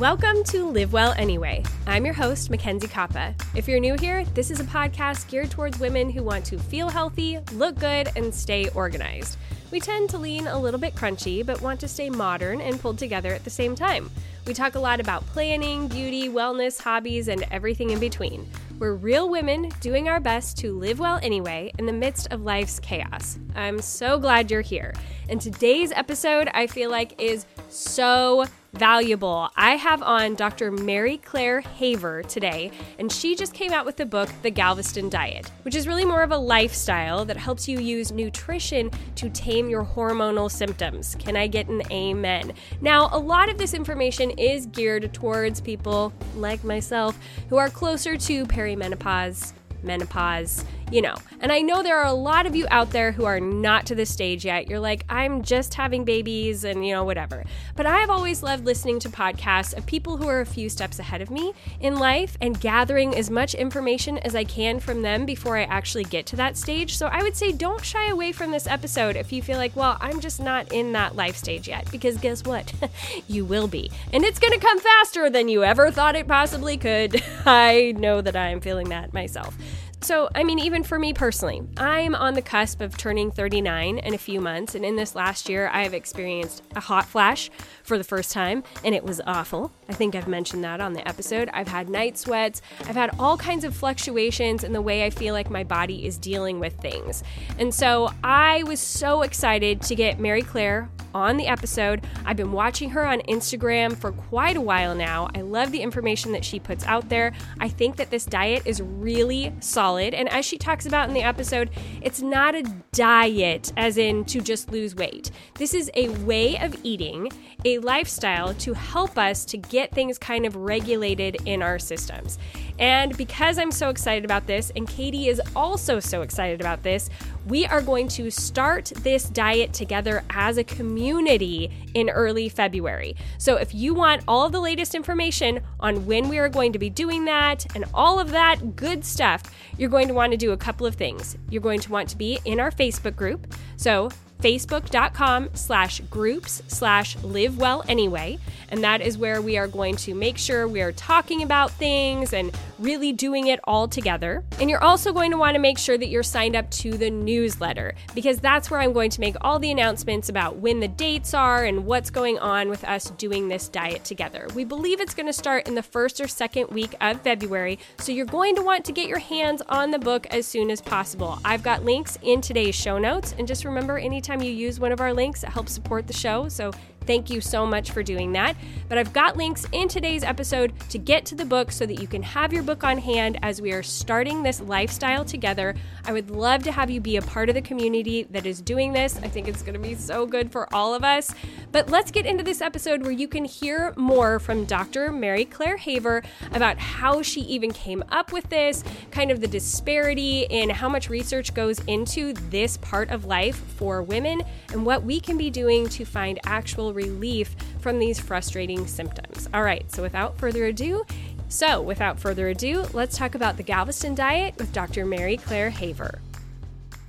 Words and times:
Welcome 0.00 0.44
to 0.48 0.68
Live 0.68 0.92
Well 0.92 1.14
Anyway. 1.16 1.62
I'm 1.86 2.04
your 2.04 2.12
host, 2.12 2.50
MacKenzie 2.50 2.86
Koppa. 2.86 3.34
If 3.56 3.66
you're 3.66 3.80
new 3.80 3.94
here, 3.94 4.26
this 4.34 4.50
is 4.50 4.60
a 4.60 4.64
podcast 4.64 5.26
geared 5.30 5.50
towards 5.50 5.78
women 5.78 6.10
who 6.10 6.22
want 6.22 6.44
to 6.46 6.58
feel 6.58 6.90
healthy, 6.90 7.38
look 7.52 7.78
good, 7.78 8.10
and 8.14 8.34
stay 8.34 8.68
organized. 8.74 9.38
We 9.70 9.80
tend 9.80 10.10
to 10.10 10.18
lean 10.18 10.48
a 10.48 10.58
little 10.58 10.78
bit 10.78 10.94
crunchy, 10.94 11.46
but 11.46 11.62
want 11.62 11.80
to 11.80 11.88
stay 11.88 12.10
modern 12.10 12.60
and 12.60 12.78
pulled 12.78 12.98
together 12.98 13.32
at 13.32 13.44
the 13.44 13.48
same 13.48 13.74
time. 13.74 14.10
We 14.46 14.52
talk 14.52 14.74
a 14.74 14.80
lot 14.80 15.00
about 15.00 15.24
planning, 15.28 15.88
beauty, 15.88 16.28
wellness, 16.28 16.78
hobbies, 16.78 17.28
and 17.28 17.46
everything 17.50 17.88
in 17.88 17.98
between. 17.98 18.46
We're 18.78 18.96
real 18.96 19.30
women 19.30 19.70
doing 19.80 20.10
our 20.10 20.20
best 20.20 20.58
to 20.58 20.78
live 20.78 20.98
well 20.98 21.18
anyway 21.22 21.72
in 21.78 21.86
the 21.86 21.92
midst 21.94 22.30
of 22.30 22.42
life's 22.42 22.78
chaos. 22.80 23.38
I'm 23.54 23.80
so 23.80 24.18
glad 24.18 24.50
you're 24.50 24.60
here. 24.60 24.92
And 25.30 25.40
today's 25.40 25.90
episode, 25.92 26.50
I 26.52 26.66
feel 26.66 26.90
like, 26.90 27.18
is 27.18 27.46
so 27.70 28.44
valuable. 28.76 29.50
I 29.56 29.76
have 29.76 30.02
on 30.02 30.34
Dr. 30.34 30.70
Mary 30.70 31.16
Claire 31.18 31.60
Haver 31.60 32.22
today, 32.22 32.70
and 32.98 33.10
she 33.10 33.34
just 33.34 33.54
came 33.54 33.72
out 33.72 33.86
with 33.86 33.96
the 33.96 34.06
book, 34.06 34.28
The 34.42 34.50
Galveston 34.50 35.08
Diet, 35.08 35.50
which 35.62 35.74
is 35.74 35.88
really 35.88 36.04
more 36.04 36.22
of 36.22 36.30
a 36.30 36.36
lifestyle 36.36 37.24
that 37.24 37.36
helps 37.36 37.66
you 37.66 37.78
use 37.78 38.12
nutrition 38.12 38.90
to 39.16 39.30
tame 39.30 39.68
your 39.68 39.84
hormonal 39.84 40.50
symptoms. 40.50 41.16
Can 41.18 41.36
I 41.36 41.46
get 41.46 41.68
an 41.68 41.82
amen? 41.90 42.52
Now, 42.80 43.08
a 43.12 43.18
lot 43.18 43.48
of 43.48 43.56
this 43.58 43.72
information 43.72 44.30
is 44.32 44.66
geared 44.66 45.12
towards 45.14 45.60
people 45.60 46.12
like 46.34 46.62
myself 46.62 47.18
who 47.48 47.56
are 47.56 47.70
closer 47.70 48.16
to 48.16 48.46
perimenopause 48.46 49.54
menopause, 49.86 50.64
you 50.90 51.02
know. 51.02 51.14
And 51.40 51.52
I 51.52 51.60
know 51.60 51.82
there 51.82 51.98
are 51.98 52.06
a 52.06 52.12
lot 52.12 52.46
of 52.46 52.54
you 52.54 52.66
out 52.70 52.90
there 52.90 53.12
who 53.12 53.24
are 53.24 53.40
not 53.40 53.86
to 53.86 53.94
this 53.94 54.10
stage 54.10 54.44
yet. 54.44 54.68
You're 54.68 54.80
like, 54.80 55.04
I'm 55.08 55.42
just 55.42 55.74
having 55.74 56.04
babies 56.04 56.64
and, 56.64 56.86
you 56.86 56.94
know, 56.94 57.04
whatever. 57.04 57.44
But 57.74 57.86
I 57.86 57.98
have 57.98 58.10
always 58.10 58.42
loved 58.42 58.64
listening 58.64 59.00
to 59.00 59.08
podcasts 59.08 59.76
of 59.76 59.86
people 59.86 60.16
who 60.16 60.28
are 60.28 60.40
a 60.40 60.46
few 60.46 60.68
steps 60.68 60.98
ahead 60.98 61.20
of 61.20 61.30
me 61.30 61.52
in 61.80 61.98
life 61.98 62.36
and 62.40 62.60
gathering 62.60 63.14
as 63.14 63.30
much 63.30 63.54
information 63.54 64.18
as 64.18 64.34
I 64.34 64.44
can 64.44 64.80
from 64.80 65.02
them 65.02 65.26
before 65.26 65.56
I 65.56 65.64
actually 65.64 66.04
get 66.04 66.26
to 66.26 66.36
that 66.36 66.56
stage. 66.56 66.96
So 66.96 67.06
I 67.08 67.22
would 67.22 67.36
say 67.36 67.52
don't 67.52 67.84
shy 67.84 68.08
away 68.08 68.32
from 68.32 68.50
this 68.50 68.66
episode 68.66 69.16
if 69.16 69.32
you 69.32 69.42
feel 69.42 69.58
like, 69.58 69.74
well, 69.76 69.96
I'm 70.00 70.20
just 70.20 70.40
not 70.40 70.72
in 70.72 70.92
that 70.92 71.16
life 71.16 71.36
stage 71.36 71.68
yet. 71.68 71.90
Because 71.90 72.16
guess 72.18 72.44
what? 72.44 72.72
you 73.28 73.44
will 73.44 73.68
be. 73.68 73.90
And 74.12 74.24
it's 74.24 74.38
going 74.38 74.52
to 74.52 74.64
come 74.64 74.78
faster 74.78 75.28
than 75.30 75.48
you 75.48 75.64
ever 75.64 75.90
thought 75.90 76.16
it 76.16 76.28
possibly 76.28 76.76
could. 76.76 77.22
I 77.44 77.94
know 77.96 78.20
that 78.20 78.36
I 78.36 78.48
am 78.48 78.60
feeling 78.60 78.88
that 78.90 79.12
myself. 79.12 79.56
So, 80.06 80.28
I 80.36 80.44
mean, 80.44 80.60
even 80.60 80.84
for 80.84 81.00
me 81.00 81.12
personally, 81.12 81.62
I'm 81.78 82.14
on 82.14 82.34
the 82.34 82.40
cusp 82.40 82.80
of 82.80 82.96
turning 82.96 83.32
39 83.32 83.98
in 83.98 84.14
a 84.14 84.18
few 84.18 84.40
months, 84.40 84.76
and 84.76 84.84
in 84.84 84.94
this 84.94 85.16
last 85.16 85.48
year, 85.48 85.68
I 85.72 85.82
have 85.82 85.94
experienced 85.94 86.62
a 86.76 86.80
hot 86.80 87.06
flash 87.06 87.50
for 87.86 87.98
the 87.98 88.04
first 88.04 88.32
time, 88.32 88.62
and 88.84 88.94
it 88.94 89.04
was 89.04 89.20
awful. 89.26 89.72
I 89.88 89.92
think 89.92 90.14
I've 90.14 90.28
mentioned 90.28 90.64
that 90.64 90.80
on 90.80 90.92
the 90.92 91.06
episode. 91.06 91.48
I've 91.52 91.68
had 91.68 91.88
night 91.88 92.18
sweats, 92.18 92.60
I've 92.80 92.96
had 92.96 93.10
all 93.18 93.36
kinds 93.36 93.64
of 93.64 93.74
fluctuations 93.74 94.64
in 94.64 94.72
the 94.72 94.82
way 94.82 95.04
I 95.04 95.10
feel 95.10 95.32
like 95.34 95.50
my 95.50 95.64
body 95.64 96.06
is 96.06 96.18
dealing 96.18 96.60
with 96.60 96.74
things. 96.80 97.22
And 97.58 97.74
so, 97.74 98.10
I 98.22 98.62
was 98.64 98.80
so 98.80 99.22
excited 99.22 99.82
to 99.82 99.94
get 99.94 100.18
Mary 100.18 100.42
Claire 100.42 100.88
on 101.16 101.38
the 101.38 101.46
episode. 101.46 102.02
I've 102.26 102.36
been 102.36 102.52
watching 102.52 102.90
her 102.90 103.06
on 103.06 103.20
Instagram 103.22 103.96
for 103.96 104.12
quite 104.12 104.56
a 104.56 104.60
while 104.60 104.94
now. 104.94 105.30
I 105.34 105.40
love 105.40 105.72
the 105.72 105.80
information 105.80 106.32
that 106.32 106.44
she 106.44 106.60
puts 106.60 106.84
out 106.84 107.08
there. 107.08 107.32
I 107.58 107.70
think 107.70 107.96
that 107.96 108.10
this 108.10 108.26
diet 108.26 108.62
is 108.66 108.82
really 108.82 109.54
solid. 109.60 110.12
And 110.12 110.28
as 110.28 110.44
she 110.44 110.58
talks 110.58 110.84
about 110.84 111.08
in 111.08 111.14
the 111.14 111.22
episode, 111.22 111.70
it's 112.02 112.20
not 112.20 112.54
a 112.54 112.62
diet, 112.92 113.72
as 113.78 113.96
in 113.96 114.26
to 114.26 114.42
just 114.42 114.70
lose 114.70 114.94
weight. 114.94 115.30
This 115.54 115.72
is 115.72 115.90
a 115.94 116.10
way 116.24 116.58
of 116.58 116.76
eating, 116.82 117.30
a 117.64 117.75
lifestyle 117.78 118.54
to 118.54 118.72
help 118.72 119.18
us 119.18 119.44
to 119.46 119.56
get 119.56 119.92
things 119.92 120.18
kind 120.18 120.46
of 120.46 120.56
regulated 120.56 121.36
in 121.44 121.62
our 121.62 121.78
systems. 121.78 122.38
And 122.78 123.16
because 123.16 123.58
I'm 123.58 123.72
so 123.72 123.88
excited 123.88 124.24
about 124.24 124.46
this, 124.46 124.70
and 124.76 124.86
Katie 124.86 125.28
is 125.28 125.40
also 125.54 125.98
so 125.98 126.22
excited 126.22 126.60
about 126.60 126.82
this, 126.82 127.08
we 127.46 127.64
are 127.64 127.80
going 127.80 128.08
to 128.08 128.30
start 128.30 128.92
this 128.96 129.28
diet 129.28 129.72
together 129.72 130.24
as 130.30 130.58
a 130.58 130.64
community 130.64 131.70
in 131.94 132.10
early 132.10 132.48
February. 132.48 133.16
So 133.38 133.56
if 133.56 133.74
you 133.74 133.94
want 133.94 134.24
all 134.28 134.50
the 134.50 134.60
latest 134.60 134.94
information 134.94 135.60
on 135.80 136.06
when 136.06 136.28
we 136.28 136.38
are 136.38 136.48
going 136.48 136.72
to 136.72 136.78
be 136.78 136.90
doing 136.90 137.24
that 137.26 137.64
and 137.74 137.84
all 137.94 138.18
of 138.18 138.30
that 138.32 138.76
good 138.76 139.04
stuff, 139.04 139.42
you're 139.78 139.90
going 139.90 140.08
to 140.08 140.14
want 140.14 140.32
to 140.32 140.36
do 140.36 140.52
a 140.52 140.56
couple 140.56 140.86
of 140.86 140.96
things. 140.96 141.38
You're 141.48 141.62
going 141.62 141.80
to 141.80 141.90
want 141.90 142.08
to 142.10 142.16
be 142.16 142.40
in 142.44 142.60
our 142.60 142.70
Facebook 142.70 143.16
group. 143.16 143.54
So 143.76 144.10
facebook.com 144.40 145.50
slash 145.54 146.00
groups 146.10 146.62
slash 146.68 147.16
live 147.22 147.58
well 147.58 147.84
anyway. 147.88 148.38
And 148.68 148.82
that 148.82 149.00
is 149.00 149.16
where 149.16 149.40
we 149.40 149.56
are 149.56 149.68
going 149.68 149.96
to 149.96 150.14
make 150.14 150.38
sure 150.38 150.66
we 150.66 150.82
are 150.82 150.92
talking 150.92 151.42
about 151.42 151.70
things 151.70 152.32
and 152.32 152.56
really 152.78 153.12
doing 153.12 153.46
it 153.46 153.60
all 153.64 153.88
together. 153.88 154.44
And 154.60 154.68
you're 154.68 154.82
also 154.82 155.12
going 155.12 155.30
to 155.30 155.36
want 155.36 155.54
to 155.54 155.60
make 155.60 155.78
sure 155.78 155.96
that 155.96 156.08
you're 156.08 156.22
signed 156.22 156.56
up 156.56 156.70
to 156.72 156.96
the 156.96 157.10
newsletter 157.10 157.94
because 158.14 158.40
that's 158.40 158.70
where 158.70 158.80
I'm 158.80 158.92
going 158.92 159.10
to 159.10 159.20
make 159.20 159.36
all 159.40 159.58
the 159.58 159.70
announcements 159.70 160.28
about 160.28 160.56
when 160.56 160.80
the 160.80 160.88
dates 160.88 161.32
are 161.32 161.64
and 161.64 161.86
what's 161.86 162.10
going 162.10 162.38
on 162.38 162.68
with 162.68 162.84
us 162.84 163.10
doing 163.10 163.48
this 163.48 163.68
diet 163.68 164.04
together. 164.04 164.48
We 164.54 164.64
believe 164.64 165.00
it's 165.00 165.14
going 165.14 165.26
to 165.26 165.32
start 165.32 165.68
in 165.68 165.74
the 165.74 165.82
first 165.82 166.20
or 166.20 166.28
second 166.28 166.68
week 166.68 166.94
of 167.00 167.20
February, 167.22 167.78
so 167.98 168.12
you're 168.12 168.26
going 168.26 168.56
to 168.56 168.62
want 168.62 168.84
to 168.86 168.92
get 168.92 169.08
your 169.08 169.18
hands 169.18 169.62
on 169.68 169.90
the 169.90 169.98
book 169.98 170.26
as 170.30 170.46
soon 170.46 170.70
as 170.70 170.80
possible. 170.80 171.38
I've 171.44 171.62
got 171.62 171.84
links 171.84 172.18
in 172.22 172.40
today's 172.40 172.74
show 172.74 172.98
notes, 172.98 173.34
and 173.38 173.46
just 173.46 173.64
remember 173.64 173.98
anytime 174.28 174.44
you 174.44 174.52
use 174.52 174.80
one 174.80 174.90
of 174.90 175.00
our 175.00 175.12
links, 175.12 175.44
it 175.44 175.50
helps 175.50 175.72
support 175.72 176.08
the 176.08 176.12
show. 176.12 176.48
So 176.48 176.72
Thank 177.06 177.30
you 177.30 177.40
so 177.40 177.64
much 177.66 177.92
for 177.92 178.02
doing 178.02 178.32
that. 178.32 178.56
But 178.88 178.98
I've 178.98 179.12
got 179.12 179.36
links 179.36 179.66
in 179.72 179.88
today's 179.88 180.24
episode 180.24 180.72
to 180.90 180.98
get 180.98 181.24
to 181.26 181.34
the 181.34 181.44
book 181.44 181.70
so 181.70 181.86
that 181.86 182.00
you 182.00 182.06
can 182.06 182.22
have 182.22 182.52
your 182.52 182.62
book 182.62 182.84
on 182.84 182.98
hand 182.98 183.38
as 183.42 183.60
we 183.60 183.72
are 183.72 183.82
starting 183.82 184.42
this 184.42 184.60
lifestyle 184.60 185.24
together. 185.24 185.74
I 186.04 186.12
would 186.12 186.30
love 186.30 186.62
to 186.64 186.72
have 186.72 186.90
you 186.90 187.00
be 187.00 187.16
a 187.16 187.22
part 187.22 187.48
of 187.48 187.54
the 187.54 187.62
community 187.62 188.24
that 188.24 188.46
is 188.46 188.60
doing 188.60 188.92
this. 188.92 189.16
I 189.22 189.28
think 189.28 189.48
it's 189.48 189.62
going 189.62 189.74
to 189.74 189.80
be 189.80 189.94
so 189.94 190.26
good 190.26 190.50
for 190.50 190.72
all 190.74 190.94
of 190.94 191.04
us. 191.04 191.32
But 191.72 191.90
let's 191.90 192.10
get 192.10 192.26
into 192.26 192.42
this 192.42 192.60
episode 192.60 193.02
where 193.02 193.12
you 193.12 193.28
can 193.28 193.44
hear 193.44 193.92
more 193.96 194.38
from 194.38 194.64
Dr. 194.64 195.12
Mary 195.12 195.44
Claire 195.44 195.76
Haver 195.76 196.22
about 196.52 196.78
how 196.78 197.22
she 197.22 197.40
even 197.42 197.72
came 197.72 198.02
up 198.10 198.32
with 198.32 198.48
this, 198.48 198.82
kind 199.10 199.30
of 199.30 199.40
the 199.40 199.48
disparity 199.48 200.46
in 200.50 200.70
how 200.70 200.88
much 200.88 201.08
research 201.08 201.54
goes 201.54 201.78
into 201.86 202.32
this 202.32 202.76
part 202.78 203.10
of 203.10 203.24
life 203.24 203.56
for 203.56 204.02
women, 204.02 204.42
and 204.72 204.84
what 204.84 205.02
we 205.02 205.20
can 205.20 205.36
be 205.36 205.50
doing 205.50 205.88
to 205.88 206.04
find 206.04 206.38
actual 206.44 206.94
relief 206.96 207.54
from 207.80 208.00
these 208.00 208.18
frustrating 208.18 208.88
symptoms. 208.88 209.48
All 209.54 209.62
right, 209.62 209.88
so 209.92 210.02
without 210.02 210.36
further 210.38 210.64
ado, 210.64 211.04
so 211.48 211.80
without 211.80 212.18
further 212.18 212.48
ado, 212.48 212.86
let's 212.92 213.16
talk 213.16 213.36
about 213.36 213.56
the 213.56 213.62
Galveston 213.62 214.16
diet 214.16 214.56
with 214.56 214.72
Dr. 214.72 215.06
Mary 215.06 215.36
Claire 215.36 215.70
Haver. 215.70 216.18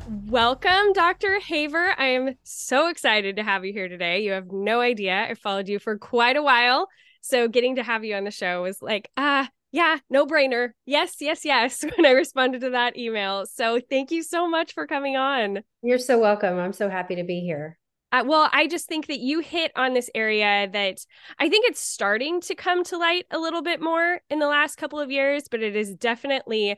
Welcome, 0.08 0.94
Dr. 0.94 1.40
Haver. 1.40 1.94
I 1.98 2.08
am 2.10 2.36
so 2.44 2.88
excited 2.88 3.36
to 3.38 3.44
have 3.44 3.66
you 3.66 3.74
here 3.74 3.90
today. 3.90 4.24
You 4.24 4.32
have 4.34 4.52
no 4.52 4.80
idea. 4.80 5.26
I 5.30 5.34
followed 5.34 5.68
you 5.68 5.80
for 5.80 5.98
quite 5.98 6.38
a 6.38 6.44
while. 6.44 6.88
So 7.22 7.48
getting 7.48 7.76
to 7.76 7.84
have 7.84 8.06
you 8.06 8.16
on 8.16 8.24
the 8.24 8.32
show 8.32 8.64
was 8.64 8.82
like, 8.82 9.10
ah, 9.18 9.50
yeah, 9.72 9.98
no 10.10 10.26
brainer. 10.26 10.70
Yes, 10.86 11.16
yes, 11.20 11.44
yes. 11.44 11.84
When 11.96 12.06
I 12.06 12.12
responded 12.12 12.62
to 12.62 12.70
that 12.70 12.98
email. 12.98 13.46
So 13.48 13.82
thank 13.90 14.12
you 14.12 14.24
so 14.24 14.48
much 14.48 14.74
for 14.74 14.88
coming 14.88 15.18
on. 15.18 15.64
You're 15.82 16.00
so 16.00 16.20
welcome. 16.20 16.58
I'm 16.58 16.74
so 16.74 16.90
happy 16.90 17.16
to 17.16 17.24
be 17.24 17.42
here. 17.42 17.78
Uh, 18.18 18.24
well, 18.24 18.50
I 18.52 18.66
just 18.66 18.88
think 18.88 19.08
that 19.08 19.20
you 19.20 19.42
hit 19.42 19.72
on 19.76 19.94
this 19.94 20.10
area 20.16 20.68
that 20.74 21.06
I 21.38 21.50
think 21.50 21.66
it's 21.68 21.80
starting 21.80 22.42
to 22.42 22.56
come 22.56 22.84
to 22.86 22.98
light 22.98 23.28
a 23.30 23.38
little 23.38 23.62
bit 23.62 23.80
more 23.80 24.22
in 24.32 24.40
the 24.40 24.48
last 24.48 24.78
couple 24.78 25.00
of 25.00 25.12
years, 25.12 25.48
but 25.48 25.62
it 25.62 25.76
is 25.76 25.94
definitely 25.94 26.78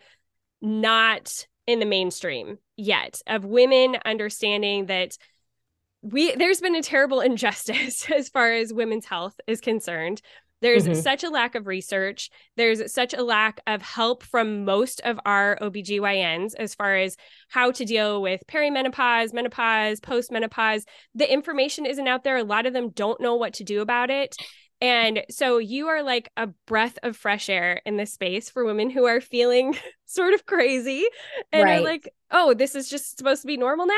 not 0.61 1.47
in 1.65 1.79
the 1.79 1.85
mainstream 1.85 2.57
yet 2.75 3.21
of 3.25 3.45
women 3.45 3.95
understanding 4.03 4.87
that 4.87 5.17
we 6.01 6.35
there's 6.35 6.59
been 6.59 6.75
a 6.75 6.81
terrible 6.81 7.21
injustice 7.21 8.11
as 8.11 8.27
far 8.27 8.51
as 8.51 8.73
women's 8.73 9.05
health 9.05 9.39
is 9.47 9.61
concerned 9.61 10.21
There's 10.61 10.85
mm-hmm. 10.85 10.99
such 10.99 11.23
a 11.23 11.29
lack 11.29 11.55
of 11.55 11.67
research. 11.67 12.29
There's 12.57 12.91
such 12.93 13.13
a 13.13 13.23
lack 13.23 13.61
of 13.67 13.81
help 13.81 14.23
from 14.23 14.65
most 14.65 15.01
of 15.01 15.19
our 15.25 15.57
OBGYNs 15.61 16.53
as 16.57 16.75
far 16.75 16.95
as 16.95 17.15
how 17.47 17.71
to 17.71 17.85
deal 17.85 18.21
with 18.21 18.41
perimenopause, 18.47 19.33
menopause, 19.33 19.99
postmenopause. 19.99 20.83
The 21.15 21.31
information 21.31 21.85
isn't 21.85 22.07
out 22.07 22.23
there. 22.23 22.37
A 22.37 22.43
lot 22.43 22.65
of 22.65 22.73
them 22.73 22.89
don't 22.89 23.21
know 23.21 23.35
what 23.35 23.53
to 23.55 23.63
do 23.63 23.81
about 23.81 24.09
it. 24.09 24.35
And 24.81 25.23
so 25.29 25.57
you 25.57 25.87
are 25.87 26.03
like 26.03 26.31
a 26.37 26.47
breath 26.65 26.97
of 27.03 27.17
fresh 27.17 27.49
air 27.49 27.81
in 27.85 27.97
this 27.97 28.13
space 28.13 28.49
for 28.49 28.63
women 28.63 28.89
who 28.89 29.05
are 29.05 29.19
feeling 29.19 29.75
sort 30.05 30.33
of 30.33 30.45
crazy 30.45 31.05
and 31.51 31.63
right. 31.63 31.79
are 31.79 31.83
like, 31.83 32.09
oh, 32.31 32.53
this 32.53 32.75
is 32.75 32.89
just 32.89 33.17
supposed 33.17 33.41
to 33.41 33.47
be 33.47 33.57
normal 33.57 33.85
now. 33.85 33.93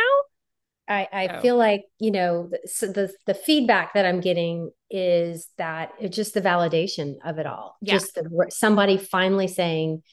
I, 0.88 1.08
I 1.12 1.28
oh. 1.28 1.42
feel 1.42 1.58
like 1.58 1.84
you 2.00 2.12
know 2.12 2.50
the, 2.50 2.88
the, 2.88 3.14
the 3.28 3.34
feedback 3.34 3.94
that 3.94 4.06
I'm 4.06 4.20
getting 4.20 4.72
is 4.90 5.48
that 5.58 5.92
it's 6.00 6.16
just 6.16 6.34
the 6.34 6.42
validation 6.42 7.16
of 7.24 7.38
it 7.38 7.46
all. 7.46 7.78
Yeah. 7.82 7.94
Just 7.94 8.16
the, 8.16 8.48
somebody 8.50 8.98
finally 8.98 9.48
saying, 9.48 10.04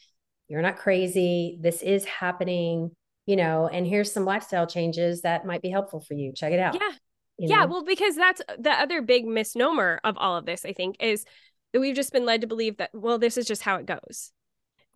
"You're 0.48 0.62
not 0.62 0.76
crazy. 0.76 1.58
This 1.60 1.82
is 1.82 2.04
happening." 2.04 2.92
You 3.26 3.36
know, 3.36 3.68
and 3.68 3.86
here's 3.86 4.10
some 4.10 4.24
lifestyle 4.24 4.66
changes 4.66 5.22
that 5.22 5.44
might 5.44 5.60
be 5.60 5.68
helpful 5.68 6.00
for 6.00 6.14
you. 6.14 6.32
Check 6.34 6.52
it 6.52 6.60
out. 6.60 6.74
Yeah, 6.74 6.90
you 7.38 7.48
yeah. 7.48 7.64
Well, 7.64 7.84
because 7.84 8.14
that's 8.14 8.40
the 8.58 8.70
other 8.70 9.02
big 9.02 9.26
misnomer 9.26 10.00
of 10.04 10.16
all 10.16 10.36
of 10.36 10.46
this. 10.46 10.64
I 10.64 10.72
think 10.72 10.96
is 11.00 11.24
that 11.72 11.80
we've 11.80 11.96
just 11.96 12.12
been 12.12 12.24
led 12.24 12.42
to 12.42 12.46
believe 12.46 12.76
that 12.78 12.90
well, 12.92 13.18
this 13.18 13.36
is 13.36 13.46
just 13.46 13.62
how 13.62 13.76
it 13.76 13.86
goes. 13.86 14.32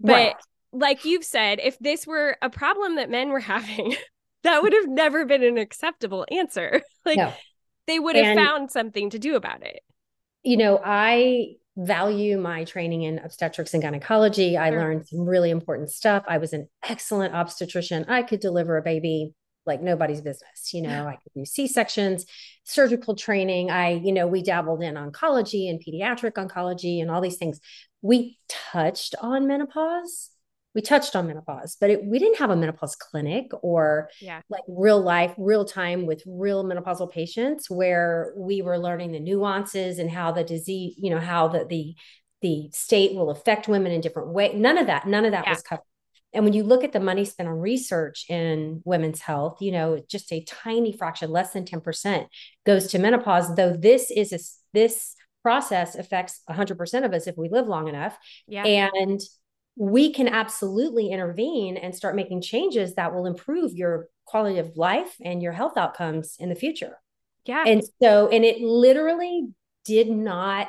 But 0.00 0.12
right. 0.12 0.34
like 0.72 1.04
you've 1.04 1.24
said, 1.24 1.60
if 1.62 1.78
this 1.78 2.06
were 2.06 2.36
a 2.42 2.50
problem 2.50 2.96
that 2.96 3.10
men 3.10 3.30
were 3.30 3.40
having 3.40 3.94
that 4.44 4.62
would 4.62 4.72
have 4.72 4.88
never 4.88 5.24
been 5.24 5.42
an 5.42 5.58
acceptable 5.58 6.26
answer. 6.30 6.82
like 7.04 7.18
no. 7.18 7.32
they 7.86 7.98
would 7.98 8.16
have 8.16 8.36
and, 8.36 8.38
found 8.38 8.70
something 8.70 9.10
to 9.10 9.18
do 9.18 9.36
about 9.36 9.62
it. 9.62 9.80
You 10.42 10.56
know, 10.56 10.80
I 10.84 11.54
value 11.76 12.38
my 12.38 12.64
training 12.64 13.02
in 13.02 13.18
obstetrics 13.18 13.72
and 13.72 13.82
gynecology. 13.82 14.56
I 14.56 14.70
learned 14.70 15.06
some 15.06 15.24
really 15.24 15.50
important 15.50 15.90
stuff. 15.90 16.24
I 16.28 16.38
was 16.38 16.52
an 16.52 16.68
excellent 16.86 17.34
obstetrician. 17.34 18.04
I 18.08 18.22
could 18.22 18.40
deliver 18.40 18.76
a 18.76 18.82
baby 18.82 19.32
like 19.64 19.80
nobody's 19.80 20.20
business. 20.20 20.74
You 20.74 20.82
know, 20.82 21.06
I 21.06 21.12
could 21.12 21.32
do 21.34 21.44
C 21.44 21.66
sections, 21.66 22.26
surgical 22.64 23.14
training. 23.14 23.70
I, 23.70 23.92
you 23.92 24.12
know, 24.12 24.26
we 24.26 24.42
dabbled 24.42 24.82
in 24.82 24.94
oncology 24.94 25.70
and 25.70 25.80
pediatric 25.80 26.32
oncology 26.32 27.00
and 27.00 27.10
all 27.10 27.20
these 27.20 27.36
things. 27.36 27.60
We 28.02 28.38
touched 28.48 29.14
on 29.20 29.46
menopause, 29.46 30.30
we 30.74 30.80
touched 30.80 31.14
on 31.14 31.26
menopause, 31.26 31.76
but 31.80 31.90
it, 31.90 32.04
we 32.04 32.18
didn't 32.18 32.38
have 32.38 32.50
a 32.50 32.56
menopause 32.56 32.96
clinic 32.96 33.50
or 33.62 34.08
yeah. 34.20 34.40
like 34.48 34.62
real 34.66 35.00
life, 35.00 35.34
real 35.36 35.64
time 35.64 36.06
with 36.06 36.22
real 36.26 36.64
menopausal 36.64 37.10
patients 37.10 37.68
where 37.68 38.32
we 38.36 38.62
were 38.62 38.78
learning 38.78 39.12
the 39.12 39.20
nuances 39.20 39.98
and 39.98 40.10
how 40.10 40.32
the 40.32 40.44
disease, 40.44 40.94
you 40.98 41.10
know, 41.10 41.20
how 41.20 41.48
the 41.48 41.64
the 41.66 41.94
the 42.40 42.68
state 42.72 43.14
will 43.14 43.30
affect 43.30 43.68
women 43.68 43.92
in 43.92 44.00
different 44.00 44.30
ways. 44.30 44.52
None 44.54 44.78
of 44.78 44.86
that, 44.88 45.06
none 45.06 45.24
of 45.24 45.32
that 45.32 45.44
yeah. 45.44 45.50
was 45.50 45.62
covered. 45.62 45.84
And 46.34 46.44
when 46.44 46.54
you 46.54 46.64
look 46.64 46.82
at 46.82 46.92
the 46.92 47.00
money 47.00 47.24
spent 47.24 47.48
on 47.48 47.58
research 47.58 48.24
in 48.28 48.80
women's 48.84 49.20
health, 49.20 49.58
you 49.60 49.70
know, 49.70 50.02
just 50.08 50.32
a 50.32 50.42
tiny 50.44 50.92
fraction, 50.92 51.30
less 51.30 51.52
than 51.52 51.64
10% 51.64 52.26
goes 52.64 52.86
to 52.88 52.98
menopause, 52.98 53.54
though 53.54 53.74
this 53.74 54.10
is 54.10 54.32
a, 54.32 54.38
this 54.72 55.14
process 55.42 55.94
affects 55.94 56.40
100% 56.48 57.04
of 57.04 57.12
us 57.12 57.26
if 57.26 57.36
we 57.36 57.48
live 57.48 57.66
long 57.66 57.88
enough. 57.88 58.16
Yeah. 58.46 58.64
And 58.64 59.20
we 59.76 60.12
can 60.12 60.28
absolutely 60.28 61.10
intervene 61.10 61.76
and 61.76 61.94
start 61.94 62.14
making 62.14 62.42
changes 62.42 62.94
that 62.94 63.14
will 63.14 63.26
improve 63.26 63.72
your 63.72 64.08
quality 64.26 64.58
of 64.58 64.76
life 64.76 65.16
and 65.24 65.42
your 65.42 65.52
health 65.52 65.76
outcomes 65.76 66.36
in 66.38 66.48
the 66.48 66.54
future. 66.54 66.98
Yeah. 67.44 67.64
And 67.66 67.82
so, 68.00 68.28
and 68.28 68.44
it 68.44 68.60
literally 68.60 69.48
did 69.84 70.10
not 70.10 70.68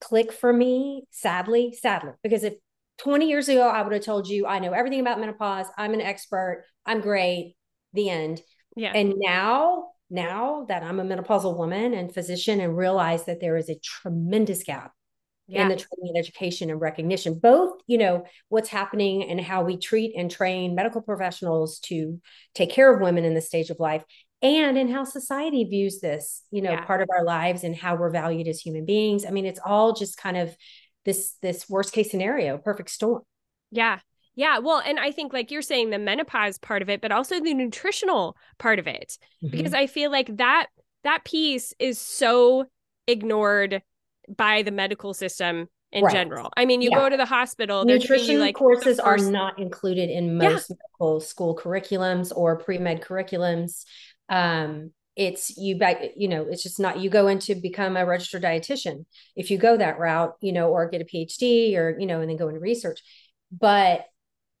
click 0.00 0.32
for 0.32 0.52
me, 0.52 1.04
sadly, 1.10 1.76
sadly, 1.78 2.12
because 2.22 2.44
if 2.44 2.54
20 2.98 3.28
years 3.28 3.48
ago 3.48 3.66
I 3.68 3.82
would 3.82 3.92
have 3.92 4.04
told 4.04 4.28
you 4.28 4.46
I 4.46 4.58
know 4.58 4.72
everything 4.72 5.00
about 5.00 5.18
menopause, 5.18 5.66
I'm 5.76 5.94
an 5.94 6.00
expert, 6.00 6.64
I'm 6.84 7.00
great, 7.00 7.56
the 7.92 8.10
end. 8.10 8.40
Yeah. 8.76 8.92
And 8.94 9.14
now, 9.16 9.88
now 10.10 10.66
that 10.68 10.82
I'm 10.82 11.00
a 11.00 11.04
menopausal 11.04 11.56
woman 11.56 11.94
and 11.94 12.12
physician 12.12 12.60
and 12.60 12.76
realize 12.76 13.24
that 13.24 13.40
there 13.40 13.56
is 13.56 13.68
a 13.68 13.78
tremendous 13.82 14.62
gap 14.62 14.92
yeah. 15.50 15.62
in 15.62 15.68
the 15.68 15.76
training 15.76 16.14
and 16.14 16.18
education 16.18 16.70
and 16.70 16.80
recognition 16.80 17.38
both 17.38 17.80
you 17.86 17.98
know 17.98 18.24
what's 18.48 18.68
happening 18.68 19.28
and 19.28 19.40
how 19.40 19.62
we 19.62 19.76
treat 19.76 20.14
and 20.16 20.30
train 20.30 20.74
medical 20.74 21.02
professionals 21.02 21.78
to 21.80 22.20
take 22.54 22.70
care 22.70 22.92
of 22.92 23.00
women 23.00 23.24
in 23.24 23.34
this 23.34 23.46
stage 23.46 23.70
of 23.70 23.80
life 23.80 24.04
and 24.42 24.78
in 24.78 24.88
how 24.88 25.04
society 25.04 25.64
views 25.64 26.00
this 26.00 26.42
you 26.50 26.62
know 26.62 26.70
yeah. 26.70 26.84
part 26.84 27.02
of 27.02 27.08
our 27.10 27.24
lives 27.24 27.64
and 27.64 27.76
how 27.76 27.94
we're 27.96 28.10
valued 28.10 28.48
as 28.48 28.60
human 28.60 28.84
beings 28.84 29.24
i 29.26 29.30
mean 29.30 29.46
it's 29.46 29.60
all 29.64 29.92
just 29.92 30.16
kind 30.16 30.36
of 30.36 30.54
this 31.04 31.34
this 31.42 31.68
worst 31.68 31.92
case 31.92 32.10
scenario 32.10 32.58
perfect 32.58 32.90
storm 32.90 33.22
yeah 33.70 33.98
yeah 34.34 34.58
well 34.58 34.80
and 34.84 34.98
i 34.98 35.10
think 35.10 35.32
like 35.32 35.50
you're 35.50 35.62
saying 35.62 35.90
the 35.90 35.98
menopause 35.98 36.58
part 36.58 36.82
of 36.82 36.88
it 36.88 37.00
but 37.00 37.12
also 37.12 37.40
the 37.40 37.54
nutritional 37.54 38.36
part 38.58 38.78
of 38.78 38.86
it 38.86 39.18
mm-hmm. 39.42 39.50
because 39.50 39.74
i 39.74 39.86
feel 39.86 40.10
like 40.10 40.36
that 40.36 40.66
that 41.02 41.24
piece 41.24 41.74
is 41.78 41.98
so 41.98 42.66
ignored 43.06 43.82
by 44.36 44.62
the 44.62 44.70
medical 44.70 45.14
system 45.14 45.68
in 45.92 46.04
right. 46.04 46.12
general. 46.12 46.50
I 46.56 46.66
mean, 46.66 46.82
you 46.82 46.90
yeah. 46.92 46.98
go 46.98 47.08
to 47.08 47.16
the 47.16 47.26
hospital, 47.26 47.84
nutrition 47.84 48.38
like 48.38 48.54
courses 48.54 49.00
first... 49.00 49.26
are 49.26 49.30
not 49.30 49.58
included 49.58 50.10
in 50.10 50.38
most 50.38 50.70
yeah. 50.70 50.76
medical 50.76 51.20
school 51.20 51.56
curriculums 51.56 52.32
or 52.34 52.56
pre-med 52.56 53.02
curriculums. 53.02 53.84
Um, 54.28 54.92
it's 55.16 55.56
you 55.58 55.78
you 56.16 56.28
know 56.28 56.46
it's 56.48 56.62
just 56.62 56.78
not 56.78 57.00
you 57.00 57.10
go 57.10 57.26
into 57.26 57.54
become 57.54 57.96
a 57.96 58.06
registered 58.06 58.42
dietitian 58.42 59.04
if 59.34 59.50
you 59.50 59.58
go 59.58 59.76
that 59.76 59.98
route 59.98 60.34
you 60.40 60.52
know 60.52 60.70
or 60.70 60.88
get 60.88 61.02
a 61.02 61.04
phd 61.04 61.76
or 61.76 61.96
you 61.98 62.06
know 62.06 62.20
and 62.20 62.30
then 62.30 62.36
go 62.36 62.48
into 62.48 62.60
research 62.60 63.00
but 63.50 64.04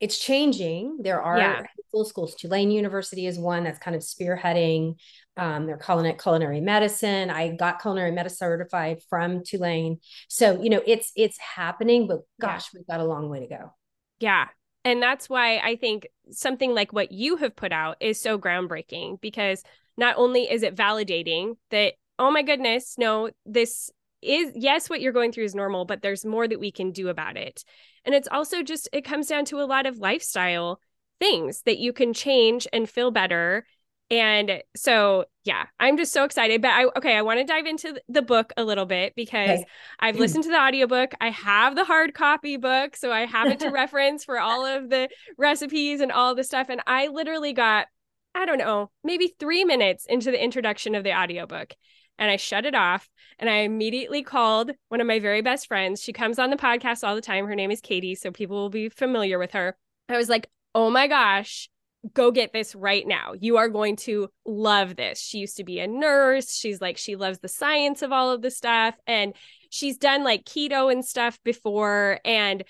it's 0.00 0.18
changing 0.18 0.98
there 1.02 1.22
are 1.22 1.38
yeah. 1.38 1.62
schools 2.04 2.34
tulane 2.34 2.70
university 2.70 3.26
is 3.26 3.38
one 3.38 3.64
that's 3.64 3.78
kind 3.78 3.94
of 3.94 4.02
spearheading 4.02 4.94
um, 5.36 5.64
they're 5.64 5.78
calling 5.78 6.04
it 6.04 6.20
culinary 6.20 6.60
medicine. 6.60 7.30
I 7.30 7.48
got 7.56 7.80
culinary 7.80 8.10
medicine 8.10 8.36
certified 8.36 9.02
from 9.08 9.42
Tulane. 9.42 9.98
So, 10.28 10.60
you 10.62 10.68
know, 10.68 10.82
it's 10.86 11.12
it's 11.16 11.38
happening, 11.38 12.06
but 12.06 12.20
gosh, 12.38 12.68
yeah. 12.74 12.80
we've 12.80 12.86
got 12.86 13.00
a 13.00 13.04
long 13.04 13.30
way 13.30 13.40
to 13.40 13.46
go. 13.46 13.72
Yeah. 14.18 14.48
And 14.84 15.02
that's 15.02 15.30
why 15.30 15.58
I 15.58 15.76
think 15.76 16.08
something 16.30 16.74
like 16.74 16.92
what 16.92 17.10
you 17.10 17.36
have 17.36 17.56
put 17.56 17.72
out 17.72 17.96
is 18.00 18.20
so 18.20 18.38
groundbreaking 18.38 19.20
because 19.22 19.62
not 19.96 20.16
only 20.18 20.50
is 20.50 20.62
it 20.62 20.76
validating 20.76 21.56
that, 21.70 21.94
oh 22.18 22.30
my 22.30 22.42
goodness, 22.42 22.96
no, 22.98 23.30
this 23.46 23.90
is, 24.22 24.52
yes, 24.54 24.90
what 24.90 25.00
you're 25.00 25.12
going 25.12 25.32
through 25.32 25.44
is 25.44 25.54
normal, 25.54 25.84
but 25.84 26.02
there's 26.02 26.24
more 26.24 26.46
that 26.46 26.60
we 26.60 26.70
can 26.70 26.92
do 26.92 27.08
about 27.08 27.36
it. 27.36 27.64
And 28.04 28.14
it's 28.14 28.28
also 28.30 28.62
just, 28.62 28.88
it 28.92 29.04
comes 29.04 29.26
down 29.26 29.44
to 29.46 29.60
a 29.60 29.64
lot 29.64 29.86
of 29.86 29.98
lifestyle 29.98 30.80
things 31.18 31.62
that 31.62 31.78
you 31.78 31.92
can 31.92 32.12
change 32.14 32.66
and 32.72 32.88
feel 32.88 33.10
better 33.10 33.64
and 34.10 34.60
so, 34.74 35.26
yeah, 35.44 35.66
I'm 35.78 35.96
just 35.96 36.12
so 36.12 36.24
excited. 36.24 36.60
But 36.60 36.72
I, 36.72 36.86
okay, 36.96 37.16
I 37.16 37.22
want 37.22 37.38
to 37.38 37.44
dive 37.44 37.66
into 37.66 38.00
the 38.08 38.22
book 38.22 38.52
a 38.56 38.64
little 38.64 38.84
bit 38.84 39.14
because 39.14 39.60
okay. 39.60 39.64
I've 40.00 40.16
mm. 40.16 40.20
listened 40.20 40.44
to 40.44 40.50
the 40.50 40.60
audiobook. 40.60 41.12
I 41.20 41.30
have 41.30 41.76
the 41.76 41.84
hard 41.84 42.12
copy 42.12 42.56
book. 42.56 42.96
So 42.96 43.12
I 43.12 43.24
have 43.26 43.48
it 43.48 43.60
to 43.60 43.68
reference 43.70 44.24
for 44.24 44.40
all 44.40 44.66
of 44.66 44.90
the 44.90 45.08
recipes 45.38 46.00
and 46.00 46.10
all 46.10 46.34
the 46.34 46.42
stuff. 46.42 46.68
And 46.70 46.82
I 46.88 47.06
literally 47.06 47.52
got, 47.52 47.86
I 48.34 48.46
don't 48.46 48.58
know, 48.58 48.90
maybe 49.04 49.32
three 49.38 49.64
minutes 49.64 50.06
into 50.06 50.32
the 50.32 50.42
introduction 50.42 50.96
of 50.96 51.04
the 51.04 51.16
audiobook. 51.16 51.74
And 52.20 52.30
I 52.30 52.36
shut 52.36 52.66
it 52.66 52.76
off 52.76 53.08
and 53.40 53.50
I 53.50 53.62
immediately 53.62 54.22
called 54.22 54.70
one 54.88 55.00
of 55.00 55.08
my 55.08 55.18
very 55.18 55.42
best 55.42 55.66
friends. 55.66 56.00
She 56.00 56.12
comes 56.12 56.38
on 56.38 56.50
the 56.50 56.56
podcast 56.56 57.02
all 57.02 57.16
the 57.16 57.20
time. 57.20 57.46
Her 57.46 57.56
name 57.56 57.72
is 57.72 57.80
Katie. 57.80 58.14
So 58.14 58.30
people 58.30 58.56
will 58.56 58.70
be 58.70 58.88
familiar 58.90 59.38
with 59.38 59.52
her. 59.52 59.76
I 60.08 60.16
was 60.16 60.28
like, 60.28 60.48
oh 60.74 60.90
my 60.90 61.08
gosh 61.08 61.68
go 62.14 62.30
get 62.30 62.52
this 62.52 62.74
right 62.74 63.06
now. 63.06 63.34
You 63.38 63.58
are 63.58 63.68
going 63.68 63.96
to 63.96 64.28
love 64.46 64.96
this. 64.96 65.20
She 65.20 65.38
used 65.38 65.56
to 65.58 65.64
be 65.64 65.80
a 65.80 65.86
nurse. 65.86 66.54
She's 66.54 66.80
like, 66.80 66.96
she 66.96 67.16
loves 67.16 67.38
the 67.38 67.48
science 67.48 68.02
of 68.02 68.12
all 68.12 68.30
of 68.30 68.42
the 68.42 68.50
stuff. 68.50 68.94
And 69.06 69.34
she's 69.70 69.98
done 69.98 70.24
like 70.24 70.44
keto 70.44 70.90
and 70.90 71.04
stuff 71.04 71.38
before. 71.44 72.18
And 72.24 72.64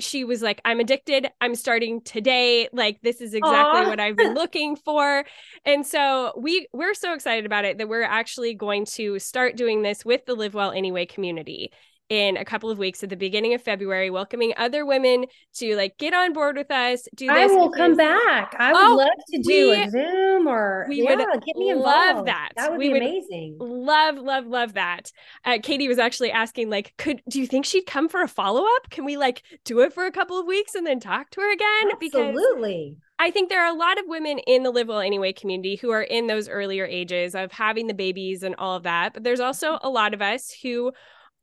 she 0.00 0.24
was 0.24 0.42
like, 0.42 0.60
I'm 0.64 0.80
addicted. 0.80 1.28
I'm 1.40 1.54
starting 1.54 2.00
today. 2.00 2.68
Like, 2.72 3.00
this 3.02 3.20
is 3.20 3.34
exactly 3.34 3.82
Aww. 3.82 3.88
what 3.88 4.00
I've 4.00 4.16
been 4.16 4.34
looking 4.42 4.76
for. 4.76 5.24
And 5.64 5.86
so 5.86 6.32
we 6.36 6.68
we're 6.72 6.94
so 6.94 7.14
excited 7.14 7.46
about 7.46 7.64
it 7.64 7.78
that 7.78 7.88
we're 7.88 8.02
actually 8.02 8.54
going 8.54 8.84
to 8.94 9.18
start 9.18 9.56
doing 9.56 9.82
this 9.82 10.04
with 10.04 10.26
the 10.26 10.34
Live 10.34 10.54
Well 10.54 10.72
Anyway 10.72 11.06
community 11.06 11.72
in 12.08 12.36
a 12.36 12.44
couple 12.44 12.70
of 12.70 12.78
weeks 12.78 13.02
at 13.02 13.10
the 13.10 13.16
beginning 13.16 13.54
of 13.54 13.62
February, 13.62 14.10
welcoming 14.10 14.52
other 14.56 14.86
women 14.86 15.26
to 15.54 15.76
like 15.76 15.98
get 15.98 16.14
on 16.14 16.32
board 16.32 16.56
with 16.56 16.70
us. 16.70 17.08
Do 17.14 17.26
this. 17.26 17.34
I 17.34 17.46
will 17.46 17.70
because, 17.70 17.78
come 17.78 17.96
back. 17.96 18.54
I 18.58 18.72
would 18.72 18.80
oh, 18.80 18.96
love 18.96 19.08
to 19.30 19.42
do 19.42 19.70
we, 19.70 19.82
a 19.82 19.90
Zoom 19.90 20.46
or 20.46 20.86
we 20.88 21.02
yeah, 21.02 21.16
would 21.16 21.44
get 21.44 21.56
me 21.56 21.70
involved. 21.70 22.16
Love 22.16 22.26
that. 22.26 22.50
That 22.56 22.70
would 22.70 22.78
we 22.78 22.88
be 22.88 22.92
would 22.92 23.02
amazing. 23.02 23.56
Love, 23.58 24.18
love, 24.18 24.46
love 24.46 24.74
that. 24.74 25.10
Uh, 25.44 25.58
Katie 25.62 25.88
was 25.88 25.98
actually 25.98 26.30
asking, 26.30 26.70
like, 26.70 26.94
could 26.96 27.22
do 27.28 27.40
you 27.40 27.46
think 27.46 27.64
she'd 27.64 27.86
come 27.86 28.08
for 28.08 28.22
a 28.22 28.28
follow 28.28 28.62
up? 28.62 28.90
Can 28.90 29.04
we 29.04 29.16
like 29.16 29.42
do 29.64 29.80
it 29.80 29.92
for 29.92 30.06
a 30.06 30.12
couple 30.12 30.38
of 30.38 30.46
weeks 30.46 30.74
and 30.74 30.86
then 30.86 31.00
talk 31.00 31.30
to 31.30 31.40
her 31.40 31.52
again? 31.52 31.90
Absolutely. 31.92 32.90
Because 32.90 33.02
I 33.18 33.30
think 33.30 33.48
there 33.48 33.64
are 33.64 33.74
a 33.74 33.76
lot 33.76 33.98
of 33.98 34.04
women 34.06 34.38
in 34.40 34.62
the 34.62 34.70
Live 34.70 34.88
Well 34.88 35.00
Anyway 35.00 35.32
community 35.32 35.76
who 35.76 35.90
are 35.90 36.02
in 36.02 36.26
those 36.26 36.48
earlier 36.48 36.84
ages 36.84 37.34
of 37.34 37.50
having 37.50 37.86
the 37.86 37.94
babies 37.94 38.42
and 38.42 38.54
all 38.56 38.76
of 38.76 38.82
that. 38.82 39.14
But 39.14 39.24
there's 39.24 39.40
also 39.40 39.78
a 39.82 39.88
lot 39.88 40.12
of 40.12 40.20
us 40.20 40.54
who 40.62 40.92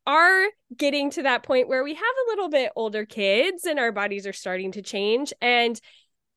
are 0.05 0.45
getting 0.75 1.09
to 1.11 1.23
that 1.23 1.43
point 1.43 1.67
where 1.67 1.83
we 1.83 1.93
have 1.93 2.03
a 2.03 2.29
little 2.29 2.49
bit 2.49 2.71
older 2.75 3.05
kids 3.05 3.65
and 3.65 3.79
our 3.79 3.91
bodies 3.91 4.27
are 4.27 4.33
starting 4.33 4.71
to 4.73 4.81
change. 4.81 5.33
And 5.41 5.79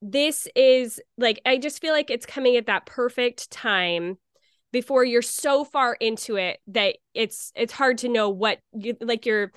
this 0.02 0.46
is 0.54 1.00
like, 1.18 1.40
I 1.44 1.58
just 1.58 1.80
feel 1.80 1.92
like 1.92 2.11
it's 2.11 2.26
coming 2.26 2.56
at 2.56 2.66
that 2.66 2.87
perfect 2.87 3.50
time 3.50 4.18
before 4.73 5.04
you're 5.04 5.23
so 5.23 5.64
far 5.64 5.94
into 5.94 6.37
it 6.37 6.58
that 6.66 6.96
it's 7.14 7.52
it's 7.56 7.73
hard 7.73 7.99
to 7.99 8.08
know 8.08 8.28
what 8.28 8.58
you 8.75 8.94
like 9.00 9.25
you're 9.25 9.50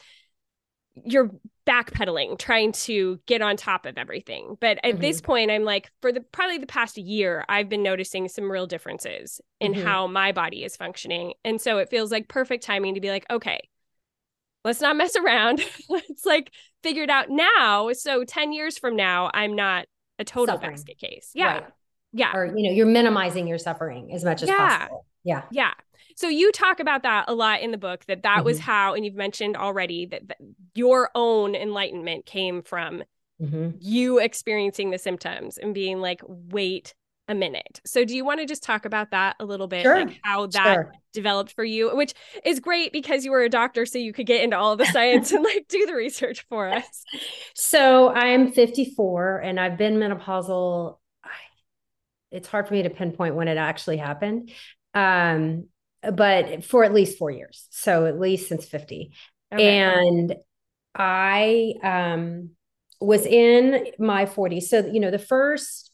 you're 1.03 1.31
backpedaling 1.67 2.37
trying 2.37 2.71
to 2.71 3.19
get 3.25 3.41
on 3.41 3.57
top 3.57 3.85
of 3.85 3.97
everything 3.97 4.55
but 4.61 4.77
at 4.77 4.93
mm-hmm. 4.93 5.01
this 5.01 5.19
point 5.19 5.51
i'm 5.51 5.63
like 5.63 5.91
for 6.01 6.11
the 6.11 6.21
probably 6.31 6.57
the 6.57 6.65
past 6.65 6.97
year 6.97 7.43
i've 7.49 7.67
been 7.67 7.83
noticing 7.83 8.27
some 8.27 8.49
real 8.49 8.65
differences 8.65 9.41
in 9.59 9.73
mm-hmm. 9.73 9.85
how 9.85 10.07
my 10.07 10.31
body 10.31 10.63
is 10.63 10.75
functioning 10.75 11.33
and 11.43 11.59
so 11.59 11.79
it 11.79 11.89
feels 11.89 12.11
like 12.11 12.27
perfect 12.27 12.63
timing 12.63 12.95
to 12.95 13.01
be 13.01 13.09
like 13.09 13.25
okay 13.29 13.59
let's 14.63 14.81
not 14.81 14.95
mess 14.95 15.15
around 15.15 15.61
let's 15.89 16.25
like 16.25 16.51
figure 16.83 17.03
it 17.03 17.09
out 17.09 17.29
now 17.29 17.91
so 17.93 18.23
10 18.23 18.51
years 18.51 18.77
from 18.77 18.95
now 18.95 19.29
i'm 19.33 19.55
not 19.55 19.85
a 20.17 20.23
total 20.23 20.55
Suffering. 20.55 20.71
basket 20.71 20.97
case 20.97 21.31
yeah 21.33 21.53
right. 21.53 21.63
yeah 22.13 22.31
or 22.33 22.45
you 22.45 22.69
know 22.69 22.75
you're 22.75 22.85
minimizing 22.85 23.47
your 23.47 23.57
suffering 23.57 24.13
as 24.13 24.23
much 24.23 24.43
as 24.43 24.49
yeah. 24.49 24.77
possible 24.79 25.05
yeah 25.23 25.43
yeah 25.51 25.73
so 26.15 26.27
you 26.27 26.51
talk 26.51 26.79
about 26.79 27.03
that 27.03 27.25
a 27.27 27.33
lot 27.33 27.61
in 27.61 27.71
the 27.71 27.77
book 27.77 28.03
that 28.05 28.23
that 28.23 28.37
mm-hmm. 28.37 28.45
was 28.45 28.59
how 28.59 28.93
and 28.93 29.05
you've 29.05 29.15
mentioned 29.15 29.55
already 29.55 30.05
that, 30.05 30.27
that 30.27 30.37
your 30.75 31.09
own 31.15 31.55
enlightenment 31.55 32.25
came 32.25 32.61
from 32.61 33.03
mm-hmm. 33.41 33.69
you 33.79 34.19
experiencing 34.19 34.89
the 34.89 34.97
symptoms 34.97 35.57
and 35.57 35.73
being 35.73 35.99
like 35.99 36.21
wait 36.27 36.93
a 37.29 37.35
minute. 37.35 37.79
So 37.85 38.03
do 38.03 38.15
you 38.15 38.25
want 38.25 38.41
to 38.41 38.45
just 38.45 38.63
talk 38.63 38.83
about 38.83 39.11
that 39.11 39.37
a 39.39 39.45
little 39.45 39.67
bit 39.67 39.83
sure. 39.83 40.05
like 40.05 40.19
how 40.23 40.47
that 40.47 40.73
sure. 40.73 40.93
developed 41.13 41.53
for 41.53 41.63
you 41.63 41.95
which 41.95 42.13
is 42.43 42.59
great 42.59 42.91
because 42.91 43.23
you 43.23 43.31
were 43.31 43.43
a 43.43 43.49
doctor 43.49 43.85
so 43.85 43.97
you 43.97 44.11
could 44.11 44.25
get 44.25 44.43
into 44.43 44.57
all 44.57 44.75
the 44.75 44.85
science 44.85 45.31
and 45.31 45.43
like 45.43 45.65
do 45.69 45.85
the 45.85 45.93
research 45.93 46.45
for 46.49 46.67
us. 46.67 47.03
So 47.55 48.09
I'm 48.09 48.51
54 48.51 49.39
and 49.39 49.59
I've 49.59 49.77
been 49.77 49.95
menopausal 49.95 50.97
it's 52.31 52.47
hard 52.47 52.67
for 52.67 52.73
me 52.73 52.83
to 52.83 52.89
pinpoint 52.89 53.35
when 53.35 53.47
it 53.47 53.57
actually 53.57 53.97
happened. 53.97 54.51
Um 54.93 55.67
but 56.01 56.63
for 56.63 56.83
at 56.83 56.93
least 56.93 57.17
four 57.17 57.31
years. 57.31 57.67
So 57.71 58.05
at 58.05 58.19
least 58.19 58.47
since 58.47 58.65
50. 58.65 59.11
Okay. 59.53 59.79
And 59.79 60.35
I 60.95 61.73
um, 61.83 62.51
was 62.99 63.25
in 63.25 63.87
my 63.99 64.25
40s. 64.25 64.63
So, 64.63 64.85
you 64.85 64.99
know, 64.99 65.11
the 65.11 65.19
first 65.19 65.88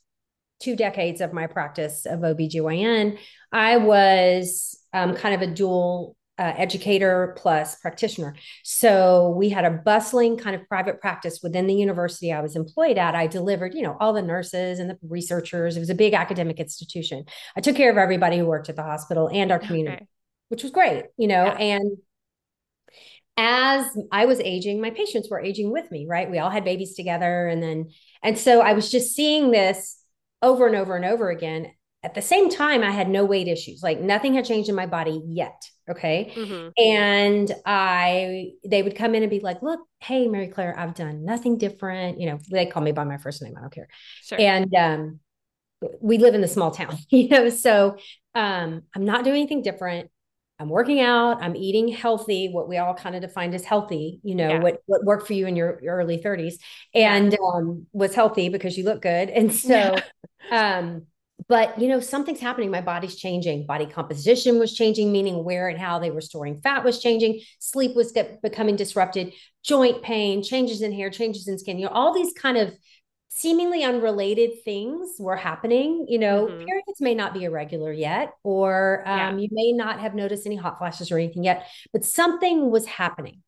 two 0.60 0.76
decades 0.76 1.22
of 1.22 1.34
my 1.34 1.48
practice 1.48 2.06
of 2.06 2.20
OBGYN, 2.22 3.18
I 3.52 3.78
was 3.78 4.80
um, 4.94 5.16
kind 5.16 5.36
of 5.36 5.42
a 5.42 5.54
dual 5.54 6.16
uh, 6.38 6.54
educator 6.58 7.34
plus 7.38 7.76
practitioner. 7.78 8.36
So 8.64 9.30
we 9.38 9.50
had 9.50 9.64
a 9.64 9.72
bustling 9.72 10.38
kind 10.38 10.56
of 10.56 10.68
private 10.68 11.00
practice 11.00 11.40
within 11.42 11.66
the 11.66 11.74
university 11.74 12.32
I 12.32 12.42
was 12.42 12.56
employed 12.56 12.98
at. 12.98 13.16
I 13.16 13.28
delivered, 13.28 13.74
you 13.74 13.82
know, 13.82 13.96
all 14.00 14.12
the 14.12 14.22
nurses 14.22 14.80
and 14.80 14.90
the 14.90 14.98
researchers. 15.08 15.78
It 15.78 15.80
was 15.80 15.90
a 15.90 15.96
big 15.96 16.14
academic 16.14 16.60
institution. 16.60 17.26
I 17.56 17.62
took 17.62 17.76
care 17.76 17.90
of 17.90 17.98
everybody 17.98 18.38
who 18.38 18.46
worked 18.46 18.70
at 18.70 18.76
the 18.76 18.84
hospital 18.84 19.30
and 19.32 19.52
our 19.52 19.60
community, 19.60 19.96
okay. 19.96 20.08
which 20.50 20.64
was 20.64 20.72
great, 20.74 21.06
you 21.18 21.28
know, 21.28 21.46
yeah. 21.46 21.58
and 21.58 21.98
as 23.38 23.86
I 24.12 24.26
was 24.26 24.40
aging, 24.40 24.82
my 24.82 24.92
patients 24.92 25.30
were 25.30 25.42
aging 25.42 25.72
with 25.72 25.92
me, 25.92 26.06
right? 26.08 26.30
We 26.30 26.40
all 26.40 26.50
had 26.50 26.64
babies 26.64 26.96
together. 26.96 27.48
And 27.48 27.62
then, 27.62 27.92
and 28.24 28.38
so 28.38 28.62
I 28.62 28.74
was 28.74 28.90
just 28.90 29.14
seeing 29.14 29.52
this 29.52 30.00
over 30.46 30.68
and 30.68 30.76
over 30.76 30.96
and 30.96 31.04
over 31.04 31.30
again. 31.30 31.72
At 32.04 32.14
the 32.14 32.22
same 32.22 32.52
time, 32.52 32.84
I 32.84 32.92
had 32.92 33.10
no 33.10 33.26
weight 33.26 33.48
issues. 33.48 33.82
Like 33.82 34.00
nothing 34.00 34.36
had 34.36 34.46
changed 34.46 34.70
in 34.70 34.76
my 34.76 34.86
body 34.86 35.24
yet. 35.26 35.68
Okay. 35.90 36.32
Mm-hmm. 36.36 36.70
And 36.78 37.52
I, 37.66 38.52
they 38.64 38.84
would 38.84 38.96
come 38.96 39.16
in 39.16 39.24
and 39.24 39.30
be 39.30 39.40
like, 39.40 39.64
look, 39.64 39.80
hey, 40.00 40.28
Mary 40.28 40.48
Claire, 40.48 40.78
I've 40.78 40.94
done 40.94 41.26
nothing 41.26 41.58
different. 41.58 42.20
You 42.20 42.30
know, 42.30 42.40
they 42.50 42.68
call 42.68 42.84
me 42.84 42.92
by 42.92 43.06
my 43.06 43.18
first 43.18 43.42
name. 43.42 43.56
I 43.58 43.62
don't 43.62 43.74
care. 43.74 43.88
Sure. 44.22 44.40
And, 44.40 44.74
um, 44.76 45.20
we 46.00 46.18
live 46.20 46.36
in 46.36 46.42
the 46.42 46.48
small 46.48 46.72
town, 46.72 46.98
you 47.10 47.30
know, 47.30 47.50
so, 47.50 47.98
um, 48.34 48.84
I'm 48.96 49.06
not 49.06 49.24
doing 49.24 49.38
anything 49.38 49.62
different. 49.62 50.10
I'm 50.60 50.70
working 50.70 51.02
out, 51.02 51.44
I'm 51.44 51.56
eating 51.56 51.90
healthy, 51.90 52.50
what 52.50 52.70
we 52.70 52.78
all 52.78 52.94
kind 52.94 53.16
of 53.16 53.22
defined 53.22 53.54
as 53.54 53.66
healthy, 53.66 54.22
you 54.24 54.36
know, 54.36 54.50
yeah. 54.50 54.60
what 54.60 54.82
what 54.86 55.04
worked 55.04 55.28
for 55.28 55.34
you 55.34 55.48
in 55.48 55.56
your, 55.56 55.80
your 55.84 55.98
early 55.98 56.18
30s 56.18 56.56
and 56.94 57.38
um, 57.40 57.88
was 57.92 58.16
healthy 58.16 58.50
because 58.50 58.78
you 58.78 58.86
look 58.86 59.02
good. 59.02 59.30
And 59.30 59.54
so 59.54 59.98
yeah. 60.50 60.78
um 60.80 61.08
but 61.48 61.80
you 61.80 61.88
know 61.88 62.00
something's 62.00 62.40
happening 62.40 62.72
my 62.72 62.82
body's 62.82 63.16
changing 63.16 63.66
body 63.66 63.86
composition 63.86 64.58
was 64.58 64.74
changing 64.74 65.12
meaning 65.12 65.44
where 65.44 65.68
and 65.68 65.80
how 65.80 66.00
they 66.00 66.12
were 66.12 66.22
storing 66.22 66.60
fat 66.62 66.84
was 66.84 67.00
changing 67.00 67.42
sleep 67.60 67.96
was 67.96 68.12
get, 68.12 68.42
becoming 68.42 68.76
disrupted 68.76 69.34
joint 69.64 70.02
pain 70.02 70.42
changes 70.42 70.82
in 70.82 70.92
hair 70.92 71.10
changes 71.10 71.48
in 71.48 71.60
skin 71.60 71.78
you 71.78 71.86
know 71.86 71.92
all 71.92 72.14
these 72.14 72.34
kind 72.34 72.58
of 72.58 72.74
seemingly 73.38 73.84
unrelated 73.84 74.64
things 74.64 75.18
were 75.20 75.36
happening 75.36 76.06
you 76.08 76.18
know 76.18 76.48
mm-hmm. 76.48 76.66
periods 76.66 77.02
may 77.02 77.14
not 77.14 77.34
be 77.34 77.44
irregular 77.44 77.92
yet 77.92 78.34
or 78.44 79.04
um, 79.06 79.18
yeah. 79.18 79.44
you 79.44 79.50
may 79.52 79.74
not 79.74 80.00
have 80.00 80.16
noticed 80.16 80.46
any 80.46 80.56
hot 80.56 80.78
flashes 80.78 81.12
or 81.12 81.18
anything 81.18 81.44
yet 81.44 81.68
but 81.92 82.06
something 82.06 82.72
was 82.72 82.86
happening 82.86 83.42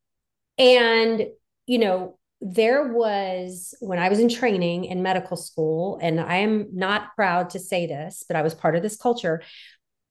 and 0.58 1.26
you 1.66 1.78
know 1.78 2.18
there 2.40 2.92
was 2.92 3.74
when 3.80 3.98
I 3.98 4.08
was 4.08 4.20
in 4.20 4.28
training 4.28 4.84
in 4.84 5.02
medical 5.02 5.36
school, 5.36 5.98
and 6.00 6.20
I 6.20 6.36
am 6.36 6.68
not 6.72 7.14
proud 7.16 7.50
to 7.50 7.58
say 7.58 7.86
this, 7.86 8.24
but 8.28 8.36
I 8.36 8.42
was 8.42 8.54
part 8.54 8.76
of 8.76 8.82
this 8.82 8.96
culture. 8.96 9.42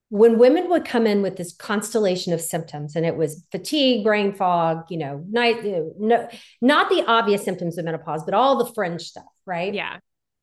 When 0.10 0.38
women 0.38 0.70
would 0.70 0.86
come 0.86 1.06
in 1.06 1.22
with 1.22 1.36
this 1.36 1.54
constellation 1.54 2.32
of 2.32 2.40
symptoms, 2.40 2.96
and 2.96 3.06
it 3.06 3.18
was 3.18 3.46
fatigue, 3.52 4.06
brain 4.06 4.34
fog, 4.34 4.86
you 4.90 4.98
know, 4.98 5.24
night, 5.30 5.64
no, 6.00 6.30
not 6.62 6.90
the 6.90 7.04
obvious 7.06 7.44
symptoms 7.44 7.78
of 7.78 7.86
menopause, 7.86 8.24
but 8.24 8.34
all 8.34 8.58
the 8.58 8.72
fringe 8.74 9.02
stuff, 9.02 9.26
right? 9.46 9.74
Yeah. 9.74 9.98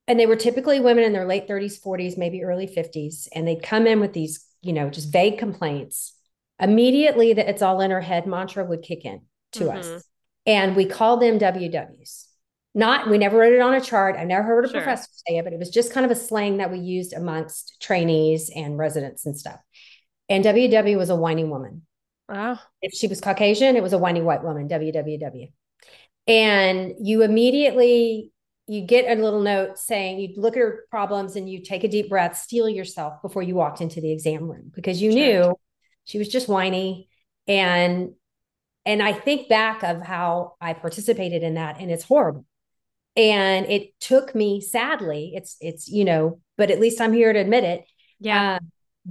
And 0.06 0.20
they 0.20 0.26
were 0.26 0.36
typically 0.36 0.80
women 0.80 1.04
in 1.04 1.14
their 1.14 1.26
late 1.26 1.48
30s, 1.48 1.82
40s, 1.82 2.18
maybe 2.18 2.44
early 2.44 2.66
50s, 2.66 3.26
and 3.34 3.48
they'd 3.48 3.62
come 3.62 3.86
in 3.86 4.00
with 4.00 4.12
these, 4.12 4.44
you 4.60 4.74
know, 4.74 4.90
just 4.90 5.10
vague 5.10 5.38
complaints. 5.38 6.12
Immediately, 6.60 7.32
that 7.32 7.48
it's 7.48 7.62
all 7.62 7.80
in 7.80 7.90
her 7.90 8.02
head 8.02 8.26
mantra 8.26 8.64
would 8.64 8.82
kick 8.82 9.06
in 9.06 9.22
to 9.52 9.64
mm-hmm. 9.64 9.78
us 9.78 10.04
and 10.46 10.76
we 10.76 10.86
called 10.86 11.20
them 11.20 11.38
WWs. 11.38 12.23
Not, 12.74 13.08
we 13.08 13.18
never 13.18 13.38
wrote 13.38 13.52
it 13.52 13.60
on 13.60 13.74
a 13.74 13.80
chart. 13.80 14.16
I 14.18 14.24
never 14.24 14.42
heard 14.42 14.64
a 14.64 14.68
sure. 14.68 14.80
professor 14.80 15.08
say 15.28 15.36
it, 15.36 15.44
but 15.44 15.52
it 15.52 15.58
was 15.58 15.70
just 15.70 15.92
kind 15.92 16.04
of 16.04 16.10
a 16.10 16.20
slang 16.20 16.56
that 16.56 16.72
we 16.72 16.78
used 16.78 17.12
amongst 17.12 17.80
trainees 17.80 18.50
and 18.54 18.76
residents 18.76 19.26
and 19.26 19.38
stuff. 19.38 19.60
And 20.28 20.44
WW 20.44 20.96
was 20.96 21.10
a 21.10 21.16
whiny 21.16 21.44
woman. 21.44 21.82
Wow. 22.28 22.58
If 22.82 22.92
she 22.94 23.06
was 23.06 23.20
Caucasian, 23.20 23.76
it 23.76 23.82
was 23.82 23.92
a 23.92 23.98
whiny 23.98 24.22
white 24.22 24.42
woman, 24.42 24.68
WWW. 24.68 25.52
And 26.26 26.94
you 27.00 27.22
immediately 27.22 28.32
you 28.66 28.80
get 28.80 29.06
a 29.06 29.20
little 29.20 29.42
note 29.42 29.78
saying 29.78 30.18
you 30.18 30.32
look 30.36 30.56
at 30.56 30.60
her 30.60 30.84
problems 30.90 31.36
and 31.36 31.48
you 31.48 31.62
take 31.62 31.84
a 31.84 31.88
deep 31.88 32.08
breath, 32.08 32.38
steel 32.38 32.68
yourself 32.68 33.20
before 33.20 33.42
you 33.42 33.54
walked 33.54 33.80
into 33.80 34.00
the 34.00 34.10
exam 34.10 34.50
room 34.50 34.72
because 34.74 35.02
you 35.02 35.12
sure. 35.12 35.20
knew 35.20 35.54
she 36.04 36.18
was 36.18 36.28
just 36.28 36.48
whiny 36.48 37.08
and 37.46 38.12
and 38.86 39.02
I 39.02 39.12
think 39.12 39.48
back 39.48 39.82
of 39.82 40.02
how 40.02 40.54
I 40.60 40.72
participated 40.72 41.42
in 41.42 41.54
that 41.54 41.78
and 41.78 41.90
it's 41.90 42.04
horrible. 42.04 42.46
And 43.16 43.66
it 43.66 43.98
took 44.00 44.34
me 44.34 44.60
sadly, 44.60 45.32
it's 45.34 45.56
it's 45.60 45.88
you 45.88 46.04
know, 46.04 46.40
but 46.56 46.70
at 46.70 46.80
least 46.80 47.00
I'm 47.00 47.12
here 47.12 47.32
to 47.32 47.38
admit 47.38 47.64
it. 47.64 47.84
Yeah. 48.20 48.54
Uh, 48.54 48.58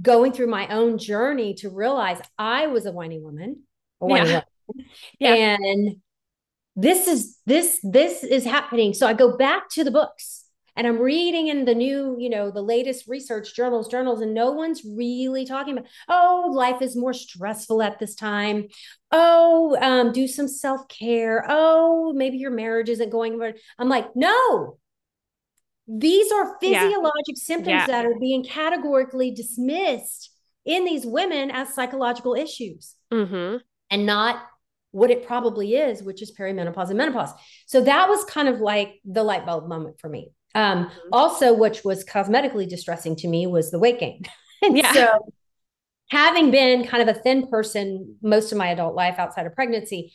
going 0.00 0.32
through 0.32 0.48
my 0.48 0.66
own 0.68 0.98
journey 0.98 1.54
to 1.54 1.70
realize 1.70 2.20
I 2.38 2.66
was 2.66 2.84
a 2.84 2.92
whiny 2.92 3.20
woman, 3.20 3.62
a 4.00 4.06
whiny 4.06 4.30
yeah. 4.30 4.42
woman. 4.66 4.86
Yeah. 5.18 5.56
And 5.60 5.96
this 6.74 7.06
is 7.06 7.38
this 7.46 7.78
this 7.82 8.24
is 8.24 8.44
happening. 8.44 8.94
So 8.94 9.06
I 9.06 9.12
go 9.12 9.36
back 9.36 9.68
to 9.70 9.84
the 9.84 9.90
books 9.90 10.43
and 10.76 10.86
I'm 10.86 10.98
reading 10.98 11.48
in 11.48 11.64
the 11.64 11.74
new, 11.74 12.16
you 12.18 12.28
know, 12.28 12.50
the 12.50 12.62
latest 12.62 13.06
research 13.06 13.54
journals, 13.54 13.88
journals, 13.88 14.20
and 14.20 14.34
no 14.34 14.52
one's 14.52 14.82
really 14.84 15.46
talking 15.46 15.78
about, 15.78 15.88
oh, 16.08 16.50
life 16.52 16.82
is 16.82 16.96
more 16.96 17.12
stressful 17.12 17.80
at 17.80 17.98
this 17.98 18.14
time. 18.14 18.68
Oh, 19.12 19.76
um, 19.80 20.12
do 20.12 20.26
some 20.26 20.48
self 20.48 20.88
care. 20.88 21.44
Oh, 21.48 22.12
maybe 22.14 22.38
your 22.38 22.50
marriage 22.50 22.88
isn't 22.88 23.10
going. 23.10 23.40
I'm 23.78 23.88
like, 23.88 24.16
no, 24.16 24.78
these 25.86 26.32
are 26.32 26.56
physiologic 26.60 27.12
yeah. 27.28 27.34
symptoms 27.36 27.68
yeah. 27.68 27.86
that 27.86 28.06
are 28.06 28.18
being 28.18 28.42
categorically 28.42 29.30
dismissed 29.30 30.30
in 30.64 30.84
these 30.84 31.04
women 31.04 31.50
as 31.50 31.74
psychological 31.74 32.34
issues 32.34 32.94
mm-hmm. 33.12 33.58
and 33.90 34.06
not 34.06 34.42
what 34.92 35.10
it 35.10 35.26
probably 35.26 35.74
is, 35.74 36.02
which 36.02 36.22
is 36.22 36.32
perimenopause 36.32 36.88
and 36.88 36.98
menopause. 36.98 37.32
So 37.66 37.82
that 37.82 38.08
was 38.08 38.24
kind 38.24 38.48
of 38.48 38.60
like 38.60 39.00
the 39.04 39.24
light 39.24 39.44
bulb 39.44 39.68
moment 39.68 40.00
for 40.00 40.08
me. 40.08 40.30
Um, 40.54 40.86
mm-hmm. 40.86 41.08
also, 41.12 41.54
which 41.54 41.84
was 41.84 42.04
cosmetically 42.04 42.68
distressing 42.68 43.16
to 43.16 43.28
me, 43.28 43.46
was 43.46 43.70
the 43.70 43.78
weight 43.78 43.98
gain. 43.98 44.22
yeah. 44.62 44.92
So, 44.92 45.32
having 46.10 46.50
been 46.50 46.86
kind 46.86 47.08
of 47.08 47.16
a 47.16 47.18
thin 47.18 47.48
person 47.48 48.16
most 48.22 48.52
of 48.52 48.58
my 48.58 48.68
adult 48.68 48.94
life 48.94 49.18
outside 49.18 49.46
of 49.46 49.54
pregnancy, 49.54 50.12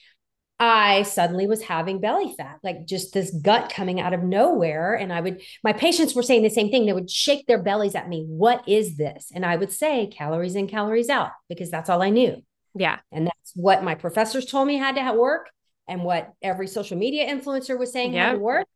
I 0.59 1.03
suddenly 1.03 1.47
was 1.47 1.61
having 1.61 2.01
belly 2.01 2.35
fat, 2.37 2.59
like 2.63 2.85
just 2.85 3.13
this 3.13 3.31
gut 3.31 3.71
coming 3.73 4.01
out 4.01 4.13
of 4.13 4.23
nowhere. 4.23 4.93
And 4.93 5.13
I 5.13 5.21
would, 5.21 5.41
my 5.63 5.71
patients 5.71 6.13
were 6.13 6.23
saying 6.23 6.43
the 6.43 6.49
same 6.49 6.69
thing. 6.69 6.85
They 6.85 6.93
would 6.93 7.09
shake 7.09 7.47
their 7.47 7.61
bellies 7.63 7.95
at 7.95 8.09
me. 8.09 8.25
What 8.27 8.67
is 8.67 8.97
this? 8.97 9.31
And 9.33 9.45
I 9.45 9.55
would 9.55 9.71
say 9.71 10.07
calories 10.07 10.55
in, 10.55 10.67
calories 10.67 11.09
out, 11.09 11.31
because 11.47 11.71
that's 11.71 11.89
all 11.89 12.01
I 12.01 12.09
knew. 12.09 12.43
Yeah. 12.75 12.99
And 13.11 13.27
that's 13.27 13.53
what 13.55 13.83
my 13.83 13.95
professors 13.95 14.45
told 14.45 14.67
me 14.67 14.77
had 14.77 14.95
to 14.95 15.13
work 15.13 15.49
and 15.87 16.03
what 16.03 16.33
every 16.41 16.67
social 16.67 16.97
media 16.97 17.33
influencer 17.33 17.79
was 17.79 17.93
saying 17.93 18.13
yep. 18.13 18.27
had 18.27 18.33
to 18.33 18.39
work. 18.39 18.67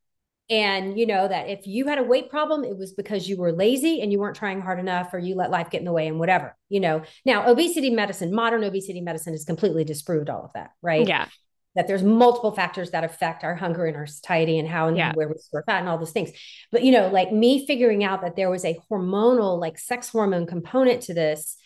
And 0.50 1.00
you 1.00 1.08
know 1.08 1.28
that 1.28 1.50
if 1.50 1.66
you 1.66 1.88
had 1.88 2.00
a 2.00 2.04
weight 2.04 2.30
problem, 2.30 2.64
it 2.64 2.78
was 2.78 2.94
because 2.94 3.30
you 3.30 3.38
were 3.38 3.54
lazy 3.54 4.02
and 4.02 4.12
you 4.12 4.20
weren't 4.20 4.36
trying 4.36 4.62
hard 4.62 4.80
enough 4.80 5.14
or 5.14 5.20
you 5.20 5.36
let 5.36 5.52
life 5.52 5.70
get 5.70 5.80
in 5.80 5.86
the 5.86 5.94
way 5.94 6.08
and 6.08 6.20
whatever, 6.20 6.56
you 6.68 6.82
know. 6.82 7.02
Now, 7.26 7.50
obesity 7.50 7.90
medicine, 7.90 8.34
modern 8.34 8.64
obesity 8.64 9.00
medicine 9.00 9.34
has 9.34 9.46
completely 9.46 9.86
disproved 9.86 10.30
all 10.30 10.44
of 10.44 10.52
that, 10.54 10.72
right? 10.82 11.08
Yeah. 11.08 11.28
That 11.76 11.88
there's 11.88 12.04
multiple 12.04 12.52
factors 12.52 12.92
that 12.92 13.04
affect 13.04 13.44
our 13.44 13.56
hunger 13.56 13.86
and 13.86 13.96
our 13.96 14.06
satiety 14.06 14.60
and 14.60 14.68
how 14.68 14.90
and 14.90 14.98
yeah. 14.98 15.14
where 15.14 15.28
we 15.28 15.36
store 15.38 15.64
fat 15.66 15.80
and 15.80 15.90
all 15.90 15.98
those 15.98 16.12
things. 16.12 16.32
But 16.72 16.84
you 16.84 16.92
know, 16.92 17.08
like 17.08 17.32
me 17.32 17.66
figuring 17.66 18.04
out 18.04 18.22
that 18.22 18.36
there 18.36 18.52
was 18.52 18.66
a 18.66 18.78
hormonal, 18.92 19.60
like 19.60 19.80
sex 19.80 20.10
hormone 20.10 20.46
component 20.46 21.02
to 21.04 21.14
this 21.14 21.58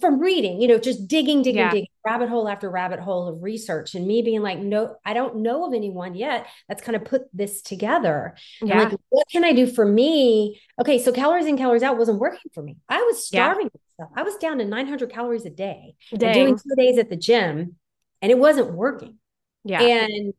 from 0.00 0.18
reading, 0.18 0.60
you 0.60 0.68
know, 0.68 0.78
just 0.78 1.06
digging, 1.06 1.42
digging, 1.42 1.58
yeah. 1.58 1.70
digging, 1.70 1.88
rabbit 2.04 2.28
hole 2.28 2.48
after 2.48 2.70
rabbit 2.70 3.00
hole 3.00 3.28
of 3.28 3.42
research, 3.42 3.94
and 3.94 4.06
me 4.06 4.22
being 4.22 4.42
like, 4.42 4.58
no, 4.58 4.96
I 5.04 5.14
don't 5.14 5.36
know 5.36 5.66
of 5.66 5.74
anyone 5.74 6.14
yet 6.14 6.46
that's 6.68 6.82
kind 6.82 6.96
of 6.96 7.04
put 7.04 7.22
this 7.32 7.62
together. 7.62 8.36
Yeah. 8.60 8.84
like, 8.84 8.98
what 9.10 9.26
can 9.30 9.44
I 9.44 9.52
do 9.52 9.66
for 9.66 9.84
me? 9.84 10.60
Okay, 10.80 10.98
so 10.98 11.12
calories 11.12 11.46
in, 11.46 11.56
calories 11.56 11.82
out 11.82 11.98
wasn't 11.98 12.18
working 12.18 12.50
for 12.52 12.62
me. 12.62 12.78
I 12.88 13.02
was 13.02 13.26
starving. 13.26 13.70
Yeah. 13.98 14.06
I 14.16 14.22
was 14.22 14.36
down 14.36 14.58
to 14.58 14.64
900 14.64 15.10
calories 15.10 15.44
a 15.44 15.50
day, 15.50 15.94
doing 16.16 16.56
two 16.56 16.74
days 16.76 16.98
at 16.98 17.10
the 17.10 17.16
gym, 17.16 17.76
and 18.22 18.32
it 18.32 18.38
wasn't 18.38 18.72
working. 18.72 19.18
Yeah. 19.64 19.82
And 19.82 20.34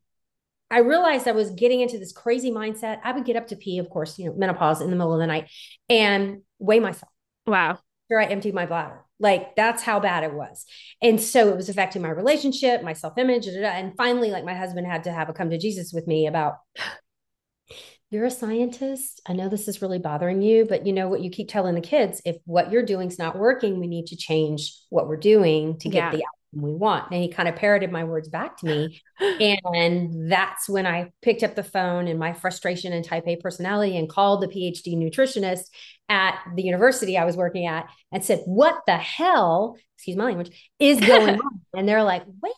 I 0.71 0.79
realized 0.79 1.27
I 1.27 1.33
was 1.33 1.51
getting 1.51 1.81
into 1.81 1.99
this 1.99 2.11
crazy 2.11 2.49
mindset. 2.49 2.99
I 3.03 3.11
would 3.11 3.25
get 3.25 3.35
up 3.35 3.47
to 3.47 3.55
pee, 3.55 3.77
of 3.77 3.89
course, 3.89 4.17
you 4.17 4.27
know, 4.27 4.33
menopause 4.35 4.81
in 4.81 4.89
the 4.89 4.95
middle 4.95 5.13
of 5.13 5.19
the 5.19 5.27
night 5.27 5.49
and 5.89 6.41
weigh 6.59 6.79
myself. 6.79 7.11
Wow. 7.45 7.79
After 8.05 8.19
I 8.19 8.25
emptied 8.25 8.53
my 8.53 8.65
bladder. 8.65 9.03
Like 9.21 9.55
that's 9.55 9.83
how 9.83 9.99
bad 9.99 10.23
it 10.23 10.33
was. 10.33 10.65
And 11.01 11.21
so 11.21 11.49
it 11.49 11.55
was 11.55 11.69
affecting 11.69 12.01
my 12.01 12.09
relationship, 12.09 12.81
my 12.81 12.93
self 12.93 13.17
image. 13.17 13.47
And 13.47 13.95
finally, 13.95 14.31
like 14.31 14.43
my 14.43 14.55
husband 14.55 14.87
had 14.87 15.03
to 15.05 15.11
have 15.11 15.29
a 15.29 15.33
come 15.33 15.51
to 15.51 15.57
Jesus 15.57 15.93
with 15.93 16.07
me 16.07 16.27
about 16.27 16.55
you're 18.09 18.25
a 18.25 18.31
scientist. 18.31 19.21
I 19.25 19.33
know 19.33 19.47
this 19.47 19.69
is 19.69 19.81
really 19.81 19.99
bothering 19.99 20.41
you, 20.41 20.65
but 20.65 20.85
you 20.85 20.91
know 20.91 21.07
what 21.07 21.21
you 21.21 21.29
keep 21.29 21.47
telling 21.47 21.75
the 21.75 21.81
kids 21.81 22.21
if 22.25 22.35
what 22.45 22.69
you're 22.71 22.83
doing 22.83 23.07
is 23.07 23.17
not 23.17 23.37
working, 23.37 23.79
we 23.79 23.87
need 23.87 24.07
to 24.07 24.17
change 24.17 24.75
what 24.89 25.07
we're 25.07 25.15
doing 25.15 25.77
to 25.79 25.87
get 25.87 26.11
yeah. 26.11 26.17
the 26.17 26.23
we 26.53 26.73
want. 26.73 27.11
And 27.11 27.21
he 27.21 27.29
kind 27.29 27.47
of 27.47 27.55
parroted 27.55 27.91
my 27.91 28.03
words 28.03 28.27
back 28.27 28.57
to 28.57 28.65
me. 28.65 29.01
and 29.39 30.31
that's 30.31 30.67
when 30.67 30.85
I 30.85 31.11
picked 31.21 31.43
up 31.43 31.55
the 31.55 31.63
phone 31.63 32.07
and 32.07 32.19
my 32.19 32.33
frustration 32.33 32.93
and 32.93 33.05
type 33.05 33.27
A 33.27 33.37
personality 33.37 33.97
and 33.97 34.09
called 34.09 34.41
the 34.41 34.47
PhD 34.47 34.95
nutritionist 34.95 35.69
at 36.09 36.39
the 36.55 36.63
university 36.63 37.17
I 37.17 37.25
was 37.25 37.37
working 37.37 37.67
at 37.67 37.87
and 38.11 38.23
said, 38.23 38.41
What 38.45 38.81
the 38.85 38.97
hell, 38.97 39.77
excuse 39.97 40.17
my 40.17 40.25
language, 40.25 40.71
is 40.79 40.99
going 40.99 41.35
on? 41.39 41.61
And 41.75 41.87
they're 41.87 42.03
like, 42.03 42.23
Wait 42.41 42.53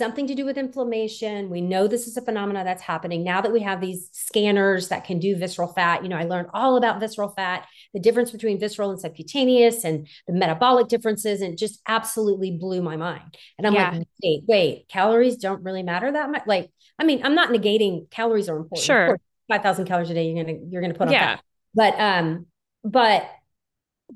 something 0.00 0.26
to 0.26 0.34
do 0.34 0.44
with 0.44 0.58
inflammation. 0.58 1.50
We 1.50 1.60
know 1.60 1.86
this 1.86 2.08
is 2.08 2.16
a 2.16 2.22
phenomena 2.22 2.64
that's 2.64 2.82
happening 2.82 3.22
now 3.22 3.40
that 3.40 3.52
we 3.52 3.60
have 3.60 3.80
these 3.80 4.08
scanners 4.10 4.88
that 4.88 5.04
can 5.04 5.20
do 5.20 5.36
visceral 5.36 5.68
fat. 5.68 6.02
You 6.02 6.08
know, 6.08 6.16
I 6.16 6.24
learned 6.24 6.48
all 6.52 6.76
about 6.76 6.98
visceral 6.98 7.28
fat, 7.28 7.68
the 7.94 8.00
difference 8.00 8.32
between 8.32 8.58
visceral 8.58 8.90
and 8.90 8.98
subcutaneous, 8.98 9.84
and 9.84 10.08
the 10.26 10.32
metabolic 10.32 10.88
differences, 10.88 11.42
and 11.42 11.56
just 11.56 11.80
absolutely 11.86 12.56
blew 12.58 12.82
my 12.82 12.96
mind. 12.96 13.36
And 13.58 13.66
I'm 13.66 13.74
yeah. 13.74 13.90
like, 13.90 14.08
wait, 14.24 14.42
wait, 14.48 14.88
calories 14.88 15.36
don't 15.36 15.62
really 15.62 15.84
matter 15.84 16.10
that 16.10 16.30
much. 16.30 16.42
Like, 16.46 16.72
I 16.98 17.04
mean, 17.04 17.20
I'm 17.22 17.34
not 17.34 17.50
negating 17.50 18.10
calories 18.10 18.48
are 18.48 18.56
important. 18.56 18.84
Sure, 18.84 19.18
five 19.48 19.62
thousand 19.62 19.84
calories 19.84 20.10
a 20.10 20.14
day, 20.14 20.26
you're 20.26 20.42
gonna 20.42 20.58
you're 20.68 20.82
gonna 20.82 20.94
put 20.94 21.06
on 21.06 21.12
yeah. 21.12 21.36
fat. 21.36 21.44
But 21.74 22.00
um, 22.00 22.46
but 22.82 23.30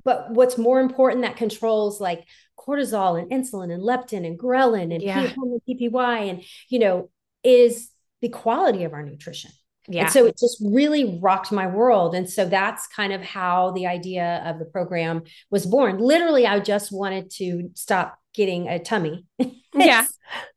but 0.02 0.30
what's 0.30 0.58
more 0.58 0.80
important 0.80 1.22
that 1.22 1.36
controls 1.36 2.00
like 2.00 2.24
cortisol 2.66 3.20
and 3.20 3.30
insulin 3.30 3.72
and 3.72 3.82
leptin 3.82 4.26
and 4.26 4.38
ghrelin 4.38 4.92
and 4.94 5.02
yeah. 5.02 5.32
PYY 5.68 6.30
and 6.30 6.44
you 6.68 6.78
know 6.78 7.10
is 7.42 7.90
the 8.22 8.28
quality 8.28 8.84
of 8.84 8.92
our 8.92 9.02
nutrition. 9.02 9.50
Yeah. 9.86 10.04
And 10.04 10.12
so 10.12 10.24
it 10.24 10.38
just 10.38 10.62
really 10.64 11.18
rocked 11.20 11.52
my 11.52 11.66
world. 11.66 12.14
And 12.14 12.28
so 12.28 12.46
that's 12.46 12.86
kind 12.86 13.12
of 13.12 13.20
how 13.20 13.72
the 13.72 13.86
idea 13.86 14.42
of 14.46 14.58
the 14.58 14.64
program 14.64 15.24
was 15.50 15.66
born. 15.66 15.98
Literally, 15.98 16.46
I 16.46 16.58
just 16.60 16.90
wanted 16.90 17.30
to 17.32 17.70
stop 17.74 18.18
getting 18.32 18.66
a 18.66 18.78
tummy. 18.78 19.26
yeah. 19.74 20.06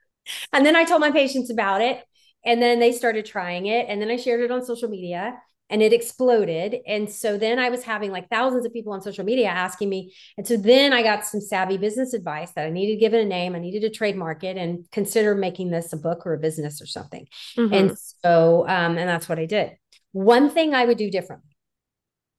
and 0.53 0.65
then 0.65 0.77
I 0.77 0.85
told 0.85 1.01
my 1.01 1.11
patients 1.11 1.49
about 1.49 1.81
it. 1.81 2.01
And 2.45 2.61
then 2.61 2.79
they 2.79 2.93
started 2.93 3.25
trying 3.25 3.65
it. 3.65 3.87
And 3.89 4.01
then 4.01 4.09
I 4.09 4.15
shared 4.15 4.39
it 4.39 4.51
on 4.51 4.63
social 4.63 4.87
media 4.87 5.37
and 5.69 5.81
it 5.81 5.93
exploded. 5.93 6.77
And 6.87 7.09
so 7.09 7.37
then 7.37 7.59
I 7.59 7.69
was 7.69 7.83
having 7.83 8.11
like 8.11 8.29
thousands 8.29 8.65
of 8.65 8.73
people 8.73 8.93
on 8.93 9.01
social 9.01 9.25
media 9.25 9.47
asking 9.47 9.89
me. 9.89 10.13
And 10.37 10.47
so 10.47 10.55
then 10.55 10.93
I 10.93 11.03
got 11.03 11.25
some 11.25 11.41
savvy 11.41 11.77
business 11.77 12.13
advice 12.13 12.51
that 12.51 12.65
I 12.65 12.69
needed 12.69 12.93
to 12.93 12.99
give 12.99 13.13
it 13.13 13.21
a 13.21 13.25
name. 13.25 13.55
I 13.55 13.59
needed 13.59 13.81
to 13.81 13.89
trademark 13.89 14.43
it 14.43 14.57
and 14.57 14.89
consider 14.91 15.35
making 15.35 15.71
this 15.71 15.91
a 15.91 15.97
book 15.97 16.25
or 16.25 16.33
a 16.33 16.39
business 16.39 16.81
or 16.81 16.85
something. 16.85 17.27
Mm-hmm. 17.57 17.73
And 17.73 17.97
so, 17.97 18.65
um, 18.67 18.97
and 18.97 19.09
that's 19.09 19.27
what 19.27 19.39
I 19.39 19.45
did. 19.45 19.71
One 20.13 20.49
thing 20.49 20.73
I 20.73 20.85
would 20.85 20.97
do 20.97 21.11
differently. 21.11 21.51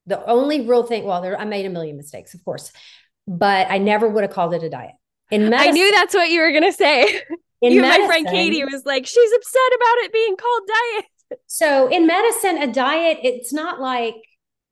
The 0.07 0.25
only 0.25 0.67
real 0.67 0.85
thing, 0.85 1.05
well, 1.05 1.21
there, 1.21 1.39
I 1.39 1.45
made 1.45 1.67
a 1.67 1.71
million 1.71 1.99
mistakes, 1.99 2.33
of 2.33 2.43
course, 2.43 2.73
but 3.27 3.71
I 3.71 3.77
never 3.77 4.09
would 4.09 4.25
have 4.25 4.33
called 4.33 4.55
it 4.55 4.63
a 4.63 4.71
diet. 4.71 4.93
In 5.31 5.51
medicine, 5.51 5.69
I 5.69 5.73
knew 5.73 5.93
that's 5.93 6.15
what 6.15 6.31
you 6.31 6.41
were 6.41 6.51
going 6.51 6.63
to 6.63 6.73
say. 6.73 7.21
In 7.61 7.73
you, 7.73 7.83
medicine, 7.83 8.03
my 8.03 8.07
friend 8.07 8.27
Katie 8.27 8.65
was 8.65 8.87
like, 8.87 9.07
she's 9.07 9.33
upset 9.33 9.61
about 9.77 9.97
it 9.99 10.13
being 10.15 10.35
called 10.37 10.63
diet 10.67 11.05
so 11.47 11.89
in 11.89 12.07
medicine, 12.07 12.59
a 12.59 12.73
diet, 12.73 13.19
it's 13.23 13.53
not 13.53 13.81
like, 13.81 14.17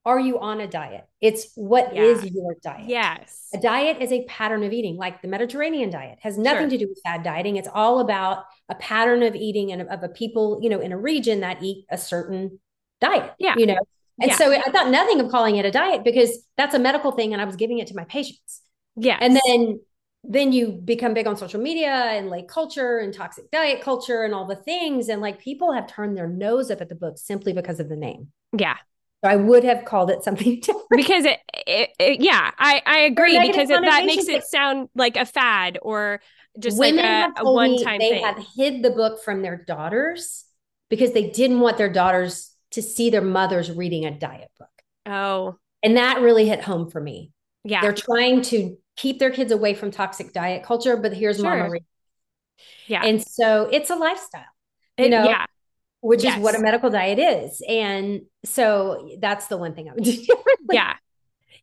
are 0.05 0.21
you 0.21 0.39
on 0.39 0.61
a 0.61 0.69
diet? 0.69 1.05
It's 1.21 1.49
what 1.57 1.95
yeah. 1.95 2.03
is 2.03 2.25
your 2.25 2.55
diet? 2.63 2.89
Yes. 2.89 3.49
A 3.53 3.59
diet 3.59 4.01
is 4.01 4.13
a 4.13 4.25
pattern 4.27 4.63
of 4.63 4.73
eating, 4.73 4.97
like 4.97 5.21
the 5.21 5.27
Mediterranean 5.27 5.91
diet 5.91 6.19
has 6.21 6.39
nothing 6.39 6.71
sure. 6.71 6.71
to 6.71 6.79
do 6.79 6.89
with 6.89 7.01
fad 7.05 7.25
dieting. 7.25 7.57
It's 7.57 7.69
all 7.73 7.99
about 7.99 8.45
a 8.69 8.77
pattern 8.77 9.25
of 9.25 9.35
eating 9.35 9.73
and 9.73 9.83
of 9.83 10.05
a 10.05 10.09
people, 10.09 10.61
you 10.63 10.71
know, 10.71 10.81
in 10.81 10.93
a 10.93 10.99
region 10.99 11.41
that 11.41 11.61
eat 11.61 11.87
a 11.91 11.99
certain 11.99 12.61
diet. 13.01 13.35
Yeah. 13.41 13.57
You 13.57 13.67
know, 13.67 13.79
and 14.21 14.31
yeah. 14.31 14.37
so 14.37 14.53
I 14.53 14.71
thought 14.71 14.91
nothing 14.91 15.21
of 15.21 15.31
calling 15.31 15.57
it 15.57 15.65
a 15.67 15.71
diet 15.71 16.05
because 16.05 16.39
that's 16.57 16.75
a 16.75 16.79
medical 16.79 17.11
thing 17.13 17.33
and 17.33 17.43
I 17.43 17.45
was 17.45 17.57
giving 17.57 17.79
it 17.79 17.89
to 17.89 17.95
my 17.97 18.05
patients. 18.05 18.63
Yeah. 18.95 19.19
And 19.21 19.39
then 19.45 19.81
then 20.25 20.53
you 20.53 20.73
become 20.73 21.15
big 21.15 21.27
on 21.27 21.37
social 21.37 21.61
media 21.61 21.91
and 21.91 22.29
like 22.29 22.49
culture 22.49 22.99
and 22.99 23.15
toxic 23.15 23.51
diet 23.51 23.81
culture 23.81 24.25
and 24.25 24.35
all 24.35 24.47
the 24.47 24.57
things. 24.57 25.09
And 25.09 25.23
like 25.23 25.39
people 25.39 25.73
have 25.73 25.87
turned 25.87 26.17
their 26.17 26.29
nose 26.29 26.71
up 26.71 26.81
at 26.81 26.89
the 26.89 26.95
book 26.95 27.19
simply 27.19 27.53
because 27.53 27.81
of 27.81 27.89
the 27.89 27.97
name. 27.97 28.29
Yeah. 28.57 28.77
So 29.25 29.31
I 29.31 29.37
would 29.37 29.65
have 29.65 29.85
called 29.85 30.11
it 30.11 30.23
something 30.23 30.61
different. 30.61 30.89
Because 30.91 31.25
it, 31.25 31.39
it, 31.67 31.91
it 31.99 32.21
yeah, 32.21 32.51
I, 32.59 32.83
I 32.85 32.99
agree 33.01 33.39
because 33.47 33.71
it, 33.71 33.81
that 33.81 34.05
makes 34.05 34.29
it 34.29 34.45
sound 34.45 34.89
like 34.95 35.17
a 35.17 35.25
fad 35.25 35.79
or 35.83 36.21
just 36.59 36.79
like 36.79 36.95
a, 36.95 37.33
a 37.37 37.53
one 37.53 37.83
time 37.83 37.99
They 37.99 38.11
thing. 38.11 38.25
have 38.25 38.45
hid 38.57 38.83
the 38.83 38.91
book 38.91 39.23
from 39.23 39.43
their 39.43 39.57
daughters 39.57 40.45
because 40.89 41.13
they 41.13 41.31
didn't 41.31 41.61
want 41.61 41.79
their 41.79 41.93
daughters 41.93 42.53
to 42.73 42.83
see 42.83 43.11
their 43.11 43.23
mothers 43.23 43.71
reading 43.71 44.05
a 44.05 44.11
diet 44.11 44.51
book. 44.59 44.69
Oh. 45.07 45.57
And 45.83 45.97
that 45.97 46.21
really 46.21 46.49
hit 46.49 46.63
home 46.63 46.91
for 46.91 47.01
me. 47.01 47.33
Yeah. 47.65 47.81
They're 47.81 47.93
trying 47.93 48.43
to 48.43 48.77
keep 48.97 49.19
their 49.19 49.31
kids 49.31 49.53
away 49.53 49.75
from 49.75 49.91
toxic 49.91 50.33
diet 50.33 50.63
culture, 50.63 50.97
but 50.97 51.13
here's 51.13 51.37
sure. 51.37 51.45
mama. 51.45 51.79
Yeah. 52.87 53.05
And 53.05 53.23
so 53.23 53.69
it's 53.71 53.91
a 53.91 53.97
lifestyle, 53.97 54.45
you 54.99 55.09
know, 55.09 55.25
yeah. 55.25 55.45
which 56.01 56.25
yes. 56.25 56.37
is 56.39 56.43
what 56.43 56.55
a 56.55 56.61
medical 56.61 56.91
diet 56.91 57.19
is. 57.19 57.63
And 57.69 58.23
so 58.45 59.11
that's 59.21 59.49
the 59.49 59.57
one 59.57 59.75
thing 59.75 59.89
I 59.91 59.95
would 59.95 60.05
do. 60.05 60.25
yeah. 60.73 60.95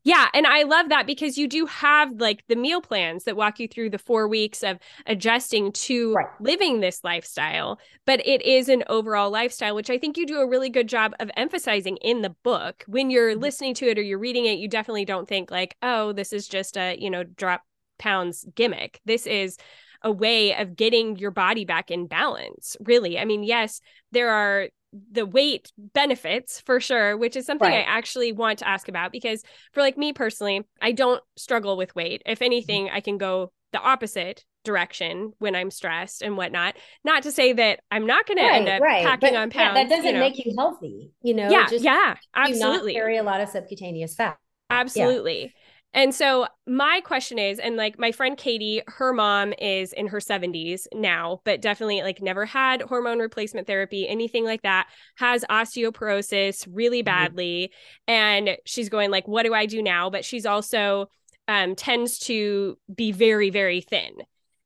Yeah. 0.03 0.27
And 0.33 0.45
I 0.45 0.63
love 0.63 0.89
that 0.89 1.07
because 1.07 1.37
you 1.37 1.47
do 1.47 1.65
have 1.65 2.19
like 2.19 2.43
the 2.49 2.57
meal 2.57 2.81
plans 2.81 3.23
that 3.23 3.37
walk 3.37 3.59
you 3.59 3.67
through 3.67 3.89
the 3.89 3.97
four 3.97 4.27
weeks 4.27 4.61
of 4.61 4.77
adjusting 5.05 5.71
to 5.71 6.13
right. 6.13 6.27
living 6.41 6.81
this 6.81 7.03
lifestyle. 7.03 7.79
But 8.05 8.25
it 8.27 8.41
is 8.41 8.67
an 8.67 8.83
overall 8.87 9.31
lifestyle, 9.31 9.75
which 9.75 9.89
I 9.89 9.97
think 9.97 10.17
you 10.17 10.25
do 10.25 10.39
a 10.39 10.47
really 10.47 10.69
good 10.69 10.89
job 10.89 11.13
of 11.21 11.31
emphasizing 11.37 11.97
in 11.97 12.21
the 12.21 12.35
book. 12.43 12.83
When 12.87 13.09
you're 13.09 13.31
mm-hmm. 13.31 13.41
listening 13.41 13.73
to 13.75 13.87
it 13.87 13.97
or 13.97 14.01
you're 14.01 14.19
reading 14.19 14.45
it, 14.45 14.59
you 14.59 14.67
definitely 14.67 15.05
don't 15.05 15.27
think 15.27 15.49
like, 15.49 15.77
oh, 15.81 16.11
this 16.11 16.33
is 16.33 16.47
just 16.47 16.77
a, 16.77 16.97
you 16.99 17.09
know, 17.09 17.23
drop 17.23 17.63
pounds 17.97 18.45
gimmick. 18.55 18.99
This 19.05 19.25
is 19.25 19.57
a 20.01 20.11
way 20.11 20.53
of 20.53 20.75
getting 20.75 21.15
your 21.15 21.31
body 21.31 21.63
back 21.63 21.89
in 21.89 22.07
balance, 22.07 22.75
really. 22.81 23.17
I 23.17 23.23
mean, 23.23 23.43
yes, 23.43 23.79
there 24.11 24.31
are 24.31 24.67
the 25.11 25.25
weight 25.25 25.71
benefits 25.77 26.61
for 26.61 26.79
sure, 26.79 27.17
which 27.17 27.35
is 27.35 27.45
something 27.45 27.67
right. 27.67 27.85
I 27.87 27.97
actually 27.97 28.31
want 28.31 28.59
to 28.59 28.67
ask 28.67 28.87
about 28.87 29.11
because 29.11 29.43
for 29.71 29.81
like 29.81 29.97
me 29.97 30.13
personally, 30.13 30.63
I 30.81 30.91
don't 30.91 31.21
struggle 31.35 31.77
with 31.77 31.95
weight. 31.95 32.21
If 32.25 32.39
mm-hmm. 32.39 32.45
anything, 32.45 32.89
I 32.91 32.99
can 33.01 33.17
go 33.17 33.51
the 33.71 33.79
opposite 33.79 34.45
direction 34.63 35.33
when 35.39 35.55
I'm 35.55 35.71
stressed 35.71 36.21
and 36.21 36.37
whatnot. 36.37 36.75
Not 37.03 37.23
to 37.23 37.31
say 37.31 37.53
that 37.53 37.79
I'm 37.91 38.05
not 38.05 38.25
going 38.25 38.37
right, 38.37 38.49
to 38.49 38.55
end 38.55 38.69
up 38.69 38.81
right. 38.81 39.05
packing 39.05 39.33
but, 39.33 39.39
on 39.39 39.49
pounds. 39.49 39.75
Yeah, 39.75 39.83
that 39.83 39.89
doesn't 39.89 40.05
you 40.05 40.13
know. 40.13 40.19
make 40.19 40.45
you 40.45 40.53
healthy, 40.57 41.11
you 41.21 41.33
know. 41.33 41.49
Yeah, 41.49 41.67
just, 41.67 41.83
yeah, 41.83 42.15
absolutely. 42.35 42.93
carry 42.93 43.17
a 43.17 43.23
lot 43.23 43.41
of 43.41 43.49
subcutaneous 43.49 44.15
fat. 44.15 44.37
Absolutely. 44.69 45.41
Yeah. 45.41 45.62
And 45.93 46.13
so 46.13 46.47
my 46.65 47.01
question 47.03 47.37
is, 47.37 47.59
and 47.59 47.75
like 47.75 47.99
my 47.99 48.11
friend 48.11 48.35
Katie, 48.35 48.81
her 48.87 49.13
mom 49.13 49.53
is 49.59 49.93
in 49.93 50.07
her 50.07 50.19
70s 50.19 50.87
now, 50.93 51.41
but 51.43 51.61
definitely 51.61 52.01
like 52.01 52.21
never 52.21 52.45
had 52.45 52.81
hormone 52.81 53.19
replacement 53.19 53.67
therapy, 53.67 54.07
anything 54.07 54.43
like 54.43 54.63
that, 54.63 54.87
has 55.17 55.45
osteoporosis 55.51 56.67
really 56.71 56.99
mm-hmm. 56.99 57.05
badly. 57.05 57.71
Mm-hmm. 58.07 58.11
And 58.11 58.57
she's 58.65 58.89
going 58.89 59.11
like, 59.11 59.27
what 59.27 59.43
do 59.43 59.53
I 59.53 59.67
do 59.67 59.83
now? 59.83 60.09
But 60.09 60.25
she's 60.25 60.47
also 60.47 61.09
um, 61.47 61.75
tends 61.75 62.17
to 62.19 62.77
be 62.93 63.11
very, 63.11 63.49
very 63.49 63.81
thin. 63.81 64.13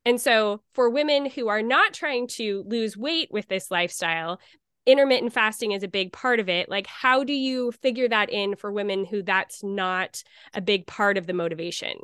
And 0.05 0.21
so, 0.21 0.61
for 0.71 0.89
women 0.89 1.25
who 1.29 1.49
are 1.49 1.61
not 1.61 1.93
trying 1.93 2.27
to 2.37 2.63
lose 2.65 2.95
weight 2.95 3.27
with 3.29 3.49
this 3.49 3.69
lifestyle, 3.69 4.39
intermittent 4.87 5.33
fasting 5.33 5.73
is 5.73 5.83
a 5.83 5.87
big 5.87 6.11
part 6.11 6.39
of 6.39 6.49
it. 6.49 6.69
Like, 6.69 6.87
how 6.87 7.23
do 7.23 7.33
you 7.33 7.71
figure 7.73 8.09
that 8.09 8.31
in 8.31 8.55
for 8.55 8.71
women 8.71 9.05
who 9.05 9.21
that's 9.21 9.63
not 9.63 10.23
a 10.53 10.61
big 10.61 10.87
part 10.87 11.17
of 11.17 11.27
the 11.27 11.33
motivation? 11.33 11.97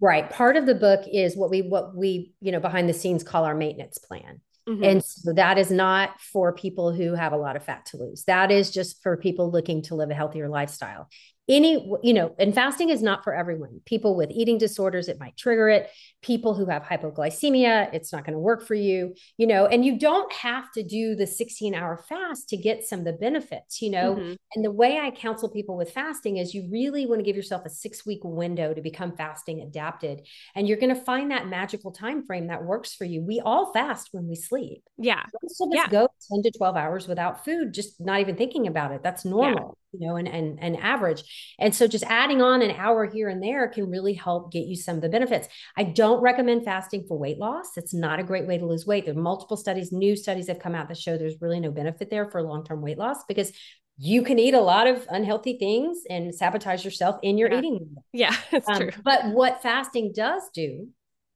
Right. 0.00 0.28
Part 0.30 0.56
of 0.56 0.66
the 0.66 0.74
book 0.74 1.02
is 1.12 1.36
what 1.36 1.50
we 1.50 1.62
what 1.62 1.94
we, 1.94 2.32
you 2.40 2.50
know, 2.50 2.60
behind 2.60 2.88
the 2.88 2.94
scenes 2.94 3.22
call 3.22 3.44
our 3.44 3.54
maintenance 3.54 3.98
plan. 3.98 4.40
Mm-hmm. 4.68 4.84
And 4.84 5.04
so 5.04 5.32
that 5.34 5.58
is 5.58 5.70
not 5.70 6.20
for 6.20 6.52
people 6.52 6.92
who 6.92 7.14
have 7.14 7.32
a 7.32 7.36
lot 7.36 7.56
of 7.56 7.64
fat 7.64 7.86
to 7.86 7.96
lose. 7.96 8.24
That 8.24 8.50
is 8.50 8.70
just 8.70 9.02
for 9.02 9.16
people 9.16 9.50
looking 9.50 9.82
to 9.82 9.94
live 9.94 10.10
a 10.10 10.14
healthier 10.14 10.48
lifestyle 10.48 11.08
any 11.50 11.86
you 12.02 12.14
know 12.14 12.34
and 12.38 12.54
fasting 12.54 12.88
is 12.88 13.02
not 13.02 13.22
for 13.24 13.34
everyone. 13.34 13.80
People 13.84 14.16
with 14.16 14.30
eating 14.30 14.56
disorders 14.56 15.08
it 15.08 15.20
might 15.20 15.36
trigger 15.36 15.68
it. 15.68 15.90
People 16.22 16.54
who 16.54 16.66
have 16.66 16.82
hypoglycemia 16.82 17.92
it's 17.92 18.12
not 18.12 18.24
going 18.24 18.34
to 18.34 18.38
work 18.38 18.66
for 18.66 18.74
you 18.74 19.14
you 19.36 19.46
know 19.46 19.66
and 19.66 19.84
you 19.84 19.98
don't 19.98 20.32
have 20.32 20.70
to 20.72 20.82
do 20.82 21.14
the 21.14 21.26
16 21.26 21.74
hour 21.74 21.96
fast 22.08 22.48
to 22.50 22.56
get 22.56 22.84
some 22.84 23.00
of 23.00 23.04
the 23.04 23.12
benefits 23.12 23.82
you 23.82 23.90
know? 23.90 24.14
Mm-hmm. 24.14 24.34
and 24.54 24.64
the 24.64 24.70
way 24.70 24.98
i 24.98 25.10
counsel 25.10 25.48
people 25.48 25.76
with 25.76 25.90
fasting 25.90 26.36
is 26.36 26.54
you 26.54 26.68
really 26.70 27.06
want 27.06 27.20
to 27.20 27.24
give 27.24 27.36
yourself 27.36 27.64
a 27.64 27.70
6 27.70 28.06
week 28.06 28.20
window 28.22 28.72
to 28.74 28.80
become 28.80 29.16
fasting 29.16 29.60
adapted 29.60 30.26
and 30.54 30.68
you're 30.68 30.78
going 30.78 30.94
to 30.94 31.00
find 31.00 31.30
that 31.30 31.48
magical 31.48 31.90
time 31.90 32.24
frame 32.24 32.48
that 32.48 32.64
works 32.64 32.94
for 32.94 33.04
you. 33.04 33.22
We 33.22 33.40
all 33.40 33.72
fast 33.72 34.08
when 34.12 34.28
we 34.28 34.36
sleep. 34.36 34.82
Yeah. 34.98 35.22
Most 35.42 35.60
of 35.60 35.68
us 35.68 35.74
yeah. 35.74 35.88
go 35.88 36.08
10 36.32 36.42
to 36.44 36.50
12 36.56 36.76
hours 36.76 37.08
without 37.08 37.44
food 37.44 37.72
just 37.72 38.00
not 38.00 38.20
even 38.20 38.36
thinking 38.36 38.66
about 38.66 38.92
it. 38.92 39.02
That's 39.02 39.24
normal 39.24 39.76
you 39.92 40.06
know, 40.06 40.16
and 40.16 40.28
and 40.28 40.58
and 40.60 40.76
average. 40.76 41.22
And 41.58 41.74
so 41.74 41.86
just 41.86 42.04
adding 42.04 42.42
on 42.42 42.62
an 42.62 42.72
hour 42.72 43.06
here 43.06 43.28
and 43.28 43.42
there 43.42 43.68
can 43.68 43.90
really 43.90 44.14
help 44.14 44.52
get 44.52 44.66
you 44.66 44.76
some 44.76 44.96
of 44.96 45.02
the 45.02 45.08
benefits. 45.08 45.48
I 45.76 45.84
don't 45.84 46.20
recommend 46.20 46.64
fasting 46.64 47.04
for 47.08 47.18
weight 47.18 47.38
loss. 47.38 47.76
It's 47.76 47.94
not 47.94 48.20
a 48.20 48.24
great 48.24 48.46
way 48.46 48.58
to 48.58 48.66
lose 48.66 48.86
weight. 48.86 49.04
There 49.04 49.14
are 49.14 49.20
multiple 49.20 49.56
studies, 49.56 49.92
new 49.92 50.16
studies 50.16 50.48
have 50.48 50.58
come 50.58 50.74
out 50.74 50.88
that 50.88 50.98
show 50.98 51.16
there's 51.16 51.40
really 51.40 51.60
no 51.60 51.70
benefit 51.70 52.10
there 52.10 52.30
for 52.30 52.42
long-term 52.42 52.80
weight 52.82 52.98
loss 52.98 53.24
because 53.24 53.52
you 53.98 54.22
can 54.22 54.38
eat 54.38 54.54
a 54.54 54.60
lot 54.60 54.86
of 54.86 55.06
unhealthy 55.10 55.58
things 55.58 56.02
and 56.08 56.34
sabotage 56.34 56.84
yourself 56.84 57.18
in 57.22 57.36
your 57.36 57.50
yeah. 57.50 57.58
eating. 57.58 57.96
Yeah, 58.12 58.36
that's 58.50 58.68
um, 58.68 58.76
true. 58.76 58.90
But 59.04 59.26
what 59.26 59.62
fasting 59.62 60.12
does 60.14 60.42
do 60.54 60.88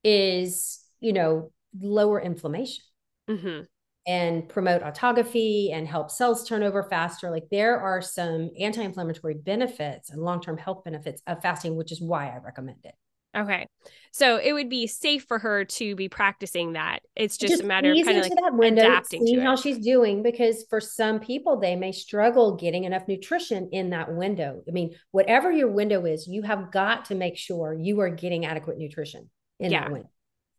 is, 0.03 0.81
you 1.01 1.13
know, 1.13 1.53
lower 1.79 2.21
inflammation. 2.21 2.85
Mm-hmm 3.29 3.65
and 4.07 4.49
promote 4.49 4.83
autophagy 4.83 5.73
and 5.73 5.89
help 5.89 6.11
cells 6.11 6.47
turn 6.47 6.63
over 6.63 6.83
faster. 6.85 7.31
Like 7.31 7.49
there 7.51 7.79
are 7.79 8.03
some 8.03 8.51
anti 8.59 8.83
inflammatory 8.83 9.35
benefits 9.35 10.11
and 10.11 10.23
long 10.23 10.41
term 10.41 10.59
health 10.59 10.85
benefits 10.85 11.23
of 11.27 11.43
fasting, 11.43 11.77
which 11.77 11.93
is 11.93 12.01
why 12.01 12.29
I 12.29 12.39
recommend 12.39 12.79
it. 12.85 12.95
Okay. 13.37 13.67
So 14.13 14.37
it 14.37 14.53
would 14.53 14.69
be 14.69 14.87
safe 14.87 15.25
for 15.25 15.41
her 15.41 15.65
to 15.65 15.97
be 15.97 16.09
practicing 16.09 16.75
that. 16.75 17.01
It's 17.17 17.37
just, 17.37 17.55
just 17.55 17.63
a 17.65 17.67
matter 17.67 17.91
of 17.91 17.97
kind 18.05 18.19
of 18.19 18.23
like 18.23 18.33
that 18.33 18.55
window, 18.55 18.83
adapting 18.83 19.27
seeing 19.27 19.41
how 19.41 19.57
she's 19.57 19.79
doing 19.79 20.23
because 20.23 20.65
for 20.71 20.81
some 20.81 21.19
people 21.19 21.59
they 21.59 21.75
may 21.75 21.91
struggle 21.91 22.55
getting 22.55 22.85
enough 22.85 23.09
nutrition 23.09 23.71
in 23.73 23.91
that 23.91 24.15
window. 24.15 24.63
I 24.69 24.71
mean, 24.71 24.95
whatever 25.11 25.51
your 25.51 25.69
window 25.69 26.05
is, 26.05 26.29
you 26.29 26.43
have 26.43 26.71
got 26.71 27.07
to 27.07 27.17
make 27.17 27.37
sure 27.37 27.75
you 27.75 27.99
are 28.01 28.11
getting 28.11 28.47
adequate 28.47 28.79
nutrition 28.79 29.29
in 29.59 29.73
yeah. 29.73 29.81
that 29.81 29.93
window. 29.93 30.11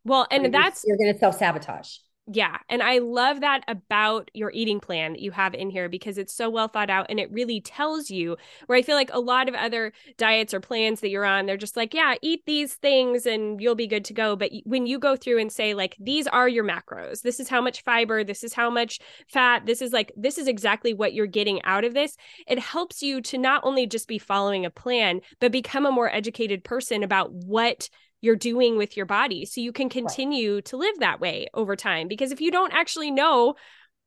Well, 0.04 0.26
and 0.30 0.52
that's 0.52 0.84
you're 0.86 0.98
going 0.98 1.12
to 1.12 1.18
self 1.18 1.38
sabotage. 1.38 1.96
Yeah. 2.28 2.56
And 2.68 2.82
I 2.82 2.98
love 2.98 3.40
that 3.40 3.62
about 3.68 4.32
your 4.34 4.50
eating 4.52 4.80
plan 4.80 5.12
that 5.12 5.22
you 5.22 5.30
have 5.30 5.54
in 5.54 5.70
here 5.70 5.88
because 5.88 6.18
it's 6.18 6.34
so 6.34 6.50
well 6.50 6.66
thought 6.66 6.90
out 6.90 7.06
and 7.08 7.20
it 7.20 7.30
really 7.30 7.60
tells 7.60 8.10
you 8.10 8.36
where 8.66 8.76
I 8.76 8.82
feel 8.82 8.96
like 8.96 9.10
a 9.12 9.20
lot 9.20 9.48
of 9.48 9.54
other 9.54 9.92
diets 10.18 10.52
or 10.52 10.58
plans 10.58 11.00
that 11.00 11.10
you're 11.10 11.24
on, 11.24 11.46
they're 11.46 11.56
just 11.56 11.76
like, 11.76 11.94
yeah, 11.94 12.16
eat 12.22 12.42
these 12.44 12.74
things 12.74 13.26
and 13.26 13.60
you'll 13.60 13.76
be 13.76 13.86
good 13.86 14.04
to 14.06 14.12
go. 14.12 14.34
But 14.34 14.50
when 14.64 14.86
you 14.86 14.98
go 14.98 15.14
through 15.14 15.38
and 15.38 15.52
say, 15.52 15.72
like, 15.74 15.96
these 16.00 16.26
are 16.26 16.48
your 16.48 16.64
macros, 16.64 17.22
this 17.22 17.38
is 17.38 17.48
how 17.48 17.60
much 17.60 17.84
fiber, 17.84 18.24
this 18.24 18.42
is 18.42 18.52
how 18.52 18.70
much 18.70 18.98
fat, 19.28 19.64
this 19.64 19.80
is 19.80 19.92
like, 19.92 20.10
this 20.16 20.36
is 20.36 20.48
exactly 20.48 20.94
what 20.94 21.14
you're 21.14 21.26
getting 21.26 21.62
out 21.62 21.84
of 21.84 21.94
this, 21.94 22.16
it 22.48 22.58
helps 22.58 23.02
you 23.02 23.20
to 23.20 23.38
not 23.38 23.62
only 23.62 23.86
just 23.86 24.08
be 24.08 24.18
following 24.18 24.66
a 24.66 24.70
plan, 24.70 25.20
but 25.38 25.52
become 25.52 25.86
a 25.86 25.92
more 25.92 26.12
educated 26.12 26.64
person 26.64 27.04
about 27.04 27.32
what 27.32 27.88
you're 28.20 28.36
doing 28.36 28.76
with 28.76 28.96
your 28.96 29.06
body 29.06 29.44
so 29.44 29.60
you 29.60 29.72
can 29.72 29.88
continue 29.88 30.56
right. 30.56 30.64
to 30.64 30.76
live 30.76 30.98
that 30.98 31.20
way 31.20 31.46
over 31.54 31.76
time 31.76 32.08
because 32.08 32.32
if 32.32 32.40
you 32.40 32.50
don't 32.50 32.72
actually 32.72 33.10
know 33.10 33.54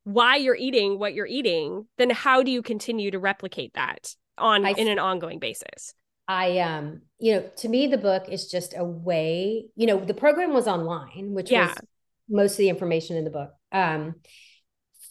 why 0.04 0.36
you're 0.36 0.56
eating 0.56 0.98
what 0.98 1.14
you're 1.14 1.28
eating 1.28 1.86
then 1.98 2.10
how 2.10 2.44
do 2.44 2.52
you 2.52 2.62
continue 2.62 3.12
to 3.12 3.20
replicate 3.20 3.74
that 3.74 4.16
on 4.38 4.66
I, 4.66 4.72
in 4.72 4.88
an 4.88 5.00
ongoing 5.00 5.40
basis 5.40 5.94
i 6.28 6.60
um 6.60 7.02
you 7.20 7.36
know 7.36 7.50
to 7.58 7.70
me 7.70 7.88
the 7.88 7.98
book 7.98 8.26
is 8.30 8.48
just 8.48 8.74
a 8.76 8.84
way 8.84 9.66
you 9.76 9.88
know 9.88 10.00
the 10.00 10.14
program 10.14 10.54
was 10.54 10.68
online 10.68 11.34
which 11.34 11.52
yeah. 11.52 11.68
was 11.68 11.78
most 12.30 12.52
of 12.54 12.58
the 12.58 12.70
information 12.70 13.18
in 13.18 13.24
the 13.24 13.32
book 13.32 13.52
um 13.72 14.16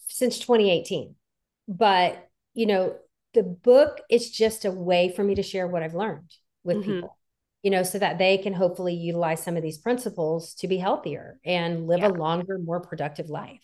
since 0.08 0.38
2018 0.38 1.14
but 1.68 2.28
you 2.54 2.66
know 2.66 2.96
the 3.34 3.42
book 3.42 4.00
is 4.10 4.30
just 4.30 4.64
a 4.64 4.70
way 4.70 5.12
for 5.14 5.22
me 5.22 5.34
to 5.34 5.42
share 5.42 5.68
what 5.68 5.82
i've 5.82 5.94
learned 5.94 6.32
with 6.64 6.78
mm-hmm. 6.78 6.94
people 6.94 7.17
you 7.62 7.70
know, 7.70 7.82
so 7.82 7.98
that 7.98 8.18
they 8.18 8.38
can 8.38 8.52
hopefully 8.54 8.94
utilize 8.94 9.42
some 9.42 9.56
of 9.56 9.62
these 9.62 9.78
principles 9.78 10.54
to 10.54 10.68
be 10.68 10.76
healthier 10.76 11.38
and 11.44 11.86
live 11.86 12.00
yeah. 12.00 12.08
a 12.08 12.10
longer, 12.10 12.58
more 12.58 12.80
productive 12.80 13.28
life. 13.28 13.60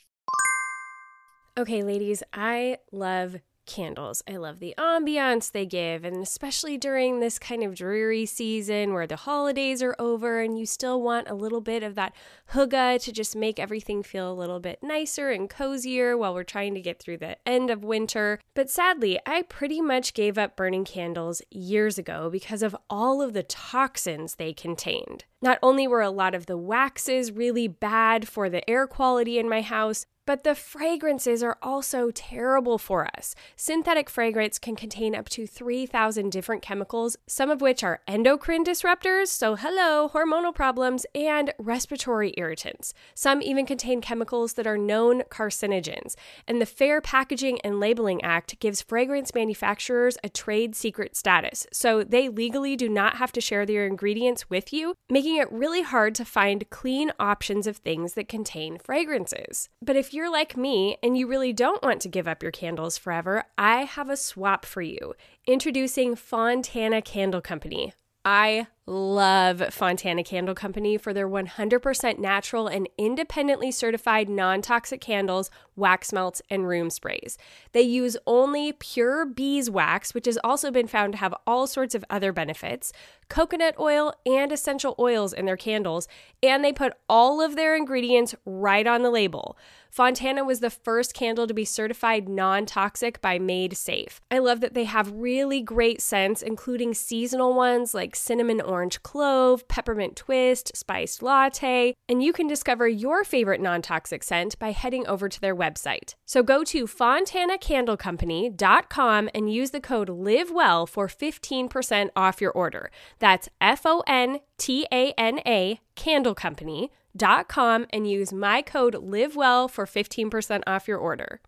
Okay, 1.56 1.84
ladies, 1.84 2.22
I 2.32 2.78
love 2.90 3.36
candles. 3.66 4.22
I 4.28 4.36
love 4.36 4.58
the 4.58 4.74
ambiance 4.78 5.50
they 5.50 5.66
give, 5.66 6.04
and 6.04 6.22
especially 6.22 6.76
during 6.78 7.20
this 7.20 7.38
kind 7.38 7.62
of 7.62 7.74
dreary 7.74 8.26
season 8.26 8.92
where 8.92 9.06
the 9.06 9.16
holidays 9.16 9.82
are 9.82 9.96
over 9.98 10.40
and 10.40 10.58
you 10.58 10.66
still 10.66 11.00
want 11.00 11.28
a 11.28 11.34
little 11.34 11.60
bit 11.60 11.82
of 11.82 11.94
that 11.94 12.14
hygge 12.52 13.02
to 13.04 13.12
just 13.12 13.36
make 13.36 13.58
everything 13.58 14.02
feel 14.02 14.30
a 14.30 14.34
little 14.34 14.60
bit 14.60 14.82
nicer 14.82 15.30
and 15.30 15.50
cozier 15.50 16.16
while 16.16 16.34
we're 16.34 16.44
trying 16.44 16.74
to 16.74 16.80
get 16.80 17.00
through 17.00 17.18
the 17.18 17.36
end 17.46 17.70
of 17.70 17.84
winter. 17.84 18.40
But 18.54 18.70
sadly, 18.70 19.18
I 19.26 19.42
pretty 19.42 19.80
much 19.80 20.14
gave 20.14 20.38
up 20.38 20.56
burning 20.56 20.84
candles 20.84 21.42
years 21.50 21.98
ago 21.98 22.30
because 22.30 22.62
of 22.62 22.76
all 22.88 23.22
of 23.22 23.32
the 23.32 23.42
toxins 23.42 24.36
they 24.36 24.52
contained. 24.52 25.24
Not 25.44 25.58
only 25.62 25.86
were 25.86 26.00
a 26.00 26.08
lot 26.08 26.34
of 26.34 26.46
the 26.46 26.56
waxes 26.56 27.30
really 27.30 27.68
bad 27.68 28.26
for 28.26 28.48
the 28.48 28.68
air 28.68 28.86
quality 28.86 29.38
in 29.38 29.46
my 29.46 29.60
house, 29.60 30.06
but 30.26 30.44
the 30.44 30.54
fragrances 30.54 31.42
are 31.42 31.58
also 31.62 32.10
terrible 32.10 32.78
for 32.78 33.06
us. 33.16 33.34
Synthetic 33.56 34.08
fragrance 34.08 34.58
can 34.58 34.74
contain 34.74 35.14
up 35.14 35.28
to 35.28 35.46
3,000 35.46 36.30
different 36.30 36.62
chemicals, 36.62 37.16
some 37.26 37.50
of 37.50 37.60
which 37.60 37.84
are 37.84 38.00
endocrine 38.08 38.64
disruptors, 38.64 39.26
so 39.26 39.54
hello, 39.56 40.08
hormonal 40.08 40.54
problems, 40.54 41.04
and 41.14 41.52
respiratory 41.58 42.32
irritants. 42.36 42.94
Some 43.14 43.42
even 43.42 43.66
contain 43.66 44.00
chemicals 44.00 44.54
that 44.54 44.66
are 44.66 44.78
known 44.78 45.22
carcinogens. 45.24 46.14
And 46.48 46.60
the 46.60 46.66
Fair 46.66 47.00
Packaging 47.00 47.60
and 47.62 47.78
Labeling 47.78 48.22
Act 48.22 48.58
gives 48.60 48.80
fragrance 48.80 49.34
manufacturers 49.34 50.16
a 50.24 50.28
trade 50.28 50.74
secret 50.74 51.16
status, 51.16 51.66
so 51.72 52.02
they 52.02 52.28
legally 52.28 52.76
do 52.76 52.88
not 52.88 53.16
have 53.16 53.32
to 53.32 53.40
share 53.40 53.66
their 53.66 53.86
ingredients 53.86 54.48
with 54.48 54.72
you, 54.72 54.94
making 55.10 55.33
it 55.36 55.50
really 55.52 55.82
hard 55.82 56.14
to 56.16 56.24
find 56.24 56.68
clean 56.70 57.12
options 57.18 57.66
of 57.66 57.76
things 57.76 58.14
that 58.14 58.28
contain 58.28 58.78
fragrances. 58.78 59.68
But 59.82 59.96
if 59.96 60.12
you're 60.12 60.30
like 60.30 60.56
me 60.56 60.96
and 61.02 61.16
you 61.16 61.26
really 61.26 61.52
don't 61.52 61.82
want 61.82 62.00
to 62.02 62.08
give 62.08 62.28
up 62.28 62.42
your 62.42 62.52
candles 62.52 62.98
forever, 62.98 63.44
I 63.56 63.84
have 63.84 64.10
a 64.10 64.16
swap 64.16 64.64
for 64.64 64.82
you. 64.82 65.14
Introducing 65.46 66.16
Fontana 66.16 67.02
Candle 67.02 67.40
Company. 67.40 67.92
I 68.24 68.68
love 68.86 69.62
Fontana 69.72 70.22
Candle 70.22 70.54
Company 70.54 70.98
for 70.98 71.14
their 71.14 71.28
100% 71.28 72.18
natural 72.18 72.66
and 72.66 72.88
independently 72.98 73.70
certified 73.70 74.28
non 74.28 74.60
toxic 74.60 75.00
candles, 75.00 75.50
wax 75.76 76.12
melts, 76.12 76.42
and 76.50 76.68
room 76.68 76.90
sprays. 76.90 77.38
They 77.72 77.82
use 77.82 78.16
only 78.26 78.72
pure 78.72 79.24
beeswax, 79.24 80.12
which 80.12 80.26
has 80.26 80.38
also 80.44 80.70
been 80.70 80.86
found 80.86 81.14
to 81.14 81.18
have 81.18 81.34
all 81.46 81.66
sorts 81.66 81.94
of 81.94 82.04
other 82.10 82.32
benefits, 82.32 82.92
coconut 83.28 83.74
oil, 83.78 84.14
and 84.26 84.52
essential 84.52 84.94
oils 84.98 85.32
in 85.32 85.46
their 85.46 85.56
candles, 85.56 86.06
and 86.42 86.64
they 86.64 86.72
put 86.72 86.92
all 87.08 87.40
of 87.40 87.56
their 87.56 87.74
ingredients 87.74 88.34
right 88.44 88.86
on 88.86 89.02
the 89.02 89.10
label. 89.10 89.56
Fontana 89.94 90.44
was 90.44 90.58
the 90.58 90.70
first 90.70 91.14
candle 91.14 91.46
to 91.46 91.54
be 91.54 91.64
certified 91.64 92.28
non 92.28 92.66
toxic 92.66 93.20
by 93.20 93.38
Made 93.38 93.76
Safe. 93.76 94.20
I 94.28 94.40
love 94.40 94.60
that 94.60 94.74
they 94.74 94.84
have 94.84 95.12
really 95.12 95.60
great 95.60 96.02
scents, 96.02 96.42
including 96.42 96.94
seasonal 96.94 97.54
ones 97.54 97.94
like 97.94 98.16
cinnamon 98.16 98.60
orange 98.74 99.02
clove, 99.02 99.66
peppermint 99.68 100.16
twist, 100.16 100.76
spiced 100.76 101.22
latte, 101.22 101.94
and 102.08 102.22
you 102.22 102.32
can 102.32 102.46
discover 102.46 102.86
your 102.86 103.24
favorite 103.24 103.60
non 103.60 103.80
toxic 103.80 104.22
scent 104.22 104.58
by 104.58 104.72
heading 104.72 105.06
over 105.06 105.26
to 105.28 105.40
their 105.40 105.56
website. 105.56 106.14
So 106.26 106.42
go 106.42 106.64
to 106.64 106.86
fontanacandlecompany.com 106.86 109.30
and 109.34 109.52
use 109.52 109.70
the 109.70 109.80
code 109.80 110.08
LIVEWELL 110.08 110.86
for 110.86 111.08
15% 111.08 112.10
off 112.16 112.40
your 112.40 112.52
order. 112.52 112.90
That's 113.18 113.48
F 113.60 113.84
O 113.86 114.02
N 114.06 114.40
T 114.58 114.86
A 114.92 115.12
N 115.16 115.40
A 115.46 115.80
Candle 115.94 116.34
Company 116.34 116.90
and 117.16 118.10
use 118.10 118.32
my 118.32 118.60
code 118.62 118.94
LIVEWELL 118.94 119.70
for 119.70 119.86
15% 119.86 120.62
off 120.66 120.88
your 120.88 120.98
order. 120.98 121.40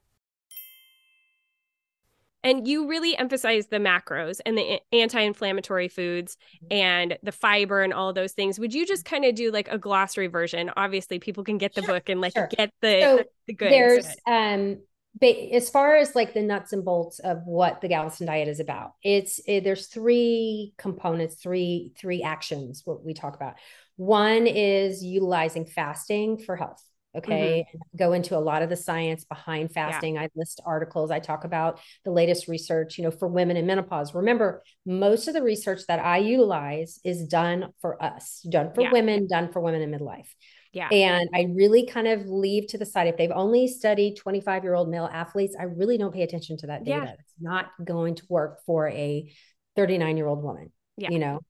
And 2.47 2.69
you 2.69 2.89
really 2.89 3.17
emphasize 3.17 3.67
the 3.67 3.79
macros 3.79 4.41
and 4.47 4.57
the 4.57 4.81
anti-inflammatory 4.93 5.89
foods 5.89 6.37
mm-hmm. 6.63 6.73
and 6.73 7.19
the 7.25 7.33
fiber 7.33 7.83
and 7.83 7.93
all 7.93 8.13
those 8.13 8.33
things. 8.33 8.61
Would 8.61 8.73
you 8.73 8.87
just 8.87 9.05
kind 9.05 9.25
of 9.25 9.35
do 9.35 9.51
like 9.51 9.67
a 9.69 9.79
glossary 9.79 10.29
version? 10.29 10.71
Obviously, 10.77 11.19
people 11.19 11.43
can 11.43 11.59
get 11.59 11.75
the 11.75 11.83
sure, 11.83 11.95
book 11.95 12.09
and 12.09 12.21
like 12.21 12.35
sure. 12.35 12.49
get 12.57 12.71
the 12.81 13.01
so 13.01 13.25
the 13.49 13.53
goods. 13.53 13.71
There's 13.71 14.07
um 14.29 14.79
as 15.23 15.71
far 15.71 15.97
as 15.97 16.15
like 16.15 16.35
the 16.35 16.43
nuts 16.43 16.73
and 16.73 16.85
bolts 16.85 17.19
of 17.19 17.43
what 17.47 17.81
the 17.81 17.89
Galveston 17.89 18.27
diet 18.27 18.49
is 18.49 18.61
about, 18.61 18.93
it's 19.03 19.41
it, 19.47 19.65
there's 19.65 19.89
three 19.89 20.75
components, 20.79 21.37
three 21.37 21.93
three 21.99 22.23
actions. 22.23 22.83
What 22.85 23.05
we 23.05 23.13
talk 23.13 23.35
about. 23.35 23.55
One 23.97 24.47
is 24.47 25.03
utilizing 25.03 25.65
fasting 25.65 26.39
for 26.39 26.55
health. 26.55 26.83
Okay. 27.17 27.67
Mm-hmm. 27.69 27.97
Go 27.97 28.13
into 28.13 28.37
a 28.37 28.41
lot 28.41 28.63
of 28.63 28.69
the 28.69 28.77
science 28.77 29.25
behind 29.25 29.73
fasting. 29.73 30.15
Yeah. 30.15 30.23
I 30.23 30.29
list 30.35 30.61
articles. 30.65 31.11
I 31.11 31.19
talk 31.19 31.45
about 31.45 31.81
the 32.05 32.11
latest 32.11 32.49
research, 32.49 32.99
you 32.99 33.05
know, 33.05 33.11
for 33.11 33.29
women 33.29 33.57
in 33.57 33.67
menopause. 33.67 34.15
Remember, 34.15 34.63
most 34.85 35.29
of 35.29 35.35
the 35.35 35.43
research 35.43 35.83
that 35.89 35.99
I 35.99 36.19
utilize 36.19 37.01
is 37.05 37.27
done 37.27 37.73
for 37.81 38.03
us, 38.03 38.45
done 38.49 38.73
for 38.75 38.83
yeah. 38.83 38.93
women, 38.93 39.27
done 39.27 39.53
for 39.53 39.61
women 39.61 39.83
in 39.83 39.91
midlife. 39.91 40.29
Yeah. 40.73 40.89
And 40.91 41.31
I 41.35 41.47
really 41.55 41.87
kind 41.87 42.07
of 42.07 42.27
leave 42.27 42.67
to 42.69 42.79
the 42.79 42.85
side 42.85 43.09
if 43.09 43.17
they've 43.17 43.31
only 43.31 43.67
studied 43.67 44.17
25 44.17 44.63
year 44.63 44.75
old 44.75 44.91
male 44.91 45.09
athletes, 45.11 45.57
I 45.59 45.63
really 45.65 45.97
don't 45.97 46.13
pay 46.13 46.23
attention 46.23 46.59
to 46.59 46.67
that 46.67 46.85
data. 46.85 47.05
Yeah. 47.07 47.13
It's 47.13 47.35
not 47.41 47.71
going 47.83 48.17
to 48.17 48.23
work 48.29 48.59
for 48.67 48.89
a 48.89 49.33
39 49.75 50.17
year 50.19 50.27
old 50.27 50.43
woman, 50.43 50.73
yeah. 50.99 51.09
you 51.11 51.19
know, 51.19 51.41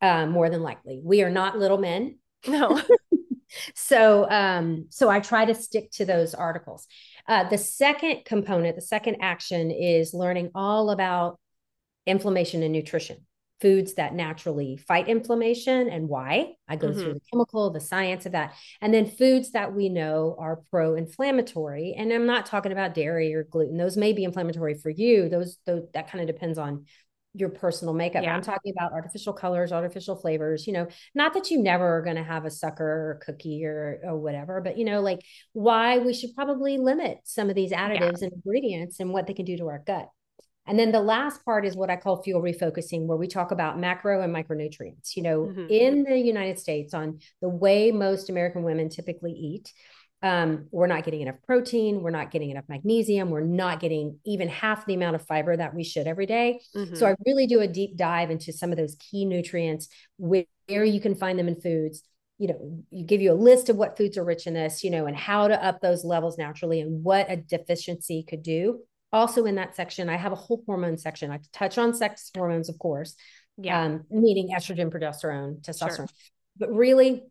um, 0.00 0.30
more 0.30 0.48
than 0.48 0.62
likely. 0.62 1.00
We 1.02 1.22
are 1.22 1.30
not 1.30 1.58
little 1.58 1.78
men. 1.78 2.18
No. 2.46 2.80
so 3.74 4.28
um 4.30 4.86
so 4.90 5.08
i 5.08 5.20
try 5.20 5.44
to 5.44 5.54
stick 5.54 5.90
to 5.90 6.04
those 6.04 6.34
articles 6.34 6.86
uh, 7.28 7.48
the 7.48 7.58
second 7.58 8.24
component 8.24 8.76
the 8.76 8.82
second 8.82 9.16
action 9.20 9.70
is 9.70 10.14
learning 10.14 10.50
all 10.54 10.90
about 10.90 11.38
inflammation 12.06 12.62
and 12.62 12.72
nutrition 12.72 13.18
foods 13.60 13.94
that 13.94 14.14
naturally 14.14 14.76
fight 14.76 15.08
inflammation 15.08 15.88
and 15.88 16.08
why. 16.08 16.54
I 16.68 16.76
go 16.76 16.88
mm-hmm. 16.88 17.00
through 17.00 17.14
the 17.14 17.20
chemical, 17.32 17.70
the 17.70 17.80
science 17.80 18.26
of 18.26 18.32
that. 18.32 18.54
And 18.80 18.94
then 18.94 19.06
foods 19.06 19.52
that 19.52 19.74
we 19.74 19.88
know 19.88 20.36
are 20.38 20.62
pro 20.70 20.94
inflammatory. 20.94 21.94
And 21.96 22.12
I'm 22.12 22.26
not 22.26 22.46
talking 22.46 22.72
about 22.72 22.94
dairy 22.94 23.34
or 23.34 23.44
gluten. 23.44 23.76
Those 23.76 23.96
may 23.96 24.12
be 24.12 24.24
inflammatory 24.24 24.74
for 24.74 24.90
you. 24.90 25.28
Those, 25.28 25.58
those 25.66 25.84
that 25.94 26.10
kind 26.10 26.20
of 26.20 26.32
depends 26.32 26.58
on 26.58 26.84
your 27.38 27.50
personal 27.50 27.94
makeup. 27.94 28.22
Yeah. 28.22 28.34
I'm 28.34 28.42
talking 28.42 28.72
about 28.76 28.92
artificial 28.92 29.32
colors, 29.32 29.72
artificial 29.72 30.16
flavors, 30.16 30.66
you 30.66 30.72
know, 30.72 30.88
not 31.14 31.34
that 31.34 31.50
you 31.50 31.62
never 31.62 31.98
are 31.98 32.02
going 32.02 32.16
to 32.16 32.22
have 32.22 32.44
a 32.44 32.50
sucker 32.50 32.84
or 32.84 33.20
cookie 33.24 33.64
or, 33.64 34.00
or 34.04 34.18
whatever, 34.18 34.60
but 34.60 34.78
you 34.78 34.84
know, 34.84 35.00
like 35.00 35.20
why 35.52 35.98
we 35.98 36.14
should 36.14 36.34
probably 36.34 36.78
limit 36.78 37.18
some 37.24 37.48
of 37.48 37.54
these 37.54 37.72
additives 37.72 38.20
yeah. 38.20 38.26
and 38.26 38.32
ingredients 38.32 39.00
and 39.00 39.12
what 39.12 39.26
they 39.26 39.34
can 39.34 39.44
do 39.44 39.56
to 39.56 39.68
our 39.68 39.82
gut. 39.86 40.08
And 40.68 40.78
then 40.78 40.92
the 40.92 41.00
last 41.00 41.44
part 41.46 41.64
is 41.64 41.74
what 41.74 41.88
I 41.88 41.96
call 41.96 42.22
fuel 42.22 42.42
refocusing, 42.42 43.06
where 43.06 43.16
we 43.16 43.26
talk 43.26 43.52
about 43.52 43.78
macro 43.78 44.20
and 44.20 44.34
micronutrients. 44.34 45.16
You 45.16 45.22
know, 45.22 45.40
mm-hmm. 45.44 45.66
in 45.70 46.04
the 46.04 46.18
United 46.18 46.58
States, 46.58 46.92
on 46.92 47.20
the 47.40 47.48
way 47.48 47.90
most 47.90 48.28
American 48.28 48.62
women 48.62 48.90
typically 48.90 49.32
eat, 49.32 49.72
um, 50.22 50.66
we're 50.70 50.86
not 50.86 51.04
getting 51.04 51.20
enough 51.20 51.36
protein, 51.46 52.02
we're 52.02 52.10
not 52.10 52.30
getting 52.30 52.50
enough 52.50 52.64
magnesium, 52.68 53.30
we're 53.30 53.40
not 53.40 53.80
getting 53.80 54.18
even 54.26 54.48
half 54.48 54.84
the 54.86 54.94
amount 54.94 55.16
of 55.16 55.26
fiber 55.26 55.56
that 55.56 55.74
we 55.74 55.84
should 55.84 56.06
every 56.06 56.26
day. 56.26 56.60
Mm-hmm. 56.74 56.96
So 56.96 57.06
I 57.06 57.14
really 57.24 57.46
do 57.46 57.60
a 57.60 57.68
deep 57.68 57.96
dive 57.96 58.30
into 58.30 58.52
some 58.52 58.70
of 58.72 58.78
those 58.78 58.96
key 58.96 59.24
nutrients, 59.24 59.88
where 60.16 60.44
you 60.68 61.00
can 61.00 61.14
find 61.14 61.38
them 61.38 61.48
in 61.48 61.60
foods. 61.60 62.02
You 62.38 62.48
know, 62.48 62.84
you 62.90 63.04
give 63.04 63.20
you 63.20 63.32
a 63.32 63.34
list 63.34 63.68
of 63.68 63.76
what 63.76 63.96
foods 63.96 64.16
are 64.16 64.24
rich 64.24 64.46
in 64.46 64.54
this, 64.54 64.84
you 64.84 64.90
know, 64.90 65.06
and 65.06 65.16
how 65.16 65.48
to 65.48 65.64
up 65.64 65.80
those 65.80 66.04
levels 66.04 66.38
naturally 66.38 66.80
and 66.80 67.02
what 67.02 67.30
a 67.30 67.36
deficiency 67.36 68.24
could 68.28 68.42
do 68.42 68.80
also 69.12 69.44
in 69.44 69.54
that 69.56 69.74
section, 69.74 70.08
I 70.08 70.16
have 70.16 70.32
a 70.32 70.36
whole 70.36 70.62
hormone 70.66 70.98
section. 70.98 71.30
I 71.30 71.40
touch 71.52 71.78
on 71.78 71.94
sex 71.94 72.30
hormones, 72.34 72.68
of 72.68 72.78
course, 72.78 73.14
yeah, 73.56 73.82
um, 73.82 74.04
meaning 74.10 74.50
estrogen, 74.56 74.90
progesterone, 74.90 75.62
testosterone. 75.62 75.96
Sure. 75.96 76.06
But 76.58 76.74
really, 76.74 77.22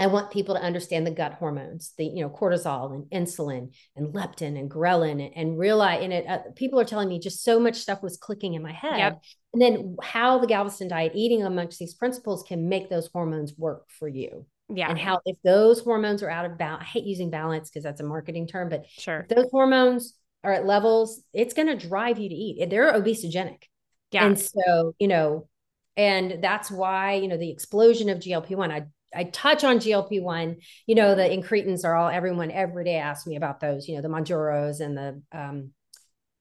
I 0.00 0.06
want 0.06 0.30
people 0.30 0.54
to 0.54 0.62
understand 0.62 1.06
the 1.06 1.10
gut 1.10 1.34
hormones, 1.34 1.92
the 1.98 2.04
you 2.04 2.22
know 2.22 2.30
cortisol 2.30 2.94
and 2.94 3.04
insulin 3.10 3.74
and 3.96 4.14
leptin 4.14 4.58
and 4.58 4.70
ghrelin, 4.70 5.24
and, 5.24 5.36
and 5.36 5.58
realize. 5.58 6.02
And 6.02 6.12
it, 6.12 6.26
uh, 6.26 6.38
people 6.56 6.80
are 6.80 6.84
telling 6.84 7.08
me 7.08 7.18
just 7.18 7.44
so 7.44 7.60
much 7.60 7.76
stuff 7.76 8.02
was 8.02 8.16
clicking 8.16 8.54
in 8.54 8.62
my 8.62 8.72
head. 8.72 8.98
Yep. 8.98 9.22
And 9.52 9.62
then 9.62 9.96
how 10.02 10.38
the 10.38 10.46
Galveston 10.46 10.88
diet, 10.88 11.12
eating 11.14 11.42
amongst 11.42 11.78
these 11.78 11.94
principles, 11.94 12.42
can 12.42 12.68
make 12.68 12.88
those 12.88 13.08
hormones 13.12 13.54
work 13.56 13.84
for 13.98 14.08
you. 14.08 14.46
Yeah. 14.68 14.88
And 14.88 14.98
how 14.98 15.20
if 15.24 15.36
those 15.44 15.80
hormones 15.80 16.22
are 16.22 16.30
out 16.30 16.46
of 16.46 16.56
balance, 16.56 16.82
I 16.82 16.86
hate 16.86 17.04
using 17.04 17.30
balance 17.30 17.68
because 17.68 17.82
that's 17.82 18.00
a 18.00 18.04
marketing 18.04 18.46
term, 18.46 18.68
but 18.68 18.86
sure, 18.88 19.26
those 19.28 19.46
hormones 19.50 20.14
are 20.44 20.52
at 20.52 20.66
levels, 20.66 21.22
it's 21.32 21.54
going 21.54 21.68
to 21.68 21.76
drive 21.76 22.18
you 22.18 22.28
to 22.28 22.34
eat. 22.34 22.70
They're 22.70 22.92
obesogenic. 22.92 23.64
Yeah. 24.10 24.26
And 24.26 24.38
so, 24.38 24.94
you 24.98 25.08
know, 25.08 25.48
and 25.96 26.42
that's 26.42 26.70
why, 26.70 27.14
you 27.14 27.28
know, 27.28 27.36
the 27.36 27.50
explosion 27.50 28.08
of 28.08 28.18
GLP-1, 28.18 28.70
I 28.70 28.86
I 29.14 29.24
touch 29.24 29.64
on 29.64 29.78
GLP-1, 29.78 30.56
you 30.86 30.94
know, 30.94 31.14
the 31.14 31.22
incretins 31.22 31.84
are 31.84 31.94
all 31.94 32.08
everyone 32.08 32.50
every 32.50 32.84
day 32.84 32.96
asks 32.96 33.26
me 33.26 33.36
about 33.36 33.60
those, 33.60 33.88
you 33.88 33.96
know, 33.96 34.02
the 34.02 34.08
Mounjaros 34.08 34.80
and 34.80 34.96
the 34.96 35.22
um 35.32 35.70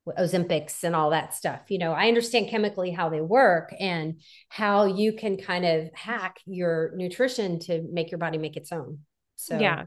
Ozempics 0.07 0.83
and 0.83 0.95
all 0.95 1.11
that 1.11 1.35
stuff. 1.35 1.61
You 1.69 1.77
know, 1.77 1.91
I 1.91 2.07
understand 2.07 2.49
chemically 2.49 2.91
how 2.91 3.09
they 3.09 3.21
work 3.21 3.73
and 3.79 4.21
how 4.47 4.85
you 4.85 5.13
can 5.13 5.37
kind 5.37 5.65
of 5.65 5.89
hack 5.93 6.39
your 6.45 6.93
nutrition 6.95 7.59
to 7.61 7.83
make 7.91 8.09
your 8.09 8.17
body 8.17 8.37
make 8.37 8.57
its 8.57 8.71
own. 8.71 8.99
So 9.35 9.59
yeah, 9.59 9.85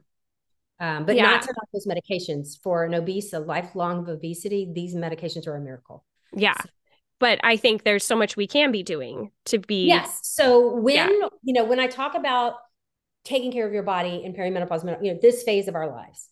um, 0.83 1.07
but 1.07 1.15
yeah. 1.15 1.23
not 1.23 1.43
to 1.43 1.55
those 1.73 1.87
medications 1.87 2.61
for 2.61 2.85
an 2.85 2.93
obese, 2.93 3.33
a 3.33 3.39
lifelong 3.39 4.01
of 4.01 4.09
obesity. 4.09 4.69
These 4.75 4.97
medications 4.97 5.47
are 5.47 5.55
a 5.55 5.61
miracle. 5.61 6.05
Yeah. 6.35 6.61
So, 6.61 6.69
but 7.21 7.39
I 7.45 7.57
think 7.57 7.85
there's 7.85 8.05
so 8.05 8.17
much 8.17 8.37
we 8.37 8.49
can 8.49 8.73
be 8.73 8.83
doing 8.83 9.31
to 9.45 9.61
be. 9.61 9.87
Yes. 9.87 10.19
So 10.25 10.75
when, 10.75 10.97
yeah. 10.97 11.29
you 11.45 11.55
know, 11.55 11.65
when 11.65 11.79
I 11.79 11.87
talk 11.87 12.17
about 12.17 12.55
taking 13.25 13.53
care 13.53 13.67
of 13.67 13.73
your 13.73 13.83
body 13.83 14.23
in 14.25 14.33
perimenopause, 14.33 14.85
you 15.03 15.13
know, 15.13 15.19
this 15.21 15.43
phase 15.43 15.69
of 15.69 15.75
our 15.75 15.91
lives, 15.91 16.29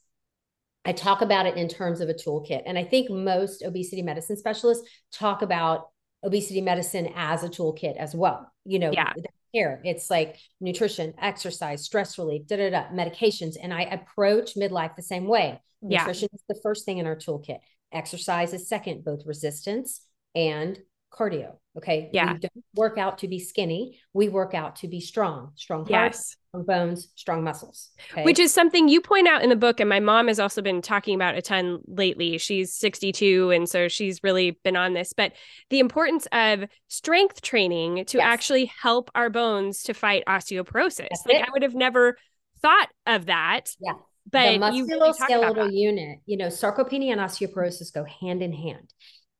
I 0.84 0.92
talk 0.92 1.22
about 1.22 1.46
it 1.46 1.56
in 1.56 1.68
terms 1.68 2.00
of 2.00 2.08
a 2.08 2.14
toolkit. 2.14 2.62
And 2.66 2.78
I 2.78 2.84
think 2.84 3.10
most 3.10 3.62
obesity 3.62 4.02
medicine 4.02 4.36
specialists 4.36 4.88
talk 5.12 5.42
about 5.42 5.88
obesity 6.24 6.60
medicine 6.60 7.10
as 7.14 7.44
a 7.44 7.48
toolkit 7.48 7.96
as 7.96 8.14
well. 8.14 8.50
You 8.64 8.78
know, 8.78 8.92
yeah 8.92 9.12
care. 9.54 9.80
It's 9.84 10.10
like 10.10 10.38
nutrition, 10.60 11.14
exercise, 11.20 11.84
stress 11.84 12.18
relief, 12.18 12.46
da 12.46 12.56
da 12.56 12.70
da, 12.70 12.84
medications. 12.88 13.56
And 13.60 13.72
I 13.72 13.82
approach 13.82 14.54
midlife 14.54 14.96
the 14.96 15.02
same 15.02 15.26
way. 15.26 15.60
Yeah. 15.82 16.00
Nutrition 16.00 16.28
is 16.32 16.42
the 16.48 16.60
first 16.62 16.84
thing 16.84 16.98
in 16.98 17.06
our 17.06 17.16
toolkit. 17.16 17.58
Exercise 17.92 18.52
is 18.52 18.68
second, 18.68 19.04
both 19.04 19.26
resistance 19.26 20.02
and 20.34 20.78
cardio. 21.12 21.56
Okay. 21.76 22.10
Yeah. 22.12 22.32
We 22.32 22.38
don't 22.40 22.64
work 22.74 22.98
out 22.98 23.18
to 23.18 23.28
be 23.28 23.38
skinny. 23.38 24.00
We 24.12 24.28
work 24.28 24.54
out 24.54 24.76
to 24.76 24.88
be 24.88 25.00
strong, 25.00 25.52
strong 25.54 25.80
heart, 25.86 26.12
yes. 26.12 26.36
strong 26.48 26.64
bones, 26.64 27.08
strong 27.14 27.44
muscles. 27.44 27.90
Okay? 28.10 28.24
Which 28.24 28.38
is 28.38 28.52
something 28.52 28.88
you 28.88 29.00
point 29.00 29.28
out 29.28 29.42
in 29.42 29.50
the 29.50 29.56
book. 29.56 29.78
And 29.78 29.88
my 29.88 30.00
mom 30.00 30.28
has 30.28 30.40
also 30.40 30.62
been 30.62 30.82
talking 30.82 31.14
about 31.14 31.36
a 31.36 31.42
ton 31.42 31.80
lately. 31.86 32.38
She's 32.38 32.74
62. 32.74 33.50
And 33.50 33.68
so 33.68 33.86
she's 33.86 34.22
really 34.24 34.58
been 34.64 34.76
on 34.76 34.94
this. 34.94 35.12
But 35.12 35.32
the 35.70 35.78
importance 35.78 36.26
of 36.32 36.64
strength 36.88 37.40
training 37.42 38.04
to 38.06 38.18
yes. 38.18 38.24
actually 38.24 38.66
help 38.66 39.10
our 39.14 39.30
bones 39.30 39.84
to 39.84 39.94
fight 39.94 40.24
osteoporosis. 40.28 41.08
That's 41.10 41.26
like 41.26 41.36
it. 41.36 41.48
I 41.48 41.52
would 41.52 41.62
have 41.62 41.74
never 41.74 42.16
thought 42.60 42.88
of 43.06 43.26
that. 43.26 43.66
Yeah. 43.80 43.92
But 44.30 44.52
the 44.52 44.58
musculoskeletal 44.58 45.56
really 45.56 45.76
unit, 45.76 46.18
you 46.26 46.36
know, 46.36 46.46
sarcopenia 46.46 47.12
and 47.12 47.20
osteoporosis 47.20 47.92
go 47.92 48.04
hand 48.04 48.42
in 48.42 48.52
hand. 48.52 48.92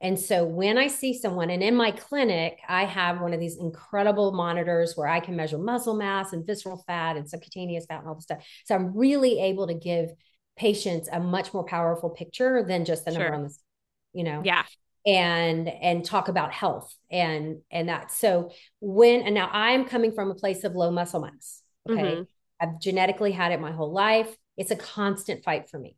And 0.02 0.18
so 0.18 0.44
when 0.46 0.78
I 0.78 0.86
see 0.86 1.12
someone, 1.12 1.50
and 1.50 1.62
in 1.62 1.76
my 1.76 1.90
clinic, 1.90 2.60
I 2.66 2.84
have 2.84 3.20
one 3.20 3.34
of 3.34 3.40
these 3.40 3.58
incredible 3.58 4.32
monitors 4.32 4.96
where 4.96 5.06
I 5.06 5.20
can 5.20 5.36
measure 5.36 5.58
muscle 5.58 5.94
mass 5.94 6.32
and 6.32 6.46
visceral 6.46 6.82
fat 6.86 7.16
and 7.16 7.28
subcutaneous 7.28 7.84
fat 7.84 8.00
and 8.00 8.08
all 8.08 8.14
this 8.14 8.24
stuff. 8.24 8.44
So 8.64 8.74
I'm 8.74 8.96
really 8.96 9.40
able 9.40 9.66
to 9.66 9.74
give 9.74 10.10
patients 10.56 11.08
a 11.12 11.20
much 11.20 11.52
more 11.52 11.64
powerful 11.64 12.10
picture 12.10 12.64
than 12.66 12.86
just 12.86 13.04
the 13.04 13.10
number 13.10 13.26
sure. 13.26 13.34
on 13.34 13.42
the, 13.44 13.54
you 14.14 14.24
know? 14.24 14.40
Yeah. 14.44 14.64
And 15.06 15.68
and 15.68 16.04
talk 16.04 16.28
about 16.28 16.52
health 16.52 16.94
and 17.10 17.60
and 17.70 17.88
that. 17.88 18.12
So 18.12 18.52
when 18.80 19.22
and 19.22 19.34
now 19.34 19.48
I'm 19.50 19.86
coming 19.86 20.12
from 20.12 20.30
a 20.30 20.34
place 20.34 20.62
of 20.64 20.74
low 20.74 20.90
muscle 20.90 21.22
mass. 21.22 21.62
Okay. 21.88 22.02
Mm-hmm. 22.02 22.22
I've 22.60 22.80
genetically 22.80 23.32
had 23.32 23.52
it 23.52 23.60
my 23.60 23.72
whole 23.72 23.92
life. 23.92 24.34
It's 24.58 24.70
a 24.70 24.76
constant 24.76 25.42
fight 25.42 25.70
for 25.70 25.78
me. 25.78 25.96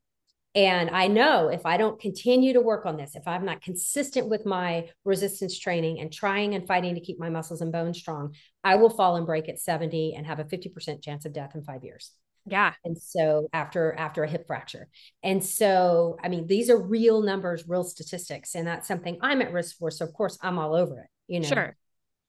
And 0.55 0.91
I 0.91 1.09
know 1.09 1.49
if 1.49 1.65
I 1.65 1.79
don't 1.79 1.99
continue 1.99 2.53
to 2.53 2.61
work 2.61 2.85
on 2.85 2.97
this, 2.97 3.17
if 3.17 3.27
I'm 3.27 3.45
not 3.45 3.63
consistent 3.63 4.29
with 4.29 4.45
my 4.45 4.89
resistance 5.05 5.59
training 5.59 6.01
and 6.01 6.13
trying 6.13 6.55
and 6.55 6.67
fighting 6.67 6.95
to 6.95 7.01
keep 7.01 7.19
my 7.19 7.31
muscles 7.31 7.63
and 7.63 7.73
bones 7.73 7.99
strong, 7.99 8.35
I 8.63 8.77
will 8.77 8.91
fall 8.91 9.17
and 9.17 9.25
break 9.25 9.49
at 9.49 9.59
70 9.59 10.15
and 10.15 10.27
have 10.27 10.41
a 10.41 10.45
50% 10.45 11.03
chance 11.03 11.25
of 11.25 11.33
death 11.33 11.55
in 11.55 11.63
five 11.63 11.85
years. 11.85 12.13
Yeah. 12.45 12.75
And 12.85 12.99
so 13.01 13.49
after 13.53 13.95
after 13.95 14.25
a 14.25 14.29
hip 14.29 14.47
fracture. 14.47 14.89
And 15.23 15.43
so 15.43 16.19
I 16.23 16.29
mean 16.29 16.47
these 16.49 16.69
are 16.69 16.81
real 16.81 17.23
numbers, 17.23 17.65
real 17.67 17.85
statistics. 17.85 18.55
And 18.55 18.67
that's 18.67 18.89
something 18.89 19.19
I'm 19.23 19.41
at 19.41 19.53
risk 19.53 19.79
for. 19.79 19.91
So 19.91 20.05
of 20.05 20.13
course 20.13 20.39
I'm 20.43 20.59
all 20.59 20.75
over 20.75 20.99
it, 21.01 21.07
you 21.29 21.41
know. 21.41 21.49
Sure. 21.49 21.77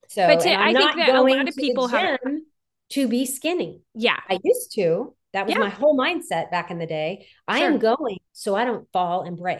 So 0.10 0.28
but 0.28 0.42
to, 0.42 0.54
I 0.54 0.74
think 0.74 0.96
that 0.96 1.16
a 1.16 1.22
lot 1.22 1.50
of 1.50 1.56
people 1.56 1.88
have 1.88 2.20
to 2.92 3.08
be 3.08 3.26
skinny. 3.26 3.82
Yeah. 3.96 4.20
I 4.30 4.38
used 4.44 4.74
to. 4.76 5.16
That 5.34 5.46
was 5.46 5.56
yeah. 5.56 5.60
my 5.60 5.70
whole 5.70 5.98
mindset 5.98 6.52
back 6.52 6.72
in 6.72 6.78
the 6.78 6.86
day. 6.86 7.28
I 7.48 7.60
am 7.60 7.80
going 7.80 8.20
so 8.32 8.56
I 8.56 8.66
don't 8.66 8.88
fall 8.92 9.24
and 9.24 9.36
break. 9.36 9.60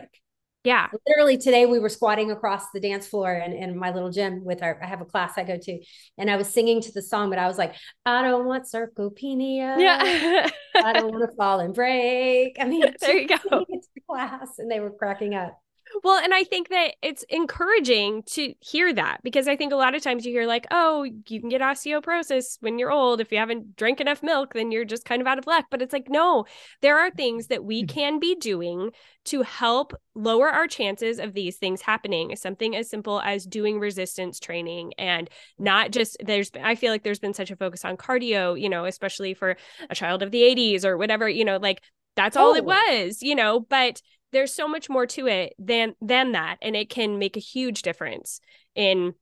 Yeah. 0.64 0.88
Literally 1.08 1.38
today 1.38 1.66
we 1.66 1.80
were 1.80 1.90
squatting 1.90 2.32
across 2.32 2.72
the 2.72 2.80
dance 2.80 3.06
floor 3.06 3.34
in, 3.34 3.52
in 3.52 3.78
my 3.78 3.92
little 3.92 4.12
gym 4.12 4.46
with 4.46 4.64
our 4.64 4.80
I 4.82 4.88
have 4.88 5.02
a 5.02 5.06
class 5.06 5.34
I 5.38 5.44
go 5.44 5.58
to. 5.58 5.80
And 6.18 6.32
I 6.32 6.38
was 6.38 6.48
singing 6.48 6.80
to 6.82 6.92
the 6.94 7.02
song, 7.02 7.30
but 7.30 7.40
I 7.40 7.48
was 7.48 7.58
like, 7.58 7.76
I 8.06 8.22
don't 8.22 8.46
want 8.46 8.66
sarcopenia. 8.66 9.78
Yeah. 9.78 10.50
I 10.76 10.94
don't 10.94 11.12
want 11.12 11.30
to 11.30 11.36
fall 11.36 11.60
and 11.60 11.74
break. 11.74 12.58
I 12.60 12.66
mean, 12.68 12.86
there 13.00 13.18
you 13.18 13.28
go. 13.28 13.66
It's 13.68 13.90
class. 14.10 14.58
And 14.58 14.72
they 14.72 14.80
were 14.80 14.92
cracking 14.92 15.36
up. 15.36 15.60
Well, 16.02 16.18
and 16.18 16.34
I 16.34 16.44
think 16.44 16.70
that 16.70 16.96
it's 17.02 17.24
encouraging 17.30 18.24
to 18.24 18.54
hear 18.62 18.94
that 18.94 19.22
because 19.22 19.48
I 19.48 19.56
think 19.56 19.72
a 19.74 19.76
lot 19.76 19.94
of 19.96 20.02
times 20.02 20.26
you 20.26 20.32
hear 20.32 20.46
like, 20.48 20.66
oh, 20.72 21.04
you 21.04 21.40
can 21.40 21.50
get 21.50 21.62
osteoporosis 21.62 22.58
when 22.62 22.80
you're 22.80 22.92
old. 22.92 23.22
If 23.22 23.32
you 23.32 23.38
haven't 23.38 23.76
drank 23.76 24.02
enough 24.02 24.24
milk, 24.24 24.54
then 24.54 24.72
you're 24.72 24.86
just 24.86 25.06
kind 25.06 25.22
of 25.22 25.28
out 25.28 25.38
of 25.38 25.46
luck. 25.46 25.66
But 25.70 25.82
it's 25.82 25.94
like, 25.94 26.10
no, 26.10 26.46
there 26.82 26.98
are 26.98 27.12
things 27.12 27.48
that 27.48 27.64
we 27.64 27.84
Mm-hmm. 27.84 27.86
can 27.86 28.20
be 28.20 28.36
doing 28.36 28.92
to 29.26 29.44
help 29.44 29.94
lower 30.16 30.50
our 30.50 30.68
chances 30.68 31.20
of 31.20 31.34
these 31.34 31.58
things 31.58 31.82
happening. 31.82 32.36
Something 32.36 32.76
as 32.76 32.90
simple 32.90 33.22
as 33.22 33.46
doing 33.46 33.80
resistance 33.80 34.40
training 34.40 34.94
and 34.98 35.30
not 35.60 35.92
just 35.92 36.18
there's 36.26 36.50
I 36.62 36.76
feel 36.76 36.92
like 36.92 37.04
there's 37.04 37.20
been 37.20 37.34
such 37.34 37.52
a 37.52 37.56
focus 37.56 37.86
on 37.86 37.98
cardio, 37.98 38.60
you 38.60 38.70
know, 38.70 38.86
especially 38.86 39.34
for 39.34 39.58
a 39.90 39.96
child 39.96 40.24
of 40.24 40.32
the 40.32 40.44
80s 40.44 40.86
or 40.86 40.98
whatever, 40.98 41.30
you 41.30 41.46
know, 41.46 41.58
like 41.58 41.82
that's 42.16 42.38
all 42.38 42.54
it 42.56 42.66
was, 42.66 43.22
you 43.22 43.36
know, 43.36 43.60
but 43.60 44.02
there's 44.34 44.54
so 44.54 44.68
much 44.68 44.90
more 44.90 45.06
to 45.08 45.28
it 45.28 45.54
than 45.60 45.96
than 46.02 46.34
that 46.34 46.58
and 46.62 46.76
it 46.76 46.90
can 46.90 47.18
make 47.20 47.38
a 47.38 47.40
huge 47.40 47.82
difference 47.84 48.42
in 48.76 49.14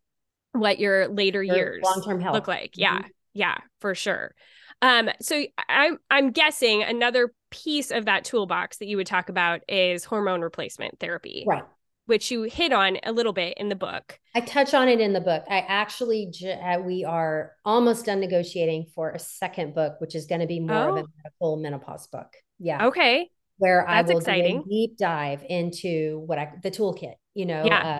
what 0.53 0.79
your 0.79 1.07
later 1.07 1.43
Your 1.43 1.55
years 1.55 1.83
long-term 1.83 2.19
health. 2.21 2.33
look 2.35 2.47
like 2.47 2.71
yeah 2.75 2.99
Mhm. 2.99 3.09
yeah 3.33 3.57
for 3.79 3.93
sure 3.95 4.33
um 4.81 5.09
so 5.21 5.43
i'm 5.69 5.97
i'm 6.09 6.31
guessing 6.31 6.81
another 6.83 7.33
piece 7.51 7.91
of 7.91 8.05
that 8.05 8.23
toolbox 8.25 8.77
that 8.77 8.87
you 8.87 8.97
would 8.97 9.07
talk 9.07 9.29
about 9.29 9.61
is 9.69 10.03
hormone 10.05 10.41
replacement 10.41 10.99
therapy 10.99 11.43
Right. 11.45 11.63
which 12.05 12.31
you 12.31 12.43
hit 12.43 12.73
on 12.73 12.97
a 13.03 13.11
little 13.11 13.33
bit 13.33 13.57
in 13.57 13.69
the 13.69 13.75
book 13.75 14.17
I 14.33 14.39
touch 14.41 14.73
on 14.73 14.87
it 14.87 15.01
in 15.01 15.11
the 15.11 15.19
book. 15.19 15.43
I 15.49 15.59
actually, 15.59 16.29
j- 16.31 16.53
uh, 16.53 16.79
we 16.79 17.03
are 17.03 17.51
almost 17.65 18.05
done 18.05 18.21
negotiating 18.21 18.85
for 18.95 19.09
a 19.11 19.19
second 19.19 19.75
book, 19.75 19.99
which 19.99 20.15
is 20.15 20.25
going 20.25 20.39
to 20.39 20.47
be 20.47 20.61
more 20.61 20.73
of 20.87 20.95
Oh. 20.95 20.99
a 20.99 21.03
medical 21.17 21.57
menopause 21.57 22.07
book. 22.07 22.27
Yeah. 22.59 22.87
okay 22.87 23.29
Where 23.61 23.87
I 23.87 24.01
That's 24.01 24.11
will 24.13 24.19
exciting. 24.19 24.63
deep 24.67 24.97
dive 24.97 25.43
into 25.47 26.23
what 26.25 26.39
I, 26.39 26.51
the 26.63 26.71
toolkit, 26.71 27.13
you 27.35 27.45
know, 27.45 27.63
Yeah. 27.65 27.95
uh, 27.95 27.99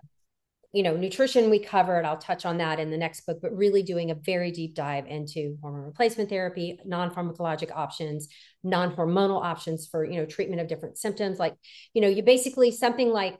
you 0.74 0.84
know, 0.84 0.96
nutrition 0.96 1.50
we 1.50 1.60
covered. 1.60 2.04
I'll 2.04 2.18
touch 2.18 2.46
on 2.46 2.58
that 2.58 2.80
in 2.80 2.90
the 2.90 2.98
next 2.98 3.26
book, 3.28 3.40
but 3.42 3.56
really 3.56 3.84
doing 3.84 4.10
a 4.10 4.16
very 4.16 4.52
deep 4.52 4.74
dive 4.74 5.06
into 5.06 5.58
hormone 5.62 5.84
replacement 5.84 6.30
therapy, 6.30 6.80
non-pharmacologic 6.86 7.70
options, 7.76 8.28
non-hormonal 8.64 9.44
options 9.44 9.88
for, 9.88 10.04
you 10.04 10.18
know, 10.18 10.26
treatment 10.26 10.62
of 10.62 10.68
different 10.68 10.98
symptoms. 10.98 11.38
Like, 11.40 11.56
you 11.94 12.02
know, 12.02 12.08
you 12.08 12.24
basically 12.24 12.72
something 12.72 13.10
like 13.12 13.38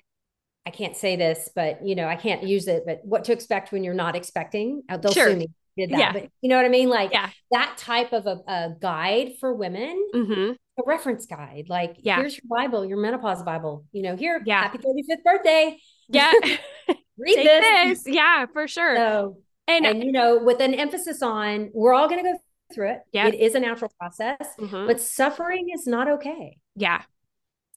I 0.66 0.70
can't 0.70 0.96
say 0.96 1.16
this, 1.16 1.50
but 1.56 1.84
you 1.84 1.96
know, 1.96 2.06
I 2.08 2.16
can't 2.18 2.44
use 2.44 2.68
it, 2.68 2.84
but 2.86 3.00
what 3.04 3.24
to 3.26 3.32
expect 3.32 3.72
when 3.72 3.84
you're 3.84 3.96
not 3.96 4.16
expecting. 4.16 4.84
Uh, 4.88 4.98
They'll 4.98 5.12
Sure. 5.12 5.36
me. 5.36 5.48
Did 5.78 5.92
that, 5.92 6.00
Yeah. 6.00 6.12
but 6.12 6.28
you 6.42 6.50
know 6.50 6.58
what 6.58 6.66
I 6.66 6.70
mean? 6.70 6.90
Like 6.90 7.14
Yeah. 7.14 7.30
that 7.52 7.78
type 7.78 8.12
of 8.12 8.28
a, 8.28 8.42
a 8.46 8.76
guide 8.80 9.38
for 9.40 9.56
women, 9.56 10.06
mm-hmm. 10.14 10.52
A 10.80 10.84
reference 10.86 11.26
guide. 11.26 11.66
Like, 11.70 11.98
Yeah. 12.00 12.18
here's 12.18 12.38
your 12.38 12.48
Bible, 12.50 12.86
your 12.86 12.98
menopause 12.98 13.44
Bible. 13.44 13.86
You 13.92 14.04
know, 14.04 14.16
here, 14.16 14.42
Yeah. 14.46 14.62
happy 14.64 14.78
35th 14.80 15.24
birthday. 15.24 15.78
yeah 16.10 16.32
Read 17.18 17.38
this. 17.38 18.04
this 18.04 18.14
yeah 18.14 18.46
for 18.52 18.68
sure 18.68 18.96
So, 18.96 19.38
and, 19.68 19.86
and 19.86 20.04
you 20.04 20.12
know, 20.12 20.40
with 20.44 20.60
an 20.60 20.74
emphasis 20.74 21.22
on 21.22 21.70
we're 21.74 21.94
all 21.94 22.08
going 22.10 22.24
to 22.24 22.32
go 22.32 22.38
through 22.74 22.92
it. 22.92 23.00
Yeah. 23.12 23.28
It 23.28 23.36
is 23.36 23.54
a 23.56 23.60
natural 23.60 23.92
process, 24.00 24.38
Mhm. 24.60 24.88
but 24.88 25.00
suffering 25.00 25.70
is 25.74 25.86
not 25.88 26.08
okay. 26.10 26.58
yeah 26.76 27.02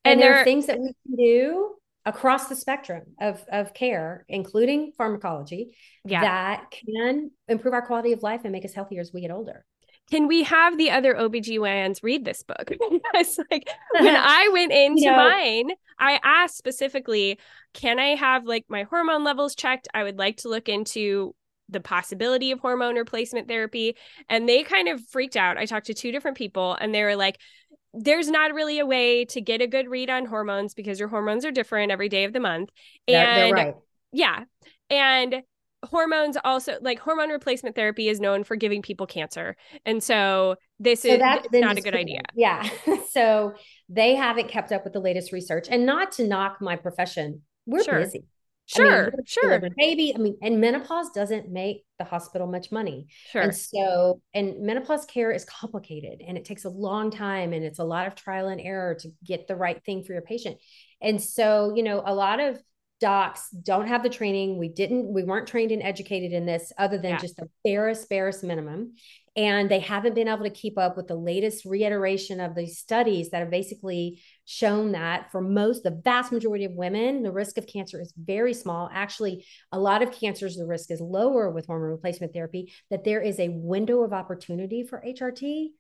And, 0.05 0.13
And 0.15 0.21
there 0.23 0.31
there- 0.33 0.41
are 0.41 0.45
things 0.45 0.67
that 0.67 0.79
we 0.79 0.95
can 1.07 1.17
do 1.17 1.75
across 2.07 2.49
the 2.49 2.55
spectrum 2.57 3.03
of, 3.21 3.45
of 3.51 3.73
care, 3.75 4.25
including 4.29 4.93
pharmacology, 4.97 5.77
yeah 6.05 6.21
that 6.23 6.71
can 6.71 7.31
improve 7.49 7.75
our 7.75 7.83
quality 7.87 8.13
of 8.13 8.23
life 8.23 8.43
and 8.45 8.53
make 8.53 8.65
us 8.65 8.73
healthier 8.75 9.01
as 9.01 9.13
we 9.13 9.21
get 9.21 9.31
older. 9.31 9.65
Can 10.15 10.29
we 10.29 10.45
have 10.45 10.79
the 10.79 10.91
other 10.93 11.15
OBGYNs 11.15 12.03
read 12.03 12.25
this 12.25 12.43
book? 12.43 12.71
Because 13.13 13.39
like 13.51 13.69
when 13.99 14.15
I 14.15 14.49
went 14.53 14.73
into 14.73 15.07
know- 15.07 15.17
mine, 15.17 15.71
I 15.99 16.21
asked 16.23 16.57
specifically, 16.57 17.39
can 17.73 17.99
I 17.99 18.15
have 18.15 18.45
like 18.45 18.65
my 18.69 18.85
hormone 18.85 19.25
levels 19.25 19.55
checked? 19.57 19.89
I 19.93 20.05
would 20.05 20.19
like 20.19 20.39
to 20.39 20.49
look 20.49 20.69
into 20.69 21.35
the 21.69 21.81
possibility 21.81 22.53
of 22.53 22.61
hormone 22.61 22.95
replacement 22.95 23.49
therapy. 23.49 23.97
And 24.29 24.49
they 24.49 24.63
kind 24.63 24.89
of 24.89 25.05
freaked 25.09 25.37
out. 25.37 25.57
I 25.57 25.67
talked 25.67 25.87
to 25.87 25.95
two 25.95 26.13
different 26.13 26.37
people 26.37 26.77
and 26.81 26.95
they 26.95 27.03
were 27.03 27.17
like, 27.17 27.39
there's 27.93 28.29
not 28.29 28.55
really 28.55 28.79
a 28.79 28.87
way 28.87 29.25
to 29.27 29.41
get 29.41 29.63
a 29.63 29.67
good 29.67 29.89
read 29.89 30.11
on 30.11 30.27
hormones 30.27 30.75
because 30.75 31.01
your 31.01 31.09
hormones 31.09 31.45
are 31.45 31.51
different 31.51 31.91
every 31.91 32.09
day 32.09 32.25
of 32.25 32.33
the 32.33 32.41
month. 32.41 32.71
They're, 33.09 33.27
And 33.27 33.57
they're 33.57 33.65
right. 33.67 33.75
yeah. 34.13 34.45
And 34.91 35.43
hormones 35.91 36.37
also 36.45 36.77
like 36.81 36.99
hormone 36.99 37.31
replacement 37.31 37.77
therapy 37.77 38.09
is 38.09 38.21
known 38.21 38.45
for 38.45 38.57
giving 38.57 38.83
people 38.83 39.07
cancer. 39.07 39.57
And 39.85 40.03
so 40.03 40.57
this 40.79 41.03
So 41.03 41.09
is 41.09 41.21
not 41.21 41.79
a 41.79 41.81
good 41.81 41.95
idea. 41.95 42.23
Yeah. 42.35 42.69
so 43.11 43.55
they 43.89 44.15
haven't 44.15 44.49
kept 44.49 44.73
up 44.73 44.85
with 44.85 44.93
the 44.93 45.01
latest 45.01 45.33
research. 45.33 45.67
And 45.71 45.87
not 45.87 46.13
to 46.13 46.27
knock 46.27 46.59
my 46.61 46.77
profession, 46.77 47.43
we're 47.67 47.85
Sure. 47.85 48.01
busy. 48.01 48.19
I 48.77 48.81
mean, 48.81 48.89
Sure, 48.89 49.13
sure, 49.27 49.61
baby. 49.77 50.15
I 50.15 50.19
mean, 50.19 50.39
and 50.41 50.59
menopause 50.59 51.11
doesn't 51.11 51.51
make 51.51 51.85
the 51.99 52.05
hospital 52.05 52.47
much 52.47 52.73
money. 52.73 53.09
sure. 53.31 53.43
And 53.43 53.55
so, 53.55 54.23
and 54.33 54.61
menopause 54.63 55.05
care 55.05 55.31
is 55.31 55.45
complicated 55.45 56.23
and 56.27 56.39
it 56.39 56.47
takes 56.47 56.65
a 56.65 56.71
long 56.71 57.11
time 57.11 57.53
and 57.53 57.63
it's 57.63 57.79
a 57.79 57.85
lot 57.85 58.07
of 58.07 58.15
trial 58.15 58.49
and 58.49 58.61
error 58.63 58.95
to 59.01 59.09
get 59.23 59.47
the 59.49 59.55
right 59.57 59.85
thing 59.85 60.03
for 60.03 60.15
your 60.15 60.23
patient. 60.23 60.57
And 61.03 61.21
so, 61.23 61.75
you 61.77 61.83
know, 61.83 62.03
a 62.07 62.15
lot 62.15 62.41
of 62.41 62.59
docs 63.01 63.51
don't 63.51 63.89
have 63.89 64.03
the 64.03 64.09
training. 64.09 64.59
We 64.59 64.69
didn't, 64.69 65.13
we 65.13 65.25
weren't 65.25 65.49
trained 65.49 65.73
and 65.73 65.83
educated 65.83 66.33
in 66.33 66.47
this 66.47 66.73
other 66.79 66.97
than 66.97 67.13
Yeah. 67.13 67.19
just 67.19 67.37
the 67.37 67.51
barest, 67.65 68.09
barest 68.09 68.45
minimum. 68.45 68.95
And 69.37 69.69
they 69.69 69.81
haven't 69.81 70.15
been 70.15 70.29
able 70.29 70.45
to 70.45 70.51
keep 70.51 70.79
up 70.79 70.97
with 70.97 71.09
the 71.09 71.17
latest 71.17 71.65
reiteration 71.65 72.41
of 72.41 72.55
these 72.55 72.79
studies 72.79 73.31
that 73.31 73.41
have 73.41 73.51
basically 73.51 74.23
shown 74.45 74.93
that 74.93 75.33
for 75.33 75.41
most, 75.41 75.83
the 75.83 76.01
vast 76.05 76.31
majority 76.31 76.65
of 76.65 76.73
women, 76.73 77.25
the 77.25 77.33
risk 77.33 77.59
of 77.59 77.67
cancer 77.67 78.01
is 78.01 78.15
very 78.17 78.55
small. 78.55 78.89
Actually, 78.93 79.45
a 79.73 79.79
lot 79.79 80.03
of 80.03 80.13
cancers, 80.13 80.57
the 80.57 80.67
risk 80.67 80.93
is 80.93 81.01
lower 81.01 81.51
with 81.51 81.67
hormone 81.67 81.91
replacement 81.91 82.33
therapy, 82.33 82.73
that 82.91 83.03
there 83.03 83.21
is 83.21 83.41
a 83.41 83.49
window 83.49 84.03
of 84.03 84.13
opportunity 84.13 84.85
for 84.85 85.03
HRT 85.05 85.71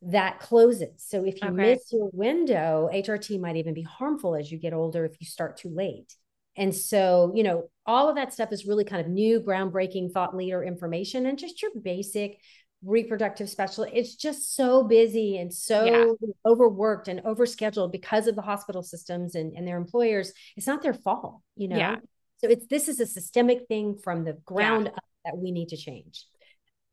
that 0.00 0.40
closes. 0.40 1.04
So 1.04 1.24
if 1.24 1.42
you 1.42 1.50
Okay. 1.50 1.74
miss 1.74 1.92
your 1.92 2.08
window, 2.12 2.88
HRT 2.90 3.38
might 3.38 3.56
even 3.56 3.74
be 3.74 3.82
harmful 3.82 4.34
as 4.34 4.50
you 4.50 4.58
get 4.58 4.72
older 4.72 5.04
if 5.04 5.20
you 5.20 5.26
start 5.26 5.58
too 5.58 5.68
late. 5.68 6.14
And 6.58 6.74
so, 6.74 7.32
you 7.34 7.44
know, 7.44 7.70
all 7.86 8.10
of 8.10 8.16
that 8.16 8.32
stuff 8.32 8.52
is 8.52 8.66
really 8.66 8.84
kind 8.84 9.00
of 9.00 9.08
new, 9.08 9.40
groundbreaking 9.40 10.12
thought 10.12 10.36
leader 10.36 10.62
information 10.62 11.24
and 11.26 11.38
just 11.38 11.62
your 11.62 11.70
basic 11.80 12.40
reproductive 12.84 13.48
specialist. 13.48 13.92
It's 13.94 14.14
just 14.14 14.54
so 14.54 14.82
busy 14.82 15.38
and 15.38 15.52
so 15.54 16.18
overworked 16.44 17.08
and 17.08 17.20
overscheduled 17.20 17.92
because 17.92 18.26
of 18.26 18.36
the 18.36 18.42
hospital 18.42 18.82
systems 18.82 19.36
and, 19.36 19.56
and 19.56 19.66
their 19.66 19.78
employers. 19.78 20.32
It's 20.56 20.66
not 20.66 20.82
their 20.82 20.94
fault, 20.94 21.40
you 21.56 21.68
know? 21.68 21.76
Yeah. 21.76 21.96
So 22.38 22.48
it's 22.48 22.66
this 22.66 22.88
is 22.88 23.00
a 23.00 23.06
systemic 23.06 23.66
thing 23.68 23.96
from 23.96 24.24
the 24.24 24.34
ground 24.44 24.88
up 24.88 25.04
that 25.24 25.36
we 25.36 25.50
need 25.50 25.68
to 25.68 25.76
change. 25.76 26.24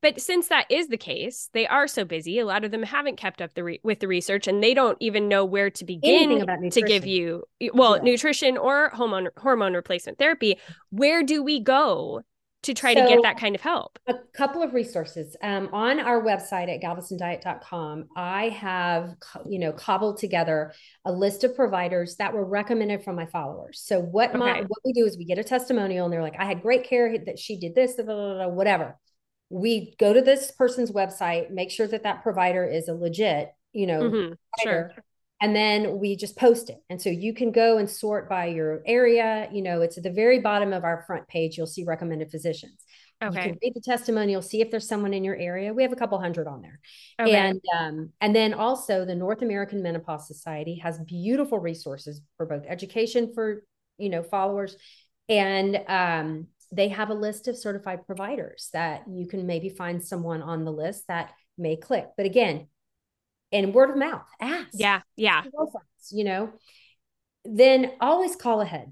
But 0.05 0.21
since 0.21 0.49
that 0.49 0.67
is 0.69 0.89
the 0.89 0.97
case, 0.97 1.49
they 1.53 1.65
are 1.65 1.87
so 1.87 2.05
busy. 2.05 2.37
A 2.37 2.45
lot 2.45 2.63
of 2.63 2.69
them 2.69 2.83
haven't 2.83 3.15
kept 3.15 3.41
up 3.41 3.55
the 3.55 3.63
re- 3.63 3.79
with 3.81 4.01
the 4.01 4.07
research, 4.07 4.45
and 4.45 4.61
they 4.61 4.75
don't 4.75 4.99
even 4.99 5.27
know 5.27 5.43
where 5.43 5.71
to 5.71 5.83
begin 5.83 6.45
to 6.69 6.81
give 6.83 7.07
you 7.07 7.43
well 7.73 7.97
Yeah. 7.97 8.03
nutrition 8.03 8.55
or 8.55 8.89
hormone 8.89 9.29
hormone 9.35 9.73
replacement 9.73 10.19
therapy. 10.19 10.59
Where 10.91 11.23
do 11.23 11.41
we 11.41 11.59
go 11.59 12.21
to 12.61 12.73
try 12.75 12.93
to 12.93 13.01
get 13.01 13.23
that 13.23 13.39
kind 13.39 13.55
of 13.55 13.61
help? 13.61 13.97
A 14.05 14.13
couple 14.35 14.61
of 14.61 14.75
resources 14.75 15.35
um, 15.41 15.69
on 15.73 15.99
our 15.99 16.21
website 16.21 16.71
at 16.71 16.83
galvestondiet.com. 16.83 18.09
I 18.15 18.49
have, 18.49 19.15
you 19.49 19.57
know, 19.57 19.71
cobbled 19.71 20.19
together 20.19 20.71
a 21.03 21.11
list 21.11 21.43
of 21.43 21.55
providers 21.55 22.17
that 22.17 22.31
were 22.31 22.45
recommended 22.45 23.03
from 23.03 23.15
my 23.15 23.25
followers. 23.25 23.81
So 23.83 24.01
what 24.01 24.35
my 24.35 24.61
what 24.61 24.79
we 24.85 24.93
do 24.93 25.07
is 25.07 25.17
we 25.17 25.25
get 25.25 25.39
a 25.39 25.43
testimonial, 25.43 26.05
and 26.05 26.13
they're 26.13 26.21
like, 26.21 26.37
"I 26.37 26.45
had 26.45 26.61
great 26.61 26.83
care 26.83 27.17
that 27.25 27.39
she 27.39 27.57
did 27.57 27.73
this, 27.73 27.95
blah, 27.95 28.05
blah, 28.05 28.33
blah, 28.35 28.47
whatever." 28.49 28.99
We 29.55 29.95
go 29.99 30.13
to 30.13 30.21
this 30.21 30.51
person's 30.51 30.91
website, 30.91 31.49
make 31.49 31.71
sure 31.71 31.87
that 31.87 32.03
that 32.03 32.23
provider 32.23 32.65
is 32.65 32.87
a 32.87 32.93
legit, 32.93 33.51
you 33.73 33.87
know, 33.87 34.01
Mhm, 34.03 34.37
Sure. 34.61 34.83
provider, 34.85 35.03
and 35.41 35.55
then 35.55 35.99
we 35.99 36.15
just 36.15 36.37
post 36.37 36.69
it. 36.69 36.77
And 36.89 37.01
so 37.01 37.09
you 37.09 37.33
can 37.33 37.51
go 37.51 37.77
and 37.77 37.89
sort 37.89 38.29
by 38.29 38.47
your 38.47 38.81
area. 38.85 39.49
You 39.51 39.61
know, 39.61 39.81
it's 39.81 39.97
at 39.97 40.03
the 40.03 40.11
very 40.11 40.39
bottom 40.39 40.73
of 40.73 40.83
our 40.83 41.03
front 41.07 41.27
page. 41.27 41.57
You'll 41.57 41.67
see 41.67 41.83
recommended 41.83 42.31
physicians. 42.31 42.83
Okay. 43.23 43.43
You 43.43 43.49
can 43.51 43.59
read 43.61 43.73
the 43.75 43.81
testimonial, 43.81 44.41
see 44.41 44.59
if 44.61 44.69
there's 44.71 44.87
someone 44.87 45.13
in 45.13 45.23
your 45.23 45.37
area. 45.37 45.73
We 45.73 45.83
have 45.83 45.93
a 45.93 45.95
couple 45.95 46.19
hundred 46.19 46.47
on 46.47 46.61
there. 46.61 46.79
Okay. 47.19 47.33
And 47.33 47.61
um, 47.77 48.11
and 48.19 48.35
then 48.35 48.53
also 48.53 49.05
the 49.05 49.15
North 49.15 49.41
American 49.41 49.81
Menopause 49.81 50.27
Society 50.27 50.75
has 50.83 50.99
beautiful 50.99 51.59
resources 51.59 52.21
for 52.35 52.45
both 52.45 52.63
education 52.67 53.33
for 53.33 53.63
you 53.97 54.09
know 54.09 54.21
followers 54.23 54.75
and 55.29 55.81
um, 55.87 56.47
they 56.75 56.89
have 56.89 57.09
a 57.09 57.13
list 57.13 57.47
of 57.47 57.57
certified 57.57 58.05
providers 58.05 58.69
that 58.73 59.03
you 59.09 59.27
can 59.27 59.45
maybe 59.47 59.69
find 59.69 60.03
someone 60.03 60.41
on 60.41 60.65
the 60.65 60.71
list 60.71 61.07
that 61.07 61.31
may 61.57 61.75
click. 61.75 62.07
But 62.17 62.25
again, 62.25 62.67
and 63.51 63.73
word 63.73 63.91
of 63.91 63.97
mouth, 63.97 64.25
ask 64.39 64.69
yeah. 64.73 65.01
Yeah. 65.15 65.43
you 66.11 66.23
know. 66.23 66.53
then 67.45 67.91
always 68.01 68.35
call 68.35 68.61
ahead. 68.61 68.91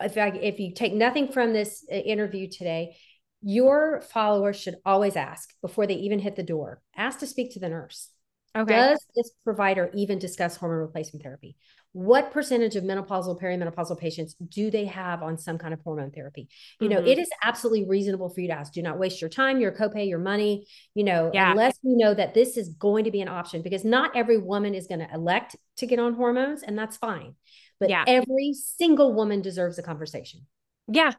If 0.00 0.16
I, 0.16 0.28
if 0.28 0.58
you 0.58 0.74
take 0.74 0.92
nothing 0.92 1.30
from 1.30 1.52
this 1.52 1.84
uh, 1.90 1.94
interview 1.94 2.48
today, 2.48 2.96
your 3.42 4.00
followers 4.00 4.58
should 4.58 4.76
always 4.84 5.16
ask 5.16 5.50
before 5.60 5.86
they 5.86 5.94
even 5.94 6.18
hit 6.18 6.34
the 6.34 6.42
door. 6.42 6.82
Ask 6.96 7.20
to 7.20 7.26
speak 7.26 7.52
to 7.52 7.60
the 7.60 7.68
nurse. 7.68 8.10
Okay. 8.56 8.74
Does 8.74 9.04
this 9.14 9.30
provider 9.44 9.90
even 9.94 10.18
discuss 10.18 10.56
hormone 10.56 10.78
replacement 10.78 11.22
therapy? 11.22 11.56
What 11.94 12.32
percentage 12.32 12.74
of 12.74 12.82
menopausal, 12.82 13.40
perimenopausal 13.40 13.98
patients 13.98 14.34
do 14.34 14.68
they 14.68 14.86
have 14.86 15.22
on 15.22 15.38
some 15.38 15.58
kind 15.58 15.72
of 15.72 15.80
hormone 15.80 16.10
therapy? 16.10 16.48
You 16.80 16.88
mm-hmm. 16.88 17.04
know, 17.04 17.08
it 17.08 17.18
is 17.18 17.28
absolutely 17.44 17.88
reasonable 17.88 18.28
for 18.30 18.40
you 18.40 18.48
to 18.48 18.54
ask. 18.54 18.72
Do 18.72 18.82
not 18.82 18.98
waste 18.98 19.20
your 19.20 19.30
time, 19.30 19.60
your 19.60 19.70
copay, 19.70 20.08
your 20.08 20.18
money, 20.18 20.66
you 20.94 21.04
know, 21.04 21.30
yeah. 21.32 21.52
unless 21.52 21.78
you 21.82 21.96
know 21.96 22.12
that 22.12 22.34
this 22.34 22.56
is 22.56 22.70
going 22.70 23.04
to 23.04 23.12
be 23.12 23.20
an 23.20 23.28
option 23.28 23.62
because 23.62 23.84
not 23.84 24.16
every 24.16 24.38
woman 24.38 24.74
is 24.74 24.88
going 24.88 24.98
to 24.98 25.14
elect 25.14 25.54
to 25.76 25.86
get 25.86 26.00
on 26.00 26.14
hormones, 26.14 26.64
and 26.64 26.76
that's 26.76 26.96
fine. 26.96 27.36
But 27.78 27.90
yeah. 27.90 28.04
every 28.08 28.54
single 28.54 29.14
woman 29.14 29.40
deserves 29.40 29.78
a 29.78 29.82
conversation. 29.82 30.46
Yeah. 30.88 31.12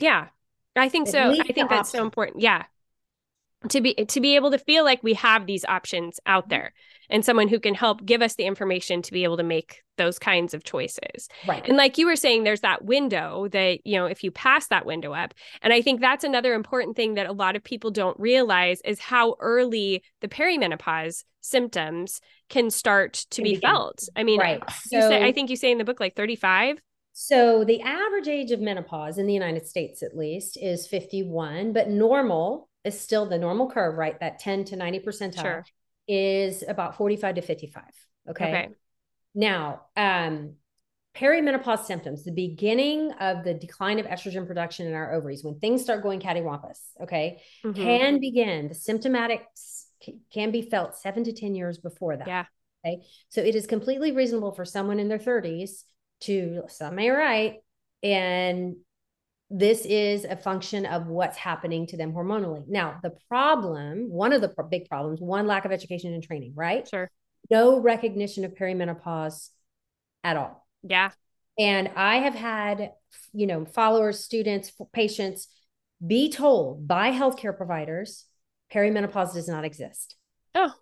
Yeah. 0.00 0.26
I 0.74 0.88
think 0.88 1.06
At 1.06 1.12
so. 1.12 1.30
I 1.30 1.52
think 1.52 1.70
that's 1.70 1.90
option. 1.90 1.98
so 1.98 2.04
important. 2.04 2.40
Yeah 2.40 2.64
to 3.68 3.80
be 3.80 3.94
to 3.94 4.20
be 4.20 4.36
able 4.36 4.50
to 4.50 4.58
feel 4.58 4.84
like 4.84 5.02
we 5.02 5.14
have 5.14 5.46
these 5.46 5.64
options 5.66 6.18
out 6.26 6.44
mm-hmm. 6.44 6.50
there 6.50 6.72
and 7.10 7.24
someone 7.24 7.48
who 7.48 7.60
can 7.60 7.74
help 7.74 8.04
give 8.04 8.22
us 8.22 8.36
the 8.36 8.44
information 8.44 9.02
to 9.02 9.12
be 9.12 9.24
able 9.24 9.36
to 9.36 9.42
make 9.42 9.82
those 9.96 10.18
kinds 10.18 10.54
of 10.54 10.64
choices. 10.64 11.28
Right. 11.46 11.66
And 11.68 11.76
like 11.76 11.98
you 11.98 12.06
were 12.06 12.16
saying 12.16 12.44
there's 12.44 12.60
that 12.60 12.84
window 12.84 13.48
that 13.48 13.86
you 13.86 13.98
know 13.98 14.06
if 14.06 14.24
you 14.24 14.30
pass 14.30 14.68
that 14.68 14.86
window 14.86 15.12
up 15.12 15.34
and 15.62 15.72
I 15.72 15.82
think 15.82 16.00
that's 16.00 16.24
another 16.24 16.54
important 16.54 16.96
thing 16.96 17.14
that 17.14 17.26
a 17.26 17.32
lot 17.32 17.56
of 17.56 17.62
people 17.62 17.90
don't 17.90 18.18
realize 18.18 18.80
is 18.84 18.98
how 18.98 19.36
early 19.40 20.02
the 20.20 20.28
perimenopause 20.28 21.24
symptoms 21.42 22.20
can 22.48 22.70
start 22.70 23.24
to 23.30 23.42
be 23.42 23.56
felt. 23.56 24.08
I 24.16 24.24
mean, 24.24 24.40
right. 24.40 24.62
so, 24.70 25.00
say 25.00 25.24
I 25.24 25.32
think 25.32 25.50
you 25.50 25.56
say 25.56 25.70
in 25.70 25.78
the 25.78 25.84
book 25.84 26.00
like 26.00 26.16
35 26.16 26.80
so 27.12 27.64
the 27.64 27.82
average 27.82 28.28
age 28.28 28.50
of 28.50 28.60
menopause 28.60 29.18
in 29.18 29.26
the 29.26 29.34
United 29.34 29.66
States 29.66 30.02
at 30.02 30.16
least 30.16 30.56
is 30.56 30.86
51, 30.86 31.74
but 31.74 31.90
normal 31.90 32.69
is 32.84 32.98
still 33.00 33.26
the 33.26 33.38
normal 33.38 33.70
curve, 33.70 33.96
right? 33.96 34.18
That 34.20 34.38
10 34.38 34.64
to 34.66 34.76
90 34.76 35.00
percentile 35.00 35.40
sure. 35.40 35.64
is 36.08 36.64
about 36.66 36.96
45 36.96 37.36
to 37.36 37.42
55. 37.42 37.82
Okay. 38.30 38.48
okay. 38.48 38.68
Now, 39.34 39.82
um, 39.96 40.54
perimenopause 41.14 41.84
symptoms, 41.84 42.24
the 42.24 42.32
beginning 42.32 43.12
of 43.12 43.44
the 43.44 43.54
decline 43.54 43.98
of 43.98 44.06
estrogen 44.06 44.46
production 44.46 44.86
in 44.86 44.94
our 44.94 45.12
ovaries, 45.12 45.44
when 45.44 45.58
things 45.58 45.82
start 45.82 46.02
going 46.02 46.20
cattywampus, 46.20 46.78
okay, 47.02 47.42
mm-hmm. 47.64 47.80
can 47.80 48.20
begin. 48.20 48.68
The 48.68 48.74
symptomatics 48.74 49.84
can 50.32 50.50
be 50.50 50.62
felt 50.62 50.96
seven 50.96 51.24
to 51.24 51.32
10 51.32 51.54
years 51.54 51.78
before 51.78 52.16
that. 52.16 52.26
Yeah. 52.26 52.44
Okay. 52.84 53.02
So 53.28 53.42
it 53.42 53.54
is 53.54 53.66
completely 53.66 54.12
reasonable 54.12 54.52
for 54.52 54.64
someone 54.64 54.98
in 54.98 55.08
their 55.08 55.18
30s 55.18 55.82
to, 56.20 56.62
some 56.68 56.94
may 56.94 57.10
right, 57.10 57.56
and 58.02 58.76
this 59.50 59.84
is 59.84 60.24
a 60.24 60.36
function 60.36 60.86
of 60.86 61.08
what's 61.08 61.36
happening 61.36 61.86
to 61.88 61.96
them 61.96 62.12
hormonally. 62.12 62.62
Now, 62.68 63.00
the 63.02 63.12
problem, 63.28 64.08
one 64.08 64.32
of 64.32 64.40
the 64.40 64.54
big 64.70 64.88
problems, 64.88 65.20
one 65.20 65.48
lack 65.48 65.64
of 65.64 65.72
education 65.72 66.14
and 66.14 66.22
training, 66.22 66.52
right? 66.54 66.86
Sure. 66.88 67.10
No 67.50 67.80
recognition 67.80 68.44
of 68.44 68.54
perimenopause 68.54 69.48
at 70.22 70.36
all. 70.36 70.66
Yeah. 70.84 71.10
And 71.58 71.90
I 71.96 72.18
have 72.18 72.34
had, 72.34 72.92
you 73.32 73.48
know, 73.48 73.64
followers, 73.64 74.20
students, 74.20 74.72
patients 74.92 75.48
be 76.04 76.30
told 76.30 76.86
by 76.86 77.10
healthcare 77.10 77.56
providers 77.56 78.26
perimenopause 78.72 79.34
does 79.34 79.48
not 79.48 79.64
exist. 79.64 80.14
Oh, 80.54 80.72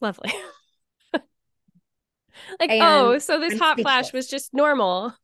lovely. 0.00 0.32
like, 1.12 2.70
and 2.70 2.82
oh, 2.82 3.18
so 3.18 3.38
this 3.38 3.54
I'm 3.54 3.58
hot 3.60 3.80
flash 3.80 4.12
was 4.12 4.26
just 4.26 4.52
normal. 4.52 5.14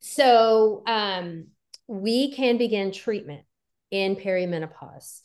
So, 0.00 0.82
um, 0.86 1.46
we 1.86 2.32
can 2.32 2.58
begin 2.58 2.92
treatment 2.92 3.42
in 3.90 4.16
perimenopause, 4.16 5.20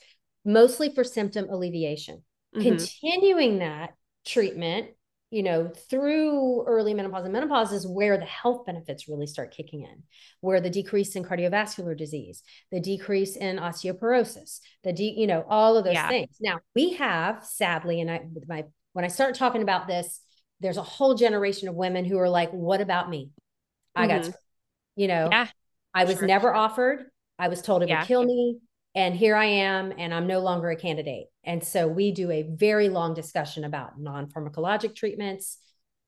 mostly 0.46 0.94
for 0.94 1.04
symptom 1.04 1.48
alleviation. 1.50 2.24
Mm-hmm. 2.56 2.62
Continuing 2.62 3.60
that 3.60 3.94
treatment, 4.26 4.88
you 5.32 5.44
know, 5.44 5.72
through 5.90 6.64
early 6.66 6.94
menopause 6.94 7.24
and 7.24 7.34
menopause 7.34 7.72
is 7.72 7.88
where 7.88 8.18
the 8.18 8.26
health 8.26 8.66
benefits 8.66 9.08
really 9.08 9.28
start 9.28 9.56
kicking 9.56 9.84
in, 9.84 10.04
where 10.42 10.60
the 10.60 10.70
decrease 10.70 11.16
in 11.16 11.24
cardiovascular 11.24 11.96
disease, 11.96 12.42
the 12.72 12.80
decrease 12.80 13.36
in 13.36 13.58
osteoporosis, 13.58 14.60
the 14.84 14.92
de- 14.92 15.16
you 15.16 15.28
know, 15.28 15.46
all 15.48 15.78
of 15.78 15.86
those 15.86 15.94
yeah. 15.94 16.10
things. 16.10 16.38
Now, 16.42 16.60
we 16.76 16.94
have 16.94 17.46
sadly, 17.46 18.02
and 18.02 18.10
I 18.10 18.22
my 18.48 18.66
when 18.94 19.06
I 19.06 19.10
start 19.10 19.36
talking 19.36 19.62
about 19.62 19.88
this, 19.88 20.20
there's 20.60 20.78
a 20.78 20.84
whole 20.84 21.16
generation 21.16 21.70
of 21.70 21.76
women 21.76 22.06
who 22.06 22.18
are 22.18 22.30
like, 22.30 22.52
what 22.52 22.82
about 22.82 23.10
me? 23.10 23.30
I 23.96 24.08
mm-hmm. 24.08 24.30
got, 24.30 24.38
you 24.96 25.08
know, 25.08 25.30
yeah. 25.32 25.48
I 25.94 26.06
was 26.06 26.18
sure. 26.18 26.28
never 26.28 26.54
offered. 26.54 27.06
I 27.38 27.48
was 27.48 27.62
told 27.62 27.84
it 27.84 27.90
yeah. 27.90 28.00
would 28.00 28.08
kill 28.08 28.24
me. 28.24 28.60
And 28.96 29.16
here 29.16 29.36
I 29.36 29.46
am, 29.46 29.94
and 29.98 30.14
I'm 30.14 30.28
no 30.28 30.40
longer 30.40 30.70
a 30.70 30.76
candidate. 30.76 31.28
And 31.44 31.64
so 31.64 31.88
we 31.88 32.12
do 32.12 32.32
a 32.32 32.44
very 32.44 32.90
long 32.90 33.14
discussion 33.14 33.64
about 33.64 34.00
non 34.00 34.28
pharmacologic 34.28 34.96
treatments, 34.96 35.60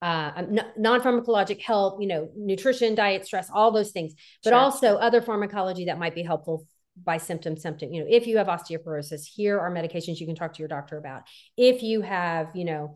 uh, 0.01 0.31
um, 0.35 0.59
non 0.77 1.01
pharmacologic 1.01 1.61
help, 1.61 2.01
you 2.01 2.07
know, 2.07 2.29
nutrition, 2.35 2.95
diet, 2.95 3.25
stress, 3.25 3.49
all 3.53 3.71
those 3.71 3.91
things, 3.91 4.13
but 4.43 4.49
sure. 4.49 4.59
also 4.59 4.95
other 4.95 5.21
pharmacology 5.21 5.85
that 5.85 5.99
might 5.99 6.15
be 6.15 6.23
helpful 6.23 6.65
by 7.01 7.17
symptom 7.17 7.55
symptom 7.55 7.93
you 7.93 8.01
know 8.01 8.07
if 8.09 8.27
you 8.27 8.37
have 8.37 8.47
osteoporosis 8.47 9.21
here 9.25 9.59
are 9.59 9.71
medications 9.71 10.19
you 10.19 10.25
can 10.25 10.35
talk 10.35 10.53
to 10.53 10.59
your 10.59 10.67
doctor 10.67 10.97
about 10.97 11.21
if 11.57 11.83
you 11.83 12.01
have 12.01 12.53
you 12.53 12.65
know 12.65 12.95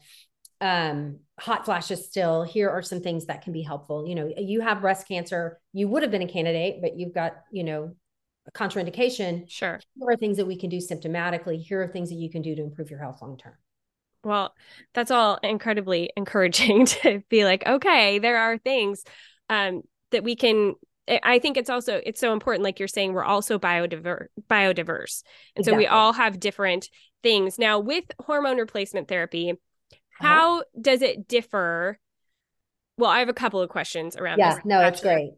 um, 0.62 1.20
hot 1.40 1.66
flashes 1.66 2.06
still 2.06 2.44
here 2.44 2.70
are 2.70 2.82
some 2.82 3.02
things 3.02 3.26
that 3.26 3.42
can 3.42 3.52
be 3.52 3.62
helpful 3.62 4.08
you 4.08 4.16
know 4.16 4.32
you 4.38 4.62
have 4.62 4.82
breast 4.82 5.08
cancer 5.08 5.60
you 5.74 5.88
would 5.88 6.02
have 6.02 6.12
been 6.12 6.22
a 6.22 6.28
candidate 6.28 6.82
but 6.82 6.98
you've 6.98 7.14
got 7.14 7.34
you 7.52 7.64
know 7.64 7.94
a 8.48 8.52
contraindication 8.52 9.50
sure 9.50 9.80
here 9.96 10.10
are 10.10 10.16
things 10.16 10.38
that 10.38 10.46
we 10.46 10.58
can 10.58 10.70
do 10.70 10.78
symptomatically 10.78 11.62
here 11.62 11.82
are 11.82 11.88
things 11.88 12.10
that 12.10 12.16
you 12.16 12.30
can 12.30 12.42
do 12.42 12.56
to 12.56 12.62
improve 12.62 12.90
your 12.90 13.00
health 13.00 13.22
long 13.22 13.38
term 13.38 13.54
well 14.24 14.54
that's 14.94 15.12
all 15.12 15.38
incredibly 15.44 16.10
encouraging 16.16 16.86
to 16.86 17.22
be 17.30 17.44
like 17.44 17.66
okay 17.66 18.20
there 18.20 18.38
are 18.38 18.58
things 18.58 19.04
um, 19.50 19.82
that 20.12 20.24
we 20.24 20.36
can 20.36 20.74
I 21.08 21.40
think 21.40 21.58
it's 21.58 21.70
also 21.70 22.02
it's 22.04 22.20
so 22.20 22.34
important 22.34 22.64
like 22.64 22.80
you're 22.80 22.88
saying 22.88 23.14
we're 23.14 23.24
also 23.24 23.60
biodiverse 23.60 24.28
biodiverse. 24.50 25.24
And 25.56 25.62
exactly. 25.62 25.64
so 25.66 25.78
we 25.78 25.86
all 25.86 26.14
have 26.14 26.40
different 26.40 26.90
things. 27.22 27.60
Now 27.60 27.80
with 27.80 28.06
hormone 28.20 28.58
replacement 28.58 29.08
therapy. 29.08 29.54
Uh-huh. 30.20 30.28
How 30.28 30.64
does 30.80 31.02
it 31.02 31.28
differ? 31.28 32.00
Well, 32.98 33.10
I 33.10 33.20
have 33.20 33.30
a 33.30 33.34
couple 33.34 33.62
of 33.62 33.70
questions 33.70 34.16
around 34.16 34.40
yeah, 34.40 34.56
this. 34.56 34.66
no, 34.66 34.82
it's 34.82 35.02
great. 35.02 35.32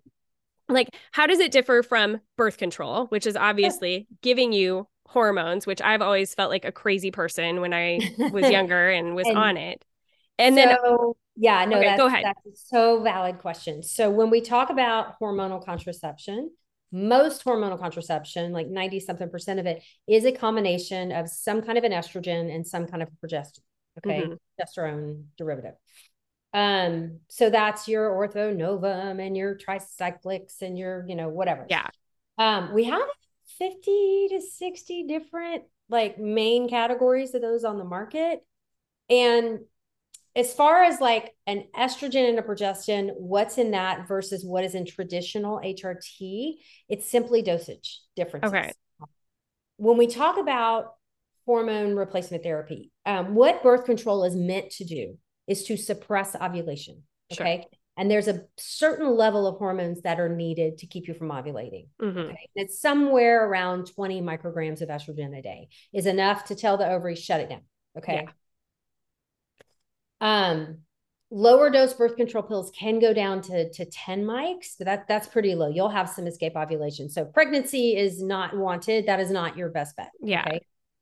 Like, 0.69 0.89
how 1.11 1.27
does 1.27 1.39
it 1.39 1.51
differ 1.51 1.81
from 1.81 2.19
birth 2.35 2.57
control, 2.57 3.05
which 3.05 3.25
is 3.25 3.35
obviously 3.35 4.07
giving 4.21 4.51
you 4.51 4.87
hormones, 5.07 5.65
which 5.65 5.81
I've 5.81 6.01
always 6.01 6.33
felt 6.35 6.51
like 6.51 6.65
a 6.65 6.71
crazy 6.71 7.11
person 7.11 7.61
when 7.61 7.73
I 7.73 7.99
was 8.31 8.49
younger 8.51 8.89
and 8.89 9.15
was 9.15 9.27
and 9.27 9.37
on 9.37 9.57
it. 9.57 9.83
And 10.37 10.55
so, 10.55 10.61
then 10.61 10.77
yeah, 11.35 11.65
no, 11.65 11.77
okay, 11.77 11.87
that's, 11.87 11.97
go 11.97 12.07
ahead. 12.07 12.25
that's 12.25 12.45
a 12.45 12.55
so 12.55 13.01
valid 13.01 13.39
question. 13.39 13.81
So 13.81 14.09
when 14.09 14.29
we 14.29 14.41
talk 14.41 14.69
about 14.69 15.19
hormonal 15.19 15.63
contraception, 15.63 16.51
most 16.91 17.43
hormonal 17.43 17.79
contraception, 17.79 18.51
like 18.53 18.67
90 18.67 18.99
something 18.99 19.29
percent 19.29 19.59
of 19.59 19.65
it, 19.65 19.81
is 20.07 20.25
a 20.25 20.31
combination 20.31 21.11
of 21.11 21.29
some 21.29 21.61
kind 21.61 21.77
of 21.77 21.83
an 21.83 21.91
estrogen 21.91 22.53
and 22.53 22.65
some 22.67 22.85
kind 22.87 23.01
of 23.01 23.09
progesterone 23.23 23.61
okay 23.97 24.21
mm-hmm. 24.21 24.33
progesterone 24.59 25.23
derivative. 25.37 25.73
Um 26.53 27.19
so 27.27 27.49
that's 27.49 27.87
your 27.87 28.09
ortho 28.09 28.55
novum 28.55 29.19
and 29.19 29.35
your 29.35 29.57
tricyclics 29.57 30.61
and 30.61 30.77
your 30.77 31.05
you 31.07 31.15
know 31.15 31.29
whatever. 31.29 31.65
Yeah. 31.69 31.87
Um 32.37 32.73
we 32.73 32.85
have 32.85 33.07
50 33.59 34.27
to 34.31 34.41
60 34.41 35.03
different 35.07 35.63
like 35.89 36.19
main 36.19 36.69
categories 36.69 37.33
of 37.33 37.41
those 37.41 37.63
on 37.63 37.77
the 37.77 37.85
market. 37.85 38.39
And 39.09 39.59
as 40.37 40.53
far 40.53 40.83
as 40.83 41.01
like 41.01 41.35
an 41.47 41.65
estrogen 41.75 42.29
and 42.29 42.37
a 42.37 42.43
progestin 42.43 43.11
what's 43.17 43.57
in 43.57 43.71
that 43.71 44.07
versus 44.07 44.45
what 44.45 44.63
is 44.63 44.75
in 44.75 44.85
traditional 44.85 45.59
hrt 45.59 46.53
it's 46.87 47.09
simply 47.09 47.41
dosage 47.41 48.01
differences. 48.15 48.53
Okay. 48.53 48.71
When 49.77 49.97
we 49.97 50.07
talk 50.07 50.37
about 50.37 50.93
hormone 51.47 51.95
replacement 51.95 52.43
therapy. 52.43 52.91
Um, 53.05 53.33
what 53.33 53.63
birth 53.63 53.85
control 53.85 54.25
is 54.25 54.35
meant 54.35 54.69
to 54.71 54.83
do 54.83 55.17
is 55.47 55.63
to 55.63 55.77
suppress 55.77 56.35
ovulation. 56.35 57.03
Okay. 57.31 57.61
Sure. 57.61 57.79
And 57.99 58.11
there's 58.11 58.27
a 58.27 58.43
certain 58.57 59.15
level 59.15 59.47
of 59.47 59.57
hormones 59.57 60.01
that 60.01 60.19
are 60.19 60.29
needed 60.29 60.77
to 60.79 60.85
keep 60.85 61.07
you 61.07 61.15
from 61.15 61.29
ovulating. 61.29 61.87
Mm-hmm. 61.99 62.19
Okay. 62.19 62.49
It's 62.53 62.79
somewhere 62.79 63.49
around 63.49 63.91
20 63.95 64.21
micrograms 64.21 64.81
of 64.81 64.89
estrogen 64.89 65.35
a 65.35 65.41
day 65.41 65.69
is 65.93 66.05
enough 66.05 66.45
to 66.45 66.55
tell 66.55 66.77
the 66.77 66.87
ovary 66.87 67.15
shut 67.15 67.39
it 67.39 67.49
down. 67.49 67.61
Okay. 67.97 68.27
Yeah. 70.21 70.49
Um, 70.49 70.79
lower 71.31 71.71
dose 71.71 71.93
birth 71.93 72.17
control 72.17 72.43
pills 72.43 72.71
can 72.77 72.99
go 72.99 73.13
down 73.13 73.41
to, 73.43 73.71
to 73.71 73.85
10 73.85 74.25
mics, 74.25 74.75
but 74.77 74.85
that, 74.85 75.07
that's 75.07 75.27
pretty 75.27 75.55
low. 75.55 75.69
You'll 75.69 75.89
have 75.89 76.09
some 76.09 76.27
escape 76.27 76.55
ovulation. 76.55 77.09
So 77.09 77.25
pregnancy 77.25 77.95
is 77.95 78.21
not 78.21 78.55
wanted. 78.55 79.07
That 79.07 79.19
is 79.19 79.31
not 79.31 79.57
your 79.57 79.69
best 79.69 79.95
bet. 79.95 80.11
Yeah. 80.21 80.43
Okay? 80.45 80.59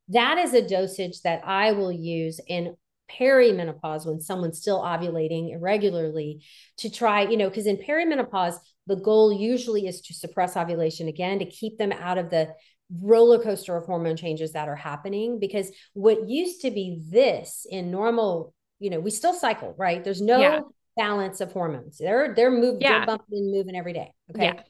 That 0.10 0.38
is 0.38 0.54
a 0.54 0.68
dosage 0.68 1.22
that 1.22 1.42
I 1.46 1.72
will 1.72 1.92
use 1.92 2.40
in 2.48 2.76
perimenopause 3.20 4.06
when 4.06 4.20
someone's 4.20 4.60
still 4.60 4.82
ovulating 4.82 5.54
irregularly 5.54 6.44
to 6.78 6.90
try, 6.90 7.22
you 7.22 7.38
know, 7.38 7.50
because 7.50 7.68
in 7.68 7.78
perimenopause, 7.78 8.56
the 8.88 8.96
goal 8.96 9.34
usually 9.34 9.88
is 9.88 10.02
to 10.02 10.14
suppress 10.14 10.56
ovulation 10.56 11.08
again 11.08 11.40
to 11.40 11.46
keep 11.46 11.78
them 11.78 11.92
out 11.92 12.18
of 12.18 12.30
the 12.30 12.54
roller 13.02 13.42
coaster 13.42 13.76
of 13.76 13.86
hormone 13.86 14.16
changes 14.16 14.54
that 14.54 14.68
are 14.68 14.76
happening. 14.76 15.40
Because 15.40 15.72
what 15.94 16.28
used 16.30 16.62
to 16.62 16.72
be 16.72 17.02
this 17.10 17.66
in 17.70 17.92
normal, 17.92 18.54
you 18.80 18.90
know, 18.90 19.00
we 19.00 19.12
still 19.12 19.34
cycle, 19.34 19.74
right? 19.78 20.04
There's 20.04 20.22
no 20.22 20.40
yeah. 20.40 20.60
balance 20.96 21.42
of 21.42 21.52
hormones. 21.52 21.98
They're 21.98 22.34
they're 22.36 22.52
moving, 22.52 22.82
yeah. 22.82 23.00
they're 23.00 23.06
bumping 23.08 23.38
and 23.38 23.52
moving 23.52 23.76
every 23.76 23.94
day. 23.94 24.12
Okay. 24.32 24.46
Yeah. 24.46 24.62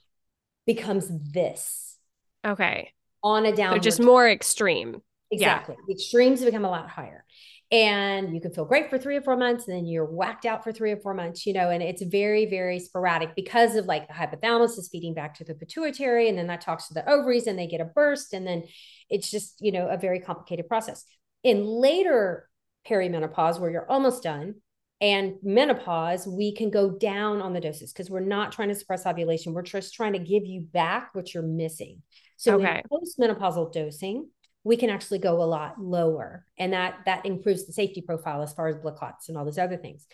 Becomes 0.66 1.10
this. 1.32 1.98
Okay. 2.46 2.92
On 3.22 3.46
a 3.46 3.56
down. 3.56 3.72
They're 3.72 3.80
just 3.80 4.00
more 4.00 4.30
extreme. 4.30 5.02
Exactly. 5.36 5.76
Yeah. 5.78 5.84
The 5.88 5.94
extremes 5.94 6.44
become 6.44 6.66
a 6.66 6.70
lot 6.70 6.90
higher 6.90 7.26
and 7.72 8.34
you 8.34 8.40
can 8.40 8.54
feel 8.54 8.66
great 8.66 8.90
for 8.90 8.98
three 8.98 9.16
or 9.16 9.22
four 9.22 9.36
months 9.36 9.68
and 9.68 9.76
then 9.76 9.86
you're 9.86 10.06
whacked 10.06 10.46
out 10.46 10.64
for 10.64 10.72
three 10.72 10.92
or 10.92 10.98
four 10.98 11.14
months 11.14 11.46
you 11.46 11.54
know 11.54 11.70
and 11.70 11.82
it's 11.82 12.04
very 12.04 12.46
very 12.46 12.80
sporadic 12.80 13.36
because 13.36 13.76
of 13.76 13.86
like 13.86 14.08
the 14.08 14.14
hypothalamus 14.14 14.78
is 14.78 14.90
feeding 14.92 15.14
back 15.14 15.34
to 15.34 15.44
the 15.44 15.56
pituitary 15.56 16.30
and 16.30 16.38
then 16.38 16.48
that 16.48 16.62
talks 16.62 16.88
to 16.88 16.94
the 16.94 17.10
ovaries 17.10 17.48
and 17.48 17.58
they 17.58 17.68
get 17.68 17.82
a 17.82 17.86
burst 17.86 18.34
and 18.34 18.46
then 18.46 18.64
it's 19.10 19.32
just 19.32 19.56
you 19.62 19.72
know 19.72 19.88
a 19.88 19.98
very 19.98 20.20
complicated 20.20 20.68
process 20.68 21.06
in 21.44 21.66
later 21.66 22.48
perimenopause 22.88 23.60
where 23.60 23.72
you're 23.72 23.90
almost 23.90 24.22
done 24.22 24.54
and 25.02 25.34
menopause 25.42 26.28
we 26.28 26.54
can 26.54 26.70
go 26.70 26.92
down 26.92 27.42
on 27.42 27.52
the 27.52 27.60
doses 27.60 27.92
because 27.92 28.12
we're 28.12 28.20
not 28.20 28.52
trying 28.52 28.70
to 28.70 28.76
suppress 28.76 29.08
ovulation 29.08 29.54
we're 29.54 29.64
just 29.64 29.96
trying 29.96 30.14
to 30.14 30.20
give 30.20 30.46
you 30.46 30.62
back 30.62 31.10
what 31.14 31.34
you're 31.34 31.44
missing 31.44 32.02
so 32.38 32.56
okay. 32.56 32.84
postmenopausal 32.92 33.74
dosing 33.74 34.30
we 34.66 34.76
can 34.76 34.90
actually 34.90 35.20
go 35.20 35.42
a 35.42 35.46
lot 35.46 35.80
lower. 35.80 36.44
And 36.58 36.74
that 36.74 36.98
that 37.06 37.26
improves 37.26 37.66
the 37.66 37.72
safety 37.72 38.02
profile 38.02 38.42
as 38.42 38.52
far 38.52 38.68
as 38.68 38.76
blood 38.76 38.98
clots 38.98 39.30
and 39.30 39.38
all 39.38 39.46
those 39.46 39.60
other 39.60 39.78
things. 39.78 40.06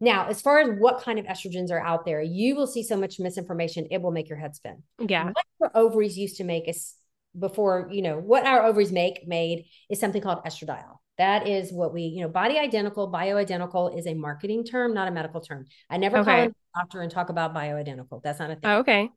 Now 0.00 0.26
as 0.28 0.40
far 0.40 0.58
as 0.58 0.80
what 0.80 1.02
kind 1.02 1.18
of 1.20 1.26
estrogens 1.26 1.70
are 1.70 1.80
out 1.80 2.04
there 2.04 2.22
you 2.22 2.56
will 2.56 2.66
see 2.66 2.82
so 2.82 2.96
much 2.96 3.20
misinformation 3.20 3.86
it 3.90 4.02
will 4.02 4.10
make 4.10 4.28
your 4.28 4.38
head 4.38 4.56
spin. 4.56 4.82
Yeah. 4.98 5.32
What 5.58 5.74
our 5.74 5.82
ovaries 5.82 6.18
used 6.18 6.38
to 6.38 6.44
make 6.44 6.68
is 6.68 6.94
before 7.38 7.88
you 7.92 8.02
know 8.02 8.18
what 8.18 8.46
our 8.46 8.64
ovaries 8.64 8.90
make 8.90 9.28
made 9.28 9.66
is 9.90 10.00
something 10.00 10.22
called 10.22 10.42
estradiol. 10.44 10.96
That 11.18 11.46
is 11.46 11.70
what 11.70 11.92
we 11.92 12.02
you 12.02 12.22
know 12.22 12.28
body 12.28 12.58
identical 12.58 13.12
bioidentical 13.12 13.96
is 13.96 14.06
a 14.06 14.14
marketing 14.14 14.64
term 14.64 14.94
not 14.94 15.08
a 15.08 15.10
medical 15.10 15.42
term. 15.42 15.66
I 15.90 15.98
never 15.98 16.18
okay. 16.18 16.24
call 16.24 16.44
a 16.46 16.80
doctor 16.80 17.02
and 17.02 17.12
talk 17.12 17.28
about 17.28 17.54
bioidentical. 17.54 18.22
That's 18.22 18.38
not 18.38 18.50
a 18.50 18.54
thing. 18.54 18.70
Oh, 18.70 18.78
okay. 18.78 19.10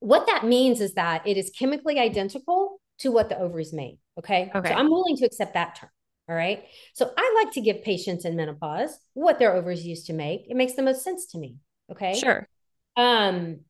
What 0.00 0.26
that 0.26 0.44
means 0.44 0.80
is 0.80 0.94
that 0.94 1.26
it 1.28 1.36
is 1.36 1.50
chemically 1.50 1.98
identical 1.98 2.79
to 3.00 3.10
what 3.10 3.28
the 3.28 3.38
ovaries 3.38 3.72
made. 3.72 3.98
Okay. 4.18 4.50
Okay. 4.54 4.68
So 4.68 4.74
I'm 4.74 4.90
willing 4.90 5.16
to 5.18 5.26
accept 5.26 5.54
that 5.54 5.76
term. 5.76 5.90
All 6.28 6.36
right. 6.36 6.64
So 6.94 7.10
I 7.16 7.42
like 7.42 7.52
to 7.54 7.60
give 7.60 7.82
patients 7.82 8.24
in 8.24 8.36
menopause 8.36 8.96
what 9.14 9.38
their 9.38 9.54
ovaries 9.54 9.84
used 9.84 10.06
to 10.06 10.12
make. 10.12 10.46
It 10.48 10.56
makes 10.56 10.74
the 10.74 10.82
most 10.82 11.02
sense 11.02 11.26
to 11.26 11.38
me. 11.38 11.56
Okay. 11.90 12.14
Sure. 12.14 12.48
Um, 12.96 13.60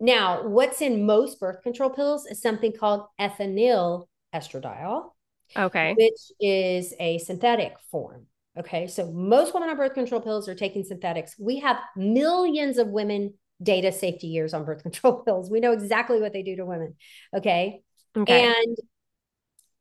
now, 0.00 0.46
what's 0.46 0.80
in 0.80 1.06
most 1.06 1.38
birth 1.38 1.62
control 1.62 1.90
pills 1.90 2.26
is 2.26 2.40
something 2.40 2.72
called 2.72 3.06
ethinyl 3.20 4.06
estradiol. 4.34 5.10
Okay. 5.56 5.94
Which 5.96 6.20
is 6.40 6.92
a 6.98 7.18
synthetic 7.18 7.74
form. 7.90 8.26
Okay. 8.58 8.88
So 8.88 9.10
most 9.12 9.54
women 9.54 9.70
on 9.70 9.76
birth 9.76 9.94
control 9.94 10.20
pills 10.20 10.48
are 10.48 10.54
taking 10.54 10.82
synthetics. 10.82 11.36
We 11.38 11.60
have 11.60 11.78
millions 11.96 12.78
of 12.78 12.88
women 12.88 13.34
data 13.62 13.92
safety 13.92 14.28
years 14.28 14.54
on 14.54 14.64
birth 14.64 14.82
control 14.82 15.22
pills. 15.22 15.50
We 15.50 15.60
know 15.60 15.72
exactly 15.72 16.20
what 16.20 16.32
they 16.32 16.42
do 16.42 16.56
to 16.56 16.64
women. 16.64 16.96
Okay. 17.36 17.82
Okay. 18.18 18.46
And 18.46 18.76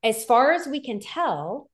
as 0.03 0.25
far 0.25 0.53
as 0.53 0.67
we 0.67 0.81
can 0.81 0.99
tell, 0.99 1.69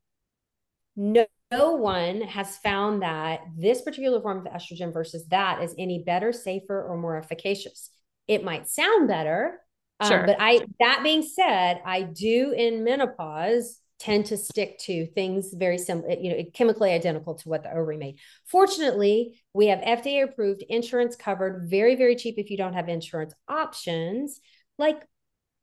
no, 0.96 1.26
no 1.52 1.74
one 1.74 2.22
has 2.22 2.58
found 2.58 3.02
that 3.02 3.42
this 3.58 3.82
particular 3.82 4.22
form 4.22 4.46
of 4.46 4.52
estrogen 4.52 4.94
versus 4.94 5.28
that 5.28 5.62
is 5.62 5.76
any 5.78 6.04
better, 6.04 6.32
safer, 6.32 6.84
or 6.84 6.98
more 6.98 7.18
efficacious. 7.18 7.90
It 8.28 8.44
might 8.44 8.70
sound 8.70 9.08
better, 9.08 9.60
um, 10.00 10.10
sure. 10.10 10.20
Um, 10.22 10.26
but 10.26 10.38
I 10.40 10.62
that 10.80 11.02
being 11.04 11.24
said, 11.24 11.82
I 11.86 12.04
do 12.04 12.54
in 12.56 12.84
menopause 12.84 13.80
tend 14.00 14.26
to 14.26 14.38
stick 14.38 14.78
to 14.80 15.06
things 15.08 15.54
very 15.54 15.78
similar, 15.78 16.12
you 16.12 16.30
know, 16.30 16.44
chemically 16.54 16.92
identical 16.92 17.36
to 17.36 17.50
what 17.50 17.64
the 17.64 17.72
ovary 17.72 17.98
made. 17.98 18.20
Fortunately, 18.46 19.42
we 19.54 19.68
have 19.68 19.80
FDA 19.80 20.24
approved, 20.24 20.64
insurance 20.68 21.16
covered, 21.16 21.70
very, 21.70 21.96
very 21.96 22.16
cheap 22.16 22.36
if 22.38 22.50
you 22.50 22.58
don't 22.58 22.74
have 22.74 22.90
insurance 22.90 23.34
options, 23.48 24.42
like 24.78 25.08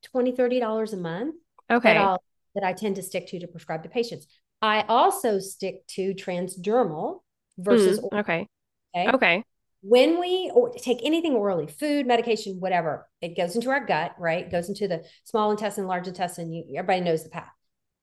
20 0.05 0.33
$30 0.33 0.93
a 0.93 0.97
month 0.97 1.35
okay. 1.71 1.95
That, 1.95 2.21
that 2.55 2.65
i 2.65 2.73
tend 2.73 2.97
to 2.97 3.03
stick 3.03 3.27
to 3.29 3.39
to 3.41 3.47
prescribe 3.47 3.83
to 3.85 3.89
patients. 3.89 4.27
I 4.63 4.85
also 4.89 5.39
stick 5.39 5.87
to 5.89 6.15
transdermal 6.15 7.21
versus 7.59 8.01
mm, 8.01 8.21
okay. 8.21 8.47
okay? 8.95 9.11
Okay. 9.13 9.45
When 9.83 10.21
we 10.21 10.51
or 10.55 10.73
take 10.75 11.01
anything 11.03 11.33
orally 11.33 11.67
food 11.67 12.07
medication 12.07 12.61
whatever 12.61 13.09
it 13.23 13.37
goes 13.37 13.55
into 13.55 13.71
our 13.71 13.85
gut 13.85 14.15
right? 14.19 14.45
It 14.45 14.51
goes 14.51 14.69
into 14.69 14.89
the 14.89 15.05
small 15.25 15.51
intestine 15.51 15.87
large 15.87 16.07
intestine 16.07 16.53
you, 16.53 16.65
everybody 16.77 17.01
knows 17.01 17.25
the 17.25 17.31
path. 17.31 17.51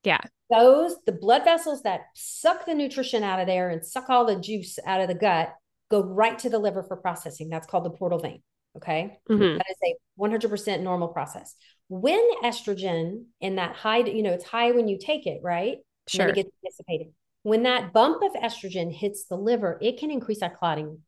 Yeah. 0.04 0.22
Those 0.50 0.96
the 1.06 1.12
blood 1.12 1.44
vessels 1.44 1.84
that 1.84 2.02
suck 2.16 2.66
the 2.66 2.74
nutrition 2.74 3.24
out 3.24 3.40
of 3.40 3.48
there 3.48 3.70
and 3.70 3.86
suck 3.86 4.10
all 4.10 4.26
the 4.26 4.40
juice 4.40 4.80
out 4.86 5.02
of 5.02 5.08
the 5.08 5.16
gut 5.16 5.54
go 5.90 6.02
right 6.02 6.38
to 6.40 6.50
the 6.50 6.60
liver 6.60 6.84
for 6.84 6.98
processing. 6.98 7.50
That's 7.50 7.68
called 7.68 7.86
the 7.86 7.92
portal 7.92 8.20
vein 8.20 8.42
okay 8.78 9.20
mm-hmm. 9.30 9.58
that 9.58 9.66
is 9.70 9.78
a 9.84 9.96
100% 10.20 10.82
normal 10.82 11.10
process 11.10 11.56
when 11.90 12.22
estrogen 12.44 13.26
in 13.40 13.56
that 13.56 13.76
high, 13.76 14.00
you 14.00 14.24
know, 14.24 14.32
it's 14.32 14.46
high 14.46 14.72
when 14.72 14.88
you 14.88 14.98
take 14.98 15.26
it, 15.26 15.40
right? 15.44 15.78
Sure. 16.08 16.28
it 16.28 16.36
gets 16.36 16.50
dissipated. 16.64 17.08
When 17.44 17.64
that 17.64 17.94
bump 17.94 18.22
of 18.24 18.34
estrogen 18.34 18.94
hits 18.94 19.26
the 19.26 19.36
liver, 19.36 19.78
it 19.82 19.98
can 19.98 20.12
increase 20.12 20.42
that 20.42 20.56
clotting 20.56 21.00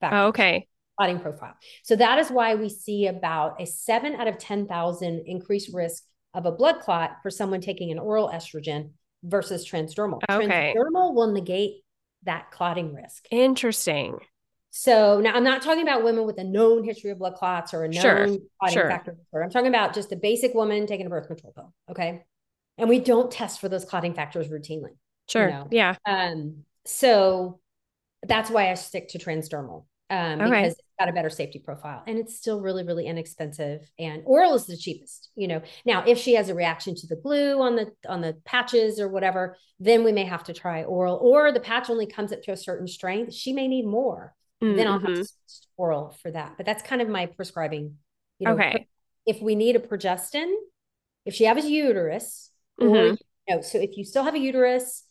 factor. 0.00 0.16
Oh, 0.16 0.26
okay. 0.28 0.66
Clotting 0.98 1.20
profile. 1.20 1.54
So 1.82 1.96
that 1.96 2.18
is 2.18 2.30
why 2.30 2.54
we 2.54 2.68
see 2.68 3.06
about 3.06 3.60
a 3.60 3.66
seven 3.66 4.14
out 4.14 4.28
of 4.28 4.38
10,000 4.38 5.24
increased 5.26 5.74
risk 5.74 6.04
of 6.32 6.46
a 6.46 6.52
blood 6.52 6.80
clot 6.80 7.18
for 7.22 7.30
someone 7.30 7.60
taking 7.60 7.90
an 7.90 7.98
oral 7.98 8.28
estrogen 8.28 8.90
versus 9.22 9.68
transdermal. 9.68 10.20
Okay. 10.30 10.74
Transdermal 10.76 11.14
will 11.14 11.32
negate 11.32 11.82
that 12.24 12.50
clotting 12.50 12.94
risk. 12.94 13.26
Interesting. 13.30 14.18
So 14.76 15.20
now 15.20 15.34
I'm 15.34 15.44
not 15.44 15.62
talking 15.62 15.84
about 15.84 16.02
women 16.02 16.26
with 16.26 16.36
a 16.38 16.42
known 16.42 16.82
history 16.82 17.12
of 17.12 17.20
blood 17.20 17.36
clots 17.36 17.72
or 17.72 17.84
a 17.84 17.88
known 17.88 18.02
sure, 18.02 18.16
clotting 18.26 18.40
sure. 18.72 18.88
factor 18.88 19.16
I'm 19.32 19.48
talking 19.48 19.68
about 19.68 19.94
just 19.94 20.10
a 20.10 20.16
basic 20.16 20.52
woman 20.52 20.88
taking 20.88 21.06
a 21.06 21.08
birth 21.08 21.28
control 21.28 21.52
pill. 21.54 21.72
Okay. 21.92 22.24
And 22.76 22.88
we 22.88 22.98
don't 22.98 23.30
test 23.30 23.60
for 23.60 23.68
those 23.68 23.84
clotting 23.84 24.14
factors 24.14 24.48
routinely. 24.48 24.96
Sure. 25.28 25.44
You 25.44 25.54
know? 25.54 25.68
Yeah. 25.70 25.94
Um, 26.04 26.64
so 26.84 27.60
that's 28.24 28.50
why 28.50 28.72
I 28.72 28.74
stick 28.74 29.10
to 29.10 29.18
transdermal. 29.20 29.84
Um, 30.10 30.40
okay. 30.40 30.50
because 30.50 30.72
it's 30.72 30.82
got 30.98 31.08
a 31.08 31.12
better 31.12 31.30
safety 31.30 31.60
profile 31.60 32.02
and 32.08 32.18
it's 32.18 32.36
still 32.36 32.60
really, 32.60 32.82
really 32.82 33.06
inexpensive. 33.06 33.88
And 33.96 34.24
oral 34.26 34.54
is 34.54 34.66
the 34.66 34.76
cheapest, 34.76 35.30
you 35.36 35.46
know. 35.46 35.62
Now, 35.86 36.02
if 36.04 36.18
she 36.18 36.34
has 36.34 36.48
a 36.48 36.54
reaction 36.54 36.96
to 36.96 37.06
the 37.06 37.16
glue 37.16 37.62
on 37.62 37.76
the 37.76 37.92
on 38.08 38.22
the 38.22 38.38
patches 38.44 38.98
or 38.98 39.08
whatever, 39.08 39.56
then 39.78 40.02
we 40.02 40.10
may 40.10 40.24
have 40.24 40.42
to 40.44 40.52
try 40.52 40.82
oral, 40.82 41.16
or 41.22 41.52
the 41.52 41.60
patch 41.60 41.90
only 41.90 42.06
comes 42.06 42.32
up 42.32 42.42
to 42.42 42.50
a 42.50 42.56
certain 42.56 42.88
strength. 42.88 43.32
She 43.32 43.52
may 43.52 43.68
need 43.68 43.86
more 43.86 44.34
mm-hmm. 44.64 44.76
then 44.76 44.86
I'll 44.86 44.98
have 44.98 45.14
to 45.14 45.20
mm-hmm. 45.20 46.16
for 46.22 46.30
that. 46.30 46.54
But 46.56 46.66
that's 46.66 46.82
kind 46.82 47.02
of 47.02 47.08
my 47.08 47.26
prescribing. 47.26 47.96
You 48.38 48.48
know, 48.48 48.54
okay. 48.54 48.88
If 49.26 49.40
we 49.40 49.54
need 49.54 49.76
a 49.76 49.80
progestin, 49.80 50.52
if 51.24 51.34
she 51.34 51.44
has 51.44 51.64
a 51.64 51.70
uterus, 51.70 52.50
mm-hmm. 52.80 52.94
or 52.94 53.06
you 53.06 53.16
know, 53.48 53.60
so 53.60 53.78
if 53.78 53.96
you 53.96 54.04
still 54.04 54.24
have 54.24 54.34
a 54.34 54.38
uterus, 54.38 55.04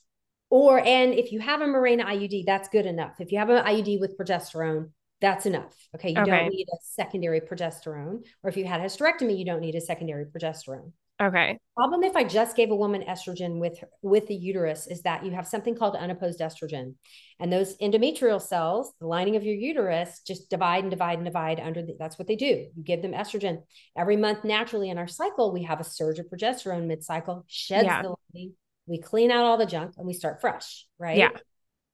or 0.49 0.80
and 0.80 1.14
if 1.14 1.32
you 1.32 1.39
have 1.39 1.62
a 1.62 1.66
Mirena 1.66 2.06
IUD, 2.06 2.45
that's 2.45 2.70
good 2.70 2.86
enough. 2.86 3.14
If 3.20 3.32
you 3.32 3.39
have 3.39 3.49
an 3.49 3.64
IUD 3.64 3.99
with 3.99 4.18
progesterone, 4.18 4.89
that's 5.22 5.45
enough. 5.45 5.74
Okay. 5.95 6.10
You 6.10 6.20
okay. 6.20 6.30
don't 6.30 6.49
need 6.49 6.68
a 6.72 6.78
secondary 6.82 7.41
progesterone. 7.41 8.26
Or 8.43 8.49
if 8.49 8.58
you 8.58 8.66
had 8.66 8.82
hysterectomy, 8.82 9.38
you 9.38 9.45
don't 9.45 9.62
need 9.62 9.76
a 9.76 9.82
secondary 9.82 10.26
progesterone. 10.26 10.91
Okay. 11.24 11.57
Problem 11.76 12.03
if 12.03 12.15
I 12.15 12.24
just 12.24 12.55
gave 12.55 12.69
a 12.71 12.76
woman 12.76 13.03
estrogen 13.07 13.59
with 13.59 13.84
with 14.01 14.28
the 14.28 14.36
uterus 14.36 14.88
is 14.88 15.03
that 15.03 15.26
you 15.26 15.32
have 15.32 15.47
something 15.47 15.76
called 15.76 15.95
unopposed 15.95 16.39
estrogen, 16.39 16.95
and 17.39 17.51
those 17.51 17.78
endometrial 17.78 18.41
cells, 18.41 18.93
the 18.99 19.07
lining 19.07 19.36
of 19.36 19.43
your 19.43 19.55
uterus, 19.55 20.21
just 20.26 20.49
divide 20.49 20.84
and 20.84 20.91
divide 20.91 21.19
and 21.19 21.26
divide 21.26 21.59
under. 21.59 21.82
The, 21.82 21.95
that's 21.97 22.19
what 22.19 22.28
they 22.28 22.36
do. 22.36 22.67
You 22.76 22.84
give 22.84 23.01
them 23.01 23.13
estrogen 23.13 23.63
every 23.97 24.17
month. 24.17 24.43
Naturally, 24.43 24.89
in 24.89 24.97
our 24.97 25.07
cycle, 25.07 25.53
we 25.53 25.63
have 25.63 25.80
a 25.80 25.86
surge 25.86 26.19
of 26.19 26.28
progesterone 26.28 26.88
mid 26.88 27.03
cycle, 27.03 27.45
sheds 27.47 27.86
yeah. 27.86 28.01
the 28.01 28.15
lining. 28.34 28.53
We 28.86 28.99
clean 28.99 29.32
out 29.32 29.45
all 29.45 29.57
the 29.57 29.65
junk 29.65 29.93
and 29.97 30.05
we 30.05 30.13
start 30.13 30.41
fresh. 30.41 30.86
Right. 30.99 31.17
Yeah 31.17 31.30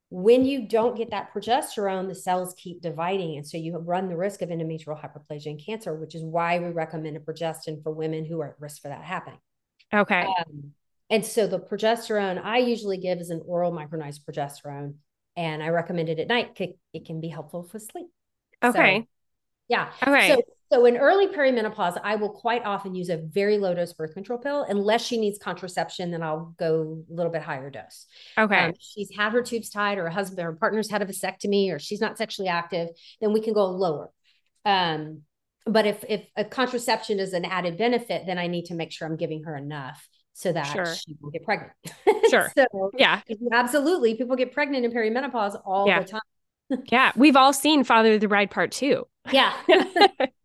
when 0.09 0.43
you 0.43 0.67
don't 0.67 0.97
get 0.97 1.11
that 1.11 1.31
progesterone, 1.33 2.07
the 2.07 2.15
cells 2.15 2.55
keep 2.57 2.81
dividing. 2.81 3.37
And 3.37 3.47
so 3.47 3.57
you 3.57 3.77
run 3.77 4.09
the 4.09 4.17
risk 4.17 4.41
of 4.41 4.49
endometrial 4.49 4.99
hyperplasia 4.99 5.47
and 5.47 5.63
cancer, 5.63 5.93
which 5.93 6.15
is 6.15 6.23
why 6.23 6.59
we 6.59 6.69
recommend 6.69 7.15
a 7.15 7.19
progestin 7.19 7.83
for 7.83 7.91
women 7.91 8.25
who 8.25 8.41
are 8.41 8.49
at 8.49 8.59
risk 8.59 8.81
for 8.81 8.87
that 8.87 9.03
happening. 9.03 9.39
Okay. 9.93 10.21
Um, 10.21 10.71
and 11.11 11.25
so 11.25 11.47
the 11.47 11.59
progesterone 11.59 12.43
I 12.43 12.57
usually 12.57 12.97
give 12.97 13.19
is 13.19 13.29
an 13.29 13.41
oral 13.45 13.71
micronized 13.71 14.21
progesterone. 14.27 14.95
And 15.37 15.63
I 15.63 15.69
recommend 15.69 16.09
it 16.09 16.19
at 16.19 16.27
night. 16.27 16.59
It, 16.59 16.77
it 16.93 17.05
can 17.05 17.21
be 17.21 17.29
helpful 17.29 17.63
for 17.63 17.79
sleep. 17.79 18.07
Okay. 18.63 19.01
So, 19.01 19.07
yeah. 19.69 19.89
Okay. 20.05 20.29
So 20.29 20.41
So 20.71 20.85
in 20.85 20.97
early 20.97 21.27
perimenopause, 21.27 21.99
I 22.03 22.15
will 22.15 22.29
quite 22.29 22.63
often 22.63 22.93
use 22.93 23.09
a 23.09 23.17
very 23.17 23.57
low 23.57 23.73
dose 23.73 23.93
birth 23.93 24.13
control 24.13 24.37
pill. 24.37 24.63
Unless 24.69 25.03
she 25.03 25.19
needs 25.19 25.39
contraception, 25.39 26.11
then 26.11 26.21
I'll 26.21 26.53
go 26.59 27.03
a 27.09 27.13
little 27.13 27.31
bit 27.31 27.41
higher 27.41 27.69
dose. 27.71 28.05
Okay. 28.37 28.65
Um, 28.65 28.73
she's 28.79 29.09
had 29.15 29.31
her 29.33 29.41
tubes 29.41 29.69
tied, 29.69 29.97
or 29.97 30.03
her 30.03 30.09
husband, 30.09 30.41
her 30.45 30.53
partner's 30.53 30.89
had 30.89 31.01
a 31.01 31.05
vasectomy, 31.05 31.73
or 31.73 31.79
she's 31.79 32.01
not 32.01 32.17
sexually 32.17 32.49
active, 32.49 32.89
then 33.19 33.33
we 33.33 33.41
can 33.41 33.53
go 33.53 33.65
lower. 33.65 34.11
Um, 34.63 35.21
but 35.65 35.85
if 35.87 36.03
if 36.07 36.25
a 36.35 36.43
contraception 36.45 37.19
is 37.19 37.33
an 37.33 37.45
added 37.45 37.77
benefit, 37.77 38.25
then 38.25 38.37
I 38.37 38.47
need 38.47 38.65
to 38.65 38.75
make 38.75 38.91
sure 38.91 39.07
I'm 39.07 39.17
giving 39.17 39.43
her 39.45 39.55
enough 39.55 40.07
so 40.33 40.53
that 40.53 40.67
Sure. 40.67 40.85
she 40.95 41.17
will 41.19 41.31
get 41.31 41.43
pregnant. 41.43 41.73
Sure. 42.29 42.51
so 42.55 42.91
Yeah. 42.97 43.21
absolutely, 43.51 44.15
people 44.15 44.35
get 44.35 44.53
pregnant 44.53 44.85
in 44.85 44.91
perimenopause 44.91 45.59
all 45.65 45.87
Yeah. 45.87 46.01
the 46.01 46.07
time. 46.07 46.21
Yeah. 46.91 47.11
We've 47.15 47.35
all 47.35 47.53
seen 47.53 47.83
Father 47.83 48.13
of 48.13 48.21
the 48.21 48.27
Bride 48.27 48.51
Part 48.51 48.71
2. 48.71 49.05
Yeah. 49.31 49.51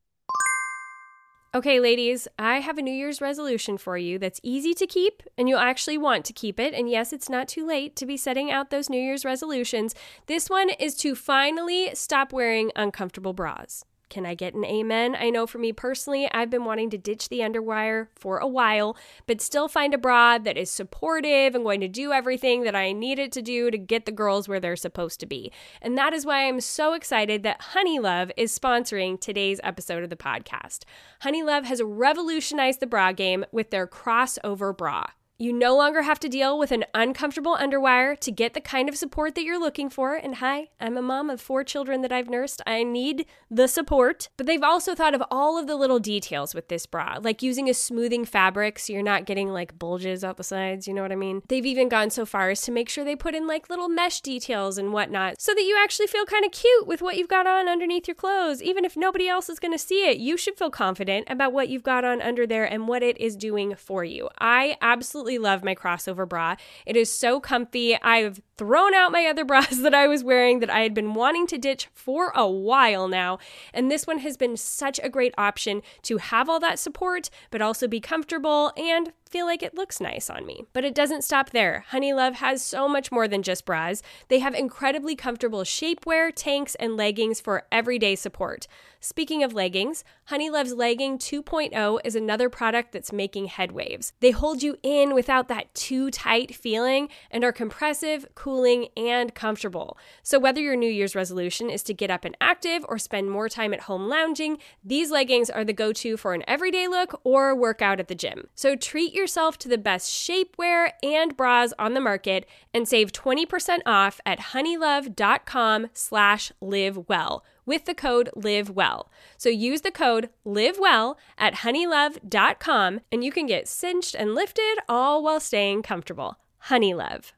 Okay, 1.54 1.78
ladies, 1.78 2.26
I 2.36 2.58
have 2.58 2.78
a 2.78 2.82
New 2.82 2.92
Year's 2.92 3.20
resolution 3.20 3.78
for 3.78 3.96
you 3.96 4.18
that's 4.18 4.40
easy 4.42 4.74
to 4.74 4.88
keep 4.88 5.22
and 5.38 5.48
you'll 5.48 5.60
actually 5.60 5.96
want 5.96 6.24
to 6.24 6.32
keep 6.32 6.58
it. 6.58 6.74
And 6.74 6.90
yes, 6.90 7.12
it's 7.12 7.28
not 7.28 7.46
too 7.46 7.64
late 7.64 7.94
to 7.94 8.06
be 8.06 8.16
setting 8.16 8.50
out 8.50 8.70
those 8.70 8.90
New 8.90 9.00
Year's 9.00 9.24
resolutions. 9.24 9.94
This 10.26 10.50
one 10.50 10.70
is 10.70 10.96
to 10.96 11.14
finally 11.14 11.94
stop 11.94 12.32
wearing 12.32 12.72
uncomfortable 12.74 13.34
bras. 13.34 13.84
Can 14.10 14.26
I 14.26 14.34
get 14.34 14.54
an 14.54 14.64
amen? 14.64 15.16
I 15.18 15.30
know 15.30 15.46
for 15.46 15.58
me 15.58 15.72
personally, 15.72 16.28
I've 16.32 16.50
been 16.50 16.64
wanting 16.64 16.90
to 16.90 16.98
ditch 16.98 17.28
the 17.28 17.40
underwire 17.40 18.08
for 18.14 18.38
a 18.38 18.46
while, 18.46 18.96
but 19.26 19.40
still 19.40 19.66
find 19.66 19.94
a 19.94 19.98
bra 19.98 20.38
that 20.38 20.56
is 20.56 20.70
supportive 20.70 21.54
and 21.54 21.64
going 21.64 21.80
to 21.80 21.88
do 21.88 22.12
everything 22.12 22.62
that 22.62 22.76
I 22.76 22.92
need 22.92 23.18
it 23.18 23.32
to 23.32 23.42
do 23.42 23.70
to 23.70 23.78
get 23.78 24.06
the 24.06 24.12
girls 24.12 24.48
where 24.48 24.60
they're 24.60 24.76
supposed 24.76 25.20
to 25.20 25.26
be. 25.26 25.50
And 25.82 25.98
that 25.98 26.12
is 26.12 26.24
why 26.24 26.46
I'm 26.46 26.60
so 26.60 26.92
excited 26.94 27.42
that 27.42 27.60
Honeylove 27.74 28.30
is 28.36 28.56
sponsoring 28.56 29.20
today's 29.20 29.60
episode 29.64 30.04
of 30.04 30.10
the 30.10 30.16
podcast. 30.16 30.80
Honeylove 31.22 31.64
has 31.64 31.82
revolutionized 31.82 32.80
the 32.80 32.86
bra 32.86 33.12
game 33.12 33.44
with 33.52 33.70
their 33.70 33.86
crossover 33.86 34.76
bra. 34.76 35.06
You 35.44 35.52
no 35.52 35.76
longer 35.76 36.00
have 36.00 36.18
to 36.20 36.28
deal 36.30 36.58
with 36.58 36.72
an 36.72 36.86
uncomfortable 36.94 37.54
underwire 37.54 38.18
to 38.18 38.32
get 38.32 38.54
the 38.54 38.62
kind 38.62 38.88
of 38.88 38.96
support 38.96 39.34
that 39.34 39.44
you're 39.44 39.60
looking 39.60 39.90
for. 39.90 40.14
And 40.14 40.36
hi, 40.36 40.70
I'm 40.80 40.96
a 40.96 41.02
mom 41.02 41.28
of 41.28 41.38
four 41.38 41.62
children 41.62 42.00
that 42.00 42.10
I've 42.10 42.30
nursed. 42.30 42.62
I 42.66 42.82
need 42.82 43.26
the 43.50 43.68
support. 43.68 44.30
But 44.38 44.46
they've 44.46 44.62
also 44.62 44.94
thought 44.94 45.12
of 45.12 45.22
all 45.30 45.58
of 45.58 45.66
the 45.66 45.76
little 45.76 45.98
details 45.98 46.54
with 46.54 46.68
this 46.68 46.86
bra, 46.86 47.18
like 47.20 47.42
using 47.42 47.68
a 47.68 47.74
smoothing 47.74 48.24
fabric 48.24 48.78
so 48.78 48.94
you're 48.94 49.02
not 49.02 49.26
getting 49.26 49.50
like 49.50 49.78
bulges 49.78 50.24
out 50.24 50.38
the 50.38 50.42
sides, 50.42 50.88
you 50.88 50.94
know 50.94 51.02
what 51.02 51.12
I 51.12 51.16
mean? 51.16 51.42
They've 51.46 51.66
even 51.66 51.90
gone 51.90 52.08
so 52.08 52.24
far 52.24 52.48
as 52.48 52.62
to 52.62 52.72
make 52.72 52.88
sure 52.88 53.04
they 53.04 53.14
put 53.14 53.34
in 53.34 53.46
like 53.46 53.68
little 53.68 53.90
mesh 53.90 54.22
details 54.22 54.78
and 54.78 54.94
whatnot 54.94 55.42
so 55.42 55.52
that 55.52 55.64
you 55.64 55.78
actually 55.78 56.06
feel 56.06 56.24
kind 56.24 56.46
of 56.46 56.52
cute 56.52 56.86
with 56.86 57.02
what 57.02 57.18
you've 57.18 57.28
got 57.28 57.46
on 57.46 57.68
underneath 57.68 58.08
your 58.08 58.14
clothes. 58.14 58.62
Even 58.62 58.82
if 58.82 58.96
nobody 58.96 59.28
else 59.28 59.50
is 59.50 59.60
going 59.60 59.72
to 59.72 59.78
see 59.78 60.08
it, 60.08 60.16
you 60.16 60.38
should 60.38 60.56
feel 60.56 60.70
confident 60.70 61.26
about 61.28 61.52
what 61.52 61.68
you've 61.68 61.82
got 61.82 62.02
on 62.02 62.22
under 62.22 62.46
there 62.46 62.64
and 62.64 62.88
what 62.88 63.02
it 63.02 63.18
is 63.18 63.36
doing 63.36 63.74
for 63.74 64.04
you. 64.04 64.30
I 64.38 64.78
absolutely 64.80 65.33
love 65.38 65.64
my 65.64 65.74
crossover 65.74 66.28
bra. 66.28 66.56
It 66.86 66.96
is 66.96 67.12
so 67.12 67.40
comfy. 67.40 68.00
I've 68.00 68.40
thrown 68.56 68.94
out 68.94 69.12
my 69.12 69.26
other 69.26 69.44
bras 69.44 69.78
that 69.82 69.94
I 69.94 70.06
was 70.06 70.24
wearing 70.24 70.60
that 70.60 70.70
I 70.70 70.80
had 70.80 70.94
been 70.94 71.14
wanting 71.14 71.46
to 71.48 71.58
ditch 71.58 71.88
for 71.92 72.32
a 72.34 72.48
while 72.48 73.08
now. 73.08 73.38
And 73.72 73.90
this 73.90 74.06
one 74.06 74.18
has 74.18 74.36
been 74.36 74.56
such 74.56 75.00
a 75.02 75.08
great 75.08 75.34
option 75.36 75.82
to 76.02 76.18
have 76.18 76.48
all 76.48 76.60
that 76.60 76.78
support, 76.78 77.30
but 77.50 77.62
also 77.62 77.88
be 77.88 78.00
comfortable 78.00 78.72
and 78.76 79.12
feel 79.28 79.46
like 79.46 79.64
it 79.64 79.74
looks 79.74 80.00
nice 80.00 80.30
on 80.30 80.46
me. 80.46 80.64
But 80.72 80.84
it 80.84 80.94
doesn't 80.94 81.24
stop 81.24 81.50
there. 81.50 81.84
Honeylove 81.90 82.34
has 82.34 82.62
so 82.62 82.88
much 82.88 83.10
more 83.10 83.26
than 83.26 83.42
just 83.42 83.64
bras. 83.64 84.00
They 84.28 84.38
have 84.38 84.54
incredibly 84.54 85.16
comfortable 85.16 85.62
shapewear, 85.62 86.30
tanks, 86.34 86.76
and 86.76 86.96
leggings 86.96 87.40
for 87.40 87.64
everyday 87.72 88.14
support. 88.14 88.68
Speaking 89.00 89.42
of 89.42 89.52
leggings, 89.52 90.02
Honeylove's 90.30 90.72
Legging 90.72 91.18
2.0 91.18 91.98
is 92.04 92.16
another 92.16 92.48
product 92.48 92.92
that's 92.92 93.12
making 93.12 93.48
headwaves. 93.48 94.12
They 94.20 94.30
hold 94.30 94.62
you 94.62 94.78
in 94.82 95.14
without 95.14 95.48
that 95.48 95.74
too 95.74 96.10
tight 96.10 96.54
feeling 96.54 97.10
and 97.30 97.44
are 97.44 97.52
compressive, 97.52 98.26
cooling, 98.44 98.88
and 98.94 99.34
comfortable. 99.34 99.96
So, 100.22 100.38
whether 100.38 100.60
your 100.60 100.76
New 100.76 100.90
Year's 100.90 101.14
resolution 101.14 101.70
is 101.70 101.82
to 101.84 101.94
get 101.94 102.10
up 102.10 102.26
and 102.26 102.36
active 102.42 102.84
or 102.90 102.98
spend 102.98 103.30
more 103.30 103.48
time 103.48 103.72
at 103.72 103.84
home 103.88 104.06
lounging, 104.06 104.58
these 104.84 105.10
leggings 105.10 105.48
are 105.48 105.64
the 105.64 105.72
go 105.72 105.94
to 105.94 106.18
for 106.18 106.34
an 106.34 106.44
everyday 106.46 106.86
look 106.86 107.18
or 107.24 107.54
workout 107.54 108.00
at 108.00 108.08
the 108.08 108.14
gym. 108.14 108.48
So, 108.54 108.76
treat 108.76 109.14
yourself 109.14 109.56
to 109.60 109.68
the 109.68 109.78
best 109.78 110.10
shapewear 110.10 110.90
and 111.02 111.34
bras 111.38 111.72
on 111.78 111.94
the 111.94 112.02
market 112.02 112.46
and 112.74 112.86
save 112.86 113.12
20% 113.12 113.78
off 113.86 114.20
at 114.26 114.38
honeylove.com 114.52 115.86
slash 115.94 116.52
live 116.60 117.08
well 117.08 117.44
with 117.64 117.86
the 117.86 117.94
code 117.94 118.28
live 118.36 118.68
well. 118.68 119.10
So 119.38 119.48
use 119.48 119.80
the 119.80 119.90
code 119.90 120.28
live 120.44 120.78
well 120.78 121.16
at 121.38 121.54
honeylove.com 121.54 123.00
and 123.10 123.24
you 123.24 123.32
can 123.32 123.46
get 123.46 123.68
cinched 123.68 124.14
and 124.14 124.34
lifted 124.34 124.76
all 124.86 125.22
while 125.22 125.40
staying 125.40 125.82
comfortable. 125.82 126.36
Honeylove. 126.68 127.32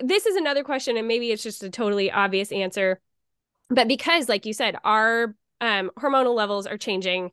This 0.00 0.26
is 0.26 0.36
another 0.36 0.64
question, 0.64 0.96
and 0.96 1.08
maybe 1.08 1.30
it's 1.30 1.42
just 1.42 1.62
a 1.62 1.70
totally 1.70 2.10
obvious 2.10 2.50
answer. 2.52 3.00
But 3.70 3.88
because, 3.88 4.28
like 4.28 4.46
you 4.46 4.52
said, 4.52 4.76
our 4.84 5.34
um, 5.60 5.90
hormonal 5.98 6.34
levels 6.34 6.66
are 6.66 6.76
changing 6.76 7.30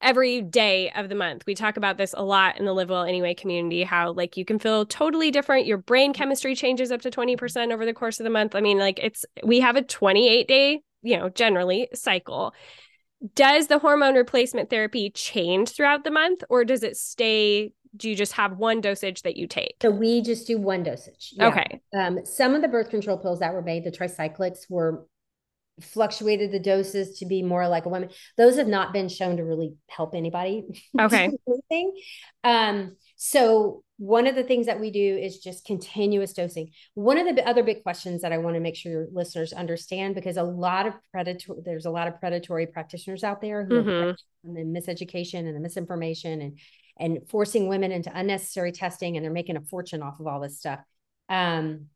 every 0.00 0.40
day 0.40 0.90
of 0.92 1.08
the 1.08 1.14
month. 1.14 1.44
We 1.46 1.54
talk 1.54 1.76
about 1.76 1.98
this 1.98 2.14
a 2.16 2.22
lot 2.22 2.58
in 2.58 2.64
the 2.64 2.72
Live 2.72 2.90
Well 2.90 3.02
Anyway 3.02 3.34
community 3.34 3.82
how 3.82 4.12
like 4.12 4.36
you 4.36 4.44
can 4.44 4.58
feel 4.58 4.86
totally 4.86 5.30
different. 5.30 5.66
Your 5.66 5.78
brain 5.78 6.12
chemistry 6.12 6.54
changes 6.54 6.92
up 6.92 7.02
to 7.02 7.10
20% 7.10 7.72
over 7.72 7.84
the 7.84 7.94
course 7.94 8.20
of 8.20 8.24
the 8.24 8.30
month. 8.30 8.54
I 8.54 8.60
mean, 8.60 8.78
like 8.78 8.98
it's 9.02 9.24
we 9.44 9.60
have 9.60 9.76
a 9.76 9.82
28 9.82 10.46
day, 10.46 10.82
you 11.02 11.18
know, 11.18 11.28
generally 11.28 11.88
cycle. 11.94 12.54
Does 13.34 13.66
the 13.66 13.80
hormone 13.80 14.14
replacement 14.14 14.70
therapy 14.70 15.10
change 15.10 15.70
throughout 15.70 16.04
the 16.04 16.12
month 16.12 16.44
or 16.48 16.64
does 16.64 16.84
it 16.84 16.96
stay 16.96 17.72
do 17.98 18.08
you 18.08 18.16
just 18.16 18.32
have 18.32 18.56
one 18.56 18.80
dosage 18.80 19.22
that 19.22 19.36
you 19.36 19.46
take? 19.46 19.76
So 19.82 19.90
we 19.90 20.22
just 20.22 20.46
do 20.46 20.58
one 20.58 20.82
dosage. 20.82 21.34
Yeah. 21.36 21.48
Okay. 21.48 21.80
Um, 21.94 22.24
some 22.24 22.54
of 22.54 22.62
the 22.62 22.68
birth 22.68 22.90
control 22.90 23.18
pills 23.18 23.40
that 23.40 23.52
were 23.52 23.62
made, 23.62 23.84
the 23.84 23.90
tricyclics, 23.90 24.70
were 24.70 25.06
fluctuated 25.80 26.50
the 26.50 26.58
doses 26.58 27.18
to 27.18 27.26
be 27.26 27.42
more 27.42 27.68
like 27.68 27.86
a 27.86 27.88
woman. 27.88 28.10
Those 28.36 28.56
have 28.56 28.66
not 28.66 28.92
been 28.92 29.08
shown 29.08 29.36
to 29.36 29.44
really 29.44 29.74
help 29.88 30.14
anybody. 30.14 30.64
Okay. 31.00 31.30
anything. 31.46 31.92
Um, 32.42 32.96
so 33.16 33.82
one 33.98 34.26
of 34.26 34.34
the 34.36 34.42
things 34.44 34.66
that 34.66 34.80
we 34.80 34.90
do 34.90 35.16
is 35.16 35.38
just 35.38 35.64
continuous 35.64 36.32
dosing. 36.32 36.70
One 36.94 37.18
of 37.18 37.34
the 37.34 37.46
other 37.46 37.62
big 37.62 37.82
questions 37.82 38.22
that 38.22 38.32
I 38.32 38.38
want 38.38 38.54
to 38.54 38.60
make 38.60 38.76
sure 38.76 38.90
your 38.92 39.06
listeners 39.12 39.52
understand, 39.52 40.14
because 40.14 40.36
a 40.36 40.42
lot 40.42 40.86
of 40.86 40.94
predatory, 41.12 41.60
there's 41.64 41.86
a 41.86 41.90
lot 41.90 42.06
of 42.08 42.18
predatory 42.20 42.66
practitioners 42.66 43.22
out 43.24 43.40
there 43.40 43.64
who 43.64 43.82
Mhm. 43.82 44.02
are 44.12 44.16
and 44.44 44.56
the 44.56 44.62
miseducation 44.80 45.46
and 45.46 45.54
the 45.56 45.60
misinformation 45.60 46.40
and 46.40 46.58
and 46.98 47.20
forcing 47.28 47.68
women 47.68 47.92
into 47.92 48.10
unnecessary 48.16 48.72
testing 48.72 49.16
and 49.16 49.24
they're 49.24 49.32
making 49.32 49.56
a 49.56 49.60
fortune 49.60 50.02
off 50.02 50.20
of 50.20 50.26
all 50.26 50.40
this 50.40 50.58
stuff. 50.58 50.80
Um, 51.28 51.86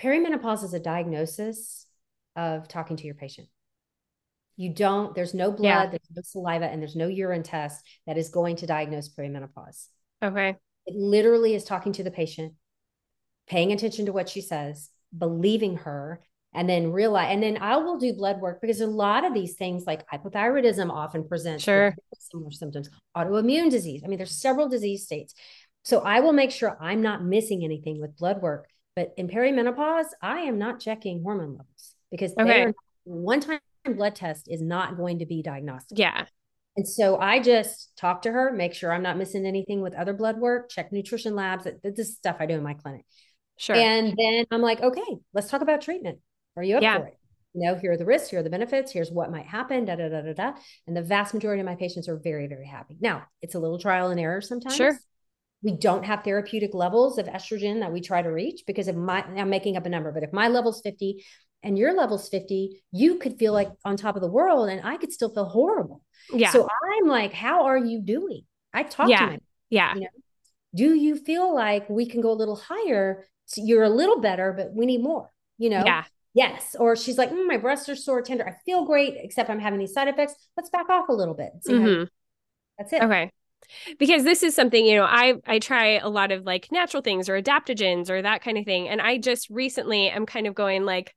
perimenopause 0.00 0.64
is 0.64 0.74
a 0.74 0.80
diagnosis 0.80 1.86
of 2.36 2.68
talking 2.68 2.96
to 2.96 3.04
your 3.04 3.14
patient. 3.14 3.48
You 4.56 4.74
don't, 4.74 5.14
there's 5.14 5.32
no 5.32 5.50
blood, 5.50 5.62
Yeah. 5.64 5.86
there's 5.86 6.10
no 6.14 6.22
saliva, 6.22 6.66
and 6.66 6.82
there's 6.82 6.96
no 6.96 7.06
urine 7.06 7.42
test 7.42 7.82
that 8.06 8.18
is 8.18 8.28
going 8.28 8.56
to 8.56 8.66
diagnose 8.66 9.08
perimenopause. 9.08 9.86
Okay. 10.22 10.56
It 10.86 10.94
literally 10.94 11.54
is 11.54 11.64
talking 11.64 11.92
to 11.92 12.02
the 12.02 12.10
patient, 12.10 12.54
paying 13.48 13.72
attention 13.72 14.06
to 14.06 14.12
what 14.12 14.28
she 14.28 14.42
says, 14.42 14.90
believing 15.16 15.78
her, 15.78 16.20
and 16.52 16.68
then 16.68 16.92
realize. 16.92 17.28
And 17.32 17.42
then 17.42 17.58
I 17.58 17.76
will 17.76 17.98
do 17.98 18.12
blood 18.12 18.40
work 18.40 18.60
because 18.60 18.80
a 18.80 18.86
lot 18.86 19.24
of 19.24 19.34
these 19.34 19.54
things, 19.54 19.84
like 19.86 20.06
hypothyroidism, 20.08 20.90
often 20.90 21.26
presents 21.26 21.62
Sure. 21.64 21.94
similar 22.18 22.50
symptoms. 22.50 22.90
Autoimmune 23.16 23.70
disease. 23.70 24.02
I 24.04 24.08
mean, 24.08 24.18
there's 24.18 24.40
several 24.40 24.68
disease 24.68 25.04
states. 25.04 25.34
So 25.84 26.00
I 26.00 26.20
will 26.20 26.32
make 26.32 26.50
sure 26.50 26.76
I'm 26.80 27.02
not 27.02 27.24
missing 27.24 27.64
anything 27.64 28.00
with 28.00 28.16
blood 28.16 28.42
work. 28.42 28.68
But 28.96 29.14
in 29.16 29.28
perimenopause, 29.28 30.06
I 30.20 30.40
am 30.40 30.58
not 30.58 30.80
checking 30.80 31.22
hormone 31.22 31.52
levels 31.52 31.94
because 32.10 32.34
Okay. 32.38 32.72
one 33.04 33.40
time 33.40 33.60
blood 33.84 34.16
test 34.16 34.48
is 34.50 34.60
not 34.60 34.96
going 34.96 35.20
to 35.20 35.26
be 35.26 35.42
diagnostic. 35.42 35.98
Yeah. 35.98 36.26
And 36.76 36.86
so 36.86 37.16
I 37.18 37.40
just 37.40 37.96
talk 37.96 38.22
to 38.22 38.32
her, 38.32 38.52
make 38.52 38.74
sure 38.74 38.92
I'm 38.92 39.02
not 39.02 39.16
missing 39.16 39.46
anything 39.46 39.80
with 39.80 39.94
other 39.94 40.12
blood 40.12 40.38
work, 40.38 40.68
check 40.70 40.92
nutrition 40.92 41.34
labs. 41.34 41.64
This 41.82 41.98
is 41.98 42.16
stuff 42.16 42.36
I 42.40 42.46
do 42.46 42.54
in 42.54 42.62
my 42.62 42.74
clinic. 42.74 43.04
Sure. 43.56 43.76
And 43.76 44.14
then 44.16 44.44
I'm 44.50 44.62
like, 44.62 44.80
okay, 44.80 45.16
let's 45.32 45.48
talk 45.48 45.62
about 45.62 45.80
treatment. 45.82 46.18
Are 46.56 46.62
you 46.62 46.76
up 46.76 46.82
Yeah. 46.82 46.98
for 46.98 47.06
it? 47.06 47.16
You 47.52 47.66
know, 47.66 47.74
here 47.74 47.92
are 47.92 47.96
the 47.96 48.04
risks, 48.04 48.30
here 48.30 48.38
are 48.40 48.42
the 48.44 48.50
benefits, 48.50 48.92
here's 48.92 49.10
what 49.10 49.30
might 49.30 49.46
happen, 49.46 49.84
da 49.84 49.96
da 49.96 50.08
da 50.08 50.20
da 50.22 50.32
da. 50.32 50.52
And 50.86 50.96
the 50.96 51.02
vast 51.02 51.34
majority 51.34 51.60
of 51.60 51.66
my 51.66 51.74
patients 51.74 52.08
are 52.08 52.16
very, 52.16 52.46
very 52.46 52.66
happy. 52.66 52.96
Now, 53.00 53.24
it's 53.42 53.56
a 53.56 53.58
little 53.58 53.78
trial 53.78 54.10
and 54.10 54.20
error 54.20 54.40
sometimes. 54.40 54.76
Sure. 54.76 54.96
We 55.62 55.72
don't 55.72 56.04
have 56.04 56.22
therapeutic 56.22 56.74
levels 56.74 57.18
of 57.18 57.26
estrogen 57.26 57.80
that 57.80 57.92
we 57.92 58.00
try 58.00 58.22
to 58.22 58.28
reach 58.30 58.62
because 58.66 58.86
of 58.88 58.96
my, 58.96 59.24
I'm 59.24 59.50
making 59.50 59.76
up 59.76 59.84
a 59.84 59.88
number, 59.88 60.12
but 60.12 60.22
if 60.22 60.32
my 60.32 60.46
level's 60.48 60.80
50 60.80 61.24
and 61.64 61.76
your 61.76 61.92
level's 61.92 62.28
50, 62.28 62.82
you 62.92 63.16
could 63.18 63.36
feel 63.38 63.52
like 63.52 63.68
on 63.84 63.96
top 63.96 64.14
of 64.14 64.22
the 64.22 64.30
world 64.30 64.68
and 64.68 64.80
I 64.86 64.96
could 64.96 65.12
still 65.12 65.34
feel 65.34 65.46
horrible. 65.46 66.02
yeah. 66.32 66.50
So 66.52 66.66
I'm 66.66 67.08
like, 67.08 67.32
how 67.32 67.64
are 67.66 67.76
you 67.78 68.00
doing? 68.00 68.42
I 68.72 68.84
talk 68.84 69.08
Yeah. 69.10 69.18
to 69.18 69.26
my 69.26 69.38
yeah. 69.70 69.94
you 69.96 70.00
know, 70.02 70.08
do 70.74 70.94
you 70.94 71.16
feel 71.16 71.52
like 71.52 71.90
we 71.90 72.06
can 72.06 72.20
go 72.20 72.30
a 72.30 72.38
little 72.40 72.56
higher? 72.56 73.26
So 73.46 73.60
you're 73.64 73.82
a 73.82 73.90
little 73.90 74.20
better, 74.20 74.52
but 74.56 74.72
we 74.72 74.86
need 74.86 75.02
more, 75.02 75.30
you 75.58 75.68
know? 75.68 75.82
Yeah. 75.84 76.04
Yes. 76.34 76.76
Or 76.78 76.94
she's 76.94 77.18
like, 77.18 77.30
mm, 77.30 77.46
my 77.46 77.56
breasts 77.56 77.88
are 77.88 77.96
sore, 77.96 78.22
tender. 78.22 78.46
I 78.46 78.54
feel 78.64 78.84
great, 78.84 79.14
except 79.16 79.50
I'm 79.50 79.58
having 79.58 79.78
these 79.78 79.92
side 79.92 80.08
effects. 80.08 80.34
Let's 80.56 80.70
back 80.70 80.88
off 80.88 81.08
a 81.08 81.12
little 81.12 81.34
bit. 81.34 81.52
Mm-hmm. 81.66 82.04
that's 82.78 82.92
it. 82.92 83.02
Okay. 83.02 83.30
Because 83.98 84.24
this 84.24 84.42
is 84.42 84.54
something, 84.54 84.84
you 84.84 84.96
know, 84.96 85.04
I 85.04 85.34
I 85.46 85.58
try 85.58 85.98
a 85.98 86.08
lot 86.08 86.32
of 86.32 86.44
like 86.44 86.68
natural 86.72 87.02
things 87.02 87.28
or 87.28 87.40
adaptogens 87.40 88.10
or 88.10 88.22
that 88.22 88.42
kind 88.42 88.58
of 88.58 88.64
thing. 88.64 88.88
And 88.88 89.00
I 89.00 89.18
just 89.18 89.50
recently 89.50 90.08
am 90.08 90.26
kind 90.26 90.46
of 90.46 90.54
going 90.54 90.84
like, 90.84 91.14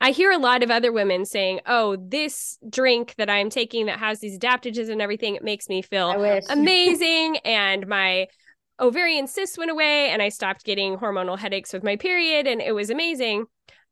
I 0.00 0.12
hear 0.12 0.30
a 0.30 0.38
lot 0.38 0.62
of 0.62 0.70
other 0.70 0.92
women 0.92 1.24
saying, 1.24 1.60
"Oh, 1.66 1.96
this 1.96 2.58
drink 2.68 3.14
that 3.18 3.28
I'm 3.28 3.50
taking 3.50 3.86
that 3.86 3.98
has 3.98 4.20
these 4.20 4.38
adaptogens 4.38 4.90
and 4.90 5.02
everything, 5.02 5.34
it 5.36 5.44
makes 5.44 5.68
me 5.68 5.82
feel 5.82 6.10
amazing 6.48 7.38
and 7.38 7.86
my 7.86 8.28
ovarian 8.80 9.26
cysts 9.26 9.58
went 9.58 9.70
away 9.70 10.10
and 10.10 10.22
I 10.22 10.28
stopped 10.30 10.64
getting 10.64 10.96
hormonal 10.96 11.38
headaches 11.38 11.72
with 11.72 11.82
my 11.82 11.96
period 11.96 12.46
and 12.46 12.60
it 12.60 12.74
was 12.74 12.90
amazing." 12.90 13.46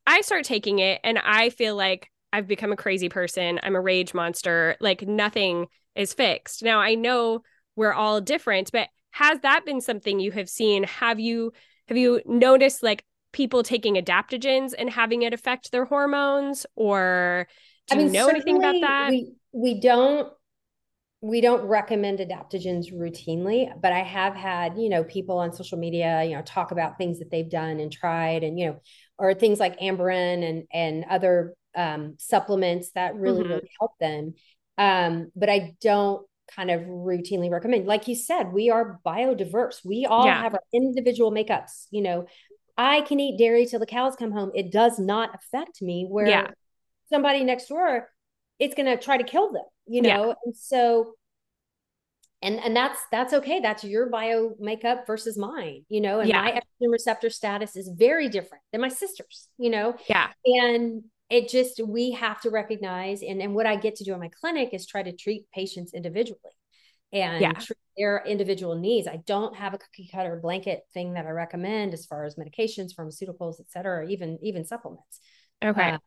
I 0.07 0.21
start 0.21 0.45
taking 0.45 0.79
it 0.79 1.01
and 1.05 1.19
I 1.19 1.51
feel 1.51 1.77
like 1.77 2.11
I've 2.33 2.47
become 2.47 2.73
a 2.73 2.77
crazy 2.77 3.09
person. 3.09 3.61
I'm 3.63 3.77
a 3.77 3.81
rage 3.81 4.15
monster. 4.15 4.77
Like 4.81 5.03
nothing 5.03 5.67
is 5.95 6.13
fixed. 6.13 6.63
Now, 6.63 6.81
I 6.81 6.95
know 6.95 7.43
we're 7.77 7.93
all 7.93 8.21
different, 8.21 8.71
but 8.73 8.89
has 9.11 9.41
that 9.41 9.65
been 9.65 9.81
something 9.81 10.21
you 10.21 10.31
have 10.33 10.49
seen? 10.49 10.85
Have 10.85 11.19
you 11.19 11.53
have 11.89 11.97
you 11.97 12.21
noticed 12.27 12.83
like 12.83 13.05
people 13.33 13.63
taking 13.63 13.95
adaptogens 13.95 14.73
and 14.77 14.91
having 14.91 15.23
it 15.23 15.33
affect 15.33 15.73
their 15.73 15.85
hormones 15.85 16.67
or 16.75 17.47
do 17.89 17.95
I 17.95 17.99
mean, 17.99 18.07
you 18.09 18.13
know 18.13 18.29
anything 18.29 18.59
about 18.59 18.75
that? 18.81 19.11
We 19.11 19.33
we 19.53 19.81
don't 19.81 20.33
we 21.23 21.41
don't 21.41 21.67
recommend 21.67 22.19
adaptogens 22.19 22.93
routinely, 22.93 23.69
but 23.81 23.93
I 23.93 24.01
have 24.01 24.35
had, 24.35 24.77
you 24.77 24.89
know, 24.89 25.03
people 25.03 25.39
on 25.39 25.53
social 25.53 25.79
media, 25.79 26.23
you 26.25 26.37
know, 26.37 26.43
talk 26.43 26.71
about 26.71 26.99
things 26.99 27.19
that 27.19 27.31
they've 27.31 27.49
done 27.51 27.81
and 27.81 27.91
tried 27.91 28.45
and, 28.45 28.59
you 28.59 28.67
know, 28.67 28.81
or 29.19 29.35
things 29.35 29.59
like 29.59 29.81
Amberen 29.81 30.49
and 30.49 30.65
and 30.73 31.05
other 31.09 31.55
um, 31.75 32.15
supplements 32.19 32.91
that 32.93 33.15
really, 33.17 33.43
mm-hmm. 33.43 33.53
really 33.53 33.71
help 33.81 33.93
them. 34.01 34.35
Um, 34.79 35.31
but 35.35 35.49
I 35.49 35.75
don't 35.81 36.27
kind 36.55 36.71
of 36.71 36.83
routinely 36.83 37.51
recommend. 37.51 37.87
Like 37.87 38.09
you 38.09 38.15
said, 38.15 38.53
we 38.53 38.71
are 38.71 39.01
biodiverse. 39.05 39.85
We 39.85 40.07
all 40.07 40.27
yeah. 40.27 40.43
have 40.43 40.55
our 40.55 40.63
individual 40.73 41.33
makeups. 41.33 41.87
You 41.91 42.03
know, 42.03 42.27
I 42.77 43.01
can 43.03 43.21
eat 43.21 43.39
dairy 43.39 43.67
till 43.67 43.81
the 43.81 43.87
cows 43.87 44.17
come 44.17 44.33
home. 44.33 44.53
It 44.55 44.71
does 44.71 44.99
not 44.99 45.35
affect 45.35 45.83
me. 45.83 46.07
Where 46.09 46.27
yeah. 46.27 46.51
somebody 47.11 47.45
next 47.45 47.69
door, 47.69 48.09
it's 48.59 48.75
going 48.75 48.87
to 48.87 49.03
try 49.03 49.17
to 49.19 49.25
kill 49.25 49.53
them. 49.53 49.65
You 49.87 50.03
know, 50.03 50.29
yeah. 50.29 50.35
and 50.45 50.57
so. 50.57 51.15
And, 52.43 52.61
and 52.61 52.77
that's 52.77 53.01
that's 53.11 53.33
okay. 53.33 53.61
That's 53.61 53.83
your 53.83 54.11
bio 54.11 54.55
makeup 54.61 55.07
versus 55.07 55.39
mine, 55.39 55.85
you 55.89 56.03
know. 56.03 56.21
And 56.21 56.31
my 56.31 56.53
estrogen 56.53 56.93
receptor 56.93 57.31
status 57.31 57.77
is 57.77 57.91
very 57.97 58.29
different 58.29 58.63
than 58.73 58.83
my 58.83 58.89
sister's, 58.89 59.49
you 59.59 59.71
know. 59.71 59.97
Yeah. 60.07 60.29
And 60.45 61.05
it 61.31 61.49
just 61.49 61.81
we 61.85 62.13
have 62.13 62.41
to 62.41 62.51
recognize 62.51 63.23
and, 63.23 63.41
and 63.43 63.55
what 63.55 63.67
i 63.67 63.77
get 63.77 63.97
to 63.97 64.05
do 64.05 64.15
in 64.15 64.21
my 64.21 64.31
clinic 64.41 64.71
is 64.73 64.87
try 64.87 65.03
to 65.03 65.13
treat 65.13 65.45
patients 65.53 65.93
individually 65.95 66.41
and 67.13 67.41
yeah. 67.41 67.53
treat 67.53 67.79
their 67.97 68.23
individual 68.27 68.77
needs 68.77 69.09
i 69.09 69.17
don't 69.27 69.57
have 69.57 69.75
a 69.75 69.79
cookie 69.79 70.09
cutter 70.13 70.39
blanket 70.41 70.83
thing 70.93 71.15
that 71.15 71.27
i 71.27 71.31
recommend 71.31 71.93
as 71.93 72.07
far 72.07 72.25
as 72.25 72.37
medications 72.37 72.95
pharmaceuticals 72.99 73.61
et 73.61 73.71
cetera 73.71 74.09
even 74.09 74.39
even 74.43 74.65
supplements 74.65 75.21
okay 75.65 75.91
uh, 75.91 75.99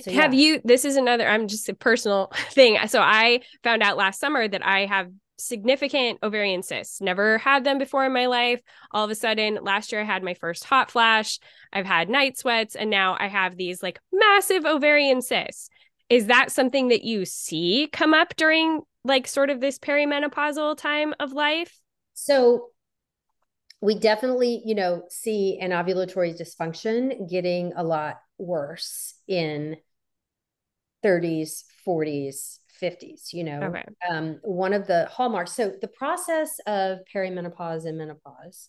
so, 0.00 0.10
have 0.12 0.32
yeah. 0.32 0.40
you 0.40 0.60
this 0.64 0.84
is 0.84 0.96
another 0.96 1.28
i'm 1.28 1.46
just 1.46 1.68
a 1.68 1.74
personal 1.74 2.32
thing 2.50 2.76
so 2.88 3.00
i 3.00 3.40
found 3.62 3.82
out 3.82 3.96
last 3.96 4.18
summer 4.18 4.48
that 4.48 4.64
i 4.66 4.86
have 4.86 5.10
significant 5.38 6.18
ovarian 6.22 6.62
cysts. 6.62 7.00
Never 7.00 7.38
had 7.38 7.64
them 7.64 7.78
before 7.78 8.04
in 8.04 8.12
my 8.12 8.26
life. 8.26 8.60
All 8.90 9.04
of 9.04 9.10
a 9.10 9.14
sudden, 9.14 9.58
last 9.62 9.92
year 9.92 10.00
I 10.00 10.04
had 10.04 10.22
my 10.22 10.34
first 10.34 10.64
hot 10.64 10.90
flash. 10.90 11.38
I've 11.72 11.86
had 11.86 12.08
night 12.08 12.38
sweats, 12.38 12.74
and 12.76 12.90
now 12.90 13.16
I 13.18 13.28
have 13.28 13.56
these 13.56 13.82
like 13.82 13.98
massive 14.12 14.64
ovarian 14.64 15.22
cysts. 15.22 15.68
Is 16.08 16.26
that 16.26 16.52
something 16.52 16.88
that 16.88 17.04
you 17.04 17.24
see 17.24 17.88
come 17.92 18.14
up 18.14 18.36
during 18.36 18.82
like 19.04 19.26
sort 19.26 19.50
of 19.50 19.60
this 19.60 19.78
perimenopausal 19.78 20.76
time 20.76 21.14
of 21.18 21.32
life? 21.32 21.80
So, 22.14 22.70
we 23.80 23.98
definitely, 23.98 24.62
you 24.64 24.74
know, 24.74 25.02
see 25.10 25.58
an 25.60 25.70
ovulatory 25.70 26.38
dysfunction 26.40 27.28
getting 27.28 27.72
a 27.76 27.84
lot 27.84 28.16
worse 28.38 29.14
in 29.28 29.76
30s, 31.04 31.64
40s, 31.86 32.58
50s 32.80 33.32
you 33.32 33.44
know 33.44 33.62
okay. 33.62 33.84
um, 34.10 34.38
one 34.42 34.72
of 34.72 34.86
the 34.86 35.06
hallmarks 35.06 35.52
so 35.52 35.72
the 35.80 35.88
process 35.88 36.58
of 36.66 36.98
perimenopause 37.14 37.84
and 37.84 37.98
menopause 37.98 38.68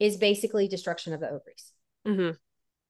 is 0.00 0.16
basically 0.16 0.68
destruction 0.68 1.12
of 1.12 1.20
the 1.20 1.26
ovaries 1.26 1.72
mm-hmm. 2.06 2.30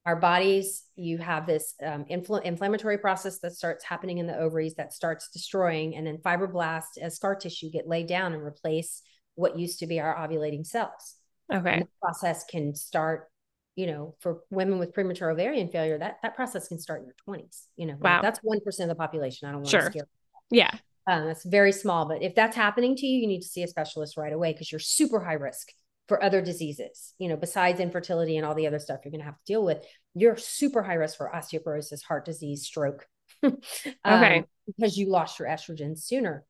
our 0.06 0.16
bodies 0.16 0.84
you 0.96 1.18
have 1.18 1.46
this 1.46 1.74
um, 1.84 2.04
infl- 2.10 2.42
inflammatory 2.42 2.98
process 2.98 3.38
that 3.40 3.52
starts 3.52 3.84
happening 3.84 4.18
in 4.18 4.26
the 4.26 4.36
ovaries 4.36 4.74
that 4.74 4.92
starts 4.92 5.28
destroying 5.30 5.96
and 5.96 6.06
then 6.06 6.18
fibroblasts 6.18 6.98
as 7.00 7.16
scar 7.16 7.34
tissue 7.34 7.70
get 7.70 7.88
laid 7.88 8.06
down 8.06 8.32
and 8.32 8.42
replace 8.42 9.02
what 9.34 9.58
used 9.58 9.78
to 9.80 9.86
be 9.86 10.00
our 10.00 10.16
ovulating 10.16 10.66
cells 10.66 11.16
okay 11.52 11.80
the 11.80 11.88
process 12.00 12.44
can 12.44 12.74
start 12.74 13.28
you 13.76 13.86
know, 13.86 14.14
for 14.20 14.42
women 14.50 14.78
with 14.78 14.92
premature 14.92 15.30
ovarian 15.30 15.68
failure, 15.68 15.98
that 15.98 16.18
that 16.22 16.34
process 16.36 16.68
can 16.68 16.78
start 16.78 17.02
in 17.02 17.06
your 17.06 17.36
20s. 17.36 17.64
You 17.76 17.86
know, 17.86 17.96
wow. 18.00 18.22
that's 18.22 18.38
one 18.42 18.60
percent 18.60 18.90
of 18.90 18.96
the 18.96 19.00
population. 19.00 19.48
I 19.48 19.52
don't 19.52 19.62
want 19.62 19.70
sure. 19.70 19.80
to 19.80 19.90
scare 19.90 20.08
yeah. 20.51 20.76
Um, 21.07 21.26
that's 21.26 21.45
very 21.45 21.72
small. 21.72 22.07
But 22.07 22.22
if 22.22 22.34
that's 22.34 22.57
happening 22.57 22.97
to 22.97 23.07
you, 23.07 23.20
you 23.20 23.26
need 23.26 23.42
to 23.42 23.49
see 23.49 23.62
a 23.62 23.68
specialist 23.68 24.16
right 24.16 24.32
away 24.32 24.53
because 24.53 24.72
you're 24.72 24.78
super 24.78 25.20
high 25.20 25.34
risk 25.34 25.68
for 26.09 26.22
other 26.22 26.40
diseases, 26.42 27.14
you 27.18 27.28
know, 27.28 27.36
besides 27.36 27.80
infertility 27.80 28.36
and 28.36 28.47
all 28.47 28.55
the 28.55 28.66
other 28.66 28.78
stuff 28.78 29.01
you're 29.05 29.11
going 29.11 29.20
to 29.20 29.26
have 29.26 29.38
to 29.38 29.53
deal 29.53 29.64
with. 29.64 29.84
You're 30.14 30.36
super 30.36 30.82
high 30.82 30.95
risk 30.95 31.16
for 31.16 31.30
osteoporosis, 31.34 32.03
heart 32.03 32.24
disease, 32.24 32.64
stroke. 32.64 33.07
um, 33.42 33.59
okay. 34.07 34.45
Because 34.66 34.97
you 34.97 35.11
lost 35.11 35.38
your 35.38 35.49
estrogen 35.49 35.99
sooner. 35.99 36.45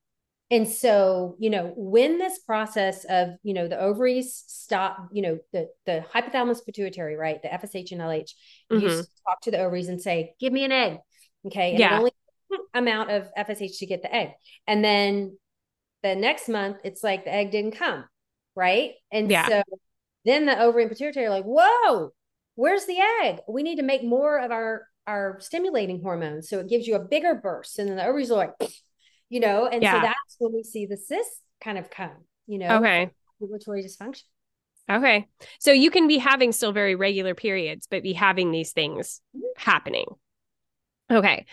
And 0.51 0.69
so, 0.69 1.37
you 1.39 1.51
know, 1.51 1.73
when 1.75 2.19
this 2.19 2.39
process 2.41 3.05
of, 3.09 3.31
you 3.43 3.55
know, 3.55 3.67
the 3.67 3.81
ovaries 3.81 4.45
stop, 4.47 5.09
you 5.11 5.23
know, 5.23 5.39
the 5.53 5.69
the 5.87 6.05
hypothalamus 6.15 6.65
pituitary, 6.65 7.17
right, 7.17 7.41
the 7.43 7.49
FSH 7.49 7.93
and 7.93 8.01
LH, 8.01 8.31
mm-hmm. 8.71 8.81
you 8.81 8.89
talk 9.27 9.41
to 9.43 9.51
the 9.51 9.59
ovaries 9.59 9.89
and 9.89 10.01
say, 10.01 10.35
"Give 10.39 10.53
me 10.53 10.65
an 10.65 10.71
egg," 10.71 10.99
okay, 11.47 11.71
and 11.71 11.79
yeah. 11.81 11.95
it 11.95 11.99
only 11.99 12.13
amount 12.73 13.11
of 13.11 13.29
FSH 13.37 13.79
to 13.79 13.87
get 13.87 14.03
the 14.03 14.15
egg. 14.15 14.31
And 14.67 14.85
then 14.85 15.39
the 16.03 16.15
next 16.15 16.49
month, 16.49 16.79
it's 16.85 17.03
like 17.03 17.25
the 17.25 17.33
egg 17.33 17.51
didn't 17.51 17.73
come. 17.73 18.05
Right. 18.57 18.93
And 19.11 19.31
yeah. 19.31 19.49
so 19.49 19.63
then 20.25 20.47
the 20.47 20.61
ovary 20.61 20.83
and 20.83 20.91
pituitary 20.91 21.27
are 21.27 21.31
like, 21.31 21.45
whoa, 21.45 22.13
where's 22.55 22.87
the 22.87 22.99
egg? 23.23 23.41
We 23.49 23.63
need 23.63 23.77
to 23.77 23.83
make 23.83 24.05
more 24.05 24.39
of 24.39 24.51
our 24.51 24.87
our 25.07 25.39
stimulating 25.41 26.01
hormones. 26.03 26.49
So 26.49 26.61
it 26.61 26.69
gives 26.69 26.87
you 26.87 26.95
a 26.95 27.01
bigger 27.01 27.35
burst. 27.35 27.79
And 27.79 27.89
then 27.89 27.97
the 27.97 28.07
ovaries 28.07 28.31
are 28.31 28.37
like, 28.37 28.53
you 29.29 29.41
know, 29.41 29.67
and 29.67 29.83
yeah. 29.83 29.95
so 29.95 30.01
that's 30.01 30.37
when 30.39 30.53
we 30.53 30.63
see 30.63 30.87
the 30.87 30.97
cyst 30.97 31.31
kind 31.61 31.79
of 31.79 31.91
come, 31.91 32.25
you 32.47 32.59
know, 32.59 32.79
okay. 32.79 33.11
ovulatory 33.43 33.85
dysfunction. 33.85 34.23
Okay. 34.91 35.27
So 35.61 35.73
you 35.73 35.91
can 35.91 36.07
be 36.07 36.19
having 36.19 36.53
still 36.53 36.73
very 36.73 36.95
regular 36.95 37.35
periods, 37.35 37.87
but 37.91 38.03
be 38.03 38.13
having 38.13 38.51
these 38.51 38.73
things 38.73 39.21
mm-hmm. 39.35 39.45
happening. 39.57 40.07
Okay. 41.11 41.47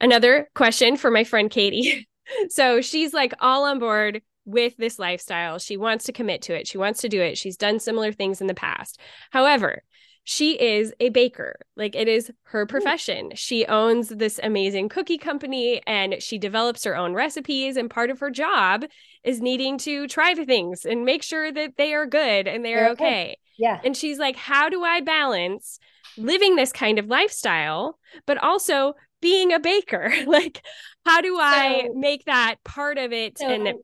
Another 0.00 0.48
question 0.54 0.96
for 0.96 1.10
my 1.10 1.24
friend 1.24 1.50
Katie. 1.50 2.08
so 2.48 2.80
she's 2.80 3.12
like 3.12 3.32
all 3.40 3.64
on 3.64 3.78
board 3.78 4.22
with 4.44 4.76
this 4.78 4.98
lifestyle. 4.98 5.58
She 5.58 5.76
wants 5.76 6.06
to 6.06 6.12
commit 6.12 6.42
to 6.42 6.54
it. 6.54 6.66
She 6.66 6.78
wants 6.78 7.00
to 7.02 7.08
do 7.08 7.20
it. 7.20 7.36
She's 7.36 7.56
done 7.56 7.78
similar 7.78 8.12
things 8.12 8.40
in 8.40 8.46
the 8.46 8.54
past. 8.54 8.98
However, 9.30 9.82
she 10.24 10.60
is 10.60 10.92
a 11.00 11.08
baker. 11.08 11.58
Like 11.76 11.94
it 11.94 12.06
is 12.06 12.30
her 12.44 12.66
profession. 12.66 13.30
She 13.34 13.64
owns 13.64 14.08
this 14.08 14.38
amazing 14.42 14.90
cookie 14.90 15.16
company 15.16 15.80
and 15.86 16.22
she 16.22 16.38
develops 16.38 16.84
her 16.84 16.96
own 16.96 17.14
recipes. 17.14 17.78
And 17.78 17.88
part 17.88 18.10
of 18.10 18.20
her 18.20 18.30
job 18.30 18.84
is 19.24 19.40
needing 19.40 19.78
to 19.78 20.06
try 20.06 20.34
the 20.34 20.44
things 20.44 20.84
and 20.84 21.04
make 21.04 21.22
sure 21.22 21.50
that 21.50 21.78
they 21.78 21.94
are 21.94 22.04
good 22.04 22.46
and 22.46 22.62
they're 22.64 22.90
okay. 22.90 23.04
okay. 23.04 23.38
Yeah. 23.58 23.80
And 23.82 23.96
she's 23.96 24.18
like, 24.18 24.36
how 24.36 24.68
do 24.68 24.84
I 24.84 25.00
balance 25.00 25.78
living 26.18 26.56
this 26.56 26.72
kind 26.72 26.98
of 26.98 27.06
lifestyle, 27.06 27.98
but 28.26 28.38
also 28.38 28.94
being 29.20 29.52
a 29.52 29.60
baker 29.60 30.12
like 30.26 30.62
how 31.04 31.20
do 31.20 31.38
i 31.38 31.84
so, 31.86 31.94
make 31.94 32.24
that 32.24 32.56
part 32.64 32.98
of 32.98 33.12
it 33.12 33.38
so, 33.38 33.48
and 33.48 33.74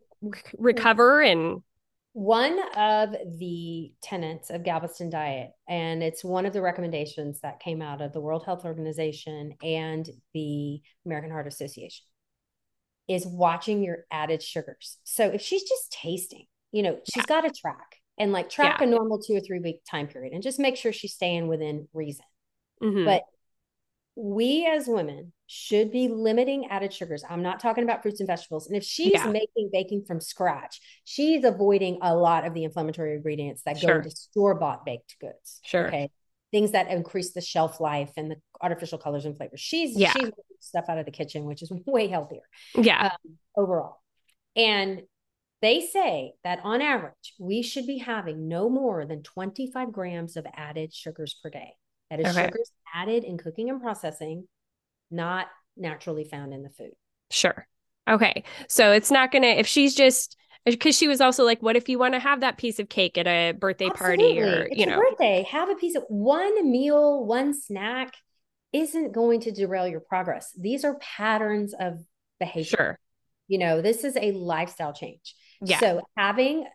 recover 0.59 1.23
and 1.23 1.63
one 2.13 2.59
of 2.77 3.11
the 3.39 3.93
tenets 4.01 4.51
of 4.51 4.63
galveston 4.63 5.11
diet 5.11 5.51
and 5.69 6.03
it's 6.03 6.25
one 6.25 6.47
of 6.47 6.53
the 6.53 6.63
recommendations 6.63 7.41
that 7.41 7.61
came 7.61 7.83
out 7.83 8.01
of 8.01 8.13
the 8.13 8.21
world 8.21 8.45
health 8.45 8.65
organization 8.65 9.53
and 9.63 10.09
the 10.33 10.81
american 11.05 11.31
heart 11.31 11.47
association 11.47 12.07
is 13.09 13.27
watching 13.27 13.83
your 13.83 14.05
added 14.11 14.43
sugars 14.43 14.99
so 15.03 15.27
if 15.27 15.43
she's 15.43 15.65
just 15.65 15.93
tasting 15.93 16.47
you 16.73 16.83
know 16.83 16.99
she's 17.13 17.25
yeah. 17.29 17.41
got 17.41 17.41
to 17.43 17.51
track 17.51 17.97
and 18.19 18.33
like 18.33 18.49
track 18.49 18.81
yeah. 18.81 18.87
a 18.87 18.91
normal 18.91 19.19
two 19.19 19.35
or 19.35 19.41
three 19.41 19.59
week 19.59 19.81
time 19.91 20.07
period 20.07 20.33
and 20.33 20.43
just 20.43 20.59
make 20.59 20.77
sure 20.77 20.93
she's 20.93 21.15
staying 21.15 21.49
within 21.49 21.89
reason 21.93 22.25
mm-hmm. 22.83 23.05
but 23.05 23.23
we 24.17 24.67
as 24.67 24.87
women 24.87 25.33
should 25.47 25.91
be 25.91 26.09
limiting 26.09 26.67
added 26.67 26.93
sugars. 26.93 27.25
I'm 27.29 27.43
not 27.43 27.61
talking 27.61 27.85
about 27.85 28.03
fruits 28.03 28.21
and 28.21 28.27
vegetables. 28.27 28.67
And 28.67 28.77
if 28.77 28.85
she's 28.85 29.13
yeah. 29.13 29.27
making 29.27 29.71
baking 29.73 30.05
from 30.05 30.21
scratch, 30.21 30.81
she's 31.05 31.45
avoiding 31.45 31.99
a 32.01 32.15
lot 32.15 32.47
of 32.47 32.55
the 32.55 32.65
inflammatory 32.65 33.15
ingredients 33.17 33.63
that 33.67 33.79
sure. 33.79 33.91
go 33.91 33.97
into 33.97 34.11
store 34.11 34.55
bought 34.55 34.85
baked 34.85 35.17
goods. 35.21 35.61
Sure. 35.65 35.89
Okay. 35.89 36.11
things 36.53 36.71
that 36.71 36.89
increase 36.89 37.33
the 37.33 37.41
shelf 37.41 37.81
life 37.81 38.13
and 38.17 38.31
the 38.31 38.37
artificial 38.63 38.97
colors 38.97 39.25
and 39.25 39.37
flavors. 39.37 39.59
She's 39.61 39.99
Yeah. 39.99 40.13
she's 40.13 40.31
stuff 40.61 40.85
out 40.89 40.99
of 40.99 41.05
the 41.05 41.11
kitchen, 41.11 41.45
which 41.47 41.63
is 41.63 41.73
way 41.87 42.07
healthier 42.07 42.43
Yeah. 42.77 43.11
um, 43.13 43.39
overall. 43.57 43.97
And 44.55 45.03
they 45.63 45.81
say 45.81 46.35
that 46.45 46.61
on 46.63 46.81
average, 46.81 47.35
we 47.41 47.63
should 47.63 47.89
be 47.89 47.99
having 47.99 48.47
no 48.47 48.69
more 48.69 49.05
than 49.05 49.25
25 49.25 49.91
grams 49.91 50.37
of 50.37 50.47
added 50.55 50.95
sugars 50.95 51.35
per 51.43 51.51
day. 51.51 51.73
That 52.11 52.21
is 52.21 52.27
Okay. 52.27 52.47
sugars 52.47 52.71
added 52.95 53.25
in 53.25 53.39
cooking 53.39 53.71
and 53.71 53.81
processing, 53.81 54.47
not 55.11 55.47
naturally 55.77 56.25
found 56.25 56.53
in 56.53 56.63
the 56.63 56.71
food. 56.71 56.93
Sure. 57.31 57.67
Okay. 58.09 58.45
So 58.69 58.93
it's 58.93 59.11
not 59.11 59.33
going 59.33 59.43
to, 59.43 59.49
if 59.49 59.67
she's 59.67 59.95
just, 59.95 60.37
because 60.67 60.97
she 60.97 61.09
was 61.09 61.21
also 61.21 61.45
like, 61.45 61.63
what 61.63 61.77
if 61.77 61.89
you 61.89 61.99
want 61.99 62.15
to 62.15 62.21
have 62.21 62.41
that 62.41 62.59
piece 62.59 62.79
of 62.79 62.89
cake 62.89 63.19
at 63.19 63.27
a 63.27 63.53
birthday 63.53 63.89
party 63.91 64.41
or, 64.41 64.67
It's 64.71 64.79
you 64.79 64.87
know, 64.87 64.99
birthday. 64.99 65.47
Have 65.51 65.69
a 65.71 65.75
piece 65.75 65.95
of 65.97 66.05
one 66.09 66.71
meal, 66.71 67.25
one 67.25 67.59
snack 67.59 68.15
isn't 68.73 69.13
going 69.13 69.41
to 69.41 69.53
derail 69.53 69.87
your 69.87 70.01
progress. 70.01 70.53
These 70.59 70.85
are 70.85 70.95
patterns 70.97 71.75
of 71.79 72.01
behavior. 72.41 72.77
sure. 72.77 72.99
You 73.47 73.59
know, 73.59 73.83
this 73.83 74.05
is 74.05 74.17
a 74.17 74.33
lifestyle 74.33 74.93
change. 74.93 75.35
Yeah. 75.63 75.79
So 75.81 76.03
having, 76.17 76.67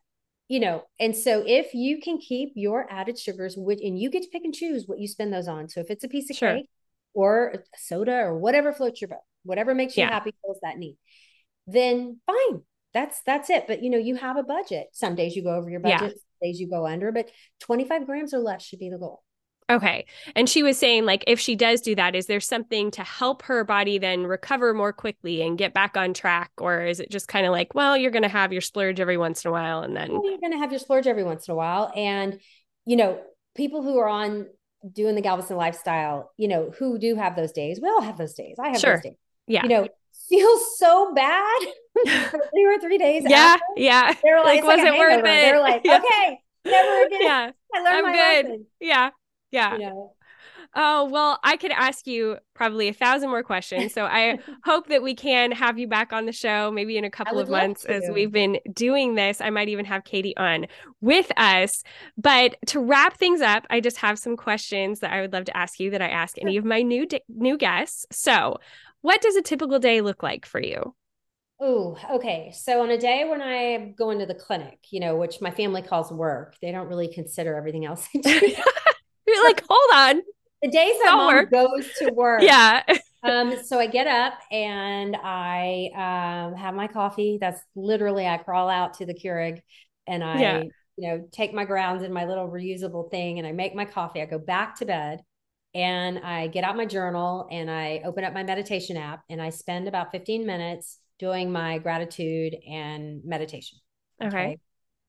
you 0.49 0.59
know, 0.59 0.83
and 0.99 1.15
so 1.15 1.43
if 1.45 1.73
you 1.73 2.01
can 2.01 2.17
keep 2.17 2.51
your 2.55 2.91
added 2.91 3.17
sugars, 3.17 3.55
which 3.57 3.79
and 3.81 3.97
you 3.99 4.09
get 4.09 4.23
to 4.23 4.29
pick 4.29 4.43
and 4.43 4.53
choose 4.53 4.85
what 4.87 4.99
you 4.99 5.07
spend 5.07 5.31
those 5.33 5.47
on. 5.47 5.69
So 5.69 5.79
if 5.79 5.89
it's 5.89 6.03
a 6.03 6.09
piece 6.09 6.29
of 6.29 6.35
Sure. 6.35 6.55
cake 6.55 6.69
or 7.13 7.49
a 7.49 7.59
soda 7.77 8.17
or 8.19 8.37
whatever 8.37 8.73
floats 8.73 8.99
your 9.01 9.09
boat, 9.09 9.19
whatever 9.43 9.73
makes 9.75 9.95
you 9.95 10.03
Yeah. 10.03 10.09
happy, 10.09 10.33
fills 10.43 10.59
that 10.63 10.77
need, 10.77 10.97
then 11.67 12.19
fine. 12.25 12.63
That's 12.93 13.21
that's 13.25 13.49
it. 13.51 13.67
But 13.67 13.83
you 13.83 13.89
know, 13.91 13.99
you 13.99 14.15
have 14.15 14.37
a 14.37 14.43
budget. 14.43 14.87
Some 14.93 15.15
days 15.15 15.35
you 15.35 15.43
go 15.43 15.55
over 15.55 15.69
your 15.69 15.81
Yeah. 15.85 15.99
budget, 15.99 16.17
some 16.17 16.47
days 16.49 16.59
you 16.59 16.67
go 16.69 16.87
under, 16.87 17.11
but 17.11 17.29
25 17.59 18.05
grams 18.07 18.33
or 18.33 18.39
less 18.39 18.63
should 18.63 18.79
be 18.79 18.89
the 18.89 18.97
goal. 18.97 19.21
Okay. 19.69 20.05
And 20.35 20.49
she 20.49 20.63
was 20.63 20.77
saying, 20.77 21.05
like, 21.05 21.23
if 21.27 21.39
she 21.39 21.55
does 21.55 21.81
do 21.81 21.95
that, 21.95 22.15
is 22.15 22.25
there 22.25 22.39
something 22.39 22.89
to 22.91 23.03
help 23.03 23.43
her 23.43 23.63
body 23.63 23.97
then 23.99 24.25
recover 24.25 24.73
more 24.73 24.91
quickly 24.93 25.41
and 25.41 25.57
get 25.57 25.73
back 25.73 25.95
on 25.95 26.13
track? 26.13 26.51
Or 26.57 26.85
is 26.85 26.99
it 26.99 27.11
just 27.11 27.27
kind 27.27 27.45
of 27.45 27.51
like, 27.51 27.75
well, 27.75 27.95
you're 27.95 28.11
going 28.11 28.23
to 28.23 28.29
have 28.29 28.51
your 28.51 28.61
splurge 28.61 28.99
every 28.99 29.17
once 29.17 29.45
in 29.45 29.49
a 29.49 29.51
while 29.51 29.81
and 29.81 29.95
then, 29.95 30.09
you're 30.11 30.39
going 30.39 30.51
to 30.53 30.57
have 30.57 30.71
your 30.71 30.79
splurge 30.79 31.05
every 31.07 31.23
once 31.23 31.47
in 31.47 31.51
a 31.53 31.55
while. 31.55 31.91
And, 31.95 32.39
you 32.85 32.95
know, 32.95 33.19
people 33.55 33.83
who 33.83 33.97
are 33.99 34.09
on 34.09 34.47
doing 34.93 35.13
the 35.15 35.21
Galveston 35.21 35.57
lifestyle, 35.57 36.31
you 36.37 36.47
know, 36.47 36.71
who 36.79 36.97
do 36.97 37.15
have 37.15 37.35
those 37.35 37.51
days, 37.51 37.79
we 37.81 37.89
all 37.89 38.01
have 38.01 38.17
those 38.17 38.33
days. 38.33 38.55
I 38.59 38.69
have 38.69 38.79
Sure. 38.79 38.95
those 38.95 39.03
days. 39.03 39.15
yeah. 39.47 39.63
You 39.63 39.69
know, 39.69 39.87
feels 40.29 40.77
so 40.79 41.13
bad 41.13 41.59
for 42.05 42.37
two 42.37 42.65
or 42.65 42.79
three 42.79 42.97
days. 42.97 43.23
yeah. 43.27 43.37
after. 43.57 43.63
Yeah. 43.77 44.13
They're 44.23 44.37
like, 44.43 44.45
Like, 44.45 44.57
it's 44.59 44.67
like 44.67 44.77
was 44.77 44.85
it 44.87 44.97
worth 44.97 45.11
hangover. 45.11 45.27
They're 45.27 45.59
like, 45.59 45.81
Yeah. 45.85 45.97
okay, 45.99 46.39
never 46.65 47.01
again. 47.07 47.21
Yeah. 47.21 47.51
I 47.73 47.81
learned 47.81 47.95
I'm 47.97 48.03
my 48.03 48.11
good. 48.13 48.45
lesson. 48.45 48.65
Yeah. 48.79 49.09
Yeah. 49.51 49.73
You 49.73 49.79
know, 49.79 50.13
Oh, 50.75 51.05
well, 51.05 51.39
I 51.43 51.57
could 51.57 51.71
ask 51.71 52.05
you 52.05 52.37
probably 52.53 52.89
a 52.89 52.93
thousand 52.93 53.29
more 53.29 53.41
questions. 53.41 53.93
So 53.93 54.05
I 54.05 54.37
hope 54.63 54.87
that 54.87 55.01
we 55.01 55.15
can 55.15 55.51
have 55.51 55.79
you 55.79 55.87
back 55.87 56.13
on 56.13 56.25
the 56.25 56.31
show 56.31 56.69
maybe 56.71 56.97
in 56.97 57.03
a 57.03 57.09
couple 57.09 57.39
of 57.39 57.49
months 57.49 57.85
as 57.85 58.09
we've 58.13 58.31
been 58.31 58.59
doing 58.73 59.15
this. 59.15 59.41
I 59.41 59.49
might 59.49 59.69
even 59.69 59.85
have 59.85 60.03
Katie 60.03 60.37
on 60.37 60.67
with 61.01 61.31
us. 61.37 61.83
But 62.17 62.55
to 62.67 62.79
wrap 62.79 63.17
things 63.17 63.41
up, 63.41 63.65
I 63.69 63.79
just 63.79 63.97
have 63.97 64.19
some 64.19 64.37
questions 64.37 64.99
that 64.99 65.11
I 65.11 65.21
would 65.21 65.33
love 65.33 65.45
to 65.45 65.57
ask 65.57 65.79
you 65.79 65.89
that 65.91 66.01
I 66.01 66.07
ask 66.07 66.37
any 66.39 66.57
of 66.57 66.65
my 66.65 66.81
new 66.83 67.05
di- 67.05 67.23
new 67.27 67.57
guests. 67.57 68.05
So, 68.11 68.57
what 69.01 69.21
does 69.21 69.35
a 69.35 69.41
typical 69.41 69.79
day 69.79 70.01
look 70.01 70.21
like 70.21 70.45
for 70.45 70.61
you? 70.61 70.93
Oh, 71.61 71.97
okay. 72.11 72.53
So 72.55 72.81
on 72.81 72.89
a 72.91 72.97
day 72.97 73.25
when 73.27 73.41
I 73.41 73.93
go 73.97 74.11
into 74.11 74.25
the 74.25 74.35
clinic, 74.35 74.79
you 74.91 74.99
know, 74.99 75.17
which 75.17 75.41
my 75.41 75.51
family 75.51 75.81
calls 75.81 76.11
work, 76.11 76.55
they 76.61 76.71
don't 76.71 76.87
really 76.87 77.11
consider 77.11 77.55
everything 77.55 77.85
else. 77.85 78.07
I 78.15 78.19
do. 78.19 78.55
You're 79.33 79.43
like, 79.45 79.63
hold 79.69 79.89
on. 80.17 80.21
the 80.61 80.69
days 80.69 80.95
that 81.03 81.11
mom 81.11 81.27
work. 81.27 81.51
goes 81.51 81.93
to 81.99 82.09
work. 82.09 82.41
Yeah. 82.43 82.83
Um, 83.21 83.53
so 83.65 83.77
I 83.79 83.87
get 83.87 84.07
up 84.07 84.39
and 84.49 85.13
I 85.21 85.89
um 85.93 86.55
have 86.55 86.73
my 86.73 86.87
coffee. 86.87 87.37
That's 87.41 87.59
literally 87.75 88.25
I 88.25 88.37
crawl 88.37 88.69
out 88.69 88.93
to 88.95 89.05
the 89.05 89.13
Keurig 89.13 89.59
and 90.07 90.23
I, 90.23 90.39
Yeah. 90.39 90.63
you 90.97 91.09
know, 91.09 91.27
take 91.33 91.53
my 91.53 91.65
grounds 91.65 92.01
in 92.03 92.13
my 92.13 92.23
little 92.25 92.47
reusable 92.47 93.11
thing 93.11 93.37
and 93.37 93.45
I 93.45 93.51
make 93.51 93.75
my 93.75 93.83
coffee. 93.83 94.21
I 94.21 94.25
go 94.25 94.39
back 94.39 94.77
to 94.77 94.85
bed 94.85 95.19
and 95.75 96.19
I 96.19 96.47
get 96.47 96.63
out 96.63 96.77
my 96.77 96.85
journal 96.85 97.45
and 97.51 97.69
I 97.69 98.01
open 98.05 98.23
up 98.23 98.33
my 98.33 98.43
meditation 98.43 98.95
app 98.95 99.23
and 99.29 99.41
I 99.41 99.49
spend 99.49 99.89
about 99.89 100.11
15 100.13 100.45
minutes 100.45 100.99
doing 101.19 101.51
my 101.51 101.77
gratitude 101.79 102.55
and 102.71 103.21
meditation. 103.25 103.79
Okay. 104.23 104.59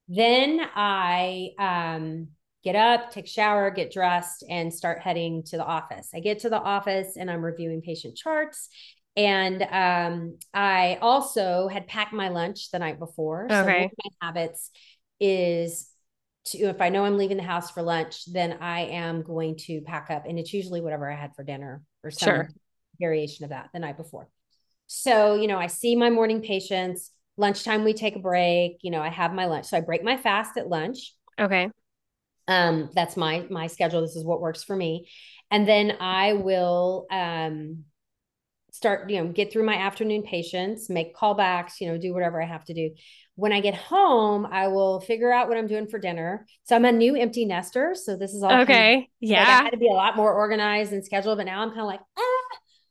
Then 0.09 0.61
I 0.75 1.51
um, 1.61 2.29
get 2.63 2.77
up, 2.77 3.11
take 3.11 3.27
a 3.27 3.29
shower, 3.29 3.71
get 3.71 3.93
dressed, 3.93 4.45
and 4.49 4.73
start 4.73 5.01
heading 5.01 5.43
to 5.45 5.57
the 5.57 5.65
office. 5.65 6.11
I 6.15 6.21
get 6.21 6.41
to 6.41 6.51
the 6.51 6.61
office 6.61 7.17
and 7.17 7.31
I'm 7.31 7.45
reviewing 7.45 7.83
patient 7.83 8.17
charts. 8.17 8.69
And 9.17 9.63
um, 9.63 10.39
I 10.55 10.99
also 11.01 11.69
had 11.69 11.89
packed 11.89 12.13
my 12.13 12.29
lunch 12.29 12.71
the 12.71 12.79
night 12.79 12.99
before. 12.99 13.51
So 13.51 13.69
one 13.71 13.75
Okay. 13.75 13.91
of 13.91 13.97
my 14.05 14.27
habits 14.27 14.71
is 15.19 15.89
to, 16.47 16.59
if 16.59 16.81
I 16.81 16.89
know 16.89 17.05
I'm 17.05 17.19
leaving 17.19 17.37
the 17.37 17.43
house 17.43 17.71
for 17.71 17.83
lunch, 17.83 18.25
then 18.33 18.59
I 18.61 18.83
am 18.83 19.23
going 19.23 19.57
to 19.67 19.81
pack 19.83 20.11
up. 20.11 20.25
And 20.27 20.39
it's 20.39 20.53
usually 20.55 20.81
whatever 20.81 21.11
I 21.11 21.17
had 21.17 21.35
for 21.35 21.45
dinner 21.45 21.83
or 22.05 22.11
some 22.11 22.47
Sure. 22.47 22.53
variation 22.99 23.45
of 23.45 23.51
that 23.51 23.71
the 23.73 23.81
night 23.81 23.97
before. 23.97 24.29
So, 24.87 25.35
you 25.35 25.47
know, 25.47 25.59
I 25.59 25.69
see 25.69 25.97
my 25.97 26.11
morning 26.11 26.43
patients. 26.43 27.11
Lunchtime, 27.37 27.85
we 27.85 27.95
take 27.95 28.17
a 28.17 28.21
break. 28.21 28.79
You 28.83 28.91
know, 28.91 29.01
I 29.01 29.09
have 29.09 29.33
my 29.33 29.47
lunch. 29.47 29.67
So 29.67 29.77
I 29.77 29.81
break 29.81 30.03
my 30.03 30.17
fast 30.17 30.57
at 30.57 30.69
lunch. 30.69 31.15
Okay. 31.39 31.71
Um, 32.51 32.91
that's 32.95 33.17
my 33.17 33.47
my 33.49 33.69
schedule. 33.69 34.01
This 34.03 34.17
is 34.17 34.25
what 34.25 34.41
works 34.41 34.65
for 34.65 34.75
me. 34.77 35.09
And 35.51 35.67
then 35.67 35.97
I 36.01 36.35
will 36.35 37.07
um 37.11 37.85
start, 38.73 39.11
you 39.11 39.23
know, 39.23 39.33
get 39.33 39.53
through 39.53 39.65
my 39.65 39.75
afternoon 39.77 40.23
patients, 40.23 40.89
make 40.91 41.15
callbacks, 41.17 41.81
you 41.81 41.89
know, 41.89 41.99
do 41.99 42.13
whatever 42.15 42.41
I 42.43 42.47
have 42.47 42.65
to 42.67 42.75
do. 42.75 42.91
When 43.35 43.53
I 43.53 43.61
get 43.61 43.75
home, 43.75 44.47
I 44.47 44.69
will 44.69 45.01
figure 45.01 45.33
out 45.33 45.49
what 45.49 45.59
I'm 45.59 45.67
doing 45.67 45.87
for 45.89 45.99
dinner. 45.99 46.47
So 46.65 46.77
I'm 46.77 46.85
a 46.85 46.93
new 46.93 47.17
empty 47.17 47.45
nester. 47.47 47.95
So 47.95 48.17
this 48.17 48.33
is 48.33 48.43
all 48.43 48.51
kind 48.51 48.63
of- 48.63 48.69
Okay. 48.69 48.97
like, 48.97 49.49
I 49.61 49.63
had 49.65 49.71
to 49.71 49.77
be 49.77 49.89
a 49.89 49.93
lot 49.93 50.17
more 50.17 50.33
organized 50.33 50.93
and 50.93 51.05
scheduled, 51.05 51.39
but 51.39 51.47
now 51.47 51.63
I'm 51.63 51.71
kind 51.71 51.81
of 51.81 51.87
like, 51.87 52.01
ah, 52.19 52.30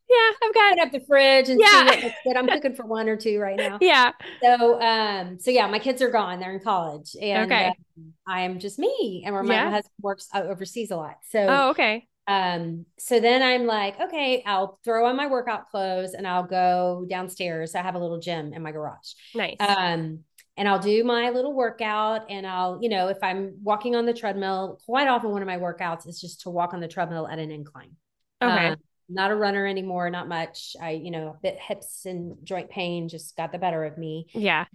Yeah. 0.09 0.31
I've 0.43 0.53
got 0.53 0.77
open 0.77 0.87
up 0.87 0.91
the 0.91 1.05
fridge 1.05 1.49
and 1.49 1.61
Yeah. 1.61 1.67
see 1.67 1.83
what 1.83 1.99
good. 2.25 2.37
I'm 2.37 2.49
cooking 2.51 2.75
for 2.75 2.85
one 2.85 3.09
or 3.09 3.17
two 3.17 3.39
right 3.39 3.57
now. 3.59 3.81
Yeah. 3.81 4.13
So, 4.43 4.81
um, 4.81 5.39
so 5.39 5.51
yeah, 5.51 5.67
my 5.67 5.79
kids 5.79 6.01
are 6.01 6.11
gone; 6.11 6.39
they're 6.39 6.53
in 6.53 6.61
college, 6.61 7.15
and 7.21 7.53
Okay. 7.53 7.61
um, 7.61 8.13
I 8.27 8.41
am 8.41 8.59
just 8.59 8.79
me. 8.79 9.23
And 9.25 9.35
where 9.35 9.43
my 9.43 9.57
Yeah. 9.57 9.69
husband 9.69 9.93
works 10.01 10.27
overseas 10.33 10.91
a 10.91 10.95
lot. 10.97 11.17
So, 11.29 11.65
Oh, 11.65 11.69
okay. 11.71 12.07
um, 12.27 12.85
so 12.99 13.19
then 13.19 13.41
I'm 13.43 13.65
like, 13.67 13.99
okay, 14.01 14.43
I'll 14.45 14.79
throw 14.85 15.07
on 15.07 15.15
my 15.17 15.27
workout 15.27 15.69
clothes 15.69 16.13
and 16.13 16.27
I'll 16.27 16.43
go 16.45 17.05
downstairs. 17.09 17.75
I 17.75 17.81
have 17.83 17.95
a 17.95 17.99
little 17.99 18.19
gym 18.19 18.53
in 18.53 18.61
my 18.63 18.71
garage. 18.71 19.13
Nice. 19.33 19.79
Um, 19.79 20.21
and 20.57 20.67
I'll 20.69 20.79
do 20.79 21.03
my 21.03 21.29
little 21.31 21.53
workout. 21.53 22.29
And 22.29 22.47
I'll, 22.47 22.79
you 22.81 22.89
know, 22.89 23.07
if 23.09 23.17
I'm 23.23 23.55
walking 23.63 23.95
on 23.95 24.05
the 24.05 24.13
treadmill, 24.13 24.79
quite 24.85 25.07
often 25.07 25.31
one 25.31 25.41
of 25.41 25.47
my 25.47 25.57
workouts 25.57 26.07
is 26.07 26.19
just 26.21 26.41
to 26.41 26.49
walk 26.51 26.73
on 26.73 26.81
the 26.81 26.87
treadmill 26.87 27.27
at 27.27 27.39
an 27.39 27.51
incline. 27.51 27.95
okay. 28.41 28.71
Um, 28.71 28.77
not 29.09 29.31
a 29.31 29.35
runner 29.35 29.65
anymore, 29.65 30.09
not 30.09 30.27
much. 30.27 30.75
I, 30.81 30.91
you 30.91 31.11
know, 31.11 31.37
bit 31.41 31.57
hips 31.59 32.05
and 32.05 32.37
joint 32.43 32.69
pain 32.69 33.09
just 33.09 33.35
got 33.35 33.51
the 33.51 33.57
better 33.57 33.83
of 33.83 33.97
me. 33.97 34.27
yeah. 34.33 34.65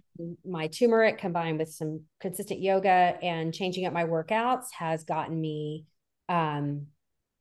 My 0.45 0.67
turmeric 0.67 1.17
combined 1.17 1.59
with 1.59 1.69
some 1.69 2.01
consistent 2.19 2.61
yoga 2.61 3.17
and 3.21 3.53
changing 3.53 3.85
up 3.85 3.93
my 3.93 4.05
workouts 4.05 4.71
has 4.77 5.03
gotten 5.03 5.39
me 5.39 5.85
um 6.29 6.87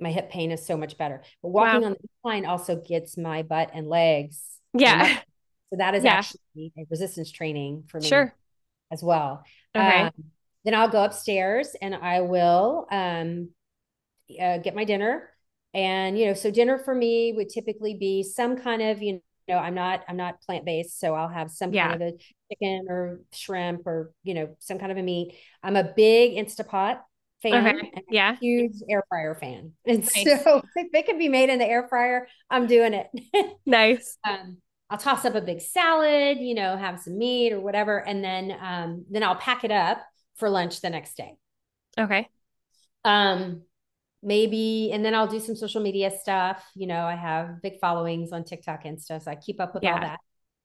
my 0.01 0.11
hip 0.11 0.28
pain 0.30 0.51
is 0.51 0.66
so 0.66 0.76
much 0.76 0.99
better. 0.99 1.22
But 1.42 1.51
walking 1.51 1.80
Wow. 1.80 1.86
on 1.86 1.92
the 1.92 1.99
incline 2.03 2.45
also 2.47 2.76
gets 2.80 3.16
my 3.16 3.42
butt 3.42 3.70
and 3.74 3.88
legs. 3.88 4.42
Yeah. 4.72 5.07
and 5.07 5.18
So 5.70 5.76
that 5.78 5.95
is 5.95 6.05
Yeah. 6.05 6.18
actually 6.18 6.72
a 6.76 6.84
resistance 6.90 7.30
training 7.30 7.84
for 7.88 8.01
me 8.01 8.09
Sure. 8.09 8.34
as 8.90 9.03
well. 9.03 9.45
Okay. 9.74 10.03
Um, 10.03 10.11
then 10.64 10.74
I'll 10.74 10.88
go 10.88 11.05
upstairs 11.05 11.76
and 11.80 11.95
I 11.95 12.20
will 12.22 12.86
um, 12.90 13.51
uh, 14.40 14.59
get 14.59 14.74
my 14.74 14.84
dinner. 14.84 15.30
And 15.74 16.18
you 16.18 16.26
know, 16.26 16.34
so 16.34 16.50
dinner 16.50 16.78
for 16.78 16.94
me 16.94 17.32
would 17.34 17.48
typically 17.50 17.94
be 17.94 18.22
some 18.22 18.56
kind 18.56 18.82
of 18.82 19.02
you 19.02 19.20
know, 19.48 19.58
I'm 19.58 19.74
not 19.74 20.04
I'm 20.08 20.16
not 20.16 20.40
plant 20.42 20.64
based, 20.64 21.00
so 21.00 21.14
I'll 21.14 21.28
have 21.28 21.50
some 21.50 21.72
Yeah. 21.72 21.74
kind 21.74 21.94
of 21.94 22.00
a 22.00 22.12
chicken 22.50 22.86
or 22.88 23.20
shrimp 23.32 23.86
or 23.86 24.12
you 24.22 24.34
know 24.34 24.56
some 24.60 24.78
kind 24.78 24.92
of 24.92 24.98
a 24.98 25.02
meat. 25.02 25.36
I'm 25.62 25.76
a 25.76 25.84
big 25.96 26.34
Instapot 26.34 27.00
fan, 27.42 27.72
Okay. 27.72 27.92
Yeah. 28.10 28.36
huge 28.40 28.74
air 28.88 29.02
fryer 29.08 29.34
fan, 29.34 29.72
and 29.86 30.04
Nice. 30.14 30.46
so 30.46 30.62
if 30.76 30.88
it 30.94 31.06
can 31.06 31.18
be 31.18 31.28
made 31.28 31.50
in 31.50 31.58
the 31.58 31.66
air 31.66 31.88
fryer, 31.88 32.28
I'm 32.50 32.66
doing 32.66 32.94
it. 32.94 33.08
Nice. 33.66 34.18
um, 34.28 34.58
I'll 34.90 34.98
toss 34.98 35.24
up 35.24 35.34
a 35.34 35.40
big 35.40 35.60
salad, 35.60 36.38
you 36.38 36.54
know, 36.54 36.76
have 36.76 37.00
some 37.00 37.18
meat 37.18 37.52
or 37.52 37.60
whatever, 37.60 37.98
and 38.06 38.22
then 38.22 38.56
um, 38.60 39.04
then 39.10 39.22
I'll 39.22 39.36
pack 39.36 39.64
it 39.64 39.70
up 39.72 40.02
for 40.36 40.50
lunch 40.50 40.80
the 40.80 40.90
next 40.90 41.16
day. 41.16 41.36
Okay. 41.98 42.28
Um, 43.04 43.62
maybe, 44.24 44.90
and 44.92 45.04
then 45.04 45.14
I'll 45.14 45.26
do 45.28 45.40
some 45.40 45.56
social 45.56 45.82
media 45.82 46.10
stuff. 46.10 46.64
You 46.74 46.86
know, 46.86 47.04
I 47.04 47.14
have 47.16 47.62
big 47.62 47.78
followings 47.80 48.32
on 48.32 48.44
TikTok 48.44 48.84
and 48.84 49.00
stuff, 49.00 49.22
so 49.22 49.30
I 49.30 49.36
keep 49.36 49.60
up 49.60 49.74
with 49.74 49.84
all 49.84 50.00
that. 50.00 50.18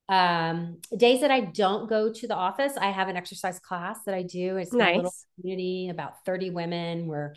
Um, 0.08 0.78
days 0.98 1.22
that 1.22 1.30
I 1.32 1.42
don't 1.42 1.88
go 1.88 2.12
to 2.12 2.28
the 2.28 2.36
office, 2.36 2.74
I 2.78 2.90
have 2.90 3.10
an 3.10 3.16
exercise 3.18 3.60
class 3.60 4.00
that 4.06 4.16
I 4.16 4.24
do. 4.24 4.58
It's 4.58 4.74
a 4.74 4.78
little 4.78 5.04
Nice. 5.04 5.26
community, 5.40 5.90
about 5.90 6.26
30 6.26 6.50
women. 6.50 7.06
We're 7.08 7.36